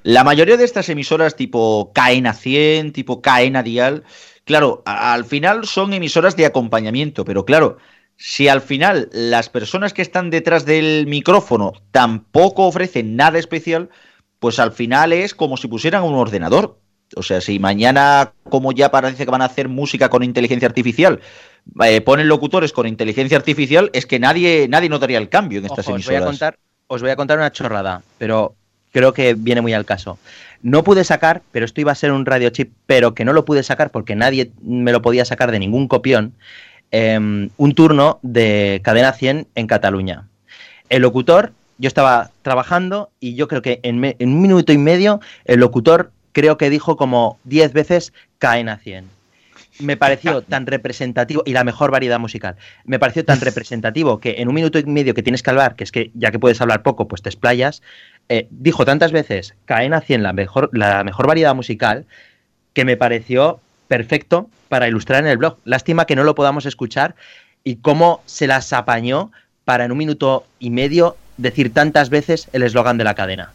la 0.05 0.23
mayoría 0.23 0.57
de 0.57 0.65
estas 0.65 0.89
emisoras 0.89 1.35
tipo 1.35 1.91
Cadena 1.93 2.33
100, 2.33 2.93
tipo 2.93 3.21
Cadena 3.21 3.65
Dial, 3.65 4.05
claro, 4.45 4.85
al 4.87 5.25
final 5.25 5.67
son 5.67 5.93
emisoras 5.93 6.37
de 6.37 6.47
acompañamiento, 6.47 7.25
pero 7.25 7.45
claro, 7.45 7.79
si 8.17 8.49
al 8.49 8.63
final 8.63 9.09
las 9.13 9.49
personas 9.49 9.93
que 9.93 10.03
están 10.03 10.31
detrás 10.31 10.65
del 10.65 11.07
micrófono 11.07 11.73
tampoco 11.91 12.67
ofrecen 12.67 13.17
nada 13.17 13.39
especial, 13.39 13.91
pues 14.39 14.59
al 14.59 14.73
final 14.73 15.13
es 15.13 15.35
como 15.35 15.57
si 15.57 15.69
pusieran 15.69 16.03
un 16.03 16.15
ordenador. 16.15 16.79
O 17.15 17.23
sea, 17.23 17.41
si 17.41 17.59
mañana, 17.59 18.33
como 18.49 18.73
ya 18.73 18.91
parece 18.91 19.25
que 19.25 19.31
van 19.31 19.43
a 19.43 19.47
hacer 19.47 19.69
música 19.69 20.09
con 20.09 20.25
inteligencia 20.25 20.67
artificial, 20.67 21.21
eh, 21.85 22.01
ponen 22.01 22.29
locutores 22.29 22.73
con 22.73 22.87
inteligencia 22.87 23.37
artificial, 23.37 23.91
es 23.93 24.07
que 24.07 24.19
nadie, 24.19 24.67
nadie 24.69 24.89
notaría 24.89 25.19
el 25.19 25.29
cambio 25.29 25.61
en 25.61 25.67
estas 25.67 25.87
Ojo, 25.87 25.97
os 25.97 26.05
voy 26.05 26.15
a 26.15 26.19
emisoras. 26.19 26.25
contar, 26.25 26.59
os 26.89 27.03
voy 27.03 27.11
a 27.11 27.17
contar 27.17 27.39
una 27.39 27.53
chorrada, 27.53 28.03
pero 28.19 28.57
creo 28.93 29.13
que 29.13 29.35
viene 29.35 29.61
muy 29.61 29.73
al 29.73 29.85
caso. 29.85 30.19
No 30.63 30.83
pude 30.83 31.05
sacar, 31.05 31.43
pero 31.53 31.65
esto 31.65 31.81
iba 31.81 31.93
a 31.93 31.97
ser 31.97 32.11
un 32.11 32.27
radio 32.27 32.51
chip, 32.51 32.73
pero 32.87 33.15
que 33.15 33.25
no 33.25 33.33
lo 33.33 33.45
pude 33.45 33.63
sacar 33.63 33.91
porque 33.91 34.17
nadie 34.17 34.51
me 34.63 34.91
lo 34.91 35.03
podía 35.03 35.25
sacar 35.25 35.53
de 35.53 35.59
ningún 35.61 35.87
copión. 35.87 36.33
Em, 36.91 37.51
un 37.57 37.75
turno 37.75 38.19
de 38.23 38.81
Cadena 38.85 39.13
100 39.13 39.47
en 39.55 39.67
Cataluña. 39.67 40.27
El 40.89 41.03
locutor, 41.03 41.53
yo 41.79 41.89
estaba 41.89 42.31
trabajando 42.43 43.11
y 43.21 43.35
yo 43.35 43.49
creo 43.49 43.63
que 43.63 43.81
en, 43.83 43.99
me- 43.99 44.17
en 44.19 44.31
un 44.31 44.43
minuto 44.43 44.73
y 44.73 44.79
medio 44.79 45.21
el 45.45 45.61
locutor 45.61 46.11
creo 46.33 46.57
que 46.59 46.71
dijo 46.71 46.97
como 46.97 47.39
10 47.45 47.73
veces 47.73 48.13
Cadena 48.39 48.79
100 48.79 49.05
me 49.81 49.99
pareció 49.99 50.41
tan 50.55 50.65
representativo 50.67 51.43
y 51.45 51.53
la 51.53 51.63
mejor 51.63 51.91
variedad 51.91 52.19
musical. 52.19 52.57
Me 52.87 52.99
pareció 52.99 53.27
tan 53.27 53.41
representativo 53.43 54.21
que 54.21 54.37
en 54.39 54.49
un 54.49 54.55
minuto 54.55 54.79
y 54.79 54.85
medio 54.85 55.13
que 55.13 55.23
tienes 55.23 55.43
que 55.43 55.51
hablar, 55.51 55.77
que 55.77 55.85
es 55.85 55.93
que 55.93 56.11
ya 56.15 56.31
que 56.31 56.39
puedes 56.39 56.61
hablar 56.63 56.83
poco, 56.83 57.09
pues 57.09 57.21
te 57.21 57.29
explayas, 57.29 57.83
eh, 58.31 58.47
dijo 58.51 58.87
tantas 58.87 59.13
veces 59.13 59.55
Cadena 59.67 60.01
100 60.01 60.23
la 60.23 60.33
mejor, 60.33 60.71
la 60.73 61.05
mejor 61.05 61.27
variedad 61.27 61.55
musical 61.55 62.07
que 62.73 62.87
me 62.87 62.97
pareció 62.97 63.61
perfecto 63.89 64.49
para 64.69 64.89
ilustrar 64.89 65.25
en 65.25 65.31
el 65.31 65.39
blog. 65.39 65.59
Lástima 65.65 66.07
que 66.07 66.17
no 66.17 66.25
lo 66.25 66.35
podamos 66.35 66.67
escuchar 66.67 67.15
y 67.65 67.77
cómo 67.77 68.23
se 68.27 68.47
las 68.47 68.73
apañó 68.73 69.31
para 69.65 69.85
en 69.85 69.93
un 69.93 69.99
minuto 69.99 70.47
y 70.59 70.71
medio 70.71 71.17
decir 71.37 71.73
tantas 71.73 72.11
veces 72.11 72.49
el 72.53 72.63
eslogan 72.63 72.99
de 72.99 73.05
la 73.05 73.15
cadena. 73.15 73.53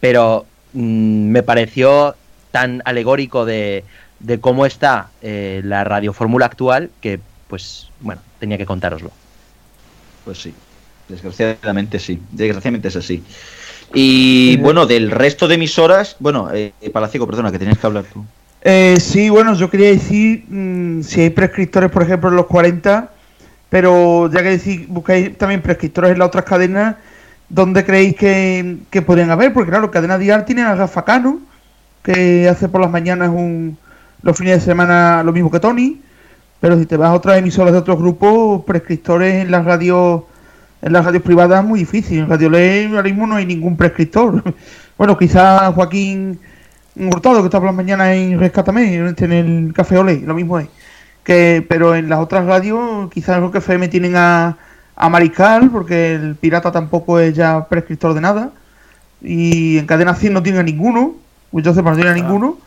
Pero 0.00 0.46
mm, 0.72 1.30
me 1.30 1.42
pareció 1.42 2.14
tan 2.50 2.82
alegórico 2.84 3.44
de, 3.44 3.84
de 4.20 4.40
cómo 4.40 4.66
está 4.66 5.10
eh, 5.22 5.60
la 5.64 5.84
radiofórmula 5.84 6.46
actual 6.46 6.90
que, 7.00 7.20
pues, 7.48 7.88
bueno, 8.00 8.20
tenía 8.38 8.58
que 8.58 8.66
contároslo. 8.66 9.10
Pues 10.24 10.42
sí, 10.42 10.54
desgraciadamente 11.08 11.98
sí, 11.98 12.20
desgraciadamente 12.30 12.88
es 12.88 12.96
así. 12.96 13.22
Y 13.92 14.56
bueno, 14.58 14.86
del 14.86 15.10
resto 15.10 15.48
de 15.48 15.56
emisoras, 15.56 16.16
bueno, 16.20 16.48
eh, 16.54 16.72
Palaciego, 16.92 17.26
perdona, 17.26 17.50
que 17.50 17.58
tenías 17.58 17.78
que 17.78 17.86
hablar 17.86 18.04
tú. 18.04 18.24
Eh, 18.62 18.96
sí, 19.00 19.30
bueno, 19.30 19.54
yo 19.54 19.70
quería 19.70 19.88
decir 19.88 20.44
mm, 20.48 21.02
si 21.02 21.22
hay 21.22 21.30
prescriptores, 21.30 21.90
por 21.90 22.02
ejemplo, 22.02 22.28
en 22.28 22.36
los 22.36 22.46
40, 22.46 23.10
pero 23.70 24.30
ya 24.30 24.42
que 24.42 24.50
decir, 24.50 24.86
buscáis 24.88 25.36
también 25.38 25.62
prescriptores 25.62 26.12
en 26.12 26.18
las 26.18 26.28
otras 26.28 26.44
cadenas, 26.44 26.96
¿dónde 27.48 27.84
creéis 27.84 28.16
que, 28.16 28.78
que 28.90 29.02
podrían 29.02 29.30
haber? 29.30 29.52
Porque 29.52 29.70
claro, 29.70 29.90
Cadena 29.90 30.18
Dial 30.18 30.44
tiene 30.44 30.62
a 30.62 30.74
Rafa 30.74 31.04
Cano, 31.04 31.40
que 32.02 32.48
hace 32.48 32.68
por 32.68 32.80
las 32.80 32.90
mañanas 32.90 33.30
un, 33.30 33.78
los 34.22 34.36
fines 34.36 34.54
de 34.58 34.60
semana 34.60 35.22
lo 35.22 35.32
mismo 35.32 35.50
que 35.50 35.60
Tony, 35.60 36.00
pero 36.60 36.78
si 36.78 36.86
te 36.86 36.96
vas 36.96 37.10
a 37.10 37.14
otras 37.14 37.38
emisoras 37.38 37.72
de 37.72 37.78
otros 37.78 37.98
grupos, 37.98 38.64
prescriptores 38.64 39.42
en 39.42 39.50
las 39.50 39.64
radios 39.64 40.22
en 40.82 40.94
las 40.94 41.04
radios 41.04 41.22
privadas 41.22 41.62
es 41.62 41.68
muy 41.68 41.80
difícil. 41.80 42.20
En 42.20 42.28
Radio 42.28 42.50
Ley 42.50 42.86
ahora 42.86 43.02
mismo 43.02 43.26
no 43.26 43.36
hay 43.36 43.46
ningún 43.46 43.76
prescriptor. 43.76 44.42
bueno, 44.98 45.16
quizás 45.18 45.74
Joaquín 45.74 46.38
Hurtado, 46.96 47.40
que 47.40 47.46
está 47.46 47.58
por 47.58 47.66
las 47.66 47.74
mañanas 47.74 48.08
en 48.14 48.38
Rescátame, 48.38 48.94
en 48.96 49.32
el 49.32 49.72
Café 49.72 49.98
Olé, 49.98 50.20
lo 50.20 50.34
mismo 50.34 50.58
es. 50.58 50.68
Que, 51.24 51.64
pero 51.68 51.94
en 51.94 52.08
las 52.08 52.18
otras 52.18 52.44
radios, 52.46 53.10
quizás 53.12 53.36
en 53.36 53.42
Rock 53.42 53.56
FM 53.56 53.88
tienen 53.88 54.16
a, 54.16 54.56
a 54.96 55.08
Mariscal, 55.08 55.70
porque 55.70 56.14
el 56.14 56.34
pirata 56.34 56.72
tampoco 56.72 57.18
es 57.20 57.34
ya 57.34 57.66
prescriptor 57.68 58.14
de 58.14 58.20
nada. 58.20 58.50
Y 59.22 59.78
en 59.78 59.86
Cadena 59.86 60.14
100 60.14 60.32
no 60.32 60.42
tiene 60.42 60.58
a 60.58 60.62
ninguno, 60.62 61.14
sepa, 61.62 61.90
no 61.90 61.94
tiene 61.96 62.10
a 62.10 62.14
ninguno. 62.14 62.58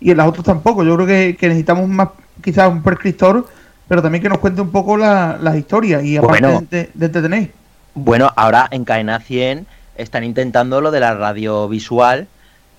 Y 0.00 0.10
en 0.10 0.16
las 0.16 0.26
otras 0.28 0.44
tampoco. 0.44 0.82
Yo 0.84 0.94
creo 0.96 1.06
que, 1.06 1.36
que 1.38 1.48
necesitamos 1.48 1.88
más, 1.88 2.08
quizás 2.42 2.68
un 2.70 2.82
prescriptor, 2.82 3.46
pero 3.88 4.02
también 4.02 4.22
que 4.22 4.28
nos 4.28 4.38
cuente 4.38 4.60
un 4.60 4.70
poco 4.70 4.96
la- 4.96 5.38
las 5.40 5.56
historias 5.56 6.02
y 6.04 6.16
aparte 6.16 6.42
Bueno. 6.46 6.64
de, 6.70 6.90
de 6.92 7.06
entretener. 7.06 7.50
Bueno, 7.94 8.30
ahora 8.36 8.66
en 8.70 8.84
Cadena 8.84 9.20
100 9.20 9.66
están 9.96 10.24
intentando 10.24 10.80
lo 10.80 10.90
de 10.90 11.00
la 11.00 11.14
radio 11.14 11.68
visual 11.68 12.26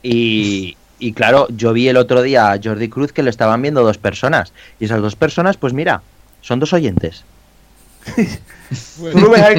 y, 0.04 0.76
y 1.02 1.14
claro, 1.14 1.48
yo 1.50 1.74
vi 1.74 1.88
el 1.88 1.98
otro 1.98 2.22
día 2.22 2.52
a 2.52 2.60
Jordi 2.64 2.88
Cruz 2.88 3.12
que 3.12 3.24
lo 3.24 3.30
estaban 3.30 3.62
viendo 3.62 3.84
dos 3.84 3.98
personas 3.98 4.54
y 4.80 4.86
esas 4.86 5.02
dos 5.02 5.16
personas, 5.16 5.58
pues 5.58 5.74
mira, 5.74 6.02
son 6.42 6.60
dos 6.60 6.72
oyentes. 6.74 7.24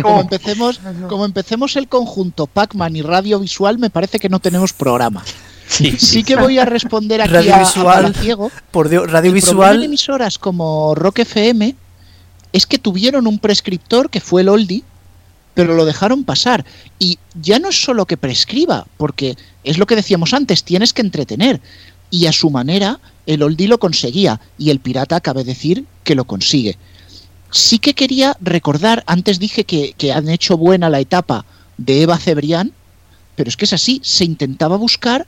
como, 0.03 0.21
empecemos, 0.21 0.81
como 1.09 1.25
empecemos 1.25 1.77
el 1.77 1.89
conjunto 1.89 2.47
Pac-Man 2.47 2.97
y 2.97 3.03
Radio 3.03 3.41
Visual, 3.41 3.79
me 3.79 3.91
parece 3.91 4.19
que 4.19 4.29
no 4.29 4.41
tenemos 4.41 4.73
programa. 4.73 5.23
Sí, 5.67 6.23
que 6.23 6.37
voy 6.37 6.59
a 6.59 6.65
responder 6.65 7.23
aquí 7.23 7.33
Radio 7.33 7.55
a, 7.55 7.57
a 7.57 7.61
Visual, 7.61 8.03
Palaciego. 8.03 8.51
por 8.71 8.89
Dios, 8.89 9.11
Radio 9.11 9.31
El 9.31 9.35
Visual. 9.35 9.81
de 9.81 9.87
emisoras 9.87 10.39
como 10.39 10.95
Rock 10.95 11.21
FM 11.21 11.75
es 12.53 12.67
que 12.67 12.79
tuvieron 12.79 13.27
un 13.27 13.39
prescriptor 13.39 14.11
que 14.11 14.21
fue 14.21 14.43
el 14.43 14.49
Oldie, 14.49 14.85
pero 15.55 15.75
lo 15.75 15.87
dejaron 15.87 16.25
pasar. 16.25 16.65
Y 16.99 17.19
ya 17.41 17.59
no 17.59 17.71
es 17.71 17.83
solo 17.83 18.07
que 18.07 18.17
prescriba, 18.17 18.87
porque 18.97 19.37
es 19.65 19.79
lo 19.79 19.87
que 19.87 19.97
decíamos 19.97 20.35
antes, 20.35 20.65
tienes 20.65 20.93
que 20.93 21.03
entretener. 21.03 21.61
Y 22.11 22.27
a 22.27 22.33
su 22.33 22.51
manera, 22.51 23.01
el 23.27 23.43
Oldie 23.43 23.69
lo 23.69 23.79
conseguía, 23.79 24.41
y 24.59 24.71
el 24.71 24.81
pirata 24.81 25.21
cabe 25.21 25.45
decir 25.45 25.87
que 26.05 26.15
lo 26.15 26.25
consigue. 26.25 26.77
Sí 27.51 27.79
que 27.79 27.95
quería 27.95 28.37
recordar, 28.41 29.03
antes 29.07 29.39
dije 29.39 29.65
que, 29.65 29.95
que 29.97 30.13
han 30.13 30.29
hecho 30.29 30.57
buena 30.57 30.91
la 30.91 31.01
etapa 31.01 31.45
de 31.79 32.03
Eva 32.03 32.19
Cebrián, 32.19 32.73
pero 33.37 33.49
es 33.49 33.57
que 33.57 33.65
es 33.65 33.73
así, 33.73 34.01
se 34.05 34.25
intentaba 34.25 34.77
buscar 34.77 35.27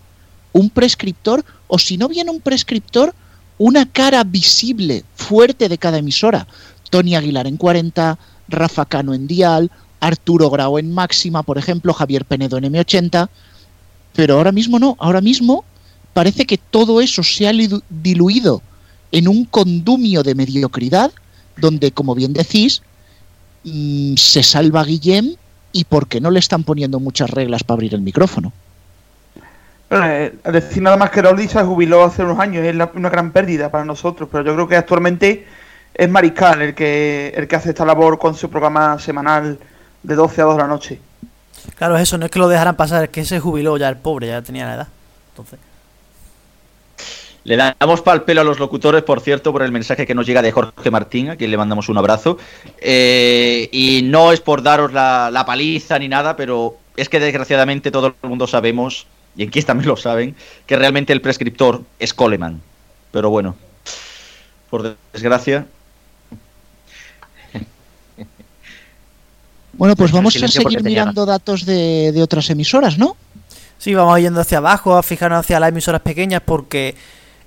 un 0.52 0.70
prescriptor, 0.70 1.44
o 1.66 1.78
si 1.78 1.96
no 1.96 2.08
viene 2.08 2.30
un 2.30 2.40
prescriptor, 2.40 3.14
una 3.58 3.86
cara 3.86 4.24
visible, 4.24 5.04
fuerte 5.16 5.68
de 5.68 5.78
cada 5.78 5.98
emisora. 5.98 6.46
Tony 6.90 7.14
Aguilar 7.14 7.46
en 7.46 7.56
40, 7.56 8.18
Rafa 8.48 8.84
Cano 8.84 9.14
en 9.14 9.26
Dial, 9.26 9.70
Arturo 10.00 10.50
Grau 10.50 10.78
en 10.78 10.92
Máxima, 10.92 11.42
por 11.42 11.58
ejemplo, 11.58 11.92
Javier 11.92 12.24
Penedo 12.24 12.58
en 12.58 12.64
M80, 12.64 13.28
pero 14.14 14.34
ahora 14.34 14.52
mismo 14.52 14.78
no, 14.78 14.96
ahora 14.98 15.20
mismo 15.20 15.64
parece 16.12 16.46
que 16.46 16.58
todo 16.58 17.00
eso 17.00 17.22
se 17.22 17.48
ha 17.48 17.52
diluido 17.90 18.62
en 19.12 19.28
un 19.28 19.44
condumio 19.44 20.22
de 20.22 20.34
mediocridad 20.34 21.12
donde, 21.56 21.92
como 21.92 22.14
bien 22.14 22.32
decís, 22.32 22.82
mm, 23.64 24.14
se 24.16 24.42
salva 24.42 24.84
Guillem 24.84 25.34
y 25.72 25.84
porque 25.84 26.20
no 26.20 26.30
le 26.30 26.38
están 26.38 26.62
poniendo 26.62 27.00
muchas 27.00 27.30
reglas 27.30 27.64
para 27.64 27.76
abrir 27.76 27.94
el 27.94 28.00
micrófono. 28.00 28.52
Eh, 29.90 30.34
decir 30.44 30.82
nada 30.82 30.96
más 30.96 31.10
que 31.10 31.22
Raúl 31.22 31.48
se 31.48 31.62
jubiló 31.62 32.04
hace 32.04 32.24
unos 32.24 32.38
años, 32.38 32.64
es 32.64 32.74
una 32.94 33.10
gran 33.10 33.32
pérdida 33.32 33.70
para 33.70 33.84
nosotros, 33.84 34.28
pero 34.30 34.44
yo 34.44 34.54
creo 34.54 34.68
que 34.68 34.76
actualmente 34.76 35.46
es 35.94 36.08
Mariscal 36.08 36.62
el 36.62 36.74
que, 36.74 37.32
el 37.36 37.46
que 37.46 37.56
hace 37.56 37.70
esta 37.70 37.84
labor 37.84 38.18
con 38.18 38.34
su 38.34 38.50
programa 38.50 38.98
semanal 38.98 39.58
de 40.02 40.14
12 40.14 40.40
a 40.40 40.44
2 40.44 40.56
de 40.56 40.62
la 40.62 40.68
noche. 40.68 41.00
Claro, 41.76 41.96
eso 41.96 42.18
no 42.18 42.26
es 42.26 42.30
que 42.30 42.38
lo 42.38 42.48
dejaran 42.48 42.76
pasar, 42.76 43.04
es 43.04 43.10
que 43.10 43.24
se 43.24 43.40
jubiló 43.40 43.76
ya 43.76 43.88
el 43.88 43.96
pobre, 43.96 44.28
ya 44.28 44.42
tenía 44.42 44.66
la 44.66 44.74
edad. 44.74 44.88
Entonces. 45.30 45.58
Le 47.44 47.56
damos 47.56 48.00
pal 48.00 48.24
pelo 48.24 48.40
a 48.40 48.44
los 48.44 48.58
locutores, 48.58 49.02
por 49.02 49.20
cierto, 49.20 49.52
por 49.52 49.62
el 49.62 49.70
mensaje 49.70 50.06
que 50.06 50.14
nos 50.14 50.26
llega 50.26 50.40
de 50.40 50.50
Jorge 50.50 50.90
Martín, 50.90 51.28
a 51.28 51.36
quien 51.36 51.50
le 51.50 51.58
mandamos 51.58 51.90
un 51.90 51.98
abrazo. 51.98 52.38
Eh, 52.80 53.68
y 53.70 54.00
no 54.02 54.32
es 54.32 54.40
por 54.40 54.62
daros 54.62 54.92
la, 54.94 55.30
la, 55.30 55.44
paliza 55.44 55.98
ni 55.98 56.08
nada, 56.08 56.36
pero 56.36 56.78
es 56.96 57.10
que 57.10 57.20
desgraciadamente 57.20 57.90
todo 57.90 58.14
el 58.22 58.28
mundo 58.28 58.46
sabemos, 58.46 59.06
y 59.36 59.42
en 59.42 59.50
Kiss 59.50 59.66
también 59.66 59.88
lo 59.88 59.96
saben, 59.96 60.34
que 60.66 60.76
realmente 60.76 61.12
el 61.12 61.20
prescriptor 61.20 61.82
es 61.98 62.14
Coleman. 62.14 62.62
Pero 63.12 63.28
bueno, 63.28 63.56
por 64.70 64.96
desgracia. 65.12 65.66
Bueno, 69.76 69.96
pues 69.96 70.12
vamos 70.12 70.36
a 70.36 70.48
seguir 70.48 70.82
mirando 70.82 71.26
datos 71.26 71.66
de, 71.66 72.12
de 72.12 72.22
otras 72.22 72.48
emisoras, 72.50 72.98
¿no? 72.98 73.16
Sí, 73.78 73.94
vamos 73.94 74.18
yendo 74.20 74.40
hacia 74.40 74.58
abajo, 74.58 74.96
a 74.96 75.02
fijarnos 75.02 75.40
hacia 75.40 75.60
las 75.60 75.68
emisoras 75.68 76.00
pequeñas 76.00 76.40
porque 76.44 76.94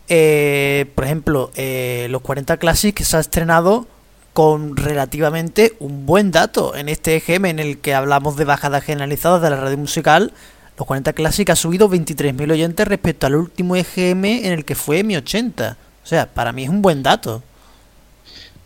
eh, 0.10 0.86
por 0.96 1.06
ejemplo, 1.06 1.52
eh, 1.56 2.08
los 2.10 2.22
40 2.22 2.58
Classic 2.58 2.98
se 3.02 3.18
ha 3.18 3.20
estrenado 3.20 3.88
con 4.34 4.78
relativamente 4.78 5.76
un 5.80 6.06
buen 6.06 6.32
dato 6.32 6.76
en 6.76 6.90
este 6.90 7.16
EGM 7.16 7.46
en 7.46 7.60
el 7.60 7.80
que 7.80 7.94
hablamos 7.94 8.38
de 8.38 8.46
bajadas 8.46 8.84
generalizadas 8.84 9.42
de 9.42 9.50
la 9.50 9.58
radio 9.58 9.78
musical. 9.78 10.32
Los 10.78 10.86
40 10.86 11.14
Classic 11.14 11.50
ha 11.50 11.56
subido 11.56 11.90
23.000 11.90 12.52
oyentes 12.52 12.88
respecto 12.88 13.28
al 13.28 13.36
último 13.36 13.76
EGM 13.76 14.26
en 14.26 14.54
el 14.54 14.64
que 14.64 14.76
fue 14.76 15.04
mi 15.04 15.18
80. 15.18 15.78
O 16.04 16.08
sea, 16.08 16.28
para 16.28 16.52
mí 16.52 16.64
es 16.64 16.70
un 16.70 16.82
buen 16.82 17.04
dato. 17.04 17.44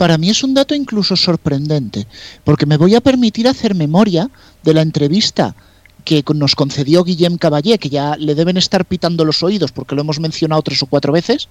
Para 0.02 0.18
mí 0.18 0.32
es 0.32 0.44
un 0.44 0.56
dato 0.56 0.74
incluso 0.74 1.16
sorprendente, 1.16 2.08
porque 2.44 2.66
me 2.66 2.78
voy 2.78 2.96
a 2.96 3.02
permitir 3.02 3.48
hacer 3.48 3.76
memoria 3.76 4.32
de 4.64 4.74
la 4.74 4.82
entrevista 4.82 5.56
que 6.04 6.24
nos 6.34 6.56
concedió 6.56 7.04
Guillem 7.04 7.38
Caballé, 7.38 7.78
que 7.78 7.90
ya 7.90 8.18
le 8.18 8.34
deben 8.34 8.58
estar 8.58 8.84
pitando 8.86 9.26
los 9.26 9.44
oídos 9.44 9.72
porque 9.72 9.94
lo 9.94 10.02
hemos 10.02 10.20
mencionado 10.20 10.64
tres 10.64 10.82
o 10.82 10.88
cuatro 10.88 11.14
veces, 11.14 11.50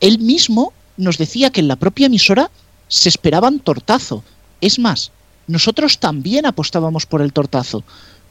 él 0.00 0.18
mismo 0.18 0.72
nos 0.96 1.18
decía 1.18 1.50
que 1.50 1.60
en 1.60 1.68
la 1.68 1.76
propia 1.76 2.06
emisora 2.06 2.50
se 2.88 3.10
esperaban 3.10 3.60
tortazo. 3.60 4.24
Es 4.62 4.78
más, 4.78 5.12
nosotros 5.46 5.98
también 5.98 6.46
apostábamos 6.46 7.04
por 7.04 7.20
el 7.20 7.34
tortazo. 7.34 7.84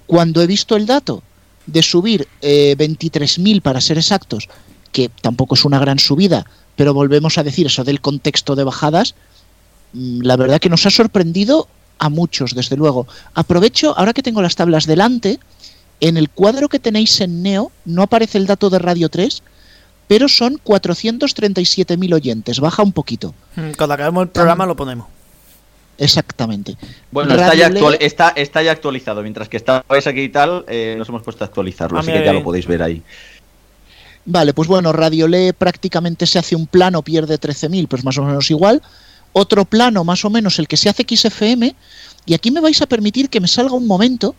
Cuando 0.08 0.42
he 0.42 0.48
visto 0.48 0.76
el 0.76 0.88
dato 0.88 1.22
de 1.68 1.84
subir 1.84 2.28
eh, 2.42 2.76
23.000 2.76 3.62
para 3.62 3.82
ser 3.82 4.00
exactos, 4.00 4.50
que 4.92 5.12
tampoco 5.22 5.54
es 5.54 5.64
una 5.64 5.78
gran 5.78 6.00
subida, 6.00 6.48
pero 6.76 6.96
volvemos 6.96 7.38
a 7.38 7.44
decir 7.44 7.68
eso 7.68 7.84
del 7.84 8.02
contexto 8.02 8.56
de 8.56 8.64
bajadas, 8.64 9.16
la 9.98 10.36
verdad 10.36 10.60
que 10.60 10.70
nos 10.70 10.86
ha 10.86 10.90
sorprendido 10.90 11.68
a 12.00 12.10
muchos, 12.10 12.54
desde 12.54 12.76
luego. 12.76 13.08
Aprovecho, 13.34 13.98
ahora 13.98 14.14
que 14.14 14.24
tengo 14.24 14.42
las 14.42 14.56
tablas 14.56 14.86
delante, 14.86 15.40
en 16.00 16.18
el 16.18 16.30
cuadro 16.30 16.70
que 16.70 16.80
tenéis 16.80 17.20
en 17.22 17.42
Neo 17.42 17.72
no 17.86 18.04
aparece 18.04 18.38
el 18.38 18.46
dato 18.46 18.70
de 18.70 18.80
Radio 18.80 19.10
3, 19.10 19.42
pero 20.08 20.28
son 20.28 20.56
437.000 20.64 22.14
oyentes, 22.14 22.60
baja 22.60 22.84
un 22.84 22.92
poquito. 22.92 23.34
Mm, 23.56 23.72
cuando 23.78 23.96
acabemos 23.96 24.24
el 24.24 24.30
programa 24.30 24.66
lo 24.66 24.76
ponemos. 24.76 25.08
Exactamente. 25.98 26.78
Bueno, 27.12 27.34
está 27.34 27.56
ya, 27.56 27.68
actual, 27.68 27.98
está, 28.00 28.30
está 28.30 28.62
ya, 28.62 28.72
actualizado. 28.72 29.24
Mientras 29.24 29.50
que 29.50 29.58
estabais 29.58 30.06
aquí 30.06 30.22
y 30.22 30.30
tal, 30.30 30.64
eh, 30.68 30.94
nos 30.96 31.10
hemos 31.10 31.24
puesto 31.24 31.44
a 31.44 31.48
actualizarlo, 31.48 31.98
ah, 31.98 32.02
así 32.02 32.12
que 32.12 32.24
ya 32.24 32.34
lo 32.34 32.44
podéis 32.44 32.68
ver 32.68 32.84
ahí. 32.84 33.02
Vale, 34.24 34.54
pues 34.54 34.68
bueno, 34.68 34.94
Radio 34.94 35.28
Le 35.28 35.54
prácticamente 35.54 36.28
se 36.28 36.38
hace 36.38 36.56
un 36.56 36.68
plano, 36.68 37.02
pierde 37.02 37.40
13.000, 37.40 37.88
pues 37.88 38.04
más 38.04 38.18
o 38.20 38.24
menos 38.24 38.52
igual 38.52 38.84
otro 39.38 39.66
plano 39.66 40.04
más 40.04 40.26
o 40.26 40.30
menos 40.30 40.60
el 40.60 40.68
que 40.68 40.78
se 40.78 40.90
hace 40.90 41.06
XFM, 41.08 41.76
y 42.26 42.34
aquí 42.34 42.52
me 42.52 42.62
vais 42.62 42.82
a 42.82 42.88
permitir 42.88 43.30
que 43.30 43.40
me 43.40 43.48
salga 43.48 43.76
un 43.76 43.88
momento, 43.88 44.36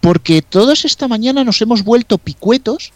porque 0.00 0.42
todos 0.42 0.84
esta 0.84 1.08
mañana 1.08 1.44
nos 1.44 1.60
hemos 1.62 1.82
vuelto 1.82 2.18
picuetos 2.18 2.92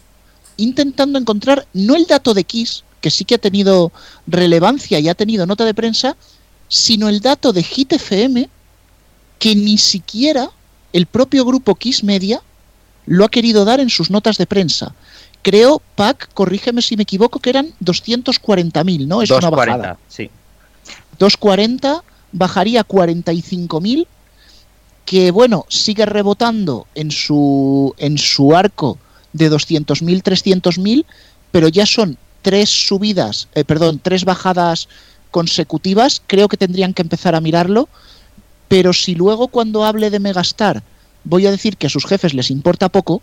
intentando 0.57 1.19
encontrar 1.19 1.67
no 1.73 1.95
el 1.95 2.05
dato 2.05 2.33
de 2.33 2.43
Kiss, 2.43 2.83
que 3.01 3.11
sí 3.11 3.25
que 3.25 3.35
ha 3.35 3.39
tenido 3.39 3.91
relevancia 4.25 4.99
y 4.99 5.07
ha 5.07 5.15
tenido 5.15 5.45
nota 5.45 5.65
de 5.65 5.73
prensa, 5.73 6.17
sino 6.67 7.09
el 7.09 7.21
dato 7.21 7.53
de 7.53 7.63
Hit 7.63 7.93
FM, 7.93 8.49
que 9.39 9.55
ni 9.55 9.77
siquiera 9.77 10.49
el 10.93 11.05
propio 11.05 11.45
grupo 11.45 11.75
Kiss 11.75 12.03
Media 12.03 12.41
lo 13.05 13.23
ha 13.25 13.29
querido 13.29 13.65
dar 13.65 13.79
en 13.79 13.89
sus 13.89 14.09
notas 14.09 14.37
de 14.37 14.45
prensa. 14.45 14.93
Creo, 15.41 15.81
Pac, 15.95 16.29
corrígeme 16.33 16.81
si 16.81 16.97
me 16.97 17.03
equivoco, 17.03 17.39
que 17.39 17.49
eran 17.49 17.71
240.000, 17.81 19.07
¿no? 19.07 19.21
Es 19.21 19.31
una 19.31 19.49
bajada. 19.49 19.97
Sí. 20.09 20.29
240 21.19 22.03
bajaría 22.31 22.81
a 22.81 22.87
45.000, 22.87 24.07
que 25.05 25.31
bueno, 25.31 25.65
sigue 25.69 26.05
rebotando 26.05 26.87
en 26.95 27.11
su, 27.11 27.93
en 27.97 28.17
su 28.17 28.55
arco 28.55 28.97
de 29.33 29.51
200.000, 29.51 30.21
300.000, 30.21 31.05
pero 31.51 31.67
ya 31.69 31.85
son 31.85 32.17
tres 32.41 32.69
subidas, 32.69 33.47
eh, 33.55 33.63
perdón, 33.63 33.99
tres 34.01 34.25
bajadas 34.25 34.89
consecutivas, 35.31 36.21
creo 36.27 36.47
que 36.47 36.57
tendrían 36.57 36.93
que 36.93 37.01
empezar 37.01 37.35
a 37.35 37.41
mirarlo, 37.41 37.89
pero 38.67 38.93
si 38.93 39.15
luego 39.15 39.47
cuando 39.47 39.85
hable 39.85 40.09
de 40.09 40.19
Megastar 40.19 40.83
voy 41.23 41.45
a 41.45 41.51
decir 41.51 41.77
que 41.77 41.87
a 41.87 41.89
sus 41.89 42.05
jefes 42.05 42.33
les 42.33 42.51
importa 42.51 42.89
poco, 42.89 43.21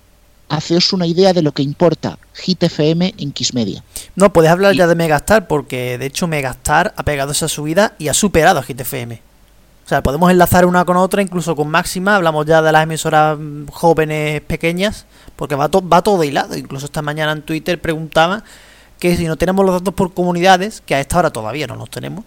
haceos 0.48 0.92
una 0.92 1.06
idea 1.06 1.32
de 1.32 1.42
lo 1.42 1.52
que 1.52 1.62
importa 1.62 2.18
Hit 2.34 2.62
FM 2.62 3.14
en 3.18 3.32
Xmedia. 3.34 3.82
No, 4.16 4.32
puedes 4.32 4.50
hablar 4.50 4.74
ya 4.74 4.86
de 4.86 4.94
Megastar, 4.94 5.46
porque 5.46 5.98
de 5.98 6.06
hecho 6.06 6.26
Megastar 6.26 6.94
ha 6.96 7.02
pegado 7.02 7.32
esa 7.32 7.48
subida 7.48 7.94
y 7.98 8.08
ha 8.08 8.14
superado 8.14 8.58
a 8.58 8.62
Hit 8.62 8.80
FM. 8.80 9.20
O 9.84 9.88
sea, 9.88 10.02
podemos 10.02 10.30
enlazar 10.30 10.64
una 10.64 10.84
con 10.84 10.96
otra, 10.96 11.20
incluso 11.20 11.54
con 11.54 11.68
Máxima, 11.68 12.16
hablamos 12.16 12.46
ya 12.46 12.62
de 12.62 12.72
las 12.72 12.84
emisoras 12.84 13.38
jóvenes 13.70 14.40
pequeñas, 14.40 15.04
porque 15.36 15.56
va, 15.56 15.68
va 15.68 16.02
todo 16.02 16.24
hilado. 16.24 16.56
Incluso 16.56 16.86
esta 16.86 17.02
mañana 17.02 17.32
en 17.32 17.42
Twitter 17.42 17.78
preguntaba 17.80 18.44
que 18.98 19.14
si 19.16 19.26
no 19.26 19.36
tenemos 19.36 19.66
los 19.66 19.74
datos 19.74 19.92
por 19.92 20.14
comunidades, 20.14 20.80
que 20.80 20.94
a 20.94 21.00
esta 21.00 21.18
hora 21.18 21.30
todavía 21.30 21.66
no 21.66 21.76
los 21.76 21.90
tenemos, 21.90 22.24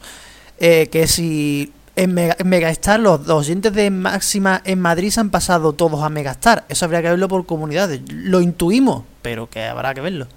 eh, 0.60 0.88
que 0.92 1.08
si 1.08 1.72
en, 1.98 2.14
Megastar, 2.14 3.00
los, 3.00 3.28
oyentes 3.28 3.74
de 3.74 3.90
Máxima 3.90 4.62
en 4.64 4.80
Madrid 4.80 5.10
se 5.10 5.20
han 5.20 5.32
pasado 5.32 5.74
todos 5.74 6.04
a 6.04 6.10
Megastar. 6.10 6.64
Eso 6.70 6.86
habría 6.86 7.02
que 7.02 7.10
verlo 7.10 7.28
por 7.28 7.46
comunidades. 7.46 8.02
Lo 8.12 8.40
intuimos, 8.40 9.04
pero 9.24 9.50
que 9.50 9.64
habrá 9.64 9.96
que 9.96 10.02
verlo. 10.02 10.28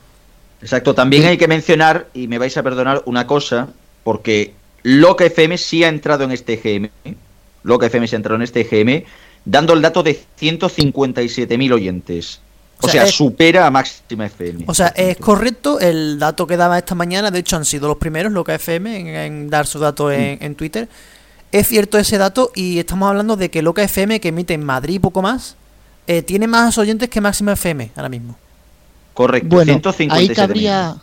Exacto, 0.62 0.94
también 0.94 1.26
hay 1.26 1.36
que 1.36 1.48
mencionar, 1.48 2.08
y 2.14 2.28
me 2.28 2.38
vais 2.38 2.56
a 2.56 2.62
perdonar 2.62 3.02
una 3.04 3.26
cosa, 3.26 3.68
porque 4.04 4.54
Loca 4.82 5.26
FM 5.26 5.58
sí 5.58 5.84
ha 5.84 5.88
entrado 5.88 6.24
en 6.24 6.32
este 6.32 6.56
GM. 6.56 6.90
Loca 7.62 7.86
FM 7.86 8.08
se 8.08 8.16
ha 8.16 8.18
entrado 8.18 8.36
en 8.36 8.42
este 8.42 8.64
GM, 8.64 9.04
dando 9.44 9.74
el 9.74 9.82
dato 9.82 10.02
de 10.02 10.18
157.000 10.40 11.72
oyentes. 11.72 12.40
O, 12.82 12.88
sea, 12.88 13.06
supera 13.06 13.66
a 13.66 13.70
Máxima 13.70 14.24
FM. 14.24 14.64
O 14.66 14.72
sea, 14.72 14.88
es 14.88 15.18
correcto 15.18 15.78
el 15.78 16.18
dato 16.18 16.46
que 16.46 16.56
daba 16.56 16.78
esta 16.78 16.94
mañana. 16.94 17.30
De 17.30 17.40
hecho, 17.40 17.56
han 17.56 17.66
sido 17.66 17.88
los 17.88 17.98
primeros, 17.98 18.32
Loca 18.32 18.54
FM, 18.54 19.26
en, 19.26 19.50
dar 19.50 19.66
su 19.66 19.78
dato 19.78 20.10
en, 20.10 20.38
en 20.40 20.54
Twitter. 20.54 20.88
Es 21.52 21.68
cierto 21.68 21.98
ese 21.98 22.18
dato 22.18 22.52
y 22.54 22.78
estamos 22.78 23.08
hablando 23.08 23.36
de 23.36 23.50
que 23.50 23.62
Loca 23.62 23.82
FM, 23.82 24.20
que 24.20 24.28
emite 24.28 24.54
en 24.54 24.64
Madrid 24.64 24.94
y 24.94 24.98
poco 25.00 25.20
más, 25.20 25.56
eh, 26.06 26.22
tiene 26.22 26.46
más 26.46 26.78
oyentes 26.78 27.08
que 27.08 27.20
Máxima 27.20 27.52
FM 27.52 27.90
ahora 27.96 28.08
mismo. 28.08 28.36
Correcto, 29.14 29.48
bueno, 29.48 29.80
ahí 30.10 30.28
cabría, 30.28 30.96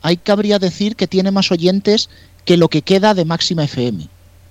ahí 0.00 0.16
cabría 0.16 0.58
decir 0.58 0.94
que 0.94 1.06
tiene 1.06 1.30
más 1.30 1.50
oyentes 1.50 2.08
que 2.44 2.56
lo 2.56 2.68
que 2.68 2.82
queda 2.82 3.14
de 3.14 3.24
Máxima 3.24 3.64
FM. 3.64 4.08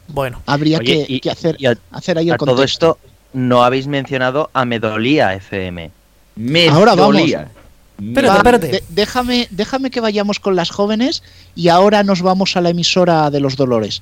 Bueno, 0.10 0.42
habría 0.46 0.80
que, 0.80 1.22
hacer, 1.32 1.58
hacer 1.92 2.18
ahí 2.18 2.28
el 2.28 2.34
a 2.34 2.38
todo 2.38 2.64
esto 2.64 2.98
no 3.34 3.64
habéis 3.64 3.88
mencionado 3.88 4.50
a 4.54 4.66
Medolía 4.66 5.34
FM. 5.34 5.92
Medolía. 6.36 6.74
Ahora 6.74 6.96
vamos. 6.96 7.22
Espérate, 7.22 8.38
espérate. 8.38 8.84
déjame, 8.90 9.48
déjame 9.52 9.92
que 9.92 10.00
vayamos 10.00 10.40
con 10.40 10.56
las 10.56 10.72
jóvenes 10.72 11.24
y 11.56 11.68
ahora 11.68 12.04
nos 12.04 12.22
vamos 12.22 12.58
a 12.58 12.62
la 12.62 12.70
emisora 12.70 13.30
de 13.30 13.40
los 13.40 13.56
Dolores. 13.56 14.02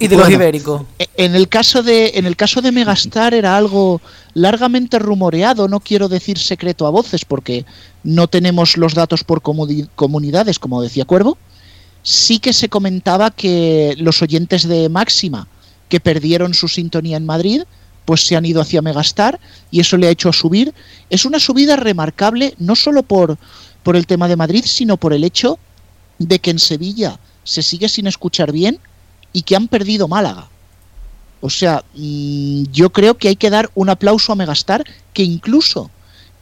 Y 0.00 0.08
de, 0.08 0.16
los 0.16 0.30
ibéricos. 0.30 0.82
E, 0.98 1.08
en 1.16 1.34
el, 1.34 1.48
caso 1.48 1.82
de, 1.82 2.12
en 2.14 2.26
el 2.26 2.36
caso 2.36 2.60
de 2.60 2.72
Megastar 2.72 3.34
era 3.34 3.56
algo 3.56 4.00
largamente 4.34 4.98
rumoreado, 4.98 5.68
no 5.68 5.80
quiero 5.80 6.08
decir 6.08 6.38
secreto 6.38 6.86
a 6.86 6.90
voces 6.90 7.24
porque 7.24 7.64
no 8.04 8.28
tenemos 8.28 8.76
los 8.76 8.94
datos 8.94 9.24
por 9.24 9.42
comunidades, 9.42 10.58
como 10.58 10.82
decía 10.82 11.04
Cuervo. 11.04 11.38
Sí 12.02 12.38
que 12.38 12.52
se 12.52 12.68
comentaba 12.68 13.30
que 13.30 13.94
los 13.98 14.22
oyentes 14.22 14.66
de 14.66 14.88
Máxima 14.88 15.48
que 15.88 16.00
perdieron 16.00 16.54
su 16.54 16.68
sintonía 16.68 17.16
en 17.16 17.26
Madrid, 17.26 17.62
pues 18.04 18.26
se 18.26 18.36
han 18.36 18.44
ido 18.44 18.60
hacia 18.60 18.82
Megastar 18.82 19.40
y 19.70 19.80
eso 19.80 19.96
le 19.96 20.06
ha 20.06 20.10
hecho 20.10 20.32
subir. 20.32 20.74
Es 21.10 21.24
una 21.24 21.40
subida 21.40 21.76
remarcable 21.76 22.54
no 22.58 22.76
solo 22.76 23.02
por, 23.02 23.38
por 23.82 23.96
el 23.96 24.06
tema 24.06 24.28
de 24.28 24.36
Madrid, 24.36 24.64
sino 24.66 24.96
por 24.96 25.12
el 25.12 25.24
hecho 25.24 25.58
de 26.18 26.38
que 26.38 26.50
en 26.50 26.58
Sevilla 26.58 27.18
se 27.44 27.62
sigue 27.62 27.88
sin 27.88 28.06
escuchar 28.06 28.52
bien 28.52 28.78
y 29.32 29.42
que 29.42 29.56
han 29.56 29.68
perdido 29.68 30.08
Málaga. 30.08 30.48
O 31.40 31.50
sea, 31.50 31.84
mm, 31.94 32.64
yo 32.72 32.90
creo 32.90 33.16
que 33.16 33.28
hay 33.28 33.36
que 33.36 33.50
dar 33.50 33.70
un 33.74 33.90
aplauso 33.90 34.32
a 34.32 34.36
Megastar, 34.36 34.84
que 35.12 35.22
incluso 35.22 35.90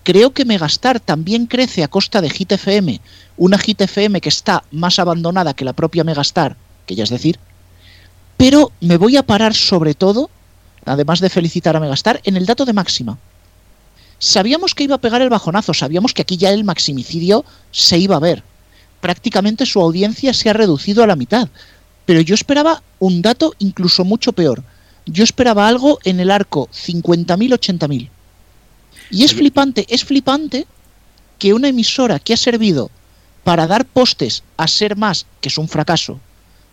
creo 0.04 0.32
que 0.32 0.44
Megastar 0.44 1.00
también 1.00 1.46
crece 1.46 1.82
a 1.82 1.88
costa 1.88 2.20
de 2.20 2.30
Hit 2.30 2.52
FM, 2.52 3.00
una 3.36 3.58
Hit 3.58 3.80
FM 3.80 4.20
que 4.20 4.28
está 4.28 4.64
más 4.70 4.98
abandonada 4.98 5.54
que 5.54 5.64
la 5.64 5.72
propia 5.72 6.04
Megastar, 6.04 6.56
que 6.86 6.94
ya 6.94 7.04
es 7.04 7.10
decir, 7.10 7.38
pero 8.36 8.70
me 8.80 8.96
voy 8.96 9.16
a 9.16 9.24
parar 9.24 9.54
sobre 9.54 9.94
todo, 9.94 10.30
además 10.84 11.20
de 11.20 11.30
felicitar 11.30 11.76
a 11.76 11.80
Megastar, 11.80 12.20
en 12.24 12.36
el 12.36 12.46
dato 12.46 12.64
de 12.64 12.72
máxima. 12.72 13.18
Sabíamos 14.18 14.74
que 14.74 14.84
iba 14.84 14.94
a 14.94 15.00
pegar 15.00 15.20
el 15.20 15.28
bajonazo, 15.28 15.74
sabíamos 15.74 16.14
que 16.14 16.22
aquí 16.22 16.36
ya 16.36 16.50
el 16.50 16.64
maximicidio 16.64 17.44
se 17.70 17.98
iba 17.98 18.16
a 18.16 18.20
ver. 18.20 18.42
Prácticamente 19.00 19.66
su 19.66 19.80
audiencia 19.80 20.32
se 20.32 20.48
ha 20.48 20.54
reducido 20.54 21.02
a 21.02 21.06
la 21.06 21.16
mitad, 21.16 21.48
pero 22.06 22.20
yo 22.20 22.34
esperaba 22.34 22.82
un 22.98 23.20
dato 23.20 23.52
incluso 23.58 24.04
mucho 24.04 24.32
peor. 24.32 24.62
Yo 25.04 25.24
esperaba 25.24 25.68
algo 25.68 25.98
en 26.04 26.20
el 26.20 26.30
arco 26.30 26.68
50.000, 26.72 27.50
80.000. 27.50 28.08
Y 29.10 29.24
es 29.24 29.34
flipante, 29.34 29.86
es 29.88 30.04
flipante 30.04 30.66
que 31.38 31.52
una 31.52 31.68
emisora 31.68 32.18
que 32.18 32.32
ha 32.32 32.36
servido 32.36 32.90
para 33.44 33.66
dar 33.66 33.84
postes 33.84 34.42
a 34.56 34.66
ser 34.66 34.96
más, 34.96 35.26
que 35.40 35.48
es 35.48 35.58
un 35.58 35.68
fracaso, 35.68 36.18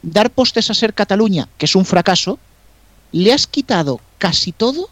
dar 0.02 0.32
postes 0.32 0.70
a 0.70 0.74
ser 0.74 0.94
Cataluña, 0.94 1.48
que 1.58 1.66
es 1.66 1.76
un 1.76 1.86
fracaso, 1.86 2.40
le 3.12 3.34
has 3.34 3.46
quitado 3.46 4.00
casi 4.18 4.52
todo 4.52 4.90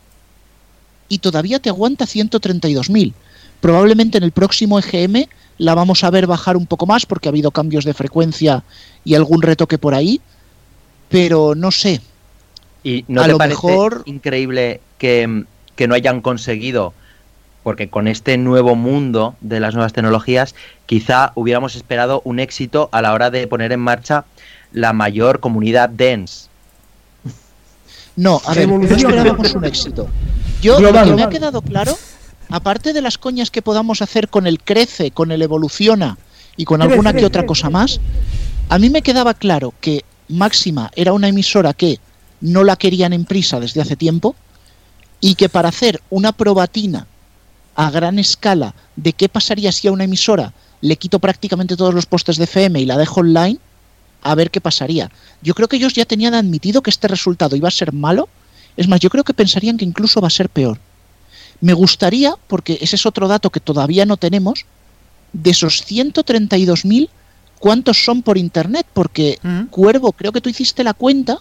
y 1.10 1.20
todavía 1.20 1.60
te 1.60 1.70
aguanta 1.70 2.06
132.000. 2.06 3.14
Probablemente 3.60 4.18
en 4.18 4.24
el 4.24 4.32
próximo 4.32 4.80
EGM 4.80 5.28
la 5.62 5.76
vamos 5.76 6.04
a 6.04 6.10
ver 6.10 6.26
bajar 6.26 6.58
un 6.58 6.66
poco 6.66 6.88
más 6.88 7.06
porque 7.06 7.30
ha 7.30 7.32
habido 7.32 7.52
cambios 7.52 7.86
de 7.86 7.94
frecuencia 7.94 8.64
y 9.06 9.14
algún 9.14 9.44
retoque 9.44 9.78
por 9.78 9.94
ahí, 9.94 10.20
pero 11.08 11.54
no 11.54 11.70
sé. 11.70 12.02
¿Y 12.84 13.06
no 13.08 13.22
a 13.22 13.26
te 13.26 13.32
lo 13.34 13.38
parece 13.38 13.68
mejor 13.68 14.02
increíble 14.06 14.82
que, 14.98 15.46
que 15.76 15.88
no 15.88 15.94
hayan 15.94 16.22
conseguido 16.22 16.94
porque 17.62 17.90
con 17.90 18.08
este 18.08 18.40
nuevo 18.40 18.76
mundo 18.76 19.36
de 19.40 19.60
las 19.60 19.76
nuevas 19.76 19.94
tecnologías 19.94 20.56
quizá 20.88 21.32
hubiéramos 21.36 21.76
esperado 21.76 22.24
un 22.26 22.40
éxito 22.40 22.90
a 22.92 23.04
la 23.04 23.14
hora 23.14 23.30
de 23.30 23.46
poner 23.46 23.72
en 23.72 23.82
marcha 23.82 24.26
la 24.72 24.94
mayor 24.94 25.42
comunidad 25.42 25.90
dance. 25.90 26.50
No, 28.16 28.42
a 28.48 28.56
ver, 28.56 28.68
no 28.68 28.84
esperábamos 28.84 29.54
un 29.54 29.66
éxito. 29.66 30.08
Yo, 30.60 30.80
lo 30.80 30.92
que 30.92 31.14
me 31.14 31.22
ha 31.22 31.30
quedado 31.30 31.62
claro, 31.62 31.96
aparte 32.52 32.94
de 32.94 33.02
las 33.02 33.18
coñas 33.18 33.52
que 33.52 33.62
podamos 33.62 34.02
hacer 34.02 34.30
con 34.30 34.48
el 34.48 34.62
crece, 34.62 35.12
con 35.12 35.32
el 35.32 35.42
evoluciona 35.42 36.18
y 36.58 36.66
con 36.66 36.82
alguna 36.82 37.14
que 37.14 37.26
otra 37.26 37.46
cosa 37.46 37.70
más, 37.70 38.00
a 38.70 38.78
mí 38.78 38.90
me 38.90 39.02
quedaba 39.02 39.34
claro 39.34 39.74
que 39.82 40.04
Máxima 40.28 40.92
era 40.96 41.14
una 41.14 41.28
emisora 41.28 41.74
que 41.74 42.00
no 42.40 42.64
la 42.64 42.76
querían 42.76 43.14
en 43.14 43.26
prisa 43.26 43.60
desde 43.60 43.82
hace 43.82 43.96
tiempo 43.96 44.36
y 45.20 45.36
que 45.36 45.50
para 45.50 45.70
hacer 45.70 46.02
una 46.10 46.32
probatina 46.32 47.08
a 47.76 47.90
gran 47.92 48.20
escala 48.20 48.74
de 48.96 49.14
qué 49.14 49.30
pasaría 49.30 49.72
si 49.72 49.88
a 49.88 49.92
una 49.92 50.04
emisora 50.04 50.54
le 50.82 50.98
quito 50.98 51.20
prácticamente 51.20 51.78
todos 51.78 51.94
los 51.94 52.06
postes 52.06 52.38
de 52.38 52.46
FM 52.46 52.82
y 52.82 52.86
la 52.86 52.98
dejo 52.98 53.22
online, 53.22 53.60
a 54.24 54.36
ver 54.36 54.52
qué 54.52 54.60
pasaría. 54.60 55.12
Yo 55.42 55.54
creo 55.54 55.68
que 55.68 55.78
ellos 55.78 55.94
ya 55.94 56.06
tenían 56.06 56.34
admitido 56.34 56.82
que 56.82 56.90
este 56.90 57.08
resultado 57.08 57.56
iba 57.56 57.68
a 57.68 57.72
ser 57.72 57.94
malo. 57.94 58.30
Es 58.78 58.88
más, 58.88 59.00
yo 59.00 59.10
creo 59.10 59.24
que 59.24 59.34
pensarían 59.34 59.78
que 59.78 59.86
incluso 59.86 60.22
va 60.22 60.28
a 60.28 60.32
ser 60.32 60.50
peor. 60.50 60.80
Me 61.62 61.74
gustaría, 61.74 62.36
porque 62.48 62.78
ese 62.82 62.96
es 62.96 63.06
otro 63.06 63.28
dato 63.28 63.50
que 63.50 63.60
todavía 63.60 64.06
no 64.06 64.18
tenemos, 64.18 64.66
de 65.32 65.52
esos 65.52 65.86
132.000, 65.88 67.10
¿cuántos 67.60 68.04
son 68.04 68.24
por 68.24 68.38
Internet? 68.38 68.86
Porque, 68.94 69.40
Cuervo, 69.70 70.12
creo 70.12 70.32
que 70.32 70.42
tú 70.42 70.50
hiciste 70.50 70.84
la 70.84 70.94
cuenta 70.94 71.38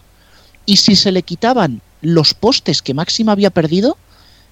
y 0.66 0.76
si 0.76 0.94
se 0.94 1.10
le 1.10 1.22
quitaban 1.22 1.80
los 2.02 2.34
postes 2.34 2.82
que 2.82 2.94
Máxima 2.94 3.32
había 3.32 3.50
perdido, 3.50 3.96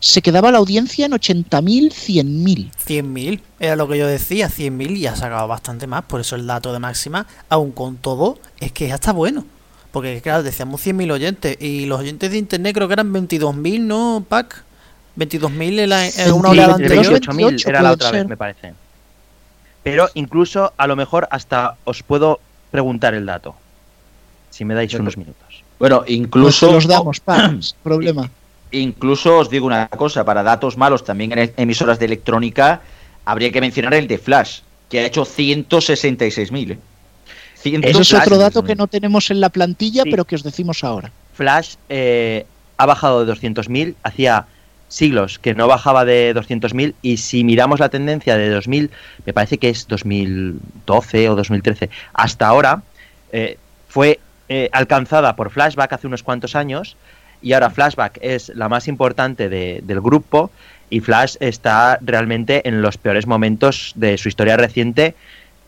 se 0.01 0.23
quedaba 0.23 0.53
la 0.53 0.59
audiencia 0.59 1.07
en 1.07 1.13
80.000, 1.13 1.93
100.000. 1.93 2.71
100.000, 2.87 3.41
era 3.59 3.77
lo 3.77 3.89
que 3.89 3.99
yo 3.99 4.07
decía, 4.07 4.49
100.000 4.49 4.97
y 4.97 5.07
ha 5.07 5.17
sacado 5.17 5.49
bastante 5.49 5.87
más, 5.87 6.05
por 6.05 6.21
eso 6.21 6.37
el 6.37 6.47
dato 6.47 6.73
de 6.73 6.79
máxima, 6.79 7.27
aun 7.49 7.73
con 7.73 7.97
todo, 7.97 8.39
es 8.61 8.73
que 8.73 8.89
ya 8.89 8.95
está 8.95 9.13
bueno. 9.13 9.45
Porque 9.91 10.21
claro, 10.23 10.43
decíamos 10.43 10.87
100.000 10.87 11.13
oyentes 11.13 11.57
y 11.61 11.87
los 11.87 12.01
oyentes 12.01 12.31
de 12.31 12.39
internet 12.39 12.75
creo 12.75 12.87
que 12.89 12.93
eran 12.93 13.13
22.000, 13.13 13.81
¿no, 13.81 14.25
Pac? 14.29 14.65
22.000 15.19 15.81
en, 15.81 15.89
la, 15.89 16.07
en 16.07 16.33
una 16.33 16.51
oleada 16.51 16.75
anterior. 16.75 17.21
28.000 17.21 17.69
era 17.69 17.83
la 17.83 17.93
otra 17.93 18.11
vez, 18.11 18.27
me 18.27 18.37
parece. 18.37 18.75
Pero 19.83 20.09
incluso, 20.15 20.73
a 20.77 20.87
lo 20.87 20.97
mejor, 20.97 21.27
hasta 21.31 21.77
os 21.85 22.03
puedo 22.03 22.41
preguntar 22.71 23.15
el 23.15 23.27
dato. 23.27 23.55
Si 24.51 24.65
me 24.65 24.75
dais 24.75 24.93
unos 24.95 25.17
minutos. 25.17 25.65
Bueno, 25.79 26.05
incluso. 26.07 26.67
Pues 26.67 26.85
los 26.85 26.87
damos, 26.87 27.21
pa, 27.21 27.55
problema. 27.83 28.31
Incluso 28.71 29.39
os 29.39 29.51
digo 29.51 29.67
una 29.67 29.89
cosa, 29.89 30.25
para 30.25 30.43
datos 30.43 30.77
malos 30.77 31.05
también 31.05 31.33
en 31.33 31.53
emisoras 31.57 31.99
de 31.99 32.05
electrónica 32.05 32.83
habría 33.25 33.51
que 33.51 33.61
mencionar 33.61 33.95
el 33.95 34.07
de 34.09 34.19
Flash, 34.19 34.61
que 34.91 35.01
ha 35.01 35.07
hecho 35.07 35.23
166.000. 35.25 36.73
¿eh? 36.73 36.79
100 37.55 37.85
Ese 37.85 38.03
es 38.03 38.09
Flash. 38.09 38.23
otro 38.23 38.39
dato 38.39 38.63
que 38.63 38.75
no 38.75 38.87
tenemos 38.87 39.31
en 39.31 39.41
la 39.41 39.49
plantilla, 39.49 40.05
pero 40.05 40.25
que 40.25 40.35
os 40.35 40.43
decimos 40.43 40.85
ahora. 40.85 41.11
Flash 41.35 41.75
eh, 41.89 42.47
ha 42.77 42.87
bajado 42.87 43.25
de 43.25 43.33
200.000, 43.33 43.95
hacía 44.03 44.47
siglos 44.89 45.39
que 45.39 45.55
no 45.55 45.69
bajaba 45.69 46.05
de 46.05 46.35
200.000 46.35 46.95
y 47.03 47.19
si 47.19 47.45
miramos 47.45 47.79
la 47.81 47.89
tendencia 47.91 48.37
de 48.37 48.49
2000, 48.51 48.91
me 49.27 49.33
parece 49.33 49.59
que 49.59 49.69
es 49.69 49.87
2012 49.89 51.29
o 51.29 51.37
2013, 51.37 51.91
hasta 52.15 52.47
ahora 52.47 52.83
eh, 53.33 53.59
fue 53.89 54.19
eh, 54.49 54.69
alcanzada 54.73 55.37
por 55.37 55.51
Flashback 55.51 55.93
hace 55.93 56.07
unos 56.07 56.23
cuantos 56.23 56.55
años 56.57 56.97
y 57.43 57.53
ahora 57.53 57.71
Flashback 57.71 58.19
es 58.23 58.49
la 58.55 58.69
más 58.69 58.89
importante 58.89 59.49
de- 59.49 59.81
del 59.85 60.01
grupo 60.01 60.51
y 60.91 61.01
Flash 61.01 61.37
está 61.41 61.99
realmente 62.01 62.67
en 62.67 62.81
los 62.81 62.97
peores 62.97 63.27
momentos 63.27 63.93
de 63.95 64.17
su 64.17 64.29
historia 64.29 64.57
reciente, 64.57 65.15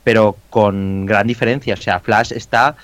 pero 0.03 0.37
con 0.49 1.05
gran 1.05 1.27
diferencia. 1.27 1.75
O 1.75 1.77
sea, 1.77 2.01
Flash 2.01 2.33
está 2.33 2.75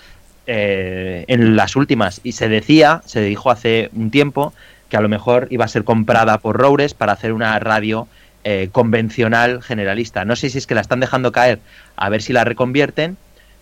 eh, 0.46 1.24
en 1.28 1.56
las 1.56 1.74
últimas 1.76 2.20
y 2.22 2.32
se 2.32 2.48
decía, 2.50 3.00
se 3.06 3.22
dijo 3.22 3.50
hace 3.50 3.88
un 3.94 4.10
tiempo 4.10 4.52
que 4.88 4.96
a 4.96 5.00
lo 5.00 5.08
mejor 5.08 5.48
iba 5.50 5.64
a 5.64 5.68
ser 5.68 5.84
comprada 5.84 6.38
por 6.38 6.56
Roures 6.56 6.94
para 6.94 7.12
hacer 7.12 7.32
una 7.32 7.58
radio 7.58 8.08
eh, 8.44 8.68
convencional 8.70 9.62
generalista. 9.62 10.24
No 10.24 10.36
sé 10.36 10.50
si 10.50 10.58
es 10.58 10.66
que 10.66 10.74
la 10.74 10.80
están 10.80 11.00
dejando 11.00 11.32
caer 11.32 11.58
a 11.96 12.08
ver 12.08 12.22
si 12.22 12.32
la 12.32 12.44
reconvierten, 12.44 13.16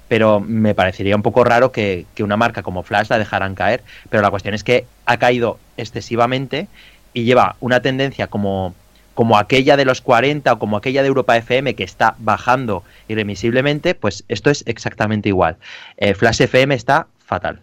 pero 0.09 0.41
me 0.41 0.75
parecería 0.75 1.17
un 1.17 1.23
poco 1.23 1.45
raro 1.45 1.73
que, 1.73 2.05
que 2.15 2.23
una 2.23 2.37
marca 2.37 2.63
como 2.63 2.83
Flash 2.83 3.09
la 3.09 3.19
dejaran 3.19 3.55
caer. 3.55 3.83
Pero 4.11 4.23
la 4.23 4.31
cuestión 4.31 4.55
es 4.55 4.63
que 4.63 4.87
ha 5.07 5.17
caído 5.17 5.59
excesivamente 5.77 6.69
y 7.15 7.25
lleva 7.25 7.57
una 7.61 7.81
tendencia 7.81 8.27
como, 8.27 8.75
como 9.15 9.39
aquella 9.39 9.77
de 9.77 9.87
los 9.87 10.03
40 10.03 10.53
o 10.53 10.59
como 10.59 10.77
aquella 10.77 11.01
de 11.03 11.09
Europa 11.09 11.37
FM 11.37 11.75
que 11.75 11.85
está 11.85 12.17
bajando 12.19 12.83
irremisiblemente, 13.09 13.95
pues 13.95 14.25
esto 14.29 14.51
es 14.51 14.65
exactamente 14.67 15.31
igual. 15.31 15.57
Eh, 15.97 16.15
Flash 16.15 16.43
FM 16.43 16.75
está 16.75 17.07
fatal. 17.25 17.61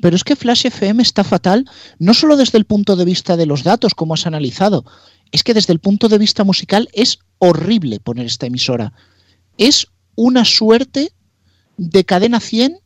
Pero 0.00 0.16
es 0.16 0.24
que 0.24 0.36
Flash 0.36 0.66
FM 0.66 1.02
está 1.02 1.24
fatal, 1.24 1.64
no 1.98 2.14
solo 2.14 2.36
desde 2.36 2.58
el 2.58 2.64
punto 2.64 2.96
de 2.96 3.04
vista 3.04 3.36
de 3.36 3.46
los 3.46 3.64
datos, 3.64 3.94
como 3.94 4.14
has 4.14 4.26
analizado, 4.26 4.84
es 5.32 5.42
que 5.42 5.54
desde 5.54 5.72
el 5.72 5.80
punto 5.80 6.08
de 6.08 6.18
vista 6.18 6.44
musical 6.44 6.88
es 6.92 7.18
horrible 7.38 8.00
poner 8.00 8.26
esta 8.26 8.46
emisora. 8.46 8.92
Es 9.56 9.88
una 10.14 10.44
suerte 10.44 11.12
de 11.76 12.04
cadena 12.04 12.40
100 12.40 12.78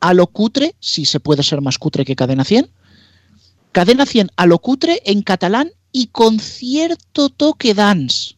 a 0.00 0.14
lo 0.14 0.26
cutre, 0.26 0.74
si 0.80 1.04
se 1.04 1.20
puede 1.20 1.42
ser 1.42 1.60
más 1.60 1.78
cutre 1.78 2.04
que 2.04 2.16
cadena 2.16 2.44
100, 2.44 2.70
cadena 3.72 4.06
100 4.06 4.30
a 4.36 4.46
lo 4.46 4.58
cutre 4.58 5.00
en 5.06 5.22
catalán 5.22 5.70
y 5.92 6.08
con 6.08 6.40
cierto 6.40 7.30
toque 7.30 7.74
dance. 7.74 8.36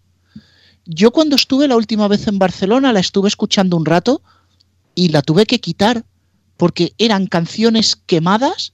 Yo 0.85 1.11
cuando 1.11 1.35
estuve 1.35 1.67
la 1.67 1.77
última 1.77 2.07
vez 2.07 2.29
en 2.29 2.39
Barcelona 2.39 2.93
la 2.93 3.01
estuve 3.01 3.29
escuchando 3.29 3.77
un 3.77 3.85
rato 3.85 4.23
y 4.95 5.09
la 5.09 5.23
tuve 5.23 5.47
que 5.47 5.61
quitar 5.61 6.05
porque 6.57 6.95
eran 6.99 7.27
canciones 7.27 7.97
quemadas, 7.97 8.73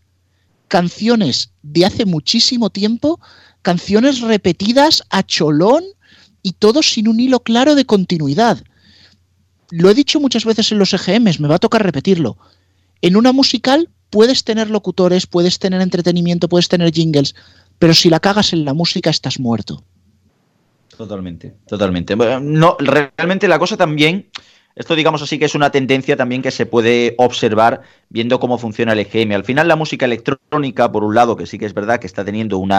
canciones 0.68 1.52
de 1.62 1.84
hace 1.84 2.06
muchísimo 2.06 2.70
tiempo, 2.70 3.20
canciones 3.62 4.20
repetidas 4.20 5.02
a 5.10 5.22
cholón 5.22 5.84
y 6.42 6.52
todo 6.52 6.82
sin 6.82 7.08
un 7.08 7.20
hilo 7.20 7.40
claro 7.40 7.74
de 7.74 7.84
continuidad. 7.84 8.62
Lo 9.70 9.90
he 9.90 9.94
dicho 9.94 10.20
muchas 10.20 10.44
veces 10.44 10.70
en 10.72 10.78
los 10.78 10.92
EGMs, 10.92 11.40
me 11.40 11.48
va 11.48 11.56
a 11.56 11.60
tocar 11.60 11.82
repetirlo. 11.82 12.36
En 13.00 13.16
una 13.16 13.32
musical 13.32 13.88
puedes 14.10 14.44
tener 14.44 14.70
locutores, 14.70 15.26
puedes 15.26 15.58
tener 15.58 15.80
entretenimiento, 15.80 16.48
puedes 16.48 16.68
tener 16.68 16.92
jingles, 16.92 17.34
pero 17.78 17.94
si 17.94 18.10
la 18.10 18.20
cagas 18.20 18.52
en 18.52 18.64
la 18.64 18.74
música 18.74 19.10
estás 19.10 19.40
muerto. 19.40 19.82
Totalmente, 20.96 21.54
totalmente. 21.66 22.14
No, 22.16 22.76
realmente 22.78 23.48
la 23.48 23.58
cosa 23.58 23.76
también 23.76 24.28
Esto 24.74 24.94
digamos 24.94 25.20
así 25.22 25.38
que 25.38 25.44
es 25.44 25.54
una 25.54 25.70
tendencia 25.70 26.16
también 26.16 26.40
que 26.40 26.50
se 26.50 26.64
puede 26.64 27.14
observar 27.18 27.82
viendo 28.08 28.40
cómo 28.40 28.56
funciona 28.56 28.92
el 28.92 29.00
EGM. 29.00 29.32
Al 29.32 29.44
final 29.44 29.68
la 29.68 29.76
música 29.76 30.06
electrónica, 30.06 30.90
por 30.90 31.04
un 31.04 31.14
lado, 31.14 31.36
que 31.36 31.46
sí 31.46 31.58
que 31.58 31.66
es 31.66 31.74
verdad 31.74 32.00
que 32.00 32.06
está 32.06 32.24
teniendo 32.24 32.58
un 32.58 32.72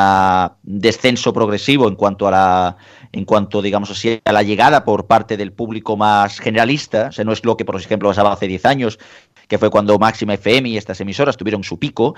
descenso 0.63 1.33
progresivo 1.33 1.87
en 1.87 1.95
cuanto 1.95 2.27
a 2.27 2.31
la, 2.31 2.77
en 3.11 3.25
cuanto 3.25 3.61
digamos 3.61 3.91
así 3.91 4.19
a 4.25 4.31
la 4.31 4.41
llegada 4.41 4.83
por 4.83 5.05
parte 5.05 5.37
del 5.37 5.51
público 5.51 5.95
más 5.95 6.39
generalista, 6.39 7.07
o 7.09 7.11
sea, 7.11 7.25
no 7.25 7.31
es 7.31 7.45
lo 7.45 7.57
que 7.57 7.65
por 7.65 7.75
ejemplo 7.75 8.09
pasaba 8.09 8.33
hace 8.33 8.47
10 8.47 8.65
años, 8.65 8.99
que 9.47 9.57
fue 9.59 9.69
cuando 9.69 9.99
Máxima 9.99 10.33
FM 10.33 10.69
y 10.69 10.77
estas 10.77 10.99
emisoras 10.99 11.37
tuvieron 11.37 11.63
su 11.63 11.77
pico. 11.77 12.15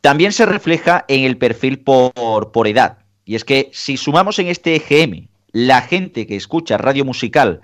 También 0.00 0.32
se 0.32 0.44
refleja 0.44 1.04
en 1.08 1.24
el 1.24 1.38
perfil 1.38 1.78
por, 1.78 2.52
por 2.52 2.66
edad. 2.66 2.98
Y 3.24 3.36
es 3.36 3.44
que 3.44 3.70
si 3.72 3.96
sumamos 3.96 4.38
en 4.38 4.48
este 4.48 4.76
EGM 4.76 5.28
la 5.52 5.82
gente 5.82 6.26
que 6.26 6.36
escucha 6.36 6.76
radio 6.76 7.04
musical 7.04 7.60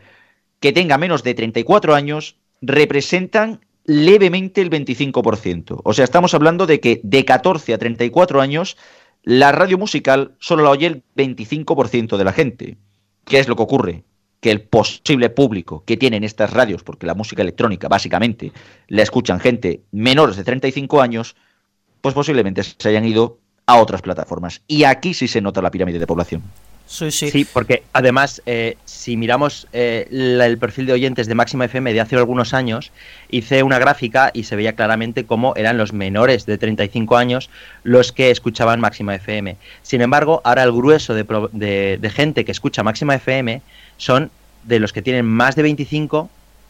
que 0.61 0.73
tenga 0.73 0.99
menos 0.99 1.23
de 1.23 1.35
34 1.35 1.95
años 1.95 2.37
representan 2.61 3.61
levemente 3.85 4.61
el 4.61 4.71
25%. 4.71 5.81
O 5.83 5.93
sea, 5.93 6.05
estamos 6.05 6.35
hablando 6.35 6.67
de 6.67 6.81
que 6.81 7.01
de 7.03 7.25
14 7.25 7.75
a 7.75 7.79
34 7.79 8.41
años 8.41 8.77
la 9.23 9.53
radio 9.53 9.79
musical 9.79 10.35
solo 10.39 10.63
la 10.63 10.71
oye 10.71 10.87
el 10.87 11.03
25% 11.17 12.17
de 12.17 12.25
la 12.25 12.33
gente. 12.33 12.77
¿Qué 13.25 13.39
es 13.39 13.49
lo 13.49 13.57
que 13.57 13.63
ocurre? 13.63 14.05
Que 14.41 14.51
el 14.51 14.63
posible 14.63 15.29
público 15.31 15.85
que 15.85 15.97
tienen 15.97 16.25
estas 16.25 16.53
radios, 16.53 16.83
porque 16.83 17.07
la 17.07 17.15
música 17.15 17.43
electrónica 17.43 17.89
básicamente 17.89 18.53
la 18.89 19.03
escuchan 19.03 19.41
gente 19.41 19.83
menores 19.93 20.37
de 20.37 20.45
35 20.45 21.01
años, 21.01 21.37
pues 22.01 22.15
posiblemente 22.15 22.63
se 22.63 22.89
hayan 22.89 23.05
ido 23.05 23.39
a 23.67 23.79
otras 23.79 24.03
plataformas. 24.03 24.63
Y 24.67 24.85
aquí 24.85 25.15
sí 25.15 25.29
se 25.29 25.41
nota 25.41 25.63
la 25.63 25.71
pirámide 25.71 25.99
de 25.99 26.07
población. 26.07 26.43
Sí, 26.91 27.47
porque 27.53 27.85
además, 27.93 28.43
eh, 28.47 28.77
si 28.85 29.17
miramos 29.17 29.69
eh, 29.73 30.09
el 30.11 30.59
perfil 30.59 30.87
de 30.87 30.93
oyentes 30.93 31.29
de 31.29 31.37
Máxima 31.37 31.67
FM 31.67 31.93
de 31.93 32.01
hace 32.01 32.17
algunos 32.17 32.53
años, 32.53 32.91
hice 33.31 33.63
una 33.63 33.79
gráfica 33.79 34.33
y 34.35 34.43
se 34.43 34.57
veía 34.57 34.75
claramente 34.75 35.25
cómo 35.25 35.55
eran 35.55 35.79
los 35.79 35.93
menores 35.93 36.47
de 36.47 36.59
35 36.59 37.17
años 37.17 37.49
los 37.85 38.11
que 38.11 38.33
escuchaban 38.33 38.81
Máxima 38.81 39.15
FM. 39.15 39.57
Sin 39.83 40.01
embargo, 40.01 40.41
ahora 40.43 40.65
el 40.65 40.73
grueso 40.73 41.15
de, 41.15 42.11
gente 42.13 42.45
que 42.45 42.51
escucha 42.51 42.83
Máxima 42.83 43.15
FM 43.15 43.63
son 43.97 44.33
de 44.65 44.81
los 44.81 44.93
que 44.93 45.01
tienen 45.01 45.27
más 45.27 45.55
de 45.55 45.63
25 45.63 46.29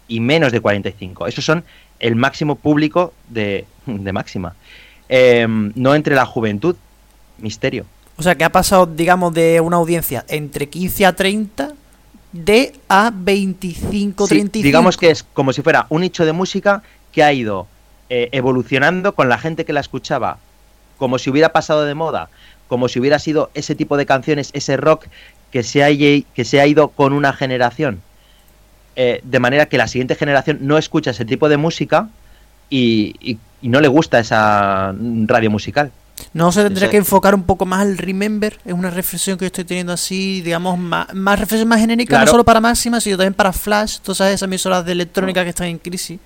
y 0.08 0.20
menos 0.20 0.52
de 0.52 0.60
45. 0.60 1.28
Esos 1.28 1.46
son 1.46 1.64
el 1.98 2.14
máximo 2.14 2.56
público 2.56 3.14
de, 3.30 3.64
Máxima. 3.86 4.54
Em, 5.08 5.72
no 5.76 5.94
entre 5.94 6.14
la 6.14 6.26
juventud. 6.26 6.76
Misterio. 7.38 7.86
O 8.20 8.22
sea, 8.22 8.34
que 8.34 8.44
ha 8.44 8.52
pasado, 8.52 8.84
digamos, 8.84 9.32
de 9.32 9.62
una 9.62 9.78
audiencia 9.78 10.26
entre 10.28 10.68
15 10.68 11.06
a 11.06 11.14
30 11.14 11.72
de 12.32 12.74
a 12.86 13.10
25, 13.14 14.26
35. 14.26 14.62
Digamos 14.62 14.98
que 14.98 15.10
es 15.10 15.22
como 15.22 15.54
si 15.54 15.62
fuera 15.62 15.86
un 15.88 16.02
nicho 16.02 16.26
de 16.26 16.34
música 16.34 16.82
que 17.12 17.22
ha 17.22 17.32
ido 17.32 17.66
eh, 18.10 18.28
evolucionando 18.32 19.14
con 19.14 19.30
la 19.30 19.38
gente 19.38 19.64
que 19.64 19.72
la 19.72 19.80
escuchaba, 19.80 20.36
como 20.98 21.18
si 21.18 21.30
hubiera 21.30 21.54
pasado 21.54 21.86
de 21.86 21.94
moda, 21.94 22.28
como 22.68 22.88
si 22.88 23.00
hubiera 23.00 23.18
sido 23.18 23.50
ese 23.54 23.74
tipo 23.74 23.96
de 23.96 24.04
canciones, 24.04 24.50
ese 24.52 24.76
rock 24.76 25.06
que 25.50 25.62
se 25.62 25.82
ha, 25.82 25.88
que 25.88 26.44
se 26.44 26.60
ha 26.60 26.66
ido 26.66 26.88
con 26.88 27.14
una 27.14 27.32
generación. 27.32 28.02
Eh, 28.96 29.22
de 29.24 29.40
manera 29.40 29.64
que 29.64 29.78
la 29.78 29.88
siguiente 29.88 30.14
generación 30.14 30.58
no 30.60 30.76
escucha 30.76 31.12
ese 31.12 31.24
tipo 31.24 31.48
de 31.48 31.56
música 31.56 32.10
y 32.68 33.38
no 33.62 33.80
le 33.80 33.88
gusta 33.88 34.18
esa 34.18 34.94
radio 35.26 35.50
musical. 35.50 35.90
No 36.32 36.52
se 36.52 36.62
tendría 36.62 36.90
que 36.90 36.96
enfocar 36.96 37.34
un 37.34 37.42
poco 37.44 37.66
más 37.66 37.80
al 37.80 37.98
Remember, 37.98 38.58
es 38.64 38.72
una 38.72 38.90
reflexión 38.90 39.38
que 39.38 39.44
yo 39.44 39.46
estoy 39.46 39.64
teniendo 39.64 39.92
así, 39.92 40.40
digamos, 40.42 40.78
más, 40.78 41.12
más 41.14 41.38
reflexión 41.38 41.68
más 41.68 41.80
genérica, 41.80 42.24
no 42.24 42.30
solo 42.30 42.44
para 42.44 42.60
Máxima, 42.60 43.00
sino 43.00 43.16
también 43.16 43.34
para 43.34 43.52
Flash, 43.52 43.98
todas 43.98 44.20
esas 44.20 44.42
emisoras 44.42 44.84
de 44.84 44.92
electrónica 44.92 45.42
que 45.44 45.50
están 45.50 45.68
en 45.68 45.78
crisis. 45.78 46.18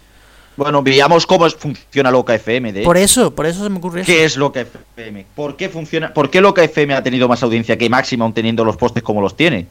Bueno, 0.56 0.82
veamos 0.82 1.26
cómo 1.26 1.48
funciona 1.50 2.10
Loca 2.10 2.34
FM. 2.34 2.72
De 2.72 2.82
por 2.82 2.96
eso, 2.96 3.34
por 3.34 3.46
eso 3.46 3.64
se 3.64 3.70
me 3.70 3.78
ocurre 3.78 4.02
eso. 4.02 4.06
¿Qué 4.06 4.24
es 4.24 4.36
Loca 4.36 4.60
FM? 4.60 5.26
¿Por 5.34 5.56
qué 5.56 5.68
funciona? 5.68 6.14
¿Por 6.14 6.30
qué 6.30 6.40
Loca 6.40 6.62
FM 6.62 6.94
ha 6.94 7.02
tenido 7.02 7.28
más 7.28 7.42
audiencia 7.42 7.76
que 7.76 7.88
Máxima 7.90 8.24
aún 8.24 8.34
teniendo 8.34 8.64
los 8.64 8.76
postes 8.76 9.02
como 9.02 9.20
los 9.20 9.36
tiene? 9.36 9.66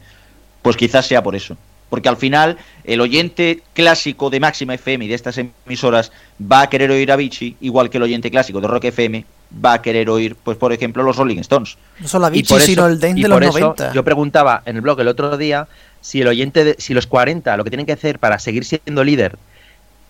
Pues 0.60 0.76
quizás 0.76 1.06
sea 1.06 1.22
por 1.22 1.34
eso. 1.34 1.56
Porque 1.88 2.08
al 2.08 2.16
final 2.16 2.58
el 2.84 3.00
oyente 3.00 3.62
clásico 3.72 4.28
de 4.28 4.40
Máxima 4.40 4.74
FM 4.74 5.04
y 5.04 5.08
de 5.08 5.14
estas 5.14 5.38
emisoras 5.38 6.12
va 6.40 6.62
a 6.62 6.68
querer 6.68 6.90
oír 6.90 7.10
a 7.12 7.16
Vichy, 7.16 7.56
igual 7.60 7.88
que 7.88 7.96
el 7.96 8.02
oyente 8.02 8.30
clásico 8.30 8.60
de 8.60 8.68
Rock 8.68 8.84
FM 8.84 9.24
va 9.64 9.74
a 9.74 9.82
querer 9.82 10.10
oír, 10.10 10.36
pues 10.36 10.56
por 10.56 10.72
ejemplo, 10.72 11.02
los 11.02 11.16
Rolling 11.16 11.38
Stones. 11.38 11.76
No 12.00 12.08
solo 12.08 12.26
Avicii, 12.26 12.60
sino 12.60 12.86
el 12.86 12.98
Dance 12.98 13.22
de 13.22 13.28
los 13.28 13.40
90. 13.40 13.92
Yo 13.92 14.04
preguntaba 14.04 14.62
en 14.66 14.76
el 14.76 14.82
blog 14.82 15.00
el 15.00 15.08
otro 15.08 15.36
día 15.36 15.68
si 16.00 16.20
el 16.20 16.28
oyente, 16.28 16.64
de, 16.64 16.76
si 16.78 16.94
los 16.94 17.06
40 17.06 17.56
lo 17.56 17.64
que 17.64 17.70
tienen 17.70 17.86
que 17.86 17.92
hacer 17.92 18.18
para 18.18 18.38
seguir 18.38 18.64
siendo 18.64 19.04
líder 19.04 19.38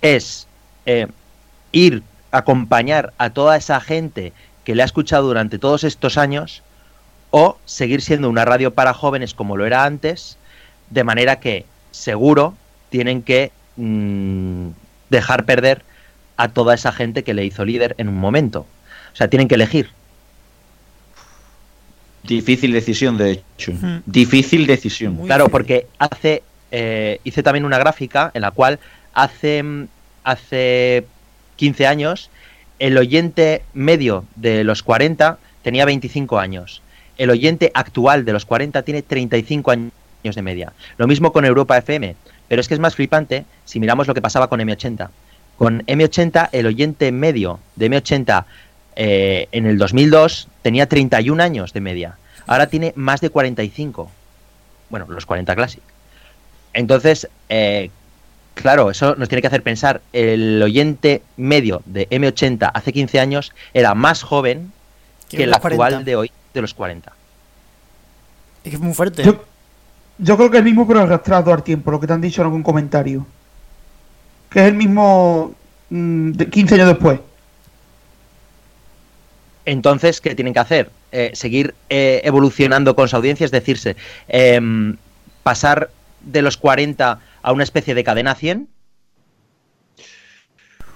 es 0.03 0.47
eh, 0.87 1.07
ir 1.73 2.03
a 2.31 2.39
acompañar 2.39 3.13
a 3.19 3.31
toda 3.31 3.57
esa 3.57 3.81
gente 3.81 4.33
que 4.65 4.75
le 4.75 4.83
ha 4.83 4.87
escuchado 4.87 5.27
durante 5.27 5.59
todos 5.59 5.85
estos 5.85 6.19
años 6.19 6.63
o 7.31 7.59
seguir 7.65 8.01
siendo 8.01 8.29
una 8.29 8.45
radio 8.45 8.73
para 8.75 8.95
jóvenes 8.95 9.35
como 9.35 9.57
lo 9.57 9.67
era 9.67 9.85
antes, 9.85 10.39
de 10.91 11.05
manera 11.05 11.41
que 11.41 11.67
seguro 11.91 12.55
tienen 12.91 13.23
que 13.23 13.53
mm, 13.77 14.69
dejar 15.11 15.45
perder 15.45 15.83
a 16.37 16.49
toda 16.49 16.75
esa 16.75 16.93
gente 16.93 17.25
que 17.25 17.35
le 17.35 17.45
hizo 17.45 17.65
líder 17.65 17.95
en 17.99 18.09
un 18.09 18.17
momento. 18.17 18.67
O 19.15 19.17
sea, 19.17 19.29
tienen 19.29 19.49
que 19.49 19.55
elegir. 19.55 19.89
Difícil 22.25 22.73
decisión, 22.73 23.17
de 23.17 23.31
hecho. 23.33 23.73
Difícil 24.05 24.67
decisión. 24.67 25.17
claro, 25.25 25.49
porque 25.49 25.87
hace 25.99 26.43
eh, 26.77 27.21
hice 27.23 27.45
también 27.45 27.65
una 27.65 27.79
gráfica 27.79 28.33
en 28.35 28.43
la 28.43 28.51
cual 28.51 28.81
hace, 29.13 29.63
hace 30.25 31.05
15 31.55 31.87
años 31.87 32.31
el 32.81 32.99
oyente 32.99 33.63
medio 33.75 34.25
de 34.35 34.65
los 34.65 34.83
40 34.83 35.39
tenía 35.63 35.85
25 35.85 36.37
años. 36.39 36.83
El 37.17 37.31
oyente 37.31 37.71
actual 37.75 38.25
de 38.25 38.33
los 38.33 38.45
40 38.45 38.83
tiene 38.83 39.03
35 39.03 39.71
años 39.71 39.93
de 40.35 40.43
media. 40.43 40.73
Lo 40.99 41.07
mismo 41.07 41.33
con 41.33 41.45
Europa 41.45 41.79
FM. 41.79 42.17
Pero 42.49 42.61
es 42.61 42.67
que 42.67 42.75
es 42.75 42.81
más 42.81 42.97
flipante 42.97 43.45
si 43.65 43.79
miramos 43.79 44.09
lo 44.09 44.15
que 44.15 44.21
pasaba 44.21 44.49
con 44.49 44.59
M80. 44.59 45.11
Con 45.57 45.87
M80, 45.87 46.49
el 46.51 46.67
oyente 46.67 47.13
medio 47.13 47.61
de 47.77 47.89
M80 47.89 48.47
eh, 48.97 49.49
en 49.53 49.67
el 49.67 49.79
2002 49.79 50.49
tenía 50.63 50.89
31 50.89 51.43
años 51.43 51.73
de 51.73 51.81
media. 51.81 52.17
Ahora 52.47 52.69
tiene 52.69 52.93
más 52.97 53.21
de 53.21 53.31
45. 53.31 54.11
Bueno, 54.91 55.07
los 55.09 55.27
40 55.27 55.55
Classic. 55.55 55.83
Entonces, 56.73 57.29
eh, 57.49 57.91
claro, 58.55 58.91
eso 58.91 59.15
nos 59.17 59.29
tiene 59.29 59.41
que 59.41 59.49
hacer 59.49 59.63
pensar. 59.63 60.03
El 60.13 60.63
oyente 60.63 61.23
medio 61.37 61.83
de 61.87 62.09
M80 62.11 62.71
hace 62.73 62.93
15 62.93 63.21
años 63.21 63.53
era 63.73 63.95
más 63.95 64.23
joven 64.23 64.73
que 65.29 65.45
el 65.45 65.55
actual 65.55 66.05
de 66.05 66.17
hoy, 66.17 66.33
de 66.53 66.61
los 66.61 66.75
40. 66.75 67.13
Es 68.65 68.71
que 68.71 68.77
es 68.77 68.81
muy 68.81 68.95
fuerte. 68.95 69.23
Yo, 69.23 70.37
creo 70.37 70.51
que 70.51 70.57
es 70.57 70.61
el 70.61 70.65
mismo, 70.65 70.87
pero 70.87 71.01
arrastrado 71.01 71.53
al 71.53 71.63
tiempo, 71.63 71.91
lo 71.91 72.01
que 72.01 72.07
te 72.07 72.13
han 72.13 72.21
dicho 72.21 72.41
en 72.41 72.47
algún 72.47 72.63
comentario. 72.63 73.27
Que 74.49 74.61
es 74.61 74.67
el 74.67 74.75
mismo 74.75 75.55
15 75.89 75.95
mm, 75.95 76.75
años 76.75 76.89
después. 76.89 77.21
Entonces, 79.67 80.21
¿qué 80.21 80.35
tienen 80.35 80.55
que 80.55 80.61
hacer? 80.61 80.91
Eh, 81.13 81.31
seguir 81.35 81.75
eh, 81.89 82.21
evolucionando 82.25 82.95
con 82.95 83.09
su 83.09 83.17
audiencia, 83.17 83.45
es 83.45 83.51
decirse, 83.51 83.97
em, 84.29 84.97
pasar 85.43 85.91
de 86.21 86.43
los 86.43 86.57
40 86.57 87.21
a 87.43 87.53
una 87.53 87.63
especie 87.63 87.95
de 87.95 88.05
cadena 88.05 88.35
100. 88.35 88.69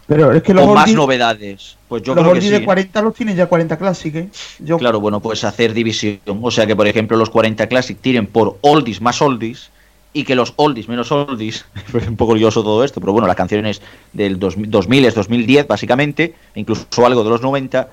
Pero 0.07 0.33
es 0.33 0.43
que 0.43 0.55
los 0.55 0.65
o 0.65 0.75
más 0.75 0.91
novedades. 0.93 1.77
Pues 1.87 2.03
yo 2.03 2.15
creo 2.15 2.33
que 2.33 2.41
de 2.41 2.65
40 2.65 3.03
los 3.03 3.15
tienen 3.15 3.37
ya 3.37 3.47
40 3.47 3.77
Classic, 3.77 4.15
¿eh? 4.15 4.29
Claro, 4.79 5.01
bueno, 5.01 5.21
pues 5.21 5.45
hacer 5.45 5.75
división. 5.75 6.21
O 6.27 6.51
sea 6.51 6.67
que, 6.67 6.75
por 6.75 6.87
ejemplo, 6.87 7.17
los 7.17 7.29
40 7.29 7.67
Classic 7.67 7.99
tiren 8.01 8.27
por 8.27 8.59
oldies 8.63 9.03
más 9.03 9.21
oldies 9.21 9.71
y 10.13 10.25
que 10.25 10.35
los 10.35 10.55
oldies 10.57 10.89
menos 10.89 11.13
oldies, 11.13 11.67
es 11.95 12.09
un 12.09 12.17
poco 12.17 12.33
curioso 12.33 12.63
todo 12.63 12.85
esto, 12.85 13.01
pero 13.01 13.13
bueno, 13.13 13.29
las 13.29 13.37
canciones 13.37 13.83
del 14.13 14.39
2000 14.39 15.05
es 15.05 15.15
2010 15.15 15.67
básicamente, 15.67 16.35
incluso 16.55 16.87
algo 17.05 17.23
de 17.23 17.31
los 17.31 17.43
90, 17.43 17.89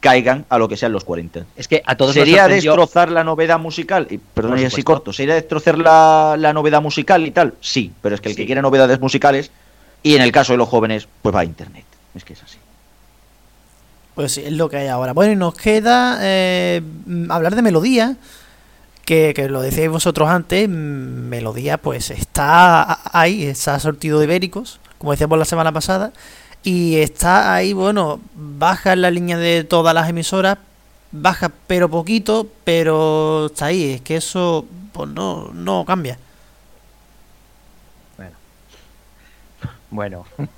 caigan 0.00 0.46
a 0.48 0.58
lo 0.58 0.68
que 0.68 0.76
sean 0.76 0.92
los 0.92 1.04
40. 1.04 1.44
Es 1.56 1.68
que 1.68 1.82
a 1.86 1.94
todos 1.94 2.14
Sería 2.14 2.48
destrozar 2.48 3.10
la 3.10 3.22
novedad 3.22 3.58
musical, 3.58 4.06
y 4.10 4.18
perdón, 4.18 4.58
es 4.58 4.72
así 4.72 4.82
corto, 4.82 5.12
sería 5.12 5.34
destrozar 5.34 5.78
la, 5.78 6.36
la, 6.38 6.52
novedad 6.52 6.82
musical 6.82 7.26
y 7.26 7.30
tal, 7.30 7.54
sí, 7.60 7.92
pero 8.00 8.14
es 8.14 8.20
que 8.20 8.30
el 8.30 8.36
que 8.36 8.46
quiere 8.46 8.62
novedades 8.62 8.98
musicales, 8.98 9.50
y 10.02 10.16
en 10.16 10.22
el 10.22 10.32
caso 10.32 10.54
de 10.54 10.56
los 10.56 10.68
jóvenes, 10.68 11.06
pues 11.22 11.34
va 11.34 11.40
a 11.40 11.44
internet. 11.44 11.84
Es 12.14 12.24
que 12.24 12.32
es 12.32 12.42
así. 12.42 12.58
Pues 14.14 14.32
sí, 14.32 14.42
es 14.44 14.52
lo 14.52 14.68
que 14.68 14.78
hay 14.78 14.88
ahora. 14.88 15.12
Bueno, 15.12 15.32
y 15.32 15.36
nos 15.36 15.54
queda 15.54 16.18
eh, 16.20 16.82
hablar 17.28 17.54
de 17.54 17.62
melodía. 17.62 18.16
Que, 19.04 19.32
que, 19.34 19.48
lo 19.48 19.60
decíais 19.60 19.90
vosotros 19.90 20.28
antes, 20.28 20.68
melodía 20.68 21.78
pues 21.78 22.10
está 22.10 23.00
ahí, 23.12 23.44
está 23.44 23.76
sortido 23.80 24.20
de 24.20 24.26
ibéricos, 24.26 24.78
como 24.98 25.10
decíamos 25.10 25.36
la 25.36 25.44
semana 25.44 25.72
pasada, 25.72 26.12
y 26.62 26.96
está 26.96 27.54
ahí, 27.54 27.72
bueno, 27.72 28.20
baja 28.34 28.92
en 28.92 29.02
la 29.02 29.10
línea 29.10 29.36
de 29.38 29.64
todas 29.64 29.94
las 29.94 30.08
emisoras, 30.08 30.58
baja 31.12 31.50
pero 31.66 31.88
poquito, 31.88 32.46
pero 32.64 33.46
está 33.46 33.66
ahí, 33.66 33.92
es 33.94 34.00
que 34.02 34.16
eso 34.16 34.66
pues 34.92 35.08
no, 35.10 35.50
no 35.52 35.84
cambia. 35.84 36.18
Bueno. 39.90 40.24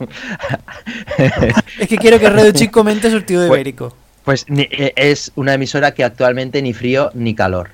Es 1.78 1.88
que 1.88 1.96
quiero 1.98 2.18
que 2.18 2.28
Radio 2.28 2.52
Chic 2.52 2.70
comente 2.70 3.10
surtido 3.10 3.42
de 3.42 3.48
Pues- 3.48 3.58
ibérico. 3.60 3.96
Pues 4.24 4.44
ni- 4.48 4.68
eh, 4.70 4.92
es 4.94 5.32
una 5.34 5.54
emisora 5.54 5.94
que 5.94 6.04
actualmente 6.04 6.62
ni 6.62 6.72
frío 6.74 7.10
ni 7.14 7.34
calor. 7.34 7.70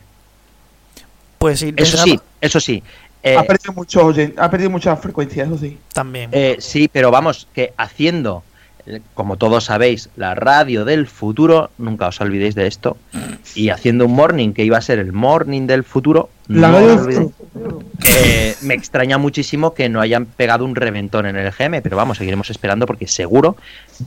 Pues 1.37 1.59
sí, 1.61 1.75
Eso 1.77 1.99
sí, 1.99 2.19
eso 2.41 2.59
sí. 2.59 2.83
Eh, 3.23 3.37
ha 3.37 3.43
perdido 3.45 3.73
mucho 3.73 4.13
ha 4.37 4.51
perdido 4.51 4.71
mucha 4.71 4.97
frecuencia, 4.97 5.45
eso 5.45 5.59
sí. 5.59 5.79
También. 5.93 6.31
eh, 6.33 6.57
sí, 6.61 6.89
pero 6.93 7.11
vamos, 7.11 7.49
que 7.53 7.73
haciendo, 7.77 8.43
como 9.15 9.37
todos 9.37 9.65
sabéis, 9.65 10.09
la 10.17 10.35
radio 10.35 10.85
del 10.85 11.07
futuro, 11.07 11.71
nunca 11.79 12.09
os 12.09 12.21
olvidéis 12.21 12.55
de 12.55 12.67
esto, 12.67 12.97
y 13.55 13.71
haciendo 13.71 14.07
un 14.07 14.15
morning 14.15 14.53
que 14.53 14.65
iba 14.65 14.79
a 14.79 14.81
ser 14.81 14.99
el 14.99 15.13
morning 15.13 15.67
del 15.67 15.85
futuro, 15.85 16.31
La 16.47 16.69
no 16.69 16.79
os 16.79 17.01
olvidéis. 17.03 17.31
Eh, 18.07 18.55
me 18.63 18.75
extraña 18.75 19.19
muchísimo 19.19 19.75
que 19.75 19.89
no 19.89 20.01
hayan 20.01 20.27
pegado 20.27 20.65
un 20.65 20.75
reventón 20.75 21.27
en 21.27 21.37
el 21.37 21.51
GM, 21.51 21.83
pero 21.83 21.97
vamos, 21.97 22.19
seguiremos 22.19 22.49
esperando 22.51 22.87
porque 22.87 23.07
seguro 23.07 23.57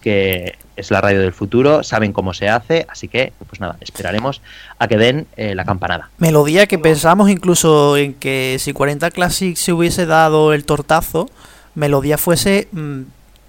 que 0.02 0.56
es 0.76 0.90
la 0.90 1.02
radio 1.02 1.20
del 1.20 1.34
futuro, 1.34 1.84
saben 1.84 2.14
cómo 2.14 2.34
se 2.34 2.50
hace, 2.50 2.86
así 2.90 3.08
que, 3.08 3.34
pues 3.48 3.60
nada, 3.60 3.78
esperaremos 3.82 4.42
a 4.80 4.88
que 4.88 4.98
den 4.98 5.28
eh, 5.36 5.54
la 5.54 5.66
campanada. 5.66 6.10
Melodía 6.18 6.66
que 6.66 6.80
pensamos 6.80 7.30
incluso 7.30 7.98
en 7.98 8.14
que 8.14 8.58
si 8.60 8.74
40 8.74 9.12
Classic 9.12 9.56
se 9.56 9.74
hubiese 9.74 10.06
dado 10.06 10.54
el 10.54 10.66
tortazo, 10.66 11.30
Melodía 11.76 12.18
fuese 12.18 12.68
mm, 12.72 13.02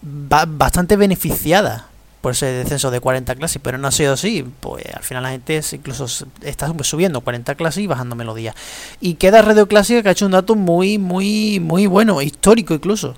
bastante 0.02 0.96
beneficiada 0.96 1.86
por 2.20 2.32
ese 2.32 2.46
descenso 2.46 2.90
de 2.92 3.00
40 3.00 3.34
Classic, 3.34 3.60
pero 3.62 3.78
no 3.78 3.88
ha 3.88 3.92
sido 3.92 4.12
así. 4.12 4.44
Pues 4.60 4.84
al 4.94 5.02
final 5.02 5.22
la 5.24 5.30
gente 5.30 5.56
es- 5.56 5.72
incluso 5.72 6.06
está 6.42 6.72
subiendo 6.82 7.20
40 7.20 7.54
Classic 7.56 7.82
y 7.82 7.86
bajando 7.88 8.14
Melodía. 8.14 8.54
Y 9.00 9.14
queda 9.14 9.42
Radio 9.42 9.66
Clásica 9.66 10.02
que 10.02 10.08
ha 10.08 10.12
hecho 10.12 10.26
un 10.26 10.32
dato 10.32 10.54
muy, 10.54 10.98
muy, 10.98 11.58
muy 11.60 11.86
bueno, 11.86 12.22
histórico 12.22 12.74
incluso. 12.74 13.16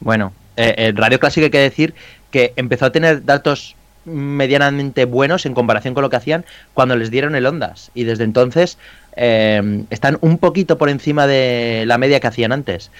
Bueno, 0.00 0.32
eh, 0.56 0.74
en 0.78 0.96
Radio 0.96 1.18
Clásica 1.20 1.44
hay 1.46 1.50
que 1.50 1.58
decir 1.58 1.94
que 2.30 2.52
empezó 2.56 2.86
a 2.86 2.92
tener 2.92 3.24
datos 3.24 3.76
medianamente 4.06 5.06
buenos 5.06 5.46
en 5.46 5.54
comparación 5.54 5.94
con 5.94 6.02
lo 6.02 6.10
que 6.10 6.16
hacían 6.16 6.44
cuando 6.74 6.96
les 6.96 7.10
dieron 7.10 7.34
el 7.34 7.46
Ondas. 7.46 7.90
Y 7.94 8.04
desde 8.04 8.24
entonces 8.24 8.76
eh, 9.16 9.84
están 9.90 10.18
un 10.20 10.38
poquito 10.38 10.76
por 10.76 10.88
encima 10.90 11.26
de 11.26 11.84
la 11.86 11.96
media 11.98 12.20
que 12.20 12.26
hacían 12.26 12.52
antes. 12.52 12.90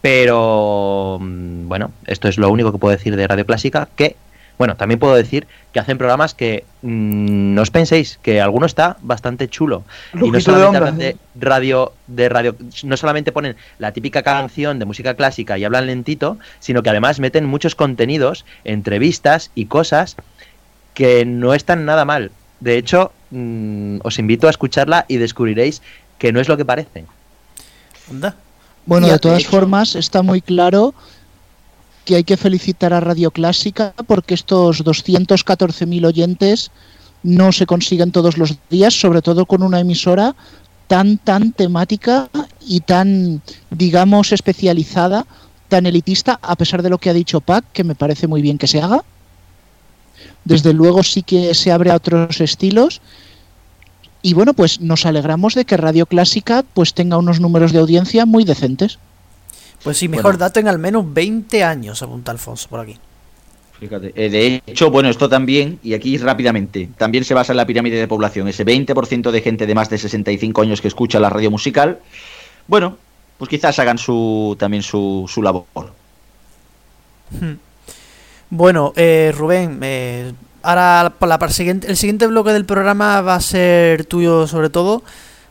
Pero 0.00 1.18
mm, 1.20 1.68
bueno, 1.68 1.90
esto 2.06 2.28
es 2.28 2.38
lo 2.38 2.50
único 2.50 2.72
que 2.72 2.78
puedo 2.78 2.96
decir 2.96 3.16
de 3.16 3.26
Radio 3.26 3.46
Clásica. 3.46 3.88
Que, 3.96 4.16
bueno, 4.58 4.76
también 4.76 4.98
puedo 4.98 5.14
decir 5.14 5.46
que 5.72 5.80
hacen 5.80 5.98
programas 5.98 6.34
que 6.34 6.64
mm, 6.82 7.54
no 7.54 7.62
os 7.62 7.70
penséis 7.70 8.18
que 8.22 8.40
alguno 8.40 8.66
está 8.66 8.96
bastante 9.02 9.48
chulo. 9.48 9.84
y 10.14 10.30
no 10.30 10.32
de 10.32 10.40
solamente 10.40 10.76
hablan 10.76 10.98
de 10.98 11.08
¿eh? 11.08 11.16
radio, 11.38 11.92
de 12.06 12.28
radio, 12.28 12.56
no 12.84 12.96
solamente 12.96 13.32
ponen 13.32 13.56
la 13.78 13.92
típica 13.92 14.22
canción 14.22 14.78
de 14.78 14.84
música 14.84 15.14
clásica 15.14 15.58
y 15.58 15.64
hablan 15.64 15.86
lentito, 15.86 16.38
sino 16.60 16.82
que 16.82 16.90
además 16.90 17.20
meten 17.20 17.44
muchos 17.44 17.74
contenidos, 17.74 18.44
entrevistas 18.64 19.50
y 19.54 19.66
cosas 19.66 20.16
que 20.94 21.26
no 21.26 21.52
están 21.52 21.84
nada 21.84 22.04
mal. 22.04 22.30
De 22.60 22.78
hecho, 22.78 23.12
mm, 23.30 23.98
os 24.02 24.18
invito 24.18 24.46
a 24.46 24.50
escucharla 24.50 25.04
y 25.08 25.18
descubriréis 25.18 25.82
que 26.18 26.32
no 26.32 26.40
es 26.40 26.48
lo 26.48 26.56
que 26.56 26.64
parece. 26.64 27.04
Anda. 28.10 28.36
Bueno, 28.86 29.08
de 29.08 29.18
todas 29.18 29.40
hecho- 29.40 29.50
formas, 29.50 29.94
está 29.96 30.22
muy 30.22 30.40
claro 30.40 30.94
que 32.04 32.16
hay 32.16 32.24
que 32.24 32.36
felicitar 32.36 32.92
a 32.92 33.00
Radio 33.00 33.30
Clásica 33.32 33.92
porque 34.06 34.34
estos 34.34 34.84
214.000 34.84 36.06
oyentes 36.06 36.70
no 37.24 37.50
se 37.50 37.66
consiguen 37.66 38.12
todos 38.12 38.38
los 38.38 38.54
días, 38.70 38.94
sobre 38.94 39.22
todo 39.22 39.44
con 39.46 39.62
una 39.64 39.80
emisora 39.80 40.36
tan, 40.86 41.18
tan 41.18 41.50
temática 41.52 42.28
y 42.64 42.78
tan, 42.80 43.42
digamos, 43.70 44.30
especializada, 44.30 45.26
tan 45.68 45.86
elitista, 45.86 46.38
a 46.40 46.54
pesar 46.54 46.80
de 46.82 46.90
lo 46.90 46.98
que 46.98 47.10
ha 47.10 47.12
dicho 47.12 47.40
Pac, 47.40 47.64
que 47.72 47.82
me 47.82 47.96
parece 47.96 48.28
muy 48.28 48.40
bien 48.40 48.56
que 48.56 48.68
se 48.68 48.80
haga. 48.80 49.02
Desde 50.44 50.72
luego 50.72 51.02
sí 51.02 51.22
que 51.24 51.54
se 51.54 51.72
abre 51.72 51.90
a 51.90 51.96
otros 51.96 52.40
estilos. 52.40 53.00
Y 54.26 54.34
bueno, 54.34 54.54
pues 54.54 54.80
nos 54.80 55.06
alegramos 55.06 55.54
de 55.54 55.64
que 55.64 55.76
Radio 55.76 56.04
Clásica 56.04 56.64
pues 56.74 56.94
tenga 56.94 57.16
unos 57.16 57.38
números 57.38 57.70
de 57.70 57.78
audiencia 57.78 58.26
muy 58.26 58.42
decentes. 58.42 58.98
Pues 59.84 59.98
sí, 59.98 60.08
mejor 60.08 60.32
Bueno. 60.32 60.38
dato 60.38 60.58
en 60.58 60.66
al 60.66 60.80
menos 60.80 61.14
20 61.14 61.62
años, 61.62 62.02
apunta 62.02 62.32
Alfonso 62.32 62.68
por 62.68 62.80
aquí. 62.80 62.96
Fíjate, 63.78 64.12
eh, 64.16 64.28
de 64.28 64.62
hecho, 64.66 64.90
bueno, 64.90 65.08
esto 65.10 65.28
también, 65.28 65.78
y 65.80 65.94
aquí 65.94 66.18
rápidamente, 66.18 66.88
también 66.98 67.22
se 67.22 67.34
basa 67.34 67.52
en 67.52 67.58
la 67.58 67.66
pirámide 67.66 68.00
de 68.00 68.08
población. 68.08 68.48
Ese 68.48 68.66
20% 68.66 69.30
de 69.30 69.40
gente 69.42 69.64
de 69.64 69.76
más 69.76 69.90
de 69.90 69.98
65 69.98 70.60
años 70.60 70.80
que 70.80 70.88
escucha 70.88 71.20
la 71.20 71.30
radio 71.30 71.52
musical, 71.52 72.00
bueno, 72.66 72.98
pues 73.38 73.48
quizás 73.48 73.78
hagan 73.78 73.96
su 73.96 74.56
también 74.58 74.82
su, 74.82 75.30
su 75.32 75.40
labor. 75.40 75.92
Hmm. 77.30 77.52
Bueno, 78.50 78.92
eh, 78.96 79.32
Rubén, 79.36 79.78
eh, 79.82 80.32
ahora 80.66 81.14
para 81.18 81.38
para 81.38 81.50
el 81.50 81.54
siguiente, 81.54 81.86
el 81.88 81.96
siguiente 81.96 82.26
bloque 82.26 82.52
del 82.52 82.64
programa 82.64 83.20
va 83.20 83.36
a 83.36 83.40
ser 83.40 84.04
tuyo 84.04 84.46
sobre 84.46 84.68
todo. 84.68 85.02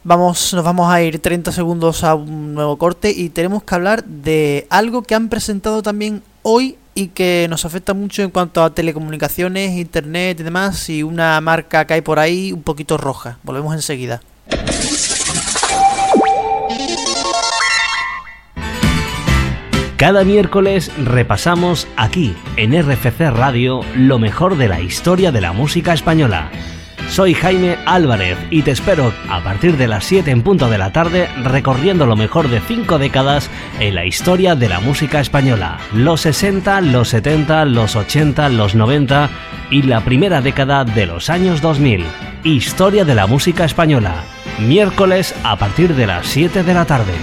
Vamos, 0.04 0.54
nos 0.54 0.64
vamos 0.64 0.92
a 0.92 1.02
ir 1.02 1.20
30 1.20 1.52
segundos 1.52 2.04
a 2.04 2.14
un 2.14 2.54
nuevo 2.54 2.78
corte 2.78 3.10
y 3.10 3.30
tenemos 3.30 3.64
que 3.64 3.74
hablar 3.74 4.04
de 4.04 4.68
algo 4.70 5.02
que 5.02 5.16
han 5.16 5.30
presentado 5.30 5.82
también 5.82 6.22
hoy 6.44 6.78
y 6.94 7.08
que 7.08 7.48
nos 7.50 7.66
afecta 7.66 7.94
mucho 7.94 8.22
en 8.22 8.30
cuanto 8.30 8.64
a 8.64 8.74
telecomunicaciones, 8.74 9.72
internet 9.78 10.40
y 10.40 10.44
demás. 10.44 10.90
Y 10.90 11.02
una 11.02 11.42
marca 11.42 11.88
hay 11.90 12.02
por 12.02 12.20
ahí 12.20 12.54
un 12.54 12.62
poquito 12.62 12.98
roja. 12.98 13.40
Volvemos 13.44 13.74
enseguida. 13.74 14.22
Cada 20.06 20.24
miércoles 20.24 20.92
repasamos 21.04 21.88
aquí, 21.98 22.36
en 22.58 22.80
RFC 22.80 23.32
Radio, 23.32 23.82
lo 23.96 24.20
mejor 24.20 24.56
de 24.56 24.68
la 24.68 24.80
historia 24.80 25.32
de 25.32 25.42
la 25.42 25.52
música 25.52 25.94
española. 25.94 26.52
Soy 27.10 27.34
Jaime 27.34 27.80
Álvarez 27.88 28.38
y 28.52 28.62
te 28.62 28.70
espero 28.70 29.12
a 29.28 29.44
partir 29.44 29.78
de 29.78 29.88
las 29.88 30.06
7 30.06 30.30
en 30.30 30.44
punto 30.44 30.70
de 30.70 30.78
la 30.78 30.92
tarde 30.92 31.28
recorriendo 31.44 32.06
lo 32.06 32.16
mejor 32.16 32.50
de 32.50 32.60
5 32.60 33.00
décadas 33.00 33.50
en 33.80 33.96
la 33.96 34.06
historia 34.06 34.54
de 34.54 34.70
la 34.70 34.80
música 34.80 35.22
española. 35.22 35.80
Los 35.92 36.22
60, 36.22 36.82
los 36.82 37.10
70, 37.10 37.66
los 37.66 37.96
80, 37.96 38.50
los 38.50 38.76
90 38.76 39.32
y 39.72 39.82
la 39.82 40.02
primera 40.02 40.40
década 40.40 40.86
de 40.86 41.08
los 41.08 41.32
años 41.32 41.64
2000. 41.64 42.06
Historia 42.44 43.06
de 43.06 43.16
la 43.16 43.26
música 43.26 43.66
española. 43.66 44.24
Miércoles 44.60 45.34
a 45.44 45.56
partir 45.56 45.96
de 45.96 46.06
las 46.06 46.28
7 46.28 46.62
de 46.62 46.74
la 46.76 46.86
tarde. 46.86 47.14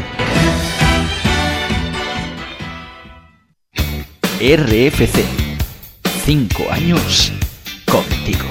RFC. 4.43 5.25
Cinco 6.25 6.65
años 6.69 7.33
contigo. 7.89 8.45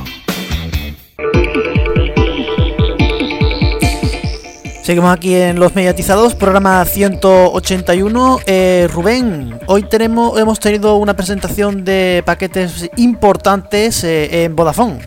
Seguimos 4.84 5.14
aquí 5.14 5.36
en 5.36 5.60
Los 5.60 5.76
Mediatizados, 5.76 6.34
programa 6.34 6.86
181. 6.86 8.40
Eh, 8.46 8.88
Rubén, 8.90 9.60
hoy 9.68 9.84
tenemos, 9.84 10.40
hemos 10.40 10.62
tenido 10.62 10.96
una 10.96 11.14
presentación 11.14 11.84
de 11.84 12.24
paquetes 12.26 12.90
importantes 12.96 14.06
eh, 14.06 14.46
en 14.46 14.56
Vodafone. 14.56 15.06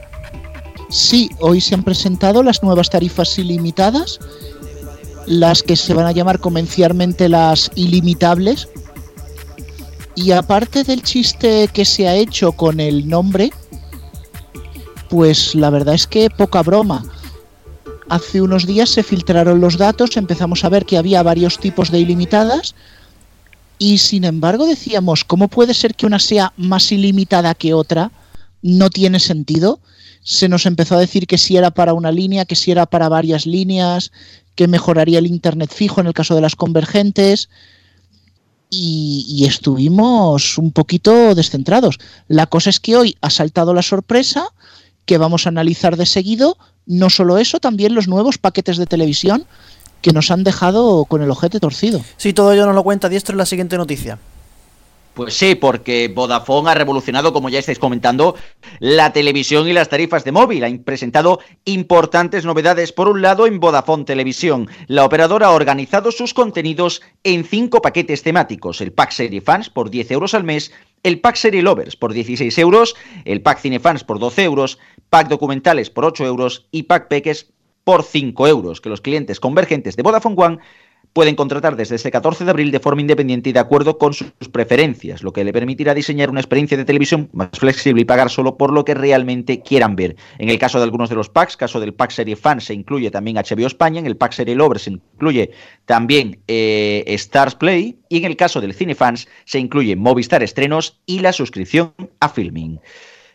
Sí, 0.91 1.31
hoy 1.41 1.63
se 1.63 1.77
han 1.77 1.83
presentado 1.83 2.43
las 2.43 2.63
nuevas 2.63 2.91
tarifas 2.91 3.39
ilimitadas, 3.39 4.21
las 5.25 5.63
que 5.63 5.77
se 5.77 5.95
van 5.95 6.05
a 6.05 6.13
llamar 6.13 6.41
comercialmente 6.41 7.31
las 7.31 7.71
ilimitables. 7.75 8.69
Y 10.17 10.31
aparte 10.31 10.85
del 10.85 11.03
chiste 11.03 11.69
que 11.73 11.85
se 11.85 12.07
ha 12.07 12.15
hecho 12.15 12.53
con 12.53 12.79
el 12.79 13.09
nombre, 13.09 13.51
pues 15.09 15.55
la 15.55 15.71
verdad 15.71 15.95
es 15.95 16.07
que 16.07 16.31
poca 16.31 16.63
broma. 16.63 17.05
Hace 18.09 18.41
unos 18.41 18.67
días 18.67 18.91
se 18.91 19.03
filtraron 19.03 19.61
los 19.61 19.77
datos, 19.77 20.17
empezamos 20.17 20.65
a 20.65 20.69
ver 20.69 20.85
que 20.85 20.99
había 20.99 21.23
varios 21.23 21.59
tipos 21.59 21.91
de 21.91 22.01
ilimitadas 22.01 22.75
y 23.79 23.99
sin 23.99 24.25
embargo 24.25 24.67
decíamos, 24.67 25.25
¿cómo 25.25 25.49
puede 25.49 25.75
ser 25.75 25.95
que 25.95 26.07
una 26.07 26.19
sea 26.19 26.53
más 26.57 26.93
ilimitada 26.93 27.55
que 27.55 27.75
otra? 27.75 28.13
No 28.63 28.91
tiene 28.91 29.19
sentido. 29.19 29.81
Se 30.23 30.49
nos 30.49 30.65
empezó 30.65 30.95
a 30.95 31.01
decir 31.01 31.27
que 31.27 31.39
si 31.39 31.57
era 31.57 31.73
para 31.73 31.93
una 31.93 32.13
línea, 32.13 32.45
que 32.45 32.57
si 32.57 32.71
era 32.71 32.87
para 32.87 33.09
varias 33.09 33.47
líneas, 33.47 34.13
que 34.55 34.69
mejoraría 34.69 35.19
el 35.19 35.27
Internet 35.27 35.73
fijo 35.75 36.01
en 36.01 36.07
el 36.07 36.15
caso 36.15 36.35
de 36.35 36.41
las 36.41 36.57
convergentes 36.57 37.49
y, 38.75 39.45
estuvimos 39.47 40.59
un 40.59 40.73
poquito 40.73 41.35
descentrados. 41.35 41.99
La 42.29 42.47
cosa 42.47 42.71
es 42.71 42.81
que 42.81 42.97
hoy 42.97 43.17
ha 43.21 43.31
saltado 43.31 43.75
la 43.75 43.83
sorpresa 43.83 44.49
que 45.07 45.19
vamos 45.19 45.47
a 45.47 45.51
analizar 45.51 45.97
de 45.97 46.07
seguido. 46.07 46.57
No 46.87 47.11
solo 47.11 47.39
eso, 47.39 47.61
también 47.61 47.95
los 47.95 48.09
nuevos 48.09 48.39
paquetes 48.39 48.77
de 48.77 48.87
televisión 48.87 49.47
que 50.03 50.13
nos 50.13 50.31
han 50.31 50.45
dejado 50.45 51.05
con 51.07 51.23
el 51.23 51.31
ojete 51.31 51.61
torcido. 51.61 52.03
Sí, 52.17 52.33
todo 52.33 52.53
ello 52.53 52.67
nos 52.67 52.75
lo 52.75 52.83
cuenta 52.83 53.09
Diestro 53.09 53.33
en 53.33 53.39
la 53.39 53.47
siguiente 53.47 53.79
noticia. 53.79 54.19
Pues 55.15 55.35
sí, 55.35 55.55
porque 55.55 56.11
Vodafone 56.13 56.71
ha 56.71 56.75
revolucionado, 56.75 57.33
como 57.33 57.49
ya 57.49 57.61
estáis 57.61 57.79
comentando, 57.79 58.35
la 58.81 59.13
televisión 59.13 59.69
y 59.69 59.73
las 59.73 59.89
tarifas 59.89 60.25
de 60.25 60.33
móvil. 60.33 60.65
Ha 60.65 60.85
presentado 60.85 61.39
importantes 61.65 62.45
novedades. 62.45 62.93
Por 62.93 63.09
un 63.09 63.23
lado, 63.23 63.47
en 63.47 63.61
Vodafone 63.61 64.05
Televisión, 64.05 64.69
la 64.89 65.05
operadora 65.05 65.47
ha 65.47 65.53
organizado 65.53 66.11
sus 66.11 66.35
contenidos 66.35 67.01
en 67.23 67.45
cinco 67.45 67.81
paquetes 67.81 68.25
temáticos. 68.25 68.81
El 68.81 68.93
Pack 68.93 69.13
Serie 69.13 69.41
Fans 69.41 69.71
por 69.71 69.89
10 69.89 70.11
euros 70.11 70.35
al 70.35 70.43
mes, 70.43 70.73
el 71.05 71.21
Pack 71.21 71.37
Serie 71.37 71.63
Lovers 71.63 71.95
por 71.95 72.13
16 72.13 72.59
euros, 72.59 72.97
el 73.25 73.41
Pack 73.41 73.61
Cinefans 73.61 74.03
por 74.03 74.19
12 74.19 74.43
euros, 74.43 74.79
Pack 75.11 75.29
Documentales 75.29 75.91
por 75.91 76.05
8 76.07 76.27
euros 76.27 76.67
y 76.73 76.85
Pack 76.85 77.07
Peques 77.07 77.53
por 77.85 78.03
5 78.03 78.49
euros, 78.49 78.81
que 78.81 78.89
los 78.89 79.01
clientes 79.01 79.39
convergentes 79.39 79.95
de 79.95 80.03
Vodafone 80.03 80.37
One 80.39 80.59
pueden 81.15 81.37
contratar 81.37 81.77
desde 81.77 81.95
este 81.95 82.11
14 82.11 82.45
de 82.45 82.51
abril 82.51 82.73
de 82.73 82.81
forma 82.81 83.01
independiente 83.01 83.49
y 83.49 83.53
de 83.53 83.61
acuerdo 83.61 83.99
con 83.99 84.13
sus 84.13 84.33
preferencias, 84.53 85.23
lo 85.23 85.33
que 85.33 85.45
le 85.45 85.53
permitirá 85.53 85.95
diseñar 85.95 86.29
una 86.29 86.41
experiencia 86.41 86.77
de 86.77 86.85
televisión 86.85 87.31
más 87.33 87.51
flexible 87.53 88.03
y 88.03 88.05
pagar 88.05 88.31
solo 88.31 88.57
por 88.57 88.73
lo 88.73 88.85
que 88.85 88.95
realmente 88.95 89.61
quieran 89.61 89.95
ver. 89.95 90.17
En 90.39 90.51
el 90.51 90.59
caso 90.59 90.79
de 90.79 90.85
algunos 90.85 91.09
de 91.09 91.15
los 91.15 91.29
packs, 91.29 91.57
caso 91.57 91.79
del 91.79 91.95
pack 91.95 92.11
serie 92.11 92.35
fan, 92.35 92.61
se 92.61 92.75
incluye 92.75 93.13
también 93.13 93.37
HBO 93.37 93.69
España, 93.69 94.01
en 94.01 94.07
el 94.07 94.17
pack 94.17 94.33
serie 94.33 94.57
Lover 94.57 94.81
se 94.81 94.91
incluye 94.91 95.53
también 95.87 96.41
eh, 96.49 97.05
Stars 97.07 97.55
Play 97.55 97.97
y 98.09 98.19
en 98.19 98.25
el 98.25 98.37
caso 98.37 98.61
del 98.61 98.75
Cinefans 98.75 99.29
se 99.45 99.61
incluye 99.61 99.95
Movistar 99.95 100.43
Estrenos 100.43 100.99
y 101.07 101.21
la 101.21 101.33
suscripción 101.33 101.95
a 102.19 102.29
Filming. 102.29 102.81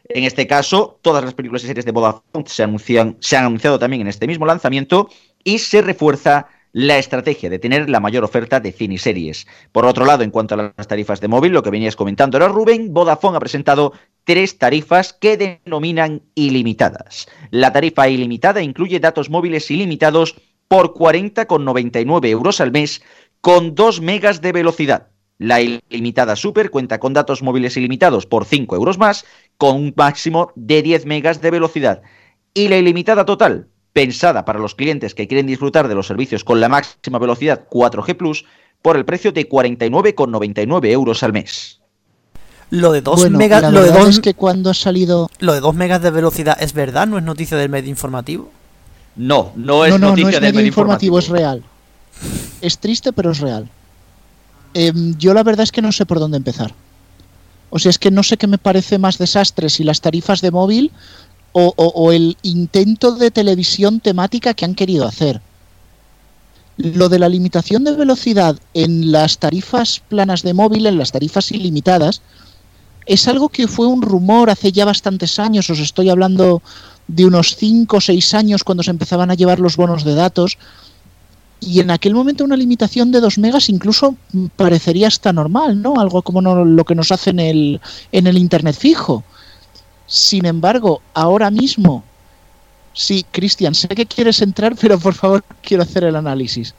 En 0.09 0.23
este 0.25 0.47
caso, 0.47 0.99
todas 1.01 1.23
las 1.23 1.33
películas 1.33 1.63
y 1.63 1.67
series 1.67 1.85
de 1.85 1.91
Vodafone 1.93 2.43
se, 2.47 2.63
anuncian, 2.63 3.15
se 3.21 3.37
han 3.37 3.45
anunciado 3.45 3.79
también 3.79 4.01
en 4.01 4.07
este 4.07 4.27
mismo 4.27 4.45
lanzamiento 4.45 5.07
y 5.45 5.59
se 5.59 5.81
refuerza 5.81 6.47
la 6.71 6.97
estrategia 6.97 7.49
de 7.49 7.59
tener 7.59 7.89
la 7.89 7.99
mayor 7.99 8.23
oferta 8.23 8.59
de 8.59 8.71
cine 8.71 8.97
series. 8.97 9.47
Por 9.71 9.85
otro 9.85 10.05
lado, 10.05 10.23
en 10.23 10.31
cuanto 10.31 10.55
a 10.55 10.73
las 10.77 10.87
tarifas 10.87 11.19
de 11.21 11.27
móvil, 11.27 11.51
lo 11.51 11.63
que 11.63 11.69
venías 11.69 11.95
comentando 11.95 12.37
era 12.37 12.47
Rubén, 12.47 12.93
Vodafone 12.93 13.37
ha 13.37 13.39
presentado 13.39 13.93
tres 14.23 14.57
tarifas 14.57 15.13
que 15.13 15.37
denominan 15.37 16.21
ilimitadas. 16.35 17.27
La 17.51 17.73
tarifa 17.73 18.07
ilimitada 18.07 18.61
incluye 18.61 18.99
datos 18.99 19.29
móviles 19.29 19.69
ilimitados 19.71 20.35
por 20.67 20.93
40,99 20.93 22.27
euros 22.27 22.61
al 22.61 22.71
mes 22.71 23.01
con 23.41 23.73
2 23.73 24.01
megas 24.01 24.41
de 24.41 24.51
velocidad. 24.51 25.07
La 25.39 25.61
ilimitada 25.61 26.35
Super 26.35 26.69
cuenta 26.69 26.99
con 26.99 27.13
datos 27.13 27.41
móviles 27.41 27.77
ilimitados 27.77 28.25
por 28.25 28.45
5 28.45 28.75
euros 28.75 28.97
más, 28.97 29.25
con 29.57 29.77
un 29.77 29.93
máximo 29.95 30.51
de 30.55 30.81
10 30.83 31.05
megas 31.05 31.41
de 31.41 31.49
velocidad. 31.49 32.01
Y 32.53 32.67
la 32.67 32.77
ilimitada 32.77 33.25
total 33.25 33.69
pensada 33.99 34.45
para 34.45 34.59
los 34.59 34.75
clientes 34.75 35.13
que 35.13 35.27
quieren 35.27 35.45
disfrutar 35.45 35.89
de 35.89 35.95
los 35.95 36.07
servicios 36.07 36.45
con 36.45 36.61
la 36.61 36.69
máxima 36.69 37.19
velocidad 37.19 37.65
4G 37.69 38.15
Plus 38.15 38.45
por 38.81 38.95
el 38.95 39.03
precio 39.03 39.33
de 39.33 39.49
49,99 39.49 40.87
euros 40.87 41.21
al 41.21 41.33
mes. 41.33 41.81
Lo 42.69 42.93
de 42.93 43.01
2 43.01 43.29
megas, 43.31 43.73
lo 43.73 43.83
de 43.83 44.09
es 44.09 44.21
que 44.21 44.35
cuando 44.35 44.69
ha 44.69 44.73
salido 44.73 45.29
lo 45.39 45.53
de 45.53 45.59
2 45.59 45.75
megas 45.75 46.01
de 46.01 46.11
velocidad 46.11 46.55
es 46.61 46.71
verdad, 46.71 47.07
no 47.07 47.17
es 47.17 47.25
noticia 47.25 47.57
del 47.57 47.67
medio 47.67 47.89
informativo. 47.89 48.49
No, 49.17 49.51
no 49.57 49.83
es 49.83 49.99
noticia 49.99 50.39
del 50.39 50.53
medio 50.53 50.67
informativo, 50.67 51.19
es 51.19 51.27
real. 51.27 51.61
Es 52.61 52.79
triste, 52.79 53.11
pero 53.11 53.31
es 53.31 53.39
real. 53.39 53.67
Em, 54.73 55.17
yo 55.17 55.33
la 55.33 55.43
verdad 55.43 55.63
es 55.63 55.73
que 55.73 55.81
no 55.81 55.91
sé 55.91 56.05
por 56.05 56.19
dónde 56.19 56.37
empezar. 56.37 56.73
O 57.69 57.79
sea, 57.79 57.89
es 57.89 57.99
que 57.99 58.11
no 58.11 58.23
sé 58.23 58.37
qué 58.37 58.47
me 58.47 58.57
parece 58.57 58.97
más 58.97 59.17
desastre 59.17 59.69
si 59.69 59.83
las 59.83 59.99
tarifas 59.99 60.39
de 60.39 60.51
móvil 60.51 60.91
o, 61.51 62.11
el 62.11 62.37
intento 62.43 63.13
de 63.13 63.31
televisión 63.31 63.99
temática 63.99 64.53
que 64.53 64.65
han 64.65 64.75
querido 64.75 65.05
hacer. 65.05 65.41
Lo 66.77 67.09
de 67.09 67.19
la 67.19 67.29
limitación 67.29 67.83
de 67.83 67.93
velocidad 67.93 68.57
en 68.73 69.11
las 69.11 69.37
tarifas 69.39 70.01
planas 70.07 70.43
de 70.43 70.53
móvil, 70.53 70.85
en 70.85 70.97
las 70.97 71.11
tarifas 71.11 71.51
ilimitadas, 71.51 72.21
es 73.05 73.27
algo 73.27 73.49
que 73.49 73.67
fue 73.67 73.87
un 73.87 74.01
rumor 74.01 74.49
hace 74.49 74.71
ya 74.71 74.85
bastantes 74.85 75.39
años, 75.39 75.69
os 75.69 75.79
estoy 75.79 76.09
hablando 76.09 76.61
de 77.07 77.25
unos 77.25 77.55
5 77.55 77.97
o 77.97 78.01
6 78.01 78.33
años 78.35 78.63
cuando 78.63 78.83
se 78.83 78.91
empezaban 78.91 79.31
a 79.31 79.33
llevar 79.33 79.59
los 79.59 79.75
bonos 79.75 80.03
de 80.03 80.13
datos, 80.13 80.57
y 81.59 81.81
en 81.81 81.91
aquel 81.91 82.13
momento 82.13 82.43
una 82.43 82.55
limitación 82.55 83.11
de 83.11 83.19
2 83.19 83.39
megas 83.39 83.67
incluso 83.69 84.15
parecería 84.55 85.07
hasta 85.07 85.33
normal, 85.33 85.81
¿no? 85.81 85.99
Algo 85.99 86.21
como 86.21 86.41
lo 86.41 86.85
que 86.85 86.95
nos 86.95 87.11
hace 87.11 87.31
en 87.31 87.39
el, 87.39 87.81
en 88.11 88.27
el 88.27 88.37
Internet 88.37 88.77
fijo. 88.77 89.23
Sin 90.09 90.47
embargo, 90.47 91.03
ahora 91.13 91.51
mismo, 91.51 92.03
sí, 92.93 93.23
Cristian, 93.31 93.75
sé 93.75 93.87
que 93.89 94.07
quieres 94.07 94.41
entrar, 94.41 94.75
pero 94.75 94.99
por 94.99 95.13
favor 95.13 95.43
quiero 95.61 95.83
hacer 95.83 96.03
el 96.03 96.15
análisis. 96.15 96.73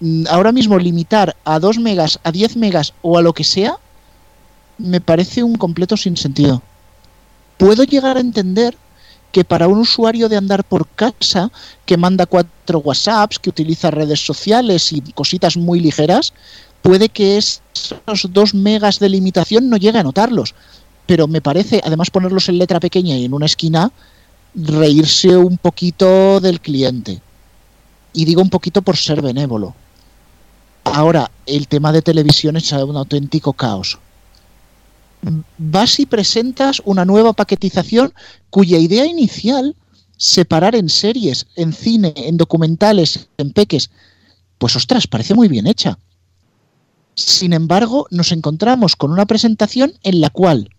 Mm, 0.00 0.24
ahora 0.30 0.52
mismo 0.52 0.78
limitar 0.78 1.36
a 1.44 1.58
2 1.58 1.78
megas, 1.78 2.18
a 2.24 2.32
10 2.32 2.56
megas 2.56 2.94
o 3.02 3.18
a 3.18 3.22
lo 3.22 3.34
que 3.34 3.44
sea, 3.44 3.76
me 4.78 5.02
parece 5.02 5.42
un 5.42 5.56
completo 5.56 5.98
sinsentido. 5.98 6.62
Puedo 7.58 7.84
llegar 7.84 8.16
a 8.16 8.20
entender 8.20 8.76
que 9.30 9.44
para 9.44 9.68
un 9.68 9.78
usuario 9.78 10.30
de 10.30 10.38
andar 10.38 10.64
por 10.64 10.88
casa, 10.88 11.50
que 11.84 11.98
manda 11.98 12.24
cuatro 12.24 12.78
WhatsApps, 12.78 13.38
que 13.38 13.50
utiliza 13.50 13.90
redes 13.90 14.24
sociales 14.24 14.92
y 14.92 15.02
cositas 15.12 15.58
muy 15.58 15.78
ligeras, 15.78 16.32
puede 16.80 17.10
que 17.10 17.36
esos 17.36 18.32
2 18.32 18.54
megas 18.54 18.98
de 18.98 19.10
limitación 19.10 19.68
no 19.68 19.76
llegue 19.76 19.98
a 19.98 20.02
notarlos 20.02 20.54
pero 21.06 21.28
me 21.28 21.40
parece, 21.40 21.80
además 21.84 22.10
ponerlos 22.10 22.48
en 22.48 22.58
letra 22.58 22.80
pequeña 22.80 23.16
y 23.16 23.24
en 23.24 23.34
una 23.34 23.46
esquina, 23.46 23.92
reírse 24.54 25.36
un 25.36 25.58
poquito 25.58 26.40
del 26.40 26.60
cliente. 26.60 27.20
Y 28.12 28.24
digo 28.24 28.42
un 28.42 28.50
poquito 28.50 28.82
por 28.82 28.96
ser 28.96 29.20
benévolo. 29.20 29.74
Ahora, 30.84 31.30
el 31.46 31.66
tema 31.66 31.92
de 31.92 32.02
televisión 32.02 32.56
es 32.56 32.70
un 32.72 32.96
auténtico 32.96 33.52
caos. 33.52 33.98
Vas 35.58 35.98
y 35.98 36.06
presentas 36.06 36.82
una 36.84 37.04
nueva 37.04 37.32
paquetización 37.32 38.12
cuya 38.50 38.78
idea 38.78 39.06
inicial, 39.06 39.74
separar 40.16 40.74
en 40.74 40.88
series, 40.88 41.46
en 41.56 41.72
cine, 41.72 42.12
en 42.16 42.36
documentales, 42.36 43.28
en 43.38 43.52
peques, 43.52 43.90
pues 44.58 44.76
ostras, 44.76 45.06
parece 45.06 45.34
muy 45.34 45.48
bien 45.48 45.66
hecha. 45.66 45.98
Sin 47.14 47.52
embargo, 47.52 48.06
nos 48.10 48.32
encontramos 48.32 48.96
con 48.96 49.10
una 49.12 49.26
presentación 49.26 49.94
en 50.02 50.20
la 50.20 50.30
cual 50.30 50.73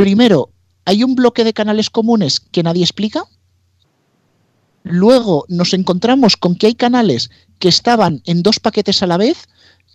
Primero, 0.00 0.48
hay 0.86 1.04
un 1.04 1.14
bloque 1.14 1.44
de 1.44 1.52
canales 1.52 1.90
comunes 1.90 2.40
que 2.40 2.62
nadie 2.62 2.82
explica. 2.82 3.24
Luego 4.82 5.44
nos 5.48 5.74
encontramos 5.74 6.38
con 6.38 6.54
que 6.54 6.68
hay 6.68 6.74
canales 6.74 7.28
que 7.58 7.68
estaban 7.68 8.22
en 8.24 8.42
dos 8.42 8.60
paquetes 8.60 9.02
a 9.02 9.06
la 9.06 9.18
vez, 9.18 9.46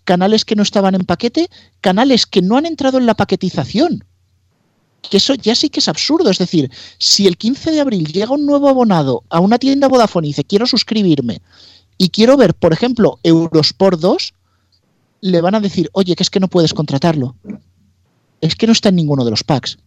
canales 0.04 0.46
que 0.46 0.56
no 0.56 0.62
estaban 0.62 0.94
en 0.94 1.06
paquete, 1.06 1.50
canales 1.82 2.28
que 2.28 2.44
no 2.44 2.56
han 2.56 2.68
entrado 2.68 3.00
en 3.00 3.08
la 3.08 3.16
paquetización. 3.16 4.06
Que 5.10 5.18
eso 5.18 5.34
ya 5.34 5.56
sí 5.56 5.70
que 5.70 5.80
es 5.80 5.88
absurdo. 5.88 6.30
Es 6.30 6.38
decir, 6.38 6.70
si 7.00 7.26
el 7.26 7.36
15 7.36 7.72
de 7.72 7.82
abril 7.82 8.06
llega 8.06 8.32
un 8.32 8.46
nuevo 8.46 8.70
abonado 8.70 9.24
a 9.32 9.40
una 9.40 9.58
tienda 9.58 9.88
Vodafone 9.88 10.28
y 10.28 10.30
dice 10.30 10.44
quiero 10.44 10.68
suscribirme 10.68 11.42
y 11.98 12.10
quiero 12.10 12.38
ver, 12.38 12.54
por 12.54 12.74
ejemplo, 12.74 13.18
Eurosport 13.24 14.00
2, 14.00 14.36
le 15.22 15.42
van 15.42 15.56
a 15.56 15.62
decir, 15.62 15.90
oye, 15.94 16.16
que 16.16 16.22
es 16.22 16.30
que 16.30 16.40
no 16.40 16.48
puedes 16.48 16.76
contratarlo. 16.76 17.36
Es 18.40 18.56
que 18.56 18.68
no 18.68 18.74
está 18.74 18.90
en 18.90 18.98
ninguno 18.98 19.26
de 19.26 19.32
los 19.32 19.44
packs 19.44 19.80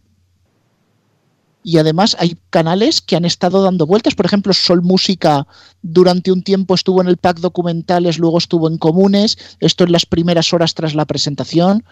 y 1.69 1.77
además 1.77 2.17
hay 2.17 2.35
canales 2.49 2.99
que 2.99 3.15
han 3.15 3.25
estado 3.25 3.61
dando 3.61 3.85
vueltas. 3.85 4.15
Por 4.15 4.25
ejemplo, 4.25 4.53
Sol 4.53 4.81
Música 4.81 5.45
durante 5.83 6.31
un 6.31 6.41
tiempo 6.41 6.73
estuvo 6.73 6.99
en 6.99 7.07
el 7.07 7.17
pack 7.17 7.41
documentales, 7.41 8.17
luego 8.17 8.39
estuvo 8.39 8.67
en 8.67 8.79
comunes. 8.79 9.37
Esto 9.59 9.83
en 9.83 9.91
las 9.91 10.07
primeras 10.07 10.51
horas 10.51 10.73
tras 10.73 10.95
la 10.95 11.05
presentación. 11.05 11.83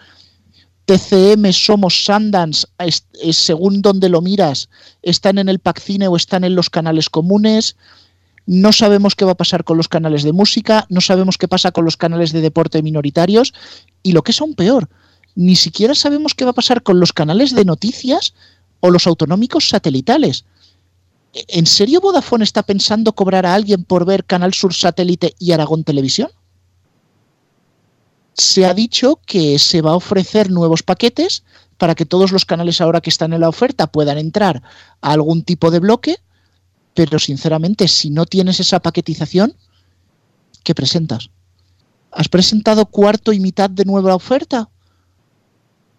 TCM, 0.86 1.52
Somos, 1.52 2.04
Sundance, 2.04 2.66
según 3.30 3.80
donde 3.80 4.08
lo 4.08 4.20
miras, 4.20 4.68
están 5.02 5.38
en 5.38 5.48
el 5.48 5.60
pack 5.60 5.78
cine 5.80 6.08
o 6.08 6.16
están 6.16 6.42
en 6.42 6.56
los 6.56 6.70
canales 6.70 7.08
comunes. 7.08 7.76
No 8.46 8.72
sabemos 8.72 9.14
qué 9.14 9.26
va 9.26 9.32
a 9.32 9.36
pasar 9.36 9.62
con 9.62 9.76
los 9.76 9.86
canales 9.86 10.24
de 10.24 10.32
música, 10.32 10.86
no 10.88 11.00
sabemos 11.00 11.38
qué 11.38 11.46
pasa 11.46 11.70
con 11.70 11.84
los 11.84 11.96
canales 11.96 12.32
de 12.32 12.40
deporte 12.40 12.82
minoritarios 12.82 13.54
y 14.02 14.10
lo 14.10 14.22
que 14.22 14.32
es 14.32 14.40
aún 14.40 14.56
peor, 14.56 14.88
ni 15.36 15.54
siquiera 15.54 15.94
sabemos 15.94 16.34
qué 16.34 16.44
va 16.44 16.50
a 16.50 16.54
pasar 16.54 16.82
con 16.82 16.98
los 16.98 17.12
canales 17.12 17.54
de 17.54 17.64
noticias 17.64 18.34
o 18.80 18.90
los 18.90 19.06
autonómicos 19.06 19.68
satelitales. 19.68 20.44
¿En 21.32 21.66
serio 21.66 22.00
Vodafone 22.00 22.44
está 22.44 22.62
pensando 22.62 23.14
cobrar 23.14 23.46
a 23.46 23.54
alguien 23.54 23.84
por 23.84 24.04
ver 24.04 24.24
Canal 24.24 24.54
Sur 24.54 24.74
Satélite 24.74 25.34
y 25.38 25.52
Aragón 25.52 25.84
Televisión? 25.84 26.30
Se 28.34 28.66
ha 28.66 28.74
dicho 28.74 29.20
que 29.26 29.58
se 29.58 29.82
va 29.82 29.90
a 29.90 29.96
ofrecer 29.96 30.50
nuevos 30.50 30.82
paquetes 30.82 31.42
para 31.76 31.94
que 31.94 32.06
todos 32.06 32.32
los 32.32 32.44
canales 32.44 32.80
ahora 32.80 33.00
que 33.00 33.10
están 33.10 33.32
en 33.32 33.40
la 33.40 33.48
oferta 33.48 33.86
puedan 33.86 34.18
entrar 34.18 34.62
a 35.00 35.12
algún 35.12 35.42
tipo 35.42 35.70
de 35.70 35.80
bloque, 35.80 36.16
pero 36.94 37.18
sinceramente 37.18 37.88
si 37.88 38.10
no 38.10 38.26
tienes 38.26 38.60
esa 38.60 38.80
paquetización, 38.80 39.54
¿qué 40.64 40.74
presentas? 40.74 41.30
¿Has 42.10 42.28
presentado 42.28 42.86
cuarto 42.86 43.32
y 43.32 43.40
mitad 43.40 43.70
de 43.70 43.84
nueva 43.84 44.14
oferta? 44.14 44.68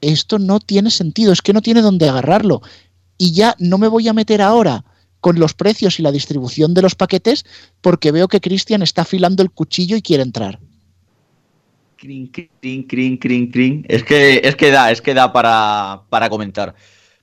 Esto 0.01 0.39
no 0.39 0.59
tiene 0.59 0.91
sentido, 0.91 1.31
es 1.33 1.41
que 1.41 1.53
no 1.53 1.61
tiene 1.61 1.81
dónde 1.81 2.09
agarrarlo. 2.09 2.61
Y 3.17 3.33
ya 3.33 3.55
no 3.59 3.77
me 3.77 3.87
voy 3.87 4.07
a 4.07 4.13
meter 4.13 4.41
ahora 4.41 4.85
con 5.19 5.39
los 5.39 5.53
precios 5.53 5.99
y 5.99 6.03
la 6.03 6.11
distribución 6.11 6.73
de 6.73 6.81
los 6.81 6.95
paquetes 6.95 7.45
porque 7.81 8.11
veo 8.11 8.27
que 8.27 8.41
Cristian 8.41 8.81
está 8.81 9.01
afilando 9.01 9.43
el 9.43 9.51
cuchillo 9.51 9.97
y 9.97 10.01
quiere 10.01 10.23
entrar. 10.23 10.59
Crin, 11.97 12.31
crin, 12.31 12.83
crin, 12.83 13.17
crin, 13.17 13.51
crin. 13.51 13.85
Es 13.89 14.03
que, 14.03 14.41
es 14.43 14.55
que 14.55 14.71
da, 14.71 14.89
es 14.91 15.01
que 15.01 15.13
da 15.13 15.33
para, 15.33 16.03
para 16.09 16.29
comentar. 16.29 16.73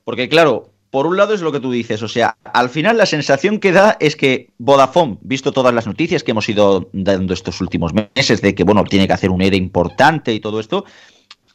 Porque 0.05 0.29
claro, 0.29 0.71
por 0.91 1.07
un 1.07 1.17
lado 1.17 1.35
es 1.35 1.41
lo 1.41 1.51
que 1.51 1.61
tú 1.61 1.71
dices, 1.73 2.03
o 2.03 2.09
sea, 2.09 2.37
al 2.45 2.69
final 2.69 2.97
la 2.99 3.07
sensación 3.07 3.59
que 3.59 3.73
da 3.73 3.97
es 4.01 4.17
que 4.17 4.51
Vodafone, 4.59 5.19
visto 5.23 5.53
todas 5.53 5.75
las 5.75 5.87
noticias 5.87 6.23
que 6.23 6.31
hemos 6.31 6.49
ido 6.49 6.91
dando 6.93 7.35
estos 7.35 7.61
últimos 7.61 7.93
meses 7.93 8.41
de 8.41 8.55
que, 8.55 8.65
bueno, 8.65 8.85
tiene 8.85 9.07
que 9.07 9.13
hacer 9.13 9.31
un 9.31 9.43
ERE 9.43 9.57
importante 9.57 10.33
y 10.33 10.41
todo 10.41 10.61
esto, 10.61 10.85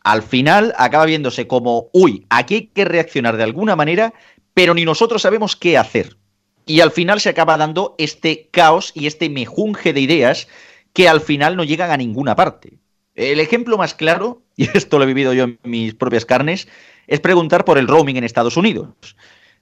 al 0.03 0.23
final 0.23 0.73
acaba 0.77 1.05
viéndose 1.05 1.47
como, 1.47 1.89
uy, 1.93 2.25
aquí 2.29 2.55
hay 2.55 2.67
que 2.67 2.85
reaccionar 2.85 3.37
de 3.37 3.43
alguna 3.43 3.75
manera, 3.75 4.13
pero 4.53 4.73
ni 4.73 4.85
nosotros 4.85 5.21
sabemos 5.21 5.55
qué 5.55 5.77
hacer. 5.77 6.17
Y 6.65 6.81
al 6.81 6.91
final 6.91 7.19
se 7.19 7.29
acaba 7.29 7.57
dando 7.57 7.95
este 7.97 8.49
caos 8.51 8.91
y 8.95 9.07
este 9.07 9.29
mejunje 9.29 9.93
de 9.93 10.01
ideas 10.01 10.47
que 10.93 11.07
al 11.07 11.21
final 11.21 11.55
no 11.55 11.63
llegan 11.63 11.91
a 11.91 11.97
ninguna 11.97 12.35
parte. 12.35 12.79
El 13.15 13.39
ejemplo 13.39 13.77
más 13.77 13.93
claro, 13.93 14.41
y 14.55 14.69
esto 14.75 14.97
lo 14.97 15.03
he 15.03 15.07
vivido 15.07 15.33
yo 15.33 15.43
en 15.43 15.59
mis 15.63 15.93
propias 15.93 16.25
carnes, 16.25 16.67
es 17.07 17.19
preguntar 17.19 17.65
por 17.65 17.77
el 17.77 17.87
roaming 17.87 18.17
en 18.17 18.23
Estados 18.23 18.57
Unidos. 18.57 19.15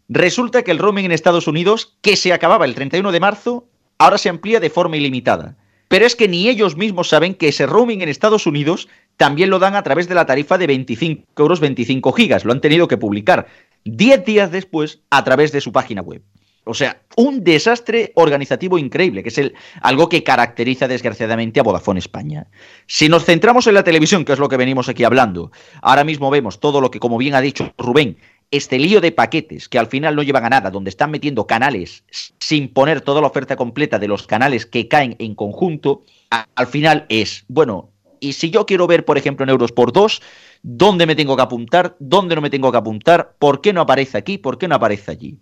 Resulta 0.08 0.64
que 0.64 0.72
el 0.72 0.80
roaming 0.80 1.06
en 1.06 1.12
Estados 1.12 1.48
Unidos, 1.48 1.98
que 2.02 2.16
se 2.16 2.34
acababa 2.34 2.66
el 2.66 2.76
31 2.76 3.12
de 3.12 3.20
marzo, 3.20 3.68
ahora 3.98 4.18
se 4.18 4.30
amplía 4.30 4.60
de 4.60 4.70
forma 4.70 4.98
ilimitada. 4.98 5.56
Pero 5.88 6.06
es 6.06 6.16
que 6.16 6.28
ni 6.28 6.48
ellos 6.48 6.78
mismos 6.78 7.10
saben 7.10 7.36
que 7.36 7.50
ese 7.50 7.66
roaming 7.66 8.02
en 8.02 8.10
Estados 8.10 8.46
Unidos 8.46 8.88
también 9.20 9.50
lo 9.50 9.60
dan 9.60 9.76
a 9.76 9.84
través 9.84 10.08
de 10.08 10.16
la 10.16 10.26
tarifa 10.26 10.58
de 10.58 10.66
25 10.66 11.44
euros 11.44 11.60
25 11.60 12.14
gigas. 12.14 12.46
Lo 12.46 12.54
han 12.54 12.62
tenido 12.62 12.88
que 12.88 12.96
publicar 12.96 13.48
10 13.84 14.24
días 14.24 14.50
después 14.50 15.02
a 15.10 15.26
través 15.26 15.52
de 15.52 15.60
su 15.60 15.74
página 15.74 16.02
web. 16.02 16.24
O 16.64 16.74
sea, 16.74 17.02
un 17.18 17.44
desastre 17.44 18.14
organizativo 18.16 18.78
increíble, 18.78 19.22
que 19.22 19.28
es 19.28 19.38
el, 19.38 19.56
algo 19.82 20.08
que 20.08 20.24
caracteriza 20.24 20.88
desgraciadamente 20.88 21.60
a 21.60 21.64
Vodafone 21.64 22.00
España. 22.00 22.48
Si 22.88 23.10
nos 23.10 23.26
centramos 23.26 23.68
en 23.68 23.74
la 23.74 23.84
televisión, 23.84 24.24
que 24.24 24.32
es 24.32 24.40
lo 24.40 24.48
que 24.48 24.56
venimos 24.56 24.88
aquí 24.88 25.04
hablando, 25.04 25.52
ahora 25.82 26.06
mismo 26.06 26.30
vemos 26.30 26.62
todo 26.62 26.80
lo 26.80 26.90
que, 26.90 27.02
como 27.02 27.18
bien 27.18 27.36
ha 27.36 27.42
dicho 27.42 27.74
Rubén, 27.78 28.18
este 28.52 28.80
lío 28.80 29.02
de 29.02 29.12
paquetes 29.12 29.68
que 29.68 29.80
al 29.80 29.88
final 29.88 30.16
no 30.16 30.24
llevan 30.24 30.46
a 30.46 30.50
nada, 30.50 30.72
donde 30.72 30.92
están 30.92 31.12
metiendo 31.12 31.46
canales 31.46 32.06
sin 32.40 32.72
poner 32.72 33.02
toda 33.02 33.20
la 33.20 33.28
oferta 33.28 33.58
completa 33.58 34.00
de 34.00 34.08
los 34.08 34.28
canales 34.28 34.66
que 34.66 34.88
caen 34.88 35.18
en 35.20 35.36
conjunto, 35.36 36.04
al 36.30 36.68
final 36.68 37.06
es, 37.10 37.44
bueno, 37.50 37.92
y 38.20 38.34
si 38.34 38.50
yo 38.50 38.66
quiero 38.66 38.88
ver, 38.88 39.06
por 39.06 39.18
ejemplo, 39.18 39.44
en 39.44 39.50
Euros 39.50 39.72
por 39.72 39.92
2, 39.92 40.22
¿dónde 40.62 41.06
me 41.06 41.16
tengo 41.16 41.36
que 41.36 41.42
apuntar? 41.42 41.96
¿Dónde 42.00 42.36
no 42.36 42.42
me 42.42 42.50
tengo 42.50 42.72
que 42.72 42.78
apuntar? 42.78 43.36
¿Por 43.40 43.62
qué 43.62 43.74
no 43.74 43.82
aparece 43.82 44.18
aquí? 44.18 44.38
¿Por 44.38 44.58
qué 44.58 44.68
no 44.68 44.76
aparece 44.76 45.12
allí? 45.12 45.38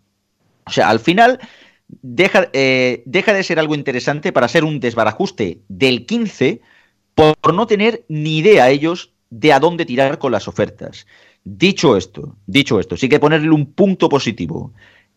O 0.65 0.71
sea, 0.71 0.89
al 0.89 0.99
final 0.99 1.39
deja, 1.87 2.49
eh, 2.53 3.03
deja 3.05 3.33
de 3.33 3.43
ser 3.43 3.59
algo 3.59 3.75
interesante 3.75 4.31
para 4.31 4.47
ser 4.47 4.63
un 4.63 4.79
desbarajuste 4.79 5.61
del 5.67 6.05
15 6.05 6.61
por 7.15 7.53
no 7.53 7.65
tener 7.65 8.05
ni 8.09 8.37
idea 8.37 8.69
ellos 8.69 9.13
de 9.29 9.53
a 9.53 9.59
dónde 9.59 9.85
tirar 9.85 10.19
con 10.19 10.31
las 10.31 10.47
ofertas. 10.47 11.07
Dicho 11.43 11.97
esto, 11.97 12.35
dicho 12.45 12.79
esto, 12.79 12.97
sí 12.97 13.09
que 13.09 13.19
ponerle 13.19 13.49
un 13.49 13.73
punto 13.73 14.09
positivo. 14.09 14.73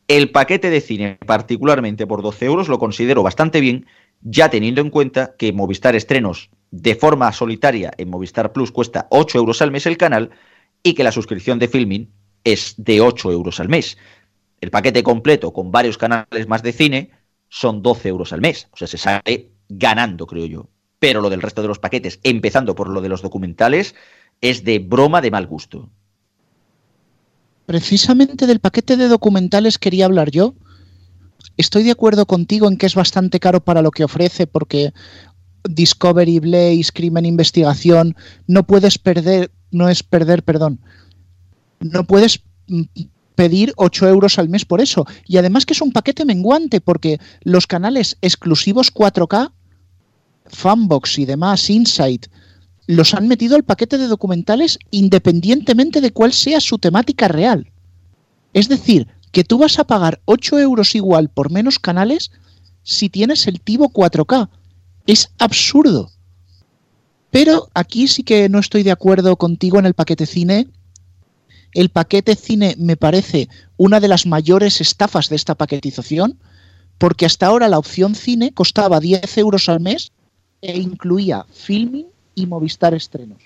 El 0.09 0.31
paquete 0.31 0.71
de 0.71 0.81
cine, 0.81 1.19
particularmente 1.27 2.07
por 2.07 2.23
12 2.23 2.47
euros, 2.47 2.69
lo 2.69 2.79
considero 2.79 3.23
bastante 3.23 3.61
bien, 3.61 3.87
ya 4.23 4.51
teniendo 4.51 4.81
en 4.81 4.91
cuenta 4.91 5.35
que 5.37 5.53
Movistar 5.53 5.97
Estrenos 5.97 6.51
de 6.71 6.95
forma 6.95 7.33
solitaria 7.33 7.93
en 7.97 8.11
Movistar 8.11 8.53
Plus 8.53 8.71
cuesta 8.71 9.07
8 9.11 9.39
euros 9.39 9.63
al 9.63 9.71
mes 9.71 9.87
el 9.87 9.97
canal 9.97 10.31
y 10.83 10.95
que 10.95 11.05
la 11.05 11.13
suscripción 11.13 11.59
de 11.59 11.69
Filming 11.69 12.11
es 12.45 12.75
de 12.77 13.01
8 13.01 13.33
euros 13.33 13.61
al 13.61 13.69
mes. 13.69 13.99
El 14.61 14.71
paquete 14.71 15.03
completo 15.03 15.53
con 15.53 15.71
varios 15.71 15.99
canales 15.99 16.47
más 16.49 16.63
de 16.63 16.73
cine 16.73 17.11
son 17.49 17.83
12 17.83 18.09
euros 18.09 18.33
al 18.33 18.41
mes. 18.41 18.69
O 18.73 18.77
sea, 18.77 18.87
se 18.87 18.99
sale 18.99 19.51
ganando, 19.69 20.27
creo 20.27 20.47
yo. 20.47 20.69
Pero 20.99 21.21
lo 21.21 21.31
del 21.31 21.43
resto 21.43 21.63
de 21.63 21.69
los 21.69 21.79
paquetes, 21.79 22.21
empezando 22.23 22.75
por 22.75 22.89
lo 22.89 23.01
de 23.01 23.09
los 23.09 23.23
documentales, 23.23 23.95
es 24.41 24.65
de 24.65 24.79
broma 24.79 25.21
de 25.21 25.31
mal 25.31 25.47
gusto. 25.47 25.89
Precisamente 27.67 28.47
del 28.47 28.61
paquete 28.61 28.97
de 28.97 29.09
documentales 29.09 29.79
quería 29.79 30.05
hablar 30.05 30.31
yo. 30.31 30.55
Estoy 31.61 31.83
de 31.83 31.91
acuerdo 31.91 32.25
contigo 32.25 32.69
en 32.69 32.79
que 32.79 32.87
es 32.87 32.95
bastante 32.95 33.39
caro 33.39 33.63
para 33.63 33.83
lo 33.83 33.91
que 33.91 34.03
ofrece, 34.03 34.47
porque 34.47 34.95
Discovery, 35.69 36.39
Blaze, 36.39 36.91
Crimen 36.95 37.27
Investigación, 37.27 38.17
no 38.47 38.67
puedes 38.67 38.97
perder, 38.97 39.51
no 39.71 39.91
es 39.91 40.03
perder, 40.03 40.43
perdón, 40.43 40.81
no 41.81 42.05
puedes 42.05 42.41
mm, 42.67 42.85
pedir 43.35 43.75
8 43.77 44.09
euros 44.09 44.39
al 44.39 44.49
mes 44.49 44.65
por 44.65 44.81
eso. 44.81 45.05
Y 45.27 45.37
además 45.37 45.67
que 45.67 45.75
es 45.75 45.83
un 45.83 45.93
paquete 45.93 46.25
menguante 46.25 46.81
porque 46.81 47.21
los 47.43 47.67
canales 47.67 48.17
exclusivos 48.23 48.91
4K, 48.91 49.53
Fanbox 50.47 51.19
y 51.19 51.27
demás, 51.27 51.69
Insight, 51.69 52.29
los 52.87 53.13
han 53.13 53.29
metido 53.29 53.55
al 53.55 53.65
paquete 53.65 53.99
de 53.99 54.09
documentales 54.09 54.79
independientemente 54.91 56.01
de 56.01 56.11
cuál 56.11 56.33
sea 56.33 56.59
su 56.59 56.79
temática 56.79 57.29
real. 57.29 57.71
Es 58.55 58.71
decir, 58.71 59.09
que 59.33 59.45
tú 59.45 59.59
vas 59.59 59.79
a 59.79 59.85
pagar 59.85 60.21
8 60.25 60.59
euros 60.59 60.95
igual 60.95 61.29
por 61.29 61.51
menos 61.51 61.79
canales 61.79 62.31
si 62.83 63.09
tienes 63.09 63.47
el 63.47 63.61
Tivo 63.61 63.91
4K. 63.91 64.49
Es 65.07 65.31
absurdo. 65.39 66.11
Pero 67.31 67.69
aquí 67.75 68.09
sí 68.09 68.23
que 68.25 68.49
no 68.49 68.59
estoy 68.59 68.83
de 68.83 68.91
acuerdo 68.91 69.37
contigo 69.37 69.79
en 69.79 69.87
el 69.87 69.95
paquete 69.95 70.27
cine 70.27 70.67
el 71.73 71.91
paquete 71.91 72.35
cine 72.35 72.75
me 72.79 72.97
parece 72.97 73.49
una 73.77 74.01
de 74.01 74.09
las 74.09 74.27
mayores 74.27 74.81
estafas 74.81 75.29
de 75.29 75.37
esta 75.37 75.55
paquetización, 75.55 76.39
porque 76.99 77.27
hasta 77.27 77.47
ahora 77.47 77.69
la 77.69 77.79
opción 77.79 78.15
cine 78.15 78.53
costaba 78.53 78.99
10 78.99 79.39
euros 79.39 79.69
al 79.69 79.81
mes 79.81 80.11
e 80.63 80.79
incluía 80.79 81.47
filming 81.53 82.07
y 82.35 82.47
Movistar 82.47 82.95
estrenos. 82.95 83.43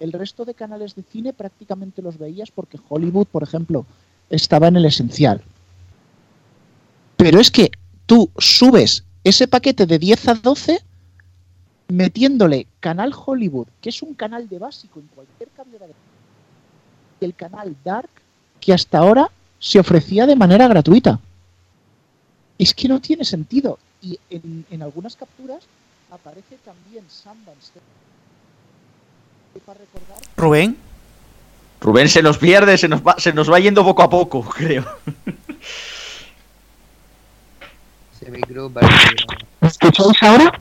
El 0.00 0.12
resto 0.12 0.44
de 0.44 0.54
canales 0.54 0.94
de 0.94 1.02
cine 1.02 1.32
prácticamente 1.32 2.02
los 2.02 2.18
veías 2.18 2.50
porque 2.50 2.80
Hollywood, 2.88 3.26
por 3.26 3.42
ejemplo, 3.42 3.86
estaba 4.30 4.68
en 4.68 4.76
el 4.76 4.84
esencial. 4.84 5.42
Pero 7.16 7.40
es 7.40 7.50
que 7.50 7.70
tú 8.06 8.30
subes 8.38 9.04
ese 9.24 9.46
paquete 9.46 9.86
de 9.86 9.98
10 9.98 10.28
a 10.28 10.34
12 10.34 10.80
metiéndole 11.88 12.66
Canal 12.80 13.12
Hollywood, 13.14 13.68
que 13.80 13.90
es 13.90 14.02
un 14.02 14.14
canal 14.14 14.48
de 14.48 14.58
básico 14.58 14.98
en 14.98 15.06
cualquier 15.08 15.48
cambio 15.50 15.78
de 15.78 15.92
el 17.24 17.34
canal 17.34 17.76
Dark 17.84 18.10
que 18.60 18.72
hasta 18.72 18.98
ahora 18.98 19.30
se 19.58 19.78
ofrecía 19.78 20.26
de 20.26 20.36
manera 20.36 20.66
gratuita. 20.66 21.20
Es 22.58 22.74
que 22.74 22.88
no 22.88 23.00
tiene 23.00 23.24
sentido. 23.24 23.78
Y 24.00 24.18
en, 24.30 24.82
algunas 24.82 25.14
capturas 25.14 25.62
aparece 26.10 26.56
también 26.64 27.04
Sundance. 27.08 27.72
Rubén. 30.36 30.76
Rubén 31.82 32.08
se 32.08 32.22
nos 32.22 32.38
pierde, 32.38 32.78
se 32.78 32.86
nos 32.88 33.00
va, 33.00 33.16
se 33.18 33.32
nos 33.32 33.50
va 33.50 33.58
yendo 33.58 33.84
poco 33.84 34.02
a 34.02 34.08
poco, 34.08 34.42
creo. 34.56 34.84
¿Me 39.60 39.68
escucháis 39.68 40.22
ahora? 40.22 40.52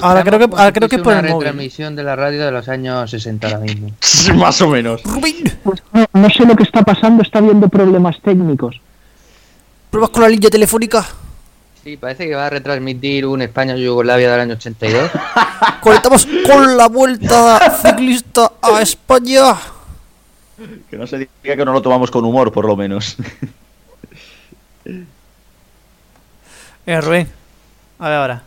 Ahora 0.00 0.24
creo 0.24 0.38
que, 0.38 0.56
ahora 0.56 0.72
creo 0.72 0.88
que 0.88 0.96
es 0.96 1.02
por 1.02 1.12
una 1.12 1.20
el 1.20 1.34
móvil. 1.34 1.96
de 1.96 2.02
la 2.02 2.16
radio 2.16 2.44
de 2.46 2.50
los 2.50 2.68
años 2.68 3.10
60 3.10 3.46
ahora 3.46 3.60
mismo. 3.60 3.90
Más 4.34 4.60
o 4.62 4.68
menos. 4.68 5.02
Pues 5.02 5.82
no, 5.92 6.06
no 6.14 6.30
sé 6.30 6.46
lo 6.46 6.56
que 6.56 6.62
está 6.62 6.82
pasando, 6.82 7.22
está 7.22 7.38
habiendo 7.38 7.68
problemas 7.68 8.20
técnicos. 8.22 8.80
¿Pruebas 9.90 10.10
con 10.10 10.22
la 10.22 10.28
línea 10.30 10.50
telefónica? 10.50 11.06
Sí, 11.84 11.96
parece 11.96 12.26
que 12.26 12.34
va 12.34 12.46
a 12.46 12.50
retransmitir 12.50 13.24
un 13.26 13.40
España-Yugoslavia 13.42 14.30
del 14.32 14.40
año 14.40 14.54
82. 14.54 15.10
Conectamos 15.80 16.26
con 16.46 16.76
la 16.76 16.88
vuelta 16.88 17.80
ciclista 17.82 18.52
a 18.60 18.82
España. 18.82 19.54
Que 20.90 20.96
no 20.98 21.06
se 21.06 21.18
diga 21.18 21.56
que 21.56 21.64
no 21.64 21.72
lo 21.72 21.80
tomamos 21.80 22.10
con 22.10 22.24
humor, 22.24 22.52
por 22.52 22.66
lo 22.66 22.76
menos. 22.76 23.16
Venga, 26.84 27.00
Rubén. 27.00 27.28
A 27.98 28.08
ver 28.08 28.18
ahora. 28.18 28.42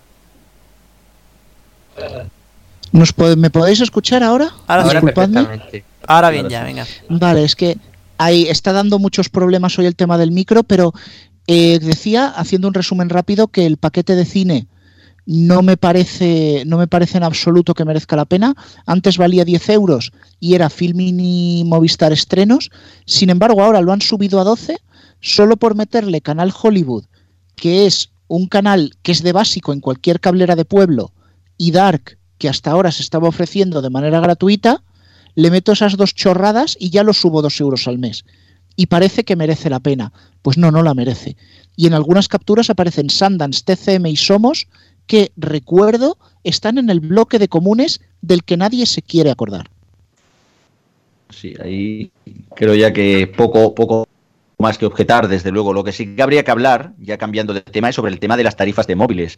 ¿Nos 2.91 3.15
pod- 3.15 3.37
¿Me 3.37 3.49
podéis 3.49 3.79
escuchar 3.81 4.23
ahora? 4.23 4.49
Ahora, 4.67 4.83
sí. 4.83 4.91
Disculpadme. 4.91 5.61
Ahora 6.07 6.29
bien, 6.29 6.49
ya, 6.49 6.63
venga. 6.63 6.85
Vale, 7.09 7.43
es 7.45 7.55
que 7.55 7.77
ahí 8.17 8.47
está 8.49 8.73
dando 8.73 8.99
muchos 8.99 9.29
problemas 9.29 9.77
hoy 9.79 9.85
el 9.85 9.95
tema 9.95 10.17
del 10.17 10.31
micro, 10.31 10.63
pero 10.63 10.93
eh, 11.47 11.79
decía, 11.79 12.27
haciendo 12.27 12.67
un 12.67 12.73
resumen 12.73 13.09
rápido, 13.09 13.47
que 13.47 13.65
el 13.65 13.77
paquete 13.77 14.15
de 14.15 14.25
cine 14.25 14.67
no 15.25 15.61
me 15.61 15.77
parece, 15.77 16.63
no 16.65 16.77
me 16.77 16.87
parece 16.87 17.17
en 17.17 17.23
absoluto 17.23 17.73
que 17.73 17.85
merezca 17.85 18.15
la 18.15 18.25
pena. 18.25 18.55
Antes 18.85 19.17
valía 19.17 19.45
10 19.45 19.69
euros 19.69 20.11
y 20.39 20.55
era 20.55 20.69
Filmin 20.69 21.19
y 21.19 21.63
Movistar 21.65 22.11
estrenos. 22.11 22.69
Sin 23.05 23.29
embargo, 23.29 23.63
ahora 23.63 23.81
lo 23.81 23.91
han 23.91 24.01
subido 24.01 24.39
a 24.39 24.43
12 24.43 24.77
solo 25.19 25.57
por 25.57 25.75
meterle 25.75 26.21
Canal 26.21 26.51
Hollywood, 26.59 27.05
que 27.55 27.85
es 27.85 28.11
un 28.27 28.47
canal 28.47 28.93
que 29.03 29.11
es 29.11 29.23
de 29.23 29.33
básico 29.33 29.73
en 29.73 29.81
cualquier 29.81 30.19
cablera 30.19 30.55
de 30.55 30.65
pueblo, 30.65 31.13
y 31.57 31.71
Dark, 31.71 32.17
que 32.37 32.49
hasta 32.49 32.71
ahora 32.71 32.91
se 32.91 33.03
estaba 33.03 33.27
ofreciendo 33.27 33.81
de 33.81 33.89
manera 33.89 34.19
gratuita, 34.19 34.83
le 35.35 35.51
meto 35.51 35.71
esas 35.71 35.95
dos 35.95 36.15
chorradas 36.15 36.75
y 36.79 36.89
ya 36.89 37.03
lo 37.03 37.13
subo 37.13 37.41
dos 37.41 37.59
euros 37.61 37.87
al 37.87 37.99
mes. 37.99 38.25
Y 38.75 38.87
parece 38.87 39.23
que 39.23 39.35
merece 39.35 39.69
la 39.69 39.79
pena. 39.79 40.13
Pues 40.41 40.57
no, 40.57 40.71
no 40.71 40.81
la 40.81 40.93
merece. 40.93 41.35
Y 41.75 41.87
en 41.87 41.93
algunas 41.93 42.27
capturas 42.27 42.69
aparecen 42.69 43.09
Sundance, 43.09 43.63
TCM 43.63 44.07
y 44.07 44.15
Somos, 44.15 44.67
que 45.07 45.31
recuerdo 45.35 46.17
están 46.43 46.77
en 46.77 46.89
el 46.89 46.99
bloque 46.99 47.37
de 47.39 47.47
comunes 47.47 48.01
del 48.21 48.43
que 48.43 48.57
nadie 48.57 48.85
se 48.85 49.01
quiere 49.01 49.31
acordar. 49.31 49.69
Sí, 51.29 51.53
ahí 51.63 52.11
creo 52.55 52.75
ya 52.75 52.91
que 52.91 53.27
poco, 53.27 53.73
poco 53.73 54.07
más 54.57 54.77
que 54.77 54.85
objetar, 54.85 55.27
desde 55.27 55.51
luego. 55.51 55.73
Lo 55.73 55.83
que 55.83 55.91
sí 55.91 56.15
que 56.15 56.21
habría 56.21 56.43
que 56.43 56.51
hablar, 56.51 56.93
ya 56.99 57.17
cambiando 57.17 57.53
de 57.53 57.61
tema, 57.61 57.89
es 57.89 57.95
sobre 57.95 58.11
el 58.11 58.19
tema 58.19 58.37
de 58.37 58.43
las 58.43 58.55
tarifas 58.55 58.87
de 58.87 58.95
móviles, 58.95 59.37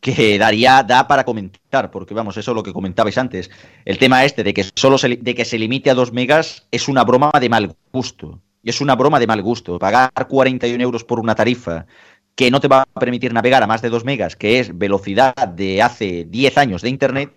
que 0.00 0.38
daría, 0.38 0.82
da 0.82 1.08
para 1.08 1.24
comentar, 1.24 1.90
porque 1.90 2.14
vamos, 2.14 2.36
eso 2.36 2.52
es 2.52 2.54
lo 2.54 2.62
que 2.62 2.72
comentabais 2.72 3.18
antes. 3.18 3.50
El 3.84 3.98
tema 3.98 4.24
este 4.24 4.44
de 4.44 4.54
que 4.54 4.64
solo 4.74 4.98
se, 4.98 5.16
de 5.16 5.34
que 5.34 5.44
se 5.44 5.58
limite 5.58 5.90
a 5.90 5.94
2 5.94 6.12
megas 6.12 6.66
es 6.70 6.88
una 6.88 7.02
broma 7.04 7.32
de 7.40 7.48
mal 7.48 7.76
gusto. 7.92 8.40
Es 8.68 8.82
una 8.82 8.96
broma 8.96 9.18
de 9.18 9.26
mal 9.26 9.40
gusto. 9.40 9.78
Pagar 9.78 10.10
41 10.28 10.82
euros 10.82 11.02
por 11.02 11.20
una 11.20 11.34
tarifa 11.34 11.86
que 12.34 12.50
no 12.50 12.60
te 12.60 12.68
va 12.68 12.82
a 12.82 13.00
permitir 13.00 13.32
navegar 13.32 13.62
a 13.62 13.66
más 13.66 13.80
de 13.80 13.88
2 13.88 14.04
megas, 14.04 14.36
que 14.36 14.60
es 14.60 14.76
velocidad 14.76 15.34
de 15.34 15.80
hace 15.80 16.26
10 16.28 16.58
años 16.58 16.82
de 16.82 16.90
Internet, 16.90 17.32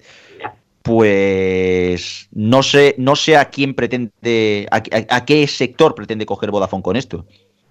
pues 0.81 2.27
no 2.33 2.61
sé, 2.63 2.95
no 2.97 3.15
sé 3.15 3.37
a 3.37 3.45
quién 3.45 3.75
pretende, 3.75 4.67
a, 4.71 4.83
a, 5.09 5.25
qué 5.25 5.47
sector 5.47 5.95
pretende 5.95 6.25
coger 6.25 6.51
Vodafone 6.51 6.83
con 6.83 6.97
esto. 6.97 7.25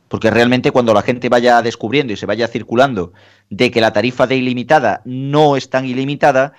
Porque 0.09 0.31
realmente 0.31 0.71
cuando 0.71 0.95
la 0.95 1.03
gente 1.03 1.29
vaya 1.29 1.61
descubriendo 1.61 2.15
y 2.15 2.17
se 2.17 2.27
vaya 2.27 2.49
circulando 2.49 3.13
de 3.51 3.71
que 3.71 3.83
la 3.83 3.93
tarifa 3.93 4.27
de 4.27 4.37
ilimitada 4.37 5.03
no 5.05 5.57
es 5.59 5.69
tan 5.69 5.85
ilimitada, 5.85 6.55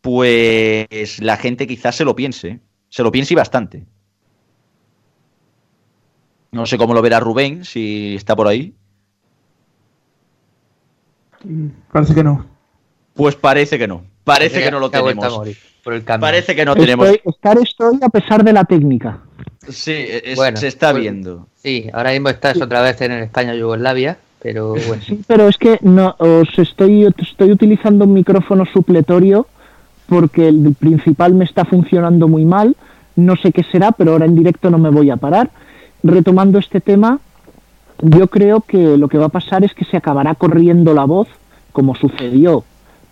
pues 0.00 1.20
la 1.20 1.36
gente 1.36 1.66
quizás 1.66 1.96
se 1.96 2.04
lo 2.04 2.14
piense, 2.14 2.60
se 2.90 3.02
lo 3.02 3.10
piense 3.10 3.34
y 3.34 3.36
bastante. 3.36 3.86
No 6.52 6.66
sé 6.66 6.76
cómo 6.76 6.92
lo 6.92 7.00
verá 7.00 7.18
Rubén, 7.18 7.64
si 7.64 8.14
está 8.14 8.36
por 8.36 8.46
ahí. 8.46 8.74
Parece 11.90 12.14
que 12.14 12.22
no. 12.22 12.44
Pues 13.14 13.36
parece 13.36 13.78
que 13.78 13.88
no. 13.88 14.04
Parece 14.22 14.62
que, 14.62 14.70
no 14.70 14.78
lo 14.78 14.90
tenemos. 14.90 15.48
Parece 16.20 16.54
que 16.54 16.64
no 16.66 16.72
estoy, 16.72 16.84
tenemos. 16.84 17.08
Estar 17.24 17.58
estoy 17.58 17.98
a 18.02 18.08
pesar 18.10 18.44
de 18.44 18.52
la 18.52 18.64
técnica. 18.64 19.18
Sí, 19.66 20.06
se 20.54 20.68
está 20.68 20.90
pues, 20.90 21.02
viendo. 21.02 21.48
Sí, 21.56 21.88
ahora 21.92 22.12
mismo 22.12 22.28
estás 22.28 22.60
otra 22.60 22.82
vez 22.82 23.00
en 23.00 23.12
el 23.12 23.22
España 23.24 23.54
Yugoslavia, 23.54 24.18
pero 24.40 24.74
bueno. 24.86 25.02
Sí, 25.02 25.22
pero 25.26 25.48
es 25.48 25.56
que 25.56 25.78
no 25.80 26.14
os 26.18 26.58
estoy 26.58 27.06
estoy 27.16 27.50
utilizando 27.50 28.04
un 28.04 28.12
micrófono 28.12 28.66
supletorio 28.66 29.46
porque 30.06 30.48
el 30.48 30.74
principal 30.78 31.32
me 31.32 31.46
está 31.46 31.64
funcionando 31.64 32.28
muy 32.28 32.44
mal. 32.44 32.76
No 33.16 33.36
sé 33.36 33.52
qué 33.52 33.64
será, 33.64 33.92
pero 33.92 34.12
ahora 34.12 34.26
en 34.26 34.34
directo 34.34 34.70
no 34.70 34.78
me 34.78 34.90
voy 34.90 35.10
a 35.10 35.16
parar. 35.16 35.50
Retomando 36.02 36.58
este 36.58 36.80
tema, 36.80 37.20
yo 38.00 38.26
creo 38.28 38.60
que 38.60 38.96
lo 38.96 39.08
que 39.08 39.18
va 39.18 39.26
a 39.26 39.30
pasar 39.30 39.64
es 39.64 39.74
que 39.74 39.84
se 39.84 39.96
acabará 39.96 40.34
corriendo 40.34 40.94
la 40.94 41.04
voz, 41.04 41.28
como 41.72 41.94
sucedió 41.94 42.64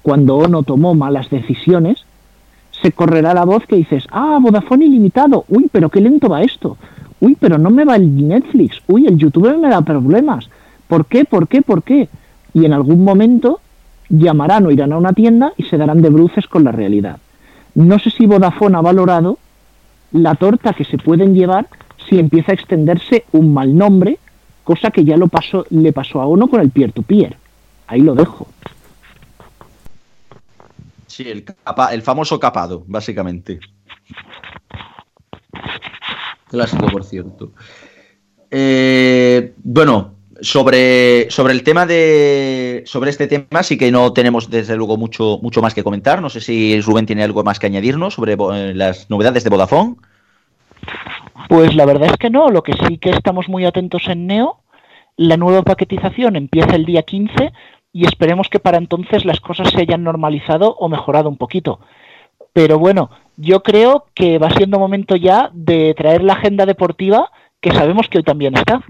cuando 0.03 0.37
Ono 0.39 0.63
tomó 0.63 0.95
malas 0.95 1.31
decisiones, 1.31 2.05
se 2.83 2.93
correrá 2.93 3.35
la 3.35 3.45
voz 3.45 3.67
que 3.67 3.77
dices, 3.77 4.07
ah, 4.11 4.39
Vodafone 4.41 4.87
ilimitado, 4.87 5.45
uy, 5.49 5.69
pero 5.71 5.91
qué 5.91 6.01
lento 6.01 6.29
va 6.29 6.43
esto, 6.43 6.77
uy, 7.21 7.37
pero 7.39 7.59
no 7.59 7.71
me 7.71 7.85
va 7.85 7.97
el 7.97 8.29
Netflix, 8.29 8.81
uy, 8.89 9.07
el 9.07 9.19
YouTube 9.19 9.57
me 9.59 9.69
da 9.69 9.83
problemas, 9.83 10.49
¿por 10.89 11.07
qué, 11.07 11.25
por 11.25 11.49
qué, 11.49 11.63
por 11.63 11.83
qué? 11.83 12.09
Y 12.55 12.65
en 12.65 12.73
algún 12.73 13.05
momento 13.05 13.61
llamarán 14.09 14.67
o 14.67 14.71
irán 14.71 14.93
a 14.93 14.99
una 14.99 15.13
tienda 15.13 15.53
y 15.57 15.65
se 15.65 15.77
darán 15.77 16.03
de 16.03 16.11
bruces 16.11 16.47
con 16.47 16.65
la 16.65 16.73
realidad. 16.73 17.19
No 17.75 17.99
sé 17.99 18.11
si 18.11 18.27
Vodafone 18.27 18.77
ha 18.77 18.81
valorado 18.81 19.39
la 20.13 20.35
torta 20.35 20.73
que 20.73 20.85
se 20.85 20.99
pueden 20.99 21.35
llevar 21.35 21.69
si 22.11 22.19
empieza 22.19 22.51
a 22.51 22.55
extenderse 22.55 23.25
un 23.33 23.55
mal 23.55 23.75
nombre, 23.75 24.19
cosa 24.65 24.91
que 24.91 25.05
ya 25.05 25.17
lo 25.17 25.29
pasó, 25.29 25.65
le 25.71 25.93
pasó 25.93 26.21
a 26.21 26.27
Ono 26.27 26.49
con 26.49 26.61
el 26.61 26.71
peer-to-peer. 26.71 27.37
Ahí 27.87 28.01
lo 28.01 28.15
dejo. 28.15 28.49
Sí, 31.07 31.29
el, 31.29 31.45
el 31.93 32.03
famoso 32.03 32.39
capado, 32.39 32.85
básicamente. 32.87 33.61
Clásico, 36.49 36.87
por 36.89 37.05
cierto. 37.05 37.53
Eh, 38.51 39.53
bueno, 39.63 40.15
sobre, 40.41 41.31
sobre 41.31 41.53
el 41.53 41.63
tema 41.63 41.87
de. 41.87 42.83
Sobre 42.87 43.11
este 43.11 43.29
tema, 43.29 43.63
sí 43.63 43.79
que 43.79 43.93
no 43.93 44.13
tenemos 44.13 44.51
desde 44.51 44.77
luego 44.77 44.97
mucho, 44.97 45.39
mucho 45.43 45.63
más 45.63 45.75
que 45.75 45.85
comentar. 45.85 46.21
No 46.21 46.29
sé 46.29 46.41
si 46.41 46.81
Rubén 46.81 47.07
tiene 47.07 47.23
algo 47.23 47.45
más 47.45 47.61
que 47.61 47.67
añadirnos 47.67 48.15
sobre 48.15 48.33
eh, 48.33 48.75
las 48.75 49.09
novedades 49.11 49.45
de 49.45 49.51
Vodafone. 49.51 49.97
Pues 51.51 51.75
la 51.75 51.85
verdad 51.85 52.11
es 52.11 52.17
que 52.17 52.31
no. 52.31 52.49
Lo 52.49 52.63
que 52.63 52.75
sí 52.75 52.99
que 52.99 53.11
estamos 53.11 53.49
muy 53.49 53.65
atentos 53.65 54.03
en 54.07 54.29
Neo. 54.29 54.61
La 55.17 55.37
nueva 55.37 55.63
paquetización 55.63 56.37
empieza 56.37 56.77
el 56.77 56.85
día 56.85 57.03
15 57.03 57.53
y 57.93 58.07
esperemos 58.07 58.47
que 58.49 58.61
para 58.61 58.79
entonces 58.79 59.25
las 59.25 59.41
cosas 59.41 59.69
se 59.71 59.81
hayan 59.81 60.05
normalizado 60.05 60.77
o 60.77 60.89
mejorado 60.89 61.29
un 61.29 61.37
poquito. 61.37 61.81
Pero 62.53 62.79
bueno, 62.79 63.11
yo 63.37 63.65
creo 63.65 64.07
que 64.15 64.39
va 64.39 64.51
siendo 64.53 64.79
momento 64.79 65.17
ya 65.17 65.51
de 65.53 65.93
traer 65.99 66.23
la 66.23 66.35
agenda 66.35 66.67
deportiva 66.67 67.33
que 67.61 67.73
sabemos 67.73 68.07
que 68.09 68.19
hoy 68.19 68.25
también 68.25 68.57
está. 68.57 68.81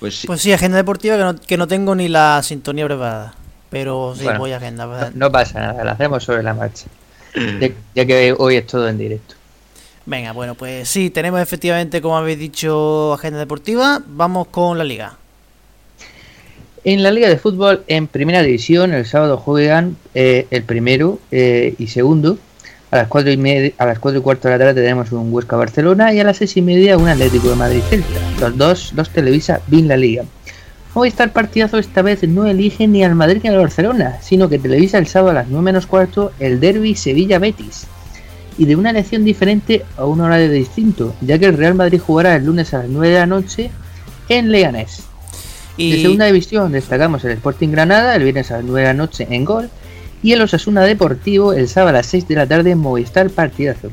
Pues 0.00 0.20
sí, 0.20 0.26
pues 0.26 0.40
sí 0.40 0.50
agenda 0.50 0.78
deportiva 0.78 1.18
que 1.18 1.22
no, 1.24 1.36
que 1.36 1.56
no 1.58 1.68
tengo 1.68 1.94
ni 1.94 2.08
la 2.08 2.42
sintonía 2.42 2.86
preparada. 2.86 3.34
Pero 3.68 4.14
sí, 4.16 4.26
voy 4.38 4.52
a 4.52 4.56
agenda. 4.56 5.10
No, 5.14 5.30
pasa 5.30 5.60
nada, 5.60 5.84
la 5.84 5.92
hacemos 5.92 6.24
sobre 6.24 6.42
la 6.42 6.54
marcha. 6.54 6.86
Ya 7.94 8.06
que 8.06 8.34
hoy 8.36 8.56
es 8.56 8.66
todo 8.66 8.88
en 8.88 8.98
directo. 8.98 9.34
Venga, 10.06 10.32
bueno, 10.32 10.54
pues 10.54 10.88
sí, 10.88 11.10
tenemos 11.10 11.40
efectivamente, 11.40 12.02
como 12.02 12.16
habéis 12.16 12.38
dicho, 12.38 13.14
agenda 13.14 13.38
deportiva. 13.38 14.02
Vamos 14.06 14.48
con 14.48 14.76
la 14.76 14.84
liga. 14.84 15.16
En 16.84 17.02
la 17.02 17.10
Liga 17.10 17.30
de 17.30 17.38
Fútbol, 17.38 17.82
en 17.86 18.06
Primera 18.08 18.42
División, 18.42 18.92
el 18.92 19.06
sábado 19.06 19.38
juegan 19.38 19.96
eh, 20.14 20.46
el 20.50 20.64
primero 20.64 21.18
eh, 21.30 21.74
y 21.78 21.86
segundo. 21.86 22.36
A 22.90 22.96
las, 22.98 23.08
4 23.08 23.32
y 23.32 23.36
media, 23.38 23.72
a 23.78 23.86
las 23.86 23.98
4 23.98 24.20
y 24.20 24.22
cuarto 24.22 24.48
de 24.48 24.54
la 24.54 24.58
tarde 24.58 24.82
tenemos 24.82 25.10
un 25.10 25.32
Huesca 25.32 25.56
Barcelona 25.56 26.12
y 26.12 26.20
a 26.20 26.24
las 26.24 26.36
6 26.36 26.58
y 26.58 26.62
media 26.62 26.98
un 26.98 27.08
Atlético 27.08 27.48
de 27.48 27.56
Madrid 27.56 27.80
Celta. 27.88 28.20
Los 28.38 28.56
dos 28.58 28.92
los 28.92 29.08
televisa 29.08 29.62
bien 29.66 29.88
la 29.88 29.96
Liga. 29.96 30.24
Estar 31.04 31.32
partidazo 31.32 31.78
esta 31.78 32.02
vez 32.02 32.22
no 32.28 32.46
elige 32.46 32.86
ni 32.86 33.02
al 33.02 33.16
Madrid 33.16 33.40
ni 33.42 33.50
al 33.50 33.58
Barcelona, 33.58 34.18
sino 34.22 34.48
que 34.48 34.60
televisa 34.60 34.98
el 34.98 35.08
sábado 35.08 35.32
a 35.32 35.34
las 35.34 35.48
9 35.48 35.64
menos 35.64 35.86
cuarto 35.86 36.30
el 36.38 36.60
Derby 36.60 36.94
Sevilla-Betis. 36.94 37.88
Y 38.58 38.66
de 38.66 38.76
una 38.76 38.90
elección 38.90 39.24
diferente 39.24 39.84
a 39.96 40.04
un 40.04 40.20
horario 40.20 40.48
distinto, 40.52 41.12
ya 41.20 41.36
que 41.36 41.46
el 41.46 41.56
Real 41.56 41.74
Madrid 41.74 42.00
jugará 42.00 42.36
el 42.36 42.44
lunes 42.44 42.72
a 42.72 42.78
las 42.78 42.88
9 42.88 43.08
de 43.08 43.18
la 43.18 43.26
noche 43.26 43.70
en 44.28 44.52
Leganés. 44.52 45.02
Y... 45.76 45.90
De 45.90 46.02
segunda 46.02 46.26
división 46.26 46.70
destacamos 46.70 47.24
el 47.24 47.32
Sporting 47.32 47.70
Granada 47.70 48.14
el 48.14 48.22
viernes 48.22 48.52
a 48.52 48.58
las 48.58 48.64
9 48.64 48.80
de 48.80 48.86
la 48.86 48.94
noche 48.94 49.26
en 49.28 49.44
Gol 49.44 49.70
y 50.22 50.30
el 50.30 50.42
Osasuna 50.42 50.82
Deportivo 50.84 51.52
el 51.52 51.68
sábado 51.68 51.90
a 51.90 51.92
las 51.94 52.06
6 52.06 52.28
de 52.28 52.36
la 52.36 52.46
tarde 52.46 52.70
en 52.70 52.78
Movistar 52.78 53.30
Partidazo. 53.30 53.90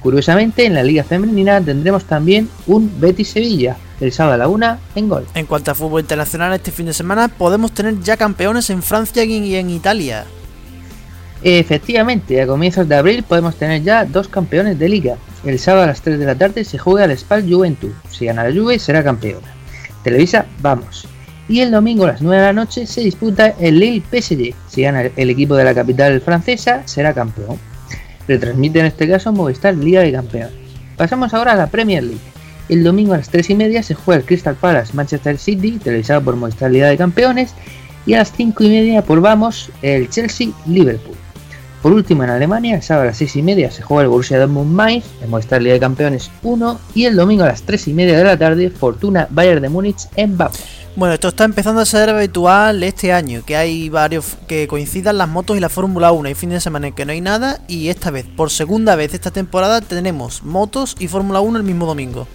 Curiosamente, 0.00 0.66
en 0.66 0.74
la 0.74 0.84
Liga 0.84 1.02
Femenina 1.02 1.60
tendremos 1.60 2.04
también 2.04 2.48
un 2.66 2.92
Betis 3.00 3.28
Sevilla 3.28 3.76
el 4.00 4.12
sábado 4.12 4.34
a 4.34 4.38
la 4.38 4.48
1 4.48 4.78
en 4.94 5.08
Gol. 5.08 5.26
En 5.34 5.46
cuanto 5.46 5.70
a 5.70 5.74
fútbol 5.74 6.00
internacional, 6.00 6.52
este 6.52 6.70
fin 6.70 6.86
de 6.86 6.92
semana 6.92 7.28
podemos 7.28 7.72
tener 7.72 8.00
ya 8.00 8.16
campeones 8.16 8.70
en 8.70 8.82
Francia 8.82 9.24
y 9.24 9.54
en 9.54 9.70
Italia. 9.70 10.24
Efectivamente, 11.42 12.40
a 12.40 12.46
comienzos 12.46 12.88
de 12.88 12.96
abril 12.96 13.22
podemos 13.22 13.56
tener 13.56 13.82
ya 13.82 14.04
dos 14.04 14.28
campeones 14.28 14.78
de 14.78 14.88
liga. 14.88 15.16
El 15.44 15.58
sábado 15.58 15.84
a 15.84 15.88
las 15.88 16.00
3 16.00 16.18
de 16.18 16.26
la 16.26 16.34
tarde 16.34 16.64
se 16.64 16.78
juega 16.78 17.04
el 17.04 17.16
Spal 17.18 17.48
Juventud. 17.48 17.92
Si 18.10 18.24
gana 18.26 18.44
la 18.44 18.54
Juve 18.54 18.78
será 18.78 19.04
campeona. 19.04 19.48
Televisa, 20.02 20.46
vamos 20.60 21.06
y 21.48 21.60
el 21.60 21.70
domingo 21.70 22.04
a 22.04 22.08
las 22.08 22.22
9 22.22 22.36
de 22.36 22.46
la 22.46 22.52
noche 22.52 22.86
se 22.86 23.02
disputa 23.02 23.54
el 23.60 23.78
Lille 23.78 24.02
PSG. 24.02 24.54
Si 24.68 24.82
gana 24.82 25.10
el 25.14 25.30
equipo 25.30 25.54
de 25.56 25.64
la 25.64 25.74
capital 25.74 26.20
francesa, 26.20 26.82
será 26.86 27.12
campeón. 27.12 27.58
Retransmite 28.26 28.80
en 28.80 28.86
este 28.86 29.08
caso 29.08 29.32
Movistar 29.32 29.74
Liga 29.74 30.00
de 30.00 30.12
Campeones. 30.12 30.54
Pasamos 30.96 31.34
ahora 31.34 31.52
a 31.52 31.56
la 31.56 31.66
Premier 31.66 32.02
League. 32.02 32.20
El 32.68 32.82
domingo 32.82 33.12
a 33.12 33.18
las 33.18 33.28
3 33.28 33.50
y 33.50 33.54
media 33.54 33.82
se 33.82 33.94
juega 33.94 34.20
el 34.20 34.26
Crystal 34.26 34.54
Palace 34.54 34.94
Manchester 34.94 35.36
City, 35.38 35.72
televisado 35.72 36.22
por 36.22 36.36
Movistar 36.36 36.70
de 36.70 36.96
Campeones, 36.96 37.54
y 38.06 38.14
a 38.14 38.18
las 38.18 38.32
5 38.32 38.64
y 38.64 38.68
media 38.68 39.02
por 39.02 39.20
Vamos 39.20 39.70
el 39.82 40.08
Chelsea 40.08 40.48
Liverpool. 40.66 41.16
Por 41.82 41.92
último 41.92 42.24
en 42.24 42.30
Alemania, 42.30 42.76
el 42.76 42.82
sábado 42.82 43.02
a 43.02 43.06
las 43.08 43.18
6 43.18 43.36
y 43.36 43.42
media 43.42 43.70
se 43.70 43.82
juega 43.82 44.04
el 44.04 44.08
Borussia 44.08 44.38
Dortmund 44.38 44.72
Mainz 44.72 45.04
en 45.22 45.28
Movistar 45.28 45.62
de 45.62 45.78
Campeones 45.78 46.30
1 46.42 46.80
y 46.94 47.04
el 47.04 47.16
domingo 47.16 47.44
a 47.44 47.48
las 47.48 47.62
3 47.64 47.88
y 47.88 47.92
media 47.92 48.16
de 48.16 48.24
la 48.24 48.38
tarde 48.38 48.70
Fortuna 48.70 49.28
Bayern 49.28 49.60
de 49.60 49.68
Múnich 49.68 50.08
en 50.16 50.38
Vamos. 50.38 50.64
Bueno, 50.96 51.12
esto 51.12 51.28
está 51.28 51.44
empezando 51.44 51.82
a 51.82 51.84
ser 51.84 52.08
habitual 52.08 52.82
este 52.82 53.12
año, 53.12 53.42
que 53.44 53.56
hay 53.56 53.90
varios 53.90 54.38
que 54.48 54.66
coincidan 54.68 55.18
las 55.18 55.28
motos 55.28 55.58
y 55.58 55.60
la 55.60 55.68
Fórmula 55.68 56.12
1. 56.12 56.28
Hay 56.28 56.34
fin 56.34 56.50
de 56.50 56.60
semana 56.60 56.86
en 56.86 56.94
que 56.94 57.04
no 57.04 57.12
hay 57.12 57.20
nada 57.20 57.60
y 57.68 57.88
esta 57.88 58.10
vez, 58.10 58.24
por 58.24 58.50
segunda 58.50 58.96
vez 58.96 59.12
esta 59.12 59.30
temporada, 59.30 59.82
tenemos 59.82 60.42
motos 60.42 60.96
y 60.98 61.08
Fórmula 61.08 61.40
1 61.40 61.58
el 61.58 61.64
mismo 61.64 61.84
domingo. 61.84 62.26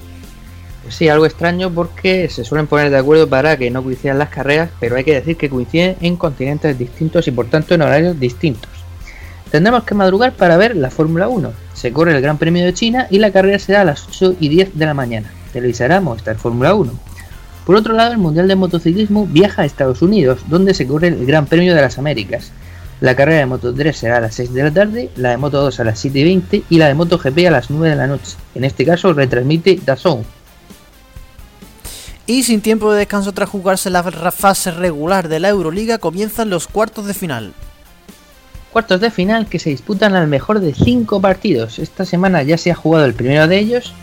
Sí, 0.89 1.07
algo 1.07 1.25
extraño 1.25 1.71
porque 1.71 2.29
se 2.29 2.43
suelen 2.43 2.67
poner 2.67 2.89
de 2.89 2.97
acuerdo 2.97 3.29
para 3.29 3.57
que 3.57 3.69
no 3.69 3.83
coincidan 3.83 4.17
las 4.17 4.29
carreras, 4.29 4.69
pero 4.79 4.95
hay 4.95 5.03
que 5.03 5.13
decir 5.13 5.37
que 5.37 5.49
coinciden 5.49 5.95
en 6.01 6.17
continentes 6.17 6.77
distintos 6.77 7.27
y 7.27 7.31
por 7.31 7.47
tanto 7.47 7.75
en 7.75 7.83
horarios 7.83 8.19
distintos. 8.19 8.69
Tendremos 9.51 9.83
que 9.83 9.95
madrugar 9.95 10.33
para 10.33 10.57
ver 10.57 10.75
la 10.75 10.91
Fórmula 10.91 11.27
1. 11.27 11.51
Se 11.73 11.91
corre 11.91 12.15
el 12.15 12.21
Gran 12.21 12.37
Premio 12.37 12.65
de 12.65 12.73
China 12.73 13.07
y 13.09 13.19
la 13.19 13.31
carrera 13.31 13.57
será 13.59 13.81
a 13.81 13.85
las 13.85 14.07
8 14.07 14.35
y 14.39 14.49
10 14.49 14.77
de 14.77 14.85
la 14.85 14.93
mañana. 14.93 15.31
Televisará 15.53 16.01
Movistar 16.01 16.37
Fórmula 16.37 16.75
1. 16.75 16.91
Por 17.65 17.75
otro 17.75 17.93
lado, 17.93 18.11
el 18.11 18.17
Mundial 18.17 18.47
de 18.47 18.55
Motociclismo 18.55 19.27
viaja 19.27 19.61
a 19.61 19.65
Estados 19.65 20.01
Unidos, 20.01 20.41
donde 20.47 20.73
se 20.73 20.87
corre 20.87 21.09
el 21.09 21.25
Gran 21.25 21.45
Premio 21.45 21.75
de 21.75 21.81
las 21.81 21.97
Américas. 21.97 22.51
La 23.01 23.15
carrera 23.15 23.39
de 23.39 23.45
Moto 23.45 23.73
3 23.73 23.95
será 23.95 24.17
a 24.17 24.21
las 24.21 24.35
6 24.35 24.53
de 24.53 24.63
la 24.63 24.71
tarde, 24.71 25.09
la 25.15 25.29
de 25.29 25.37
Moto 25.37 25.61
2 25.61 25.79
a 25.79 25.83
las 25.83 25.99
7 25.99 26.19
y 26.19 26.23
20 26.23 26.63
y 26.69 26.77
la 26.77 26.87
de 26.87 26.95
Moto 26.95 27.17
GP 27.17 27.47
a 27.47 27.51
las 27.51 27.69
9 27.69 27.89
de 27.89 27.95
la 27.95 28.07
noche. 28.07 28.35
En 28.55 28.65
este 28.65 28.85
caso 28.85 29.13
retransmite 29.13 29.79
DAZN. 29.85 30.38
Y 32.29 32.43
sin 32.43 32.61
tiempo 32.61 32.91
de 32.91 32.99
descanso 32.99 33.31
tras 33.31 33.49
jugarse 33.49 33.89
la 33.89 34.03
fase 34.03 34.69
regular 34.69 35.29
de 35.29 35.39
la 35.39 35.49
Euroliga, 35.49 35.97
comienzan 35.97 36.51
los 36.51 36.67
cuartos 36.67 37.07
de 37.07 37.15
final. 37.15 37.53
Cuartos 38.71 39.01
de 39.01 39.09
final 39.09 39.47
que 39.47 39.57
se 39.57 39.71
disputan 39.71 40.13
al 40.13 40.27
mejor 40.27 40.59
de 40.59 40.75
5 40.75 41.21
partidos. 41.21 41.79
Esta 41.79 42.05
semana 42.05 42.43
ya 42.43 42.59
se 42.59 42.69
ha 42.69 42.75
jugado 42.75 43.05
el 43.05 43.15
primero 43.15 43.47
de 43.47 43.57
ellos. 43.57 43.93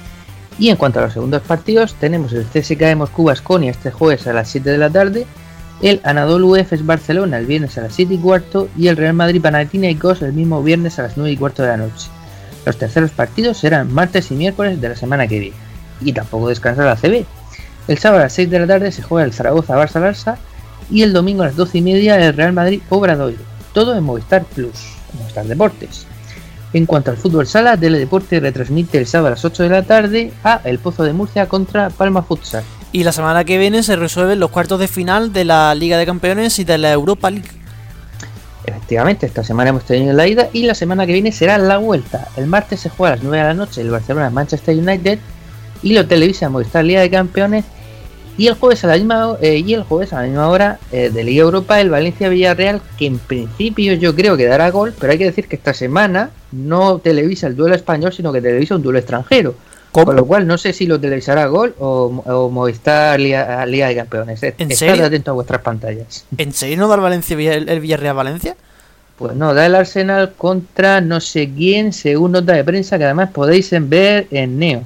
Y 0.58 0.70
en 0.70 0.76
cuanto 0.76 0.98
a 0.98 1.02
los 1.02 1.12
segundos 1.12 1.42
partidos, 1.42 1.94
tenemos 1.94 2.32
el 2.32 2.46
CSK 2.46 2.80
de 2.80 2.96
Moscú 2.96 3.22
Basconia 3.22 3.70
este 3.70 3.92
jueves 3.92 4.26
a 4.26 4.32
las 4.32 4.48
7 4.48 4.70
de 4.70 4.78
la 4.78 4.90
tarde, 4.90 5.24
el 5.80 6.00
Anadolu 6.02 6.56
Efes 6.56 6.84
Barcelona 6.84 7.38
el 7.38 7.46
viernes 7.46 7.78
a 7.78 7.82
las 7.82 7.94
7 7.94 8.14
y 8.14 8.18
cuarto 8.18 8.68
y 8.76 8.88
el 8.88 8.96
Real 8.96 9.14
Madrid 9.14 9.40
Panathinaikos 9.40 10.22
el 10.22 10.32
mismo 10.32 10.64
viernes 10.64 10.98
a 10.98 11.02
las 11.02 11.16
9 11.16 11.30
y 11.30 11.36
cuarto 11.36 11.62
de 11.62 11.68
la 11.68 11.76
noche. 11.76 12.08
Los 12.64 12.76
terceros 12.76 13.12
partidos 13.12 13.58
serán 13.58 13.94
martes 13.94 14.32
y 14.32 14.34
miércoles 14.34 14.80
de 14.80 14.88
la 14.88 14.96
semana 14.96 15.28
que 15.28 15.38
viene. 15.38 15.56
Y 16.00 16.12
tampoco 16.12 16.48
descansa 16.48 16.84
la 16.84 16.96
CB. 16.96 17.24
El 17.88 17.98
sábado 17.98 18.20
a 18.20 18.24
las 18.24 18.32
6 18.32 18.50
de 18.50 18.58
la 18.58 18.66
tarde 18.66 18.90
se 18.90 19.02
juega 19.02 19.24
el 19.24 19.32
Zaragoza 19.32 19.76
Barça 19.76 20.00
Barça 20.00 20.36
y 20.90 21.02
el 21.02 21.12
domingo 21.12 21.42
a 21.42 21.46
las 21.46 21.56
12 21.56 21.78
y 21.78 21.82
media 21.82 22.16
el 22.16 22.34
Real 22.34 22.52
Madrid 22.52 22.80
Obradoiro. 22.88 23.42
Todo 23.72 23.96
en 23.96 24.02
Movistar 24.02 24.44
Plus, 24.44 24.96
en 25.12 25.20
Movistar 25.20 25.46
Deportes. 25.46 26.06
En 26.72 26.84
cuanto 26.84 27.10
al 27.10 27.16
fútbol 27.16 27.46
sala, 27.46 27.76
Teledeporte 27.76 28.40
retransmite 28.40 28.98
el 28.98 29.06
sábado 29.06 29.28
a 29.28 29.30
las 29.30 29.44
8 29.44 29.62
de 29.62 29.68
la 29.68 29.82
tarde 29.84 30.32
a 30.42 30.60
El 30.64 30.78
Pozo 30.78 31.04
de 31.04 31.12
Murcia 31.12 31.46
contra 31.46 31.90
Palma 31.90 32.22
Futsal. 32.22 32.64
Y 32.92 33.04
la 33.04 33.12
semana 33.12 33.44
que 33.44 33.58
viene 33.58 33.82
se 33.82 33.96
resuelven 33.96 34.40
los 34.40 34.50
cuartos 34.50 34.80
de 34.80 34.88
final 34.88 35.32
de 35.32 35.44
la 35.44 35.74
Liga 35.74 35.96
de 35.96 36.06
Campeones 36.06 36.58
y 36.58 36.64
de 36.64 36.78
la 36.78 36.92
Europa 36.92 37.30
League. 37.30 37.48
Efectivamente, 38.64 39.26
esta 39.26 39.44
semana 39.44 39.70
hemos 39.70 39.84
tenido 39.84 40.12
la 40.12 40.26
ida 40.26 40.48
y 40.52 40.64
la 40.64 40.74
semana 40.74 41.06
que 41.06 41.12
viene 41.12 41.30
será 41.30 41.56
la 41.56 41.78
vuelta. 41.78 42.28
El 42.36 42.46
martes 42.46 42.80
se 42.80 42.90
juega 42.90 43.14
a 43.14 43.16
las 43.16 43.24
9 43.24 43.38
de 43.38 43.44
la 43.44 43.54
noche 43.54 43.80
el 43.80 43.90
Barcelona 43.90 44.30
Manchester 44.30 44.76
United 44.76 45.18
y 45.82 45.92
lo 45.94 46.06
televisa 46.06 46.48
Movistar 46.48 46.84
Liga 46.84 47.00
de 47.00 47.10
Campeones 47.10 47.64
y 48.38 48.48
el 48.48 48.54
jueves 48.54 48.84
a 48.84 48.88
la 48.88 48.96
misma, 48.96 49.36
eh, 49.40 49.62
y 49.66 49.74
el 49.74 49.82
jueves 49.82 50.12
a 50.12 50.20
la 50.20 50.28
misma 50.28 50.48
hora 50.48 50.78
eh, 50.92 51.10
de 51.10 51.24
Liga 51.24 51.42
Europa 51.42 51.80
el 51.80 51.90
Valencia 51.90 52.28
Villarreal, 52.28 52.82
que 52.98 53.06
en 53.06 53.18
principio 53.18 53.94
yo 53.94 54.14
creo 54.14 54.36
que 54.36 54.46
dará 54.46 54.70
gol, 54.70 54.94
pero 54.98 55.12
hay 55.12 55.18
que 55.18 55.24
decir 55.24 55.48
que 55.48 55.56
esta 55.56 55.72
semana 55.72 56.30
no 56.52 56.98
televisa 56.98 57.46
el 57.46 57.56
duelo 57.56 57.74
español, 57.74 58.12
sino 58.12 58.32
que 58.32 58.42
televisa 58.42 58.76
un 58.76 58.82
duelo 58.82 58.98
extranjero. 58.98 59.54
Con 59.92 60.14
lo 60.14 60.26
cual 60.26 60.46
no 60.46 60.58
sé 60.58 60.74
si 60.74 60.86
lo 60.86 61.00
televisará 61.00 61.46
Gol 61.46 61.74
o, 61.78 62.22
o 62.26 62.50
Movistar 62.50 63.18
Liga, 63.18 63.64
Liga, 63.64 63.88
de 63.88 63.96
Campeones. 63.96 64.42
¿En 64.42 64.52
Estad 64.58 64.74
serio? 64.74 65.06
atento 65.06 65.30
a 65.30 65.34
vuestras 65.34 65.62
pantallas. 65.62 66.26
¿En 66.36 66.52
serio 66.52 66.76
no 66.76 66.88
da 66.88 66.96
el, 66.96 67.00
Valencia, 67.00 67.54
el, 67.54 67.66
el 67.66 67.80
Villarreal 67.80 68.14
Valencia? 68.14 68.56
Pues 69.16 69.34
no, 69.34 69.54
da 69.54 69.64
el 69.64 69.74
Arsenal 69.74 70.34
contra 70.36 71.00
no 71.00 71.20
sé 71.20 71.50
quién, 71.56 71.94
según 71.94 72.32
nota 72.32 72.52
de 72.52 72.62
prensa 72.62 72.98
que 72.98 73.04
además 73.04 73.30
podéis 73.32 73.70
ver 73.88 74.26
en 74.30 74.58
Neo. 74.58 74.82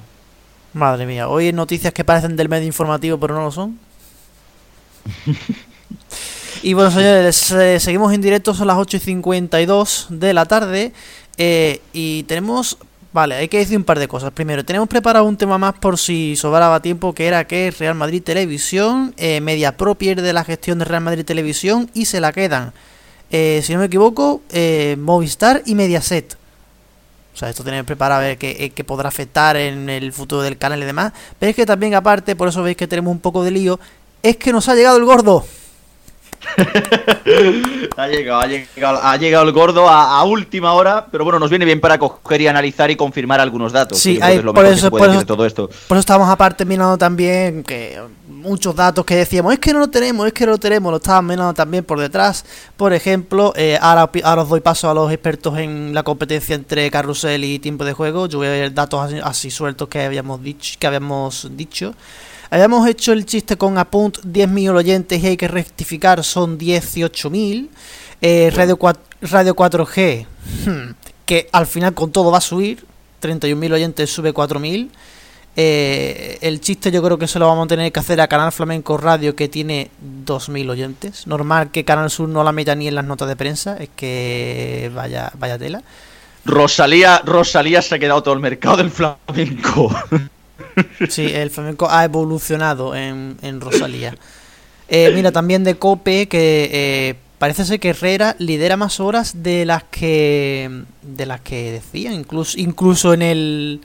Madre 0.72 1.04
mía, 1.04 1.28
hoy 1.28 1.46
hay 1.46 1.52
noticias 1.52 1.92
que 1.92 2.04
parecen 2.04 2.36
del 2.36 2.48
medio 2.48 2.66
informativo 2.66 3.18
pero 3.18 3.34
no 3.34 3.42
lo 3.42 3.50
son. 3.50 3.78
y 6.62 6.74
bueno 6.74 6.90
señores, 6.90 7.50
eh, 7.50 7.80
seguimos 7.80 8.12
en 8.12 8.20
directo, 8.20 8.54
son 8.54 8.68
las 8.68 8.76
8 8.76 8.98
y 8.98 9.00
52 9.00 10.06
de 10.10 10.32
la 10.32 10.46
tarde 10.46 10.92
eh, 11.38 11.80
y 11.92 12.22
tenemos... 12.24 12.78
Vale, 13.12 13.34
hay 13.34 13.48
que 13.48 13.58
decir 13.58 13.76
un 13.76 13.82
par 13.82 13.98
de 13.98 14.06
cosas. 14.06 14.30
Primero, 14.30 14.64
tenemos 14.64 14.88
preparado 14.88 15.24
un 15.24 15.36
tema 15.36 15.58
más 15.58 15.74
por 15.74 15.98
si 15.98 16.36
sobraba 16.36 16.80
tiempo, 16.80 17.12
que 17.12 17.26
era 17.26 17.44
que 17.44 17.74
Real 17.76 17.96
Madrid 17.96 18.22
Televisión, 18.22 19.14
eh, 19.16 19.40
Media 19.40 19.76
Pro 19.76 19.96
pierde 19.96 20.32
la 20.32 20.44
gestión 20.44 20.78
de 20.78 20.84
Real 20.84 21.02
Madrid 21.02 21.24
Televisión 21.24 21.90
y 21.92 22.04
se 22.04 22.20
la 22.20 22.32
quedan, 22.32 22.72
eh, 23.32 23.62
si 23.64 23.72
no 23.72 23.80
me 23.80 23.86
equivoco, 23.86 24.42
eh, 24.52 24.96
Movistar 24.96 25.62
y 25.66 25.74
Mediaset. 25.74 26.36
Sea, 27.40 27.48
esto 27.48 27.64
tenemos 27.64 27.86
preparado 27.86 28.20
a 28.20 28.24
ver 28.24 28.38
eh, 28.42 28.68
qué 28.68 28.84
podrá 28.84 29.08
afectar 29.08 29.56
en 29.56 29.88
el 29.88 30.12
futuro 30.12 30.42
del 30.42 30.58
canal 30.58 30.82
y 30.82 30.84
demás. 30.84 31.14
Pero 31.38 31.48
es 31.48 31.56
que 31.56 31.64
también 31.64 31.94
aparte, 31.94 32.36
por 32.36 32.48
eso 32.48 32.62
veis 32.62 32.76
que 32.76 32.86
tenemos 32.86 33.10
un 33.10 33.18
poco 33.18 33.42
de 33.42 33.50
lío, 33.50 33.80
es 34.22 34.36
que 34.36 34.52
nos 34.52 34.68
ha 34.68 34.74
llegado 34.74 34.98
el 34.98 35.06
gordo. 35.06 35.46
Ha 37.96 38.08
llegado, 38.08 38.40
ha 38.40 38.46
llegado, 38.46 39.00
ha 39.02 39.16
llegado 39.16 39.44
el 39.44 39.52
gordo 39.52 39.88
a, 39.88 40.18
a 40.18 40.24
última 40.24 40.72
hora, 40.72 41.06
pero 41.10 41.24
bueno, 41.24 41.38
nos 41.38 41.50
viene 41.50 41.64
bien 41.64 41.80
para 41.80 41.98
coger 41.98 42.40
y 42.40 42.46
analizar 42.46 42.90
y 42.90 42.96
confirmar 42.96 43.40
algunos 43.40 43.72
datos. 43.72 43.98
Sí, 43.98 44.18
hay- 44.22 44.38
es 44.38 44.44
lo 44.44 44.54
por 44.54 44.64
eso- 44.66 44.90
por 44.90 45.08
eso- 45.08 45.24
todo 45.26 45.44
esto. 45.44 45.68
Por 45.68 45.96
eso 45.96 46.00
estábamos 46.00 46.28
aparte 46.30 46.64
mirando 46.64 46.96
también 46.96 47.62
que 47.62 48.00
muchos 48.28 48.74
datos 48.74 49.04
que 49.04 49.16
decíamos, 49.16 49.52
es 49.52 49.58
que 49.58 49.72
no 49.72 49.80
lo 49.80 49.88
tenemos, 49.88 50.26
es 50.26 50.32
que 50.32 50.46
no 50.46 50.52
lo 50.52 50.58
tenemos, 50.58 50.90
lo 50.90 50.96
estábamos 50.96 51.30
mirando 51.30 51.52
también 51.54 51.84
por 51.84 52.00
detrás. 52.00 52.44
Por 52.76 52.92
ejemplo, 52.94 53.52
eh, 53.56 53.78
ahora 53.80 54.08
os 54.42 54.48
doy 54.48 54.60
paso 54.60 54.88
a 54.90 54.94
los 54.94 55.12
expertos 55.12 55.58
en 55.58 55.92
la 55.94 56.02
competencia 56.02 56.54
entre 56.54 56.90
carrusel 56.90 57.44
y 57.44 57.58
tiempo 57.58 57.84
de 57.84 57.92
juego. 57.92 58.26
Yo 58.26 58.38
voy 58.38 58.46
a 58.46 58.50
ver 58.50 58.72
datos 58.74 59.00
así, 59.04 59.16
así 59.22 59.50
sueltos 59.50 59.88
que 59.88 60.02
habíamos 60.04 60.42
dicho, 60.42 60.76
que 60.78 60.86
habíamos 60.86 61.48
dicho. 61.56 61.94
Habíamos 62.50 62.88
hecho 62.88 63.12
el 63.12 63.26
chiste 63.26 63.56
con 63.56 63.78
Apunt 63.78 64.18
10.000 64.18 64.74
oyentes 64.74 65.22
y 65.22 65.26
hay 65.28 65.36
que 65.36 65.46
rectificar, 65.46 66.24
son 66.24 66.58
18.000. 66.58 67.68
Eh, 68.20 68.50
Radio, 68.52 68.76
4, 68.76 69.02
Radio 69.22 69.54
4G, 69.54 70.26
hmm, 70.66 70.90
que 71.24 71.48
al 71.52 71.68
final 71.68 71.94
con 71.94 72.10
todo 72.10 72.32
va 72.32 72.38
a 72.38 72.40
subir. 72.40 72.84
31.000 73.22 73.72
oyentes 73.72 74.10
sube 74.10 74.34
4.000. 74.34 74.90
Eh, 75.56 76.38
el 76.40 76.60
chiste 76.60 76.90
yo 76.90 77.02
creo 77.02 77.18
que 77.18 77.28
se 77.28 77.38
lo 77.38 77.46
vamos 77.46 77.66
a 77.66 77.68
tener 77.68 77.92
que 77.92 78.00
hacer 78.00 78.20
a 78.20 78.28
Canal 78.28 78.50
Flamenco 78.50 78.96
Radio 78.96 79.36
que 79.36 79.48
tiene 79.48 79.92
2.000 80.24 80.70
oyentes. 80.70 81.28
Normal 81.28 81.70
que 81.70 81.84
Canal 81.84 82.10
Sur 82.10 82.28
no 82.28 82.42
la 82.42 82.50
meta 82.50 82.74
ni 82.74 82.88
en 82.88 82.96
las 82.96 83.04
notas 83.04 83.28
de 83.28 83.36
prensa, 83.36 83.76
es 83.76 83.90
que 83.94 84.90
vaya, 84.92 85.30
vaya 85.38 85.56
tela. 85.56 85.82
Rosalía, 86.44 87.22
Rosalía 87.24 87.80
se 87.80 87.94
ha 87.94 87.98
quedado 88.00 88.24
todo 88.24 88.34
el 88.34 88.40
mercado 88.40 88.78
del 88.78 88.90
flamenco. 88.90 89.94
Sí, 91.08 91.26
el 91.26 91.50
flamenco 91.50 91.88
ha 91.90 92.04
evolucionado 92.04 92.94
en, 92.94 93.36
en 93.42 93.60
Rosalía. 93.60 94.14
Eh, 94.88 95.12
mira, 95.14 95.30
también 95.32 95.62
de 95.64 95.76
Cope, 95.76 96.26
que 96.28 96.68
eh, 96.72 97.14
parece 97.38 97.64
ser 97.64 97.78
que 97.80 97.90
Herrera 97.90 98.34
lidera 98.38 98.76
más 98.76 98.98
horas 99.00 99.42
de 99.42 99.64
las 99.64 99.84
que 99.84 100.68
de 101.02 101.26
las 101.26 101.40
que 101.40 101.70
decía, 101.72 102.12
incluso 102.12 102.58
incluso 102.58 103.14
en 103.14 103.22
el 103.22 103.80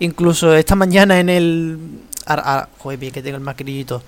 incluso 0.00 0.54
esta 0.54 0.74
mañana 0.74 1.20
en 1.20 1.28
el 1.28 1.78
ar- 2.26 2.42
ar- 2.44 2.68
joder, 2.78 2.98
bien 2.98 3.12
que 3.12 3.22
tengo 3.22 3.36
el 3.36 3.42
maquillito. 3.44 4.02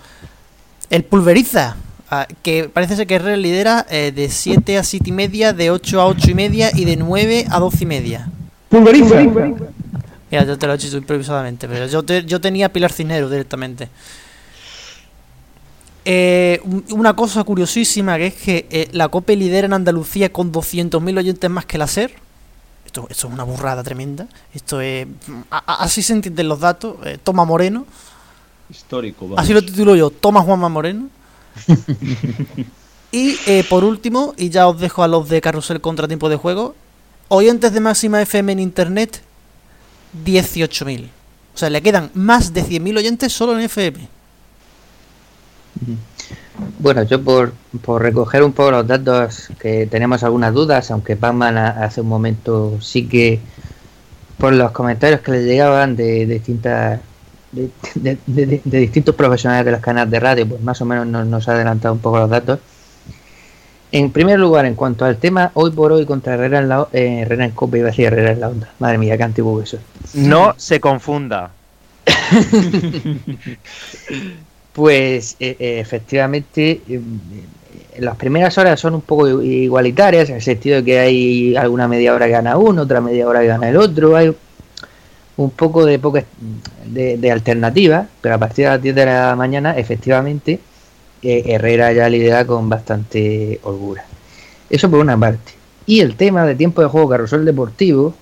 El 0.91 1.05
pulveriza, 1.05 1.77
ah, 2.11 2.27
que 2.43 2.69
parece 2.69 2.97
ser 2.97 3.07
que 3.07 3.15
Herrera 3.15 3.37
lidera 3.37 3.87
eh, 3.89 4.13
de 4.15 4.29
7 4.29 4.79
a 4.79 4.83
7 4.85 5.11
y 5.11 5.13
media, 5.13 5.53
de 5.53 5.71
8 5.71 6.01
a 6.01 6.07
8 6.07 6.31
y 6.31 6.35
media 6.35 6.71
y 6.75 6.85
de 6.85 6.97
9 6.97 7.47
a 7.51 7.59
12 7.61 7.85
y 7.85 7.87
media. 7.87 8.29
Pulveriza. 8.69 9.15
Mira, 10.33 10.45
yo 10.45 10.59
te 10.59 10.67
lo 10.67 10.73
he 10.73 10.77
hecho 10.77 10.97
improvisadamente, 10.97 11.69
pero 11.69 11.87
yo, 11.87 12.03
te- 12.03 12.25
yo 12.25 12.41
tenía 12.41 12.67
a 12.67 12.69
Pilar 12.71 12.91
Cisneros 12.91 13.31
directamente. 13.31 13.89
Eh, 16.05 16.59
un- 16.65 16.85
una 16.91 17.15
cosa 17.15 17.45
curiosísima 17.45 18.17
que 18.17 18.27
es 18.29 18.35
que 18.35 18.67
eh, 18.71 18.89
la 18.93 19.09
COPE 19.09 19.37
lidera 19.37 19.67
en 19.67 19.73
Andalucía 19.75 20.33
con 20.33 20.51
200.000 20.51 21.19
oyentes 21.19 21.49
más 21.51 21.67
que 21.67 21.79
la 21.79 21.87
SER. 21.87 22.13
Esto, 22.87 23.07
esto 23.09 23.27
es 23.29 23.33
una 23.33 23.45
burrada 23.45 23.83
tremenda. 23.85 24.27
Esto 24.55 24.81
es. 24.81 25.07
a- 25.51 25.59
a- 25.59 25.85
así 25.85 26.03
se 26.03 26.15
entienden 26.15 26.49
los 26.49 26.61
datos. 26.61 26.97
Eh, 27.05 27.19
Toma 27.23 27.45
Moreno. 27.45 27.87
Histórico, 28.71 29.27
vamos. 29.27 29.39
Así 29.39 29.53
lo 29.53 29.63
titulo 29.63 29.95
yo. 29.95 30.11
Toma 30.11 30.41
Juanma 30.41 30.69
Moreno. 30.71 31.09
y 33.13 33.37
por 33.69 33.85
último, 33.85 34.33
y 34.39 34.49
ya 34.49 34.67
os 34.67 34.81
dejo 34.81 35.03
a 35.03 35.09
los 35.09 35.29
de 35.29 35.41
Carrusel 35.43 35.81
Contratiempo 35.83 36.29
de 36.31 36.37
Juego. 36.37 36.75
Oyentes 37.29 37.73
de 37.75 37.81
máxima 37.81 38.21
FM 38.23 38.53
en 38.53 38.59
internet, 38.61 39.23
18.000. 40.25 41.09
O 41.55 41.59
sea, 41.59 41.71
le 41.71 41.83
quedan 41.83 42.11
más 42.15 42.53
de 42.53 42.63
100.000 42.63 42.99
oyentes 42.99 43.33
solo 43.33 43.55
en 43.55 43.61
FM. 43.61 44.09
Bueno, 46.79 47.03
yo 47.03 47.23
por, 47.23 47.53
por 47.83 48.03
recoger 48.03 48.43
un 48.43 48.53
poco 48.53 48.71
los 48.71 48.87
datos 48.87 49.49
que 49.59 49.87
tenemos 49.87 50.23
algunas 50.23 50.53
dudas, 50.53 50.91
aunque 50.91 51.15
Batman 51.15 51.57
hace 51.57 52.01
un 52.01 52.09
momento 52.09 52.79
sí 52.81 53.09
que 53.09 53.41
por 54.39 54.53
los 54.53 54.73
comentarios 54.73 55.21
que 55.21 55.33
le 55.33 55.45
llegaban 55.45 55.97
de, 55.97 56.27
distintas 56.27 57.01
de 57.53 58.59
distintos 58.65 59.15
profesionales 59.15 59.65
de 59.65 59.73
los 59.73 59.81
canales 59.81 60.11
de 60.11 60.21
radio, 60.21 60.49
pues 60.49 60.63
más 60.63 60.81
o 60.81 60.85
menos 60.85 61.07
nos, 61.07 61.27
nos 61.27 61.49
ha 61.49 61.53
adelantado 61.53 61.95
un 61.95 62.01
poco 62.01 62.19
los 62.19 62.31
datos. 62.31 62.59
En 63.93 64.11
primer 64.11 64.39
lugar, 64.39 64.65
en 64.65 64.75
cuanto 64.75 65.05
al 65.05 65.19
tema, 65.19 65.51
hoy 65.55 65.71
por 65.71 65.93
hoy 65.93 66.07
contra 66.07 66.35
Herrera 66.35 66.61
en 66.61 66.69
la, 66.69 66.89
eh, 66.93 67.21
Herrera 67.21 67.45
en 67.45 67.51
Copa, 67.51 67.77
iba 67.77 67.89
a 67.89 67.91
decir 67.91 68.07
Herrera 68.07 68.33
en 68.33 68.41
la 68.41 68.49
onda. 68.49 68.71
Madre 68.79 68.99
mía, 68.99 69.17
qué 69.19 69.23
antiguo 69.23 69.61
que 69.61 69.67
soy. 69.67 69.81
No 70.15 70.55
se 70.57 70.81
confunda. 70.81 71.51
Pues 74.73 75.37
eh, 75.39 75.57
eh, 75.59 75.81
efectivamente 75.81 76.81
eh, 76.89 77.01
las 77.99 78.17
primeras 78.17 78.57
horas 78.57 78.81
son 78.81 78.95
un 78.95 79.03
poco 79.03 79.43
igualitarias 79.43 80.31
en 80.31 80.37
el 80.37 80.43
sentido 80.43 80.77
de 80.77 80.85
que 80.85 80.99
hay 80.99 81.57
alguna 81.57 81.89
media 81.89 82.15
hora 82.15 82.25
que 82.27 82.33
gana 82.33 82.57
uno, 82.57 82.83
otra 82.83 83.03
media 83.03 83.29
hora 83.29 83.41
que 83.41 83.49
gana 83.49 83.69
el 83.69 83.77
otro, 83.77 84.17
hay 84.17 84.35
un 85.37 85.51
poco 85.51 85.85
de 85.85 85.99
poca 85.99 86.25
de, 86.87 87.19
de 87.19 87.31
alternativa, 87.31 88.07
pero 88.23 88.35
a 88.35 88.39
partir 88.39 88.65
de 88.65 88.71
las 88.71 88.83
10 88.83 88.95
de 88.95 89.07
la 89.07 89.37
mañana 89.37 89.77
efectivamente 89.77 90.59
eh, 91.23 91.43
Herrera 91.47 91.93
ya 91.93 92.09
lidera 92.09 92.47
con 92.47 92.69
bastante 92.69 93.61
holgura. 93.63 94.05
Eso 94.71 94.91
por 94.91 95.01
una 95.01 95.19
parte. 95.19 95.53
Y 95.87 96.01
el 96.01 96.17
tema 96.17 96.45
de 96.47 96.55
tiempo 96.55 96.83
de 96.83 96.89
juego 96.89 97.09
carrusel 97.09 97.45
deportivo, 97.45 98.15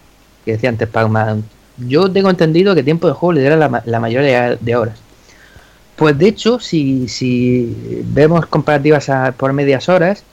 que 0.44 0.52
decía 0.52 0.68
antes 0.68 0.88
Pacman, 0.88 1.44
yo 1.78 2.10
tengo 2.10 2.30
entendido 2.30 2.74
que 2.74 2.82
tiempo 2.82 3.06
de 3.06 3.14
juego 3.14 3.32
lidera 3.34 3.56
la, 3.56 4.00
mayoría 4.00 4.56
de 4.56 4.76
horas. 4.76 4.98
Pues 5.96 6.16
de 6.16 6.28
hecho, 6.28 6.58
si, 6.60 7.08
si 7.08 8.02
vemos 8.06 8.46
comparativas 8.46 9.08
a, 9.08 9.32
por 9.32 9.52
medias 9.52 9.88
horas, 9.88 10.24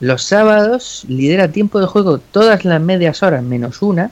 los 0.00 0.22
sábados 0.24 1.04
lidera 1.08 1.48
tiempo 1.48 1.80
de 1.80 1.86
juego 1.86 2.18
todas 2.18 2.64
las 2.64 2.80
medias 2.80 3.22
horas 3.22 3.42
menos 3.42 3.82
una, 3.82 4.10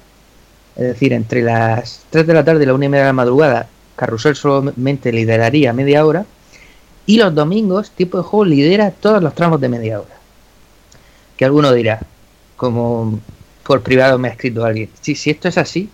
es 0.76 0.84
decir, 0.84 1.12
entre 1.12 1.42
las 1.42 2.02
3 2.10 2.26
de 2.26 2.34
la 2.34 2.44
tarde 2.44 2.62
y 2.62 2.66
la 2.66 2.74
1 2.74 2.84
y 2.84 2.88
media 2.88 3.02
de 3.04 3.08
la 3.08 3.12
madrugada, 3.12 3.68
Carrusel 3.96 4.36
solamente 4.36 5.12
lideraría 5.12 5.72
media 5.72 6.06
hora, 6.06 6.24
y 7.10 7.16
los 7.16 7.34
domingos, 7.34 7.90
tiempo 7.90 8.18
de 8.18 8.22
juego 8.22 8.44
lidera 8.44 8.92
todos 8.92 9.20
los 9.20 9.34
tramos 9.34 9.60
de 9.60 9.68
media 9.68 9.98
hora. 9.98 10.14
Que 11.36 11.44
alguno 11.44 11.72
dirá, 11.72 11.98
como 12.56 13.18
por 13.64 13.82
privado 13.82 14.16
me 14.16 14.28
ha 14.28 14.30
escrito 14.30 14.64
alguien, 14.64 14.90
si, 15.00 15.16
si 15.16 15.30
esto 15.30 15.48
es 15.48 15.58
así, 15.58 15.90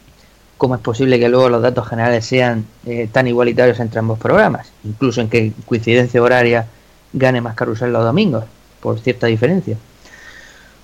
¿cómo 0.58 0.74
es 0.74 0.82
posible 0.82 1.18
que 1.18 1.30
luego 1.30 1.48
los 1.48 1.62
datos 1.62 1.88
generales 1.88 2.26
sean 2.26 2.66
eh, 2.84 3.08
tan 3.10 3.26
igualitarios 3.26 3.80
entre 3.80 3.98
ambos 3.98 4.18
programas? 4.18 4.70
Incluso 4.84 5.22
en 5.22 5.30
que 5.30 5.54
coincidencia 5.64 6.22
horaria 6.22 6.66
gane 7.14 7.40
más 7.40 7.54
Carrusel 7.54 7.94
los 7.94 8.04
domingos 8.04 8.44
por 8.82 9.00
cierta 9.00 9.26
diferencia. 9.26 9.78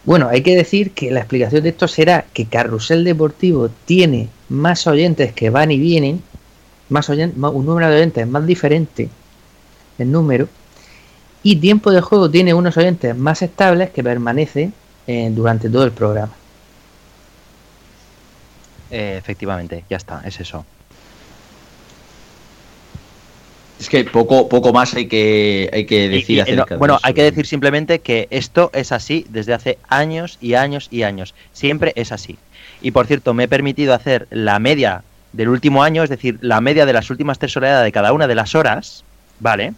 Bueno, 0.05 0.29
hay 0.31 0.41
que 0.41 0.57
decir 0.57 0.93
que 0.93 1.11
la 1.11 1.21
explicación 1.21 1.63
de 1.63 1.69
esto 1.69 1.87
será 1.89 2.25
que 2.33 2.47
Carrusel 2.47 3.05
Deportivo 3.05 3.69
tiene 3.85 4.31
más 4.49 4.87
oyentes 4.87 5.35
que 5.35 5.51
van 5.51 5.71
y 5.71 5.79
vienen, 5.79 6.23
más 6.89 7.11
oyentes, 7.11 7.37
un 7.39 7.67
número 7.67 7.91
de 7.91 7.97
oyentes 7.97 8.27
más 8.27 8.47
diferente 8.47 9.11
en 10.03 10.13
número, 10.13 10.49
y 11.43 11.57
Tiempo 11.57 11.91
de 11.91 12.01
Juego 12.01 12.31
tiene 12.31 12.55
unos 12.55 12.77
oyentes 12.77 13.17
más 13.17 13.43
estables 13.43 13.91
que 13.91 14.03
permanecen 14.05 14.73
eh, 15.07 15.29
durante 15.33 15.69
todo 15.69 15.85
el 15.85 15.93
programa. 15.93 16.33
Eh, 18.91 19.17
efectivamente, 19.19 19.85
ya 19.89 19.97
está, 19.97 20.23
es 20.25 20.39
eso. 20.39 20.65
Es 23.81 23.89
que 23.89 24.05
poco, 24.05 24.49
poco 24.49 24.73
más 24.73 24.95
hay 24.95 25.09
que, 25.09 25.69
hay 25.73 25.87
que 25.87 26.09
decir 26.09 26.31
Y- 26.37 26.39
y, 26.39 26.41
acerca 26.41 26.63
no, 26.63 26.67
de 26.67 26.77
bueno, 26.77 26.95
eso. 26.97 27.01
hay 27.07 27.15
que 27.15 27.23
decir 27.25 27.47
simplemente 27.47 27.99
que 28.01 28.29
esto 28.31 28.71
es 28.75 28.93
así 28.93 29.27
desde 29.29 29.55
hace 29.55 29.79
años 29.89 30.39
y 30.41 30.55
años 30.55 30.87
y 30.93 31.03
años. 31.03 31.35
Siempre 31.53 31.93
es 31.97 32.13
así. 32.13 32.39
Y 32.81 32.93
por 32.93 33.07
cierto, 33.09 33.35
me 33.35 33.45
he 33.45 33.49
permitido 33.49 33.95
hacer 33.95 34.29
la 34.31 34.59
media 34.61 35.03
del 35.33 35.49
último 35.49 35.83
año, 35.83 36.05
es 36.05 36.11
decir, 36.11 36.39
la 36.43 36.61
media 36.61 36.87
de 36.87 36.93
las 36.93 37.11
últimas 37.11 37.39
tres 37.41 37.57
oleadas 37.57 37.83
de 37.83 37.91
cada 37.91 38.13
una 38.13 38.29
de 38.29 38.35
las 38.37 38.55
horas, 38.55 39.03
¿vale? 39.41 39.73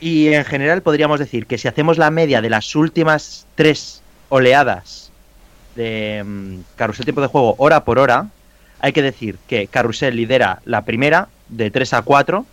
Y 0.00 0.28
en 0.28 0.44
general 0.44 0.82
podríamos 0.82 1.18
decir 1.18 1.46
que 1.46 1.58
si 1.58 1.68
hacemos 1.68 1.98
la 1.98 2.10
media 2.10 2.40
de 2.40 2.50
las 2.50 2.74
últimas 2.76 3.46
tres 3.54 4.02
oleadas 4.28 5.10
de 5.74 6.22
mm, 6.24 6.58
Carrusel 6.76 7.04
Tiempo 7.04 7.20
de 7.20 7.26
Juego 7.26 7.54
hora 7.58 7.84
por 7.84 7.98
hora, 7.98 8.28
hay 8.80 8.92
que 8.92 9.02
decir 9.02 9.38
que 9.48 9.66
Carrusel 9.66 10.16
lidera 10.16 10.60
la 10.64 10.84
primera 10.84 11.28
de 11.48 11.70
3 11.70 11.94
a 11.94 12.02
4 12.02 12.46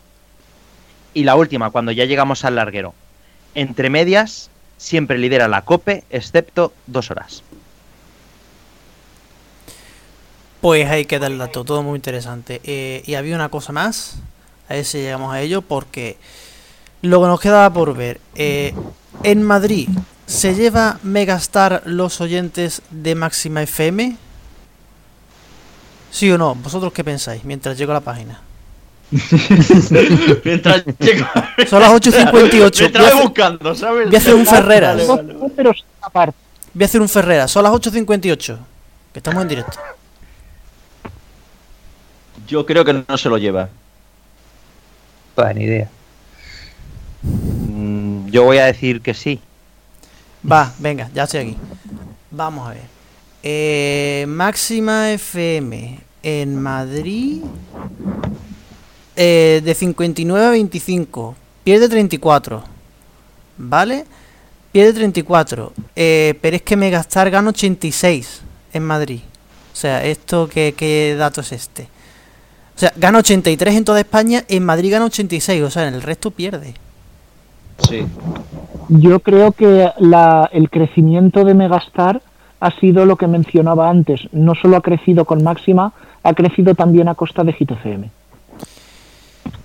y 1.14 1.24
la 1.24 1.36
última 1.36 1.70
cuando 1.70 1.92
ya 1.92 2.06
llegamos 2.06 2.46
al 2.46 2.56
larguero. 2.56 2.94
Entre 3.54 3.90
medias 3.90 4.50
siempre 4.78 5.18
lidera 5.18 5.48
la 5.48 5.62
COPE 5.62 6.04
excepto 6.10 6.74
dos 6.88 7.12
horas. 7.12 7.44
Pues 10.62 10.90
ahí 10.90 11.06
queda 11.06 11.28
el 11.28 11.38
dato, 11.38 11.64
todo 11.64 11.84
muy 11.84 11.96
interesante. 11.96 12.60
Eh, 12.64 13.04
y 13.06 13.14
había 13.14 13.36
una 13.36 13.50
cosa 13.50 13.72
más, 13.72 14.18
a 14.68 14.74
ver 14.74 14.86
si 14.86 14.98
llegamos 14.98 15.32
a 15.32 15.42
ello, 15.42 15.62
porque 15.62 16.18
lo 17.06 17.22
que 17.22 17.28
nos 17.28 17.40
quedaba 17.40 17.72
por 17.72 17.94
ver. 17.96 18.20
eh, 18.36 18.74
en 19.24 19.42
Madrid, 19.44 19.90
¿se 20.26 20.54
lleva 20.56 21.00
Megastar 21.04 21.82
los 21.86 22.20
oyentes 22.22 22.82
de 22.92 23.16
Máxima 23.16 23.62
FM? 23.64 24.18
¿Sí 26.12 26.30
o 26.32 26.38
no? 26.38 26.56
¿Vosotros 26.56 26.94
qué 26.94 27.04
pensáis 27.04 27.44
mientras 27.44 27.78
llego 27.78 27.92
a 27.92 27.96
la 27.96 28.02
página? 28.02 28.42
Mientras 30.44 30.84
llego- 31.00 31.28
Son 31.70 31.80
las 31.82 31.92
8.58. 31.92 32.80
Mientras 32.80 32.92
Voy 32.92 32.96
a 32.96 33.00
voy 33.00 33.06
hacer- 33.08 33.24
buscando, 33.24 33.76
¿sabes? 33.76 34.08
Voy 34.08 34.16
a 34.16 34.20
hacer 34.20 34.34
un 34.36 34.46
Ferreras. 34.46 35.08
Voy 35.08 36.82
a 36.82 36.86
hacer 36.86 37.02
un 37.02 37.10
Ferreras. 37.10 37.52
Son 37.52 37.64
las 37.64 37.72
8.58. 37.72 38.58
Que 39.14 39.20
estamos 39.20 39.42
en 39.44 39.48
directo. 39.48 39.78
Yo 42.48 42.66
creo 42.66 42.84
que 42.86 42.94
no 43.08 43.18
se 43.18 43.30
lo 43.30 43.38
lleva. 43.38 43.70
Pues 45.36 45.56
ni 45.56 45.64
idea. 45.66 45.90
Mm, 47.26 48.28
yo 48.30 48.44
voy 48.44 48.58
a 48.58 48.66
decir 48.66 49.02
que 49.02 49.14
sí. 49.14 49.40
Va, 50.50 50.74
venga, 50.80 51.10
ya 51.14 51.24
estoy 51.24 51.40
aquí. 51.42 51.58
Vamos 52.32 52.68
a 52.68 52.72
ver. 52.72 52.84
Eh, 53.44 54.26
máxima 54.28 55.12
FM 55.12 56.00
en 56.24 56.62
Madrid. 56.62 57.42
eh, 59.16 59.62
de 59.64 59.74
59 59.74 60.46
a 60.46 60.50
25. 60.52 61.36
Pierde 61.64 61.88
34. 61.90 62.64
¿Vale? 63.58 64.06
Pierde 64.72 64.94
34. 64.94 65.72
Eh, 65.96 66.38
pero 66.42 66.56
es 66.58 66.62
que 66.64 66.76
Megastar 66.76 67.30
gana 67.32 67.50
86 67.50 68.42
en 68.74 68.84
Madrid. 68.84 69.22
O 69.74 69.76
sea, 69.76 70.04
¿esto 70.04 70.48
qué, 70.50 70.74
qué 70.76 71.16
dato 71.18 71.42
es 71.42 71.52
este? 71.54 71.84
O 72.76 72.80
sea, 72.80 72.92
gana 72.98 73.20
83 73.20 73.76
en 73.76 73.86
toda 73.86 74.00
España. 74.02 74.44
En 74.50 74.66
Madrid 74.66 74.92
gana 74.92 75.06
86. 75.06 75.62
O 75.64 75.70
sea, 75.72 75.88
en 75.88 75.94
el 75.94 76.02
resto 76.02 76.32
pierde. 76.32 76.74
Sí. 77.80 78.06
Yo 78.90 79.20
creo 79.20 79.52
que 79.52 79.90
la, 80.00 80.50
el 80.54 80.70
crecimiento 80.70 81.44
de 81.44 81.54
Megastar 81.54 82.22
ha 82.60 82.72
sido 82.80 83.06
lo 83.06 83.16
que 83.18 83.28
mencionaba 83.28 83.90
antes. 83.90 84.22
No 84.32 84.54
solo 84.56 84.78
ha 84.78 84.82
crecido 84.82 85.26
con 85.26 85.44
máxima, 85.44 85.92
ha 86.24 86.34
crecido 86.34 86.74
también 86.76 87.08
a 87.08 87.16
costa 87.16 87.44
de 87.44 87.54
Hit 87.54 87.72
FM. 87.72 88.10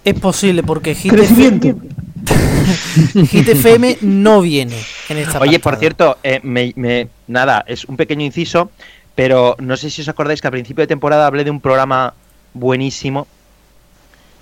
Es 0.04 0.18
posible 0.20 0.62
porque 0.62 0.94
Hit 0.94 1.12
Crecimiento. 1.12 1.68
FM, 1.68 3.26
Hit 3.26 3.48
FM 3.48 3.98
no 4.02 4.40
viene 4.40 4.76
en 5.08 5.16
esta 5.18 5.38
Oye, 5.40 5.58
por 5.58 5.76
cierto, 5.76 6.18
eh, 6.22 6.40
me- 6.42 6.72
me- 6.76 7.08
nada, 7.28 7.64
es 7.66 7.84
un 7.84 7.96
pequeño 7.96 8.24
inciso, 8.24 8.70
pero 9.14 9.56
no 9.58 9.76
sé 9.76 9.90
si 9.90 10.02
os 10.02 10.08
acordáis 10.08 10.40
que 10.40 10.48
a 10.48 10.50
principio 10.50 10.82
de 10.82 10.86
temporada 10.88 11.26
hablé 11.26 11.44
de 11.44 11.50
un 11.50 11.60
programa 11.60 12.14
buenísimo 12.54 13.26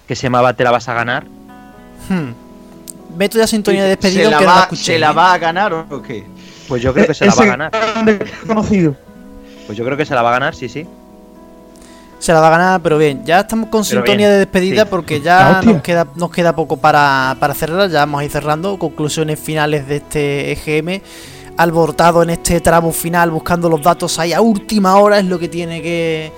que 0.06 0.14
se 0.16 0.24
llamaba 0.24 0.54
Te 0.54 0.64
la 0.64 0.70
vas 0.70 0.88
a 0.88 0.94
ganar. 0.94 1.24
Hmm. 2.08 2.30
Meto 3.16 3.38
ya 3.38 3.46
sintonía 3.46 3.82
de 3.82 3.90
despedida 3.90 4.24
¿Se 4.24 4.30
la, 4.30 4.36
aunque 4.36 4.44
no 4.44 4.50
la 4.50 4.56
va, 4.56 4.62
escuché. 4.62 4.84
¿Se 4.84 4.98
la 4.98 5.10
¿eh? 5.10 5.14
va 5.14 5.32
a 5.32 5.38
ganar 5.38 5.72
o 5.72 6.02
qué? 6.02 6.26
Pues 6.68 6.82
yo 6.82 6.92
creo 6.92 7.06
que 7.06 7.14
se 7.14 7.26
la 7.26 7.34
va 7.34 7.42
a 7.42 7.46
ganar. 7.46 7.72
conocido. 8.46 8.94
Pues 9.66 9.76
yo 9.76 9.84
creo 9.84 9.96
que 9.96 10.04
se 10.04 10.14
la 10.14 10.22
va 10.22 10.30
a 10.30 10.32
ganar, 10.32 10.54
sí, 10.54 10.68
sí. 10.68 10.86
Se 12.18 12.32
la 12.32 12.40
va 12.40 12.48
a 12.48 12.50
ganar, 12.50 12.80
pero 12.82 12.98
bien, 12.98 13.24
ya 13.24 13.40
estamos 13.40 13.68
con 13.68 13.82
Pero 13.82 14.00
sintonía 14.00 14.26
bien, 14.26 14.30
de 14.30 14.38
despedida 14.38 14.82
sí. 14.82 14.88
porque 14.90 15.20
ya 15.20 15.62
nos 15.62 15.82
queda, 15.82 16.06
nos 16.16 16.30
queda 16.30 16.54
poco 16.54 16.76
para, 16.76 17.36
para 17.38 17.54
cerrar, 17.54 17.88
ya 17.90 18.00
vamos 18.00 18.20
a 18.20 18.24
ir 18.24 18.30
cerrando, 18.30 18.76
conclusiones 18.78 19.38
finales 19.38 19.86
de 19.86 19.96
este 19.96 20.52
EGM, 20.52 21.00
alborotado 21.56 22.22
en 22.24 22.30
este 22.30 22.60
tramo 22.60 22.90
final, 22.92 23.30
buscando 23.30 23.68
los 23.68 23.82
datos 23.82 24.18
ahí 24.18 24.32
a 24.32 24.40
última 24.40 24.96
hora, 24.96 25.20
es 25.20 25.26
lo 25.26 25.38
que 25.38 25.48
tiene 25.48 25.80
que, 25.80 26.32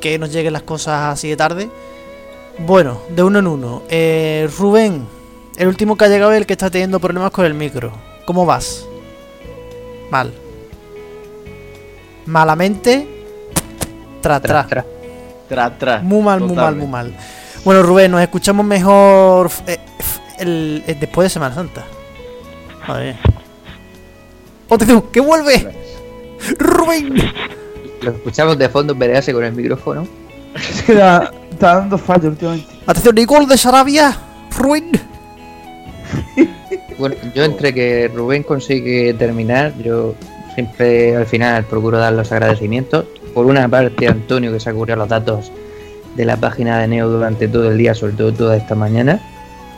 que 0.00 0.18
nos 0.18 0.32
lleguen 0.32 0.54
las 0.54 0.62
cosas 0.62 1.12
así 1.12 1.28
de 1.28 1.36
tarde. 1.36 1.68
Bueno, 2.58 3.02
de 3.10 3.22
uno 3.22 3.38
en 3.40 3.46
uno. 3.46 3.82
Eh, 3.90 4.48
Rubén, 4.56 5.06
el 5.56 5.68
último 5.68 5.96
que 5.96 6.04
ha 6.04 6.08
llegado 6.08 6.32
es 6.32 6.38
el 6.38 6.46
que 6.46 6.52
está 6.54 6.70
teniendo 6.70 7.00
problemas 7.00 7.30
con 7.30 7.44
el 7.44 7.54
micro. 7.54 7.92
¿Cómo 8.26 8.44
vas? 8.46 8.84
Mal. 10.10 10.32
Malamente. 12.26 13.06
Tra, 14.20 14.40
tra. 14.40 14.66
Tra, 15.48 15.78
tra. 15.78 15.98
Muy 16.00 16.22
mal, 16.22 16.40
muy 16.40 16.48
mal, 16.48 16.56
Totalmente. 16.56 16.80
muy 16.86 16.92
mal. 16.92 17.16
Bueno, 17.64 17.82
Rubén, 17.82 18.10
nos 18.10 18.20
escuchamos 18.20 18.66
mejor 18.66 19.50
eh, 19.66 19.78
el- 20.38 20.82
el- 20.86 20.98
después 21.00 21.26
de 21.26 21.30
Semana 21.30 21.54
Santa. 21.54 21.84
Madre 22.86 23.14
mía. 23.14 23.20
¡Que 25.12 25.20
vuelve! 25.20 25.74
¡Rubén! 26.58 27.14
Lo 28.02 28.10
escuchamos 28.10 28.58
de 28.58 28.68
fondo 28.68 28.96
pelearse 28.96 29.32
con 29.32 29.44
el 29.44 29.52
micrófono. 29.52 30.06
Es 30.54 30.82
que 30.82 30.94
da- 30.94 31.32
está 31.50 31.76
dando 31.76 31.96
fallo 31.98 32.28
últimamente. 32.28 32.66
¡Atención! 32.86 33.14
¡Nicole 33.14 33.46
de 33.46 33.56
Sarabia! 33.56 34.16
¡Rubén! 34.56 34.90
Bueno, 36.98 37.14
yo 37.34 37.44
entre 37.44 37.74
que 37.74 38.10
Rubén 38.14 38.42
consigue 38.42 39.12
terminar, 39.14 39.72
yo 39.82 40.14
siempre 40.54 41.14
al 41.16 41.26
final 41.26 41.64
procuro 41.64 41.98
dar 41.98 42.12
los 42.12 42.32
agradecimientos. 42.32 43.04
Por 43.34 43.44
una 43.46 43.68
parte, 43.68 44.08
a 44.08 44.12
Antonio, 44.12 44.50
que 44.52 44.60
se 44.60 44.70
ha 44.70 44.72
ocurrido 44.72 44.96
los 44.96 45.08
datos 45.08 45.52
de 46.14 46.24
la 46.24 46.36
página 46.38 46.78
de 46.80 46.88
Neo 46.88 47.08
durante 47.08 47.48
todo 47.48 47.70
el 47.70 47.76
día, 47.76 47.94
sobre 47.94 48.14
todo 48.14 48.32
toda 48.32 48.56
esta 48.56 48.74
mañana. 48.74 49.20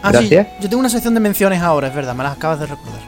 Ah, 0.02 0.10
sí, 0.12 0.28
Gracias. 0.28 0.46
yo 0.60 0.68
tengo 0.68 0.78
una 0.80 0.88
sección 0.88 1.14
de 1.14 1.20
menciones 1.20 1.60
ahora, 1.60 1.88
es 1.88 1.94
verdad, 1.94 2.14
me 2.14 2.22
las 2.22 2.36
acabas 2.36 2.60
de 2.60 2.66
recordar. 2.66 3.00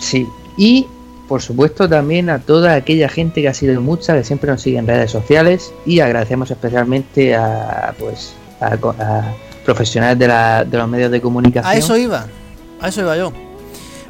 Sí, 0.00 0.26
y 0.56 0.86
por 1.28 1.40
supuesto 1.42 1.88
también 1.88 2.28
a 2.30 2.40
toda 2.40 2.74
aquella 2.74 3.08
gente 3.08 3.40
que 3.42 3.48
ha 3.48 3.54
sido 3.54 3.80
mucha, 3.80 4.14
que 4.14 4.24
siempre 4.24 4.50
nos 4.50 4.60
sigue 4.62 4.78
en 4.78 4.88
redes 4.88 5.12
sociales 5.12 5.72
y 5.86 6.00
agradecemos 6.00 6.50
especialmente 6.50 7.36
a 7.36 7.94
pues 8.00 8.34
a, 8.60 8.72
a 8.74 9.34
profesionales 9.64 10.18
de, 10.18 10.26
la- 10.26 10.64
de 10.64 10.76
los 10.78 10.88
medios 10.88 11.12
de 11.12 11.20
comunicación. 11.20 11.72
A 11.72 11.76
eso 11.76 11.96
iba, 11.96 12.26
a 12.80 12.88
eso 12.88 13.00
iba 13.02 13.16
yo. 13.16 13.32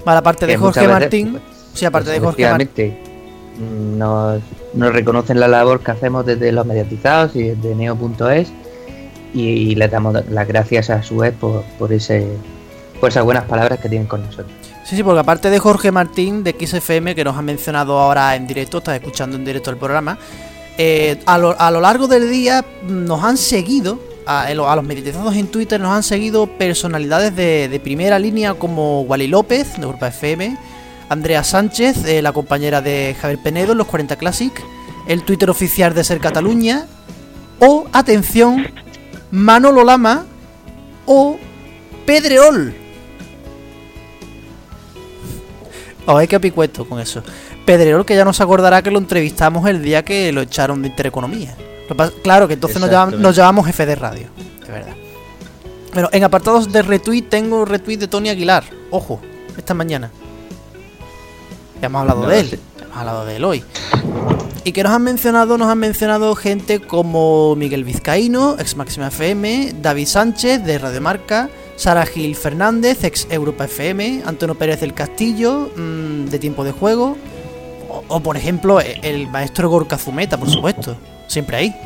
Vale, 0.04 0.18
aparte 0.18 0.46
de 0.46 0.52
Que 0.52 0.58
Jorge 0.58 0.80
veces, 0.80 0.92
Martín, 1.00 1.30
pues, 1.32 1.42
Sí, 1.74 1.84
aparte 1.84 2.10
de 2.10 2.20
Pues 2.20 2.26
Jorge 2.34 2.50
Mar- 2.50 2.60
efectivamente, 2.62 3.02
nos, 3.96 4.40
nos 4.74 4.92
reconocen 4.92 5.40
la 5.40 5.48
labor 5.48 5.80
que 5.80 5.90
hacemos 5.90 6.24
desde 6.24 6.52
los 6.52 6.64
mediatizados 6.66 7.34
y 7.36 7.42
desde 7.44 7.74
neo.es 7.74 8.48
y, 9.34 9.40
y 9.42 9.74
les 9.74 9.90
damos 9.90 10.16
las 10.30 10.48
gracias 10.48 10.90
a 10.90 11.02
su 11.02 11.18
vez 11.18 11.34
por, 11.38 11.62
por, 11.78 11.92
ese, 11.92 12.26
por 13.00 13.10
esas 13.10 13.24
buenas 13.24 13.44
palabras 13.44 13.78
que 13.80 13.88
tienen 13.88 14.06
con 14.08 14.22
nosotros. 14.24 14.48
Sí, 14.84 14.96
sí, 14.96 15.02
porque 15.02 15.20
aparte 15.20 15.50
de 15.50 15.58
Jorge 15.58 15.92
Martín 15.92 16.42
de 16.42 16.56
XFM, 16.58 17.14
que 17.14 17.22
nos 17.24 17.36
ha 17.36 17.42
mencionado 17.42 17.98
ahora 17.98 18.34
en 18.36 18.46
directo, 18.46 18.78
está 18.78 18.96
escuchando 18.96 19.36
en 19.36 19.44
directo 19.44 19.70
el 19.70 19.76
programa, 19.76 20.18
eh, 20.78 21.18
a, 21.26 21.36
lo, 21.36 21.60
a 21.60 21.70
lo 21.70 21.80
largo 21.80 22.06
del 22.08 22.30
día 22.30 22.64
nos 22.86 23.22
han 23.22 23.36
seguido, 23.36 23.98
a, 24.28 24.52
los 24.54 24.84
meditados 24.84 25.34
en 25.36 25.46
Twitter 25.46 25.80
nos 25.80 25.92
han 25.92 26.02
seguido 26.02 26.46
personalidades 26.46 27.34
de, 27.34 27.80
primera 27.82 28.18
línea 28.18 28.54
como 28.54 29.00
Wally 29.02 29.26
López, 29.26 29.76
de 29.78 29.84
Europa 29.84 30.08
FM, 30.08 30.56
Andrea 31.08 31.42
Sánchez, 31.42 32.04
eh, 32.04 32.20
la 32.20 32.32
compañera 32.32 32.82
de 32.82 33.16
Javier 33.18 33.40
Penedo 33.42 33.72
en 33.72 33.78
los 33.78 33.86
40 33.86 34.16
Classic, 34.16 34.52
el 35.06 35.22
Twitter 35.22 35.48
oficial 35.48 35.94
de 35.94 36.04
Ser 36.04 36.20
Cataluña, 36.20 36.86
o, 37.58 37.86
atención, 37.92 38.66
Manolo 39.30 39.82
Lama 39.82 40.26
o 41.06 41.38
Pedreol. 42.04 42.74
Os 46.04 46.16
hay 46.16 46.28
que 46.28 46.38
picueto 46.38 46.86
con 46.86 47.00
eso. 47.00 47.22
Pedrerol 47.64 48.04
que 48.04 48.14
ya 48.14 48.24
nos 48.24 48.40
acordará 48.42 48.82
que 48.82 48.90
lo 48.90 48.98
entrevistamos 48.98 49.66
el 49.68 49.82
día 49.82 50.04
que 50.04 50.32
lo 50.32 50.42
echaron 50.42 50.82
de 50.82 50.88
Intereconomía. 50.88 51.54
Claro 52.22 52.46
que 52.48 52.54
entonces 52.54 52.80
nos 52.80 52.90
llamamos, 52.90 53.18
nos 53.20 53.34
llamamos 53.36 53.66
jefe 53.66 53.86
de 53.86 53.94
radio, 53.94 54.26
de 54.66 54.72
verdad. 54.72 54.94
Bueno, 55.92 56.08
en 56.12 56.22
apartados 56.24 56.70
de 56.70 56.82
retweet 56.82 57.22
tengo 57.22 57.64
retweet 57.64 57.96
de 57.98 58.08
Tony 58.08 58.28
Aguilar. 58.28 58.64
Ojo, 58.90 59.20
esta 59.56 59.74
mañana. 59.74 60.10
Ya 61.80 61.86
hemos 61.86 62.00
hablado 62.02 62.22
No 62.22 62.28
de 62.28 62.40
él. 62.40 62.60
Hemos 62.82 62.96
hablado 62.96 63.24
de 63.24 63.36
él 63.36 63.44
hoy. 63.44 63.64
Y 64.64 64.72
que 64.72 64.82
nos 64.82 64.92
han 64.92 65.02
mencionado, 65.02 65.56
nos 65.56 65.68
han 65.68 65.78
mencionado 65.78 66.34
gente 66.34 66.80
como 66.80 67.56
Miguel 67.56 67.84
Vizcaíno, 67.84 68.56
ex 68.58 68.76
Máxima 68.76 69.08
FM, 69.08 69.76
David 69.80 70.06
Sánchez 70.06 70.62
de 70.64 70.78
Radio 70.78 71.00
Marca, 71.00 71.48
Sara 71.76 72.04
Gil 72.04 72.36
Fernández, 72.36 73.02
ex 73.04 73.26
Europa 73.30 73.64
FM, 73.64 74.24
Antonio 74.26 74.56
Pérez 74.56 74.80
del 74.80 74.92
Castillo, 74.92 75.70
mm, 75.74 76.26
de 76.26 76.38
Tiempo 76.38 76.64
de 76.64 76.72
Juego, 76.72 77.16
o, 77.88 78.04
o, 78.08 78.20
por 78.20 78.36
ejemplo 78.36 78.78
e- 78.80 78.98
el 79.02 79.28
maestro 79.28 79.70
Gorka 79.70 79.96
Zumeta, 79.96 80.36
por 80.36 80.50
supuesto, 80.50 80.96
siempre 81.28 81.56
ahí, 81.56 81.76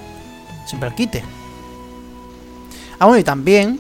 siempre 0.66 0.88
al 0.88 0.94
quite. 0.94 1.22
Ah, 2.98 3.06
bueno, 3.06 3.18
y 3.18 3.24
también, 3.24 3.78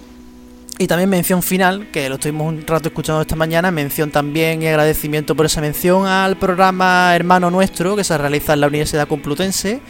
y 0.78 0.86
también 0.86 1.08
mención 1.08 1.42
final, 1.42 1.88
que 1.90 2.08
lo 2.08 2.16
estuvimos 2.16 2.48
un 2.48 2.66
rato 2.66 2.88
escuchando 2.88 3.22
esta 3.22 3.36
mañana, 3.36 3.70
mención 3.70 4.10
también 4.10 4.62
y 4.62 4.66
agradecimiento 4.66 5.34
por 5.34 5.46
esa 5.46 5.60
mención 5.60 6.06
al 6.06 6.36
programa 6.36 7.14
Hermano 7.14 7.50
Nuestro 7.50 7.96
que 7.96 8.04
se 8.04 8.18
realiza 8.18 8.52
en 8.52 8.60
la 8.60 8.66
Universidad 8.66 9.08
Complutense, 9.08 9.80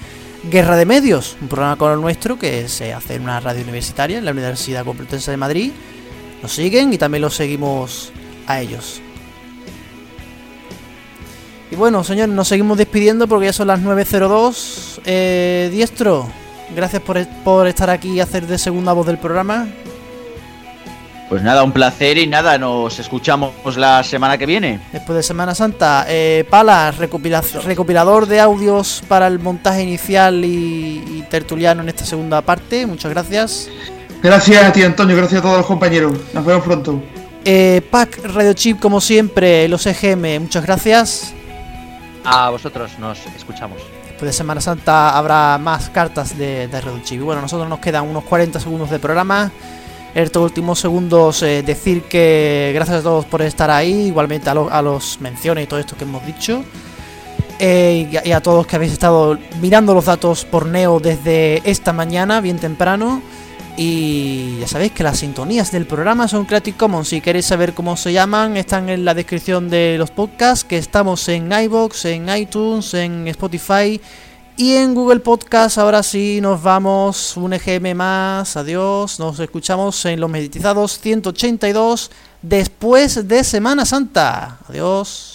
Guerra 0.51 0.77
de 0.77 0.87
Medios, 0.87 1.37
un 1.41 1.49
programa 1.49 1.77
como 1.77 1.93
el 1.93 2.01
nuestro 2.01 2.39
que 2.39 2.69
se 2.69 2.93
hace 2.93 3.15
en 3.15 3.23
una 3.23 3.41
radio 3.41 3.63
universitaria 3.63 4.19
en 4.19 4.25
la 4.25 4.33
Universidad 4.33 4.85
Complutense 4.85 5.31
de 5.31 5.37
Madrid. 5.37 5.73
Nos 6.43 6.53
siguen 6.53 6.93
y 6.93 6.99
también 6.99 7.23
los 7.23 7.35
seguimos 7.35 8.13
a 8.47 8.61
ellos. 8.61 9.01
Y 11.73 11.75
bueno, 11.75 12.05
señores, 12.05 12.35
nos 12.35 12.49
seguimos 12.49 12.77
despidiendo 12.77 13.27
porque 13.27 13.47
ya 13.47 13.53
son 13.55 13.69
las 13.69 13.81
9.02. 13.81 15.01
Eh, 15.07 15.71
Diestro, 15.73 16.29
gracias 16.77 17.01
por, 17.01 17.27
por 17.43 17.67
estar 17.67 17.89
aquí 17.89 18.11
y 18.13 18.21
hacer 18.21 18.47
de 18.47 18.59
segunda 18.59 18.93
voz 18.93 19.07
del 19.07 19.17
programa. 19.17 19.67
Pues 21.31 21.43
nada, 21.43 21.65
un 21.65 21.73
placer 21.73 22.19
y 22.19 22.27
nada, 22.27 22.59
nos 22.59 22.99
escuchamos 22.99 23.55
la 23.79 24.05
semana 24.05 24.37
que 24.37 24.45
viene. 24.45 24.81
Después 24.93 25.17
de 25.17 25.23
Semana 25.23 25.55
Santa, 25.55 26.05
eh, 26.07 26.45
Palas, 26.51 26.99
recopila- 26.99 27.41
recopilador 27.65 28.27
de 28.27 28.39
audios 28.39 29.03
para 29.09 29.27
el 29.29 29.39
montaje 29.39 29.83
inicial 29.83 30.45
y, 30.45 31.03
y 31.07 31.25
tertuliano 31.31 31.81
en 31.81 31.89
esta 31.89 32.05
segunda 32.05 32.43
parte. 32.43 32.85
Muchas 32.87 33.11
gracias. 33.11 33.71
Gracias 34.23 34.63
a 34.63 34.73
ti, 34.75 34.83
Antonio. 34.83 35.17
Gracias 35.17 35.41
a 35.41 35.43
todos 35.43 35.57
los 35.57 35.67
compañeros. 35.67 36.13
Nos 36.35 36.45
vemos 36.45 36.65
pronto. 36.65 37.03
Eh, 37.47 37.81
Pac 37.91 38.21
Radio 38.25 38.53
Chip, 38.53 38.79
como 38.79 39.01
siempre, 39.01 39.67
los 39.69 39.87
EGM, 39.87 40.39
muchas 40.43 40.67
gracias. 40.67 41.33
A 42.25 42.51
vosotros 42.51 42.99
nos 42.99 43.19
escuchamos. 43.37 43.79
Después 44.07 44.23
de 44.31 44.33
Semana 44.33 44.61
Santa 44.61 45.17
habrá 45.17 45.59
más 45.59 45.89
cartas 45.91 46.37
de, 46.39 46.69
de. 46.69 46.83
Y 47.11 47.19
bueno, 47.19 47.41
nosotros 47.43 47.69
nos 47.69 47.81
quedan 47.81 48.09
unos 48.09 48.25
40 48.25 48.61
segundos 48.61 48.91
de 48.91 48.99
programa. 48.99 49.51
En 50.15 50.23
estos 50.25 50.43
últimos 50.43 50.79
segundos 50.79 51.43
eh, 51.43 51.63
decir 51.63 52.03
que 52.03 52.71
gracias 52.75 52.99
a 52.99 53.03
todos 53.03 53.25
por 53.25 53.41
estar 53.43 53.71
ahí, 53.71 54.09
igualmente 54.09 54.51
a, 54.51 54.55
lo- 54.55 54.71
a 54.71 54.83
los 54.83 55.21
menciones 55.21 55.65
y 55.65 55.67
todo 55.67 55.81
esto 55.81 55.97
que 55.97 56.05
hemos 56.05 56.25
dicho. 56.27 56.63
Eh, 57.59 58.21
y 58.25 58.33
a 58.33 58.41
todos 58.41 58.67
que 58.67 58.77
habéis 58.77 58.93
estado 58.93 59.39
mirando 59.61 59.95
los 59.95 60.05
datos 60.07 60.45
por 60.45 60.67
Neo 60.67 61.01
desde 61.01 61.63
esta 61.69 61.93
mañana, 61.93 62.41
bien 62.41 62.59
temprano. 62.59 63.23
Y 63.77 64.59
ya 64.61 64.69
sabéis 64.69 64.93
que 64.93 65.03
las 65.03 65.19
sintonías 65.19 65.73
del 65.73 65.87
programa 65.87 66.29
son 66.29 66.45
Creative 66.45 66.77
Commons. 66.77 67.09
Si 67.09 67.21
queréis 67.21 67.47
saber 67.47 67.73
cómo 67.73 67.97
se 67.97 68.13
llaman, 68.13 68.57
están 68.57 68.89
en 68.89 69.05
la 69.05 69.15
descripción 69.15 69.71
de 69.71 69.97
los 69.99 70.11
podcasts. 70.11 70.65
Que 70.65 70.77
estamos 70.77 71.27
en 71.29 71.51
iBox, 71.51 72.05
en 72.05 72.29
iTunes, 72.37 72.93
en 72.95 73.27
Spotify 73.29 74.01
y 74.57 74.75
en 74.75 74.95
Google 74.95 75.21
Podcast. 75.21 75.79
Ahora 75.79 76.03
sí, 76.03 76.41
nos 76.43 76.63
vamos. 76.63 77.37
Un 77.37 77.55
EGM 77.55 77.95
más. 77.97 78.57
Adiós. 78.57 79.19
Nos 79.19 79.41
escuchamos 79.41 80.05
en 80.05 80.21
los 80.21 80.29
Meditizados 80.29 81.01
182 81.01 82.11
después 82.43 83.27
de 83.27 83.43
Semana 83.43 83.87
Santa. 83.87 84.59
Adiós. 84.69 85.32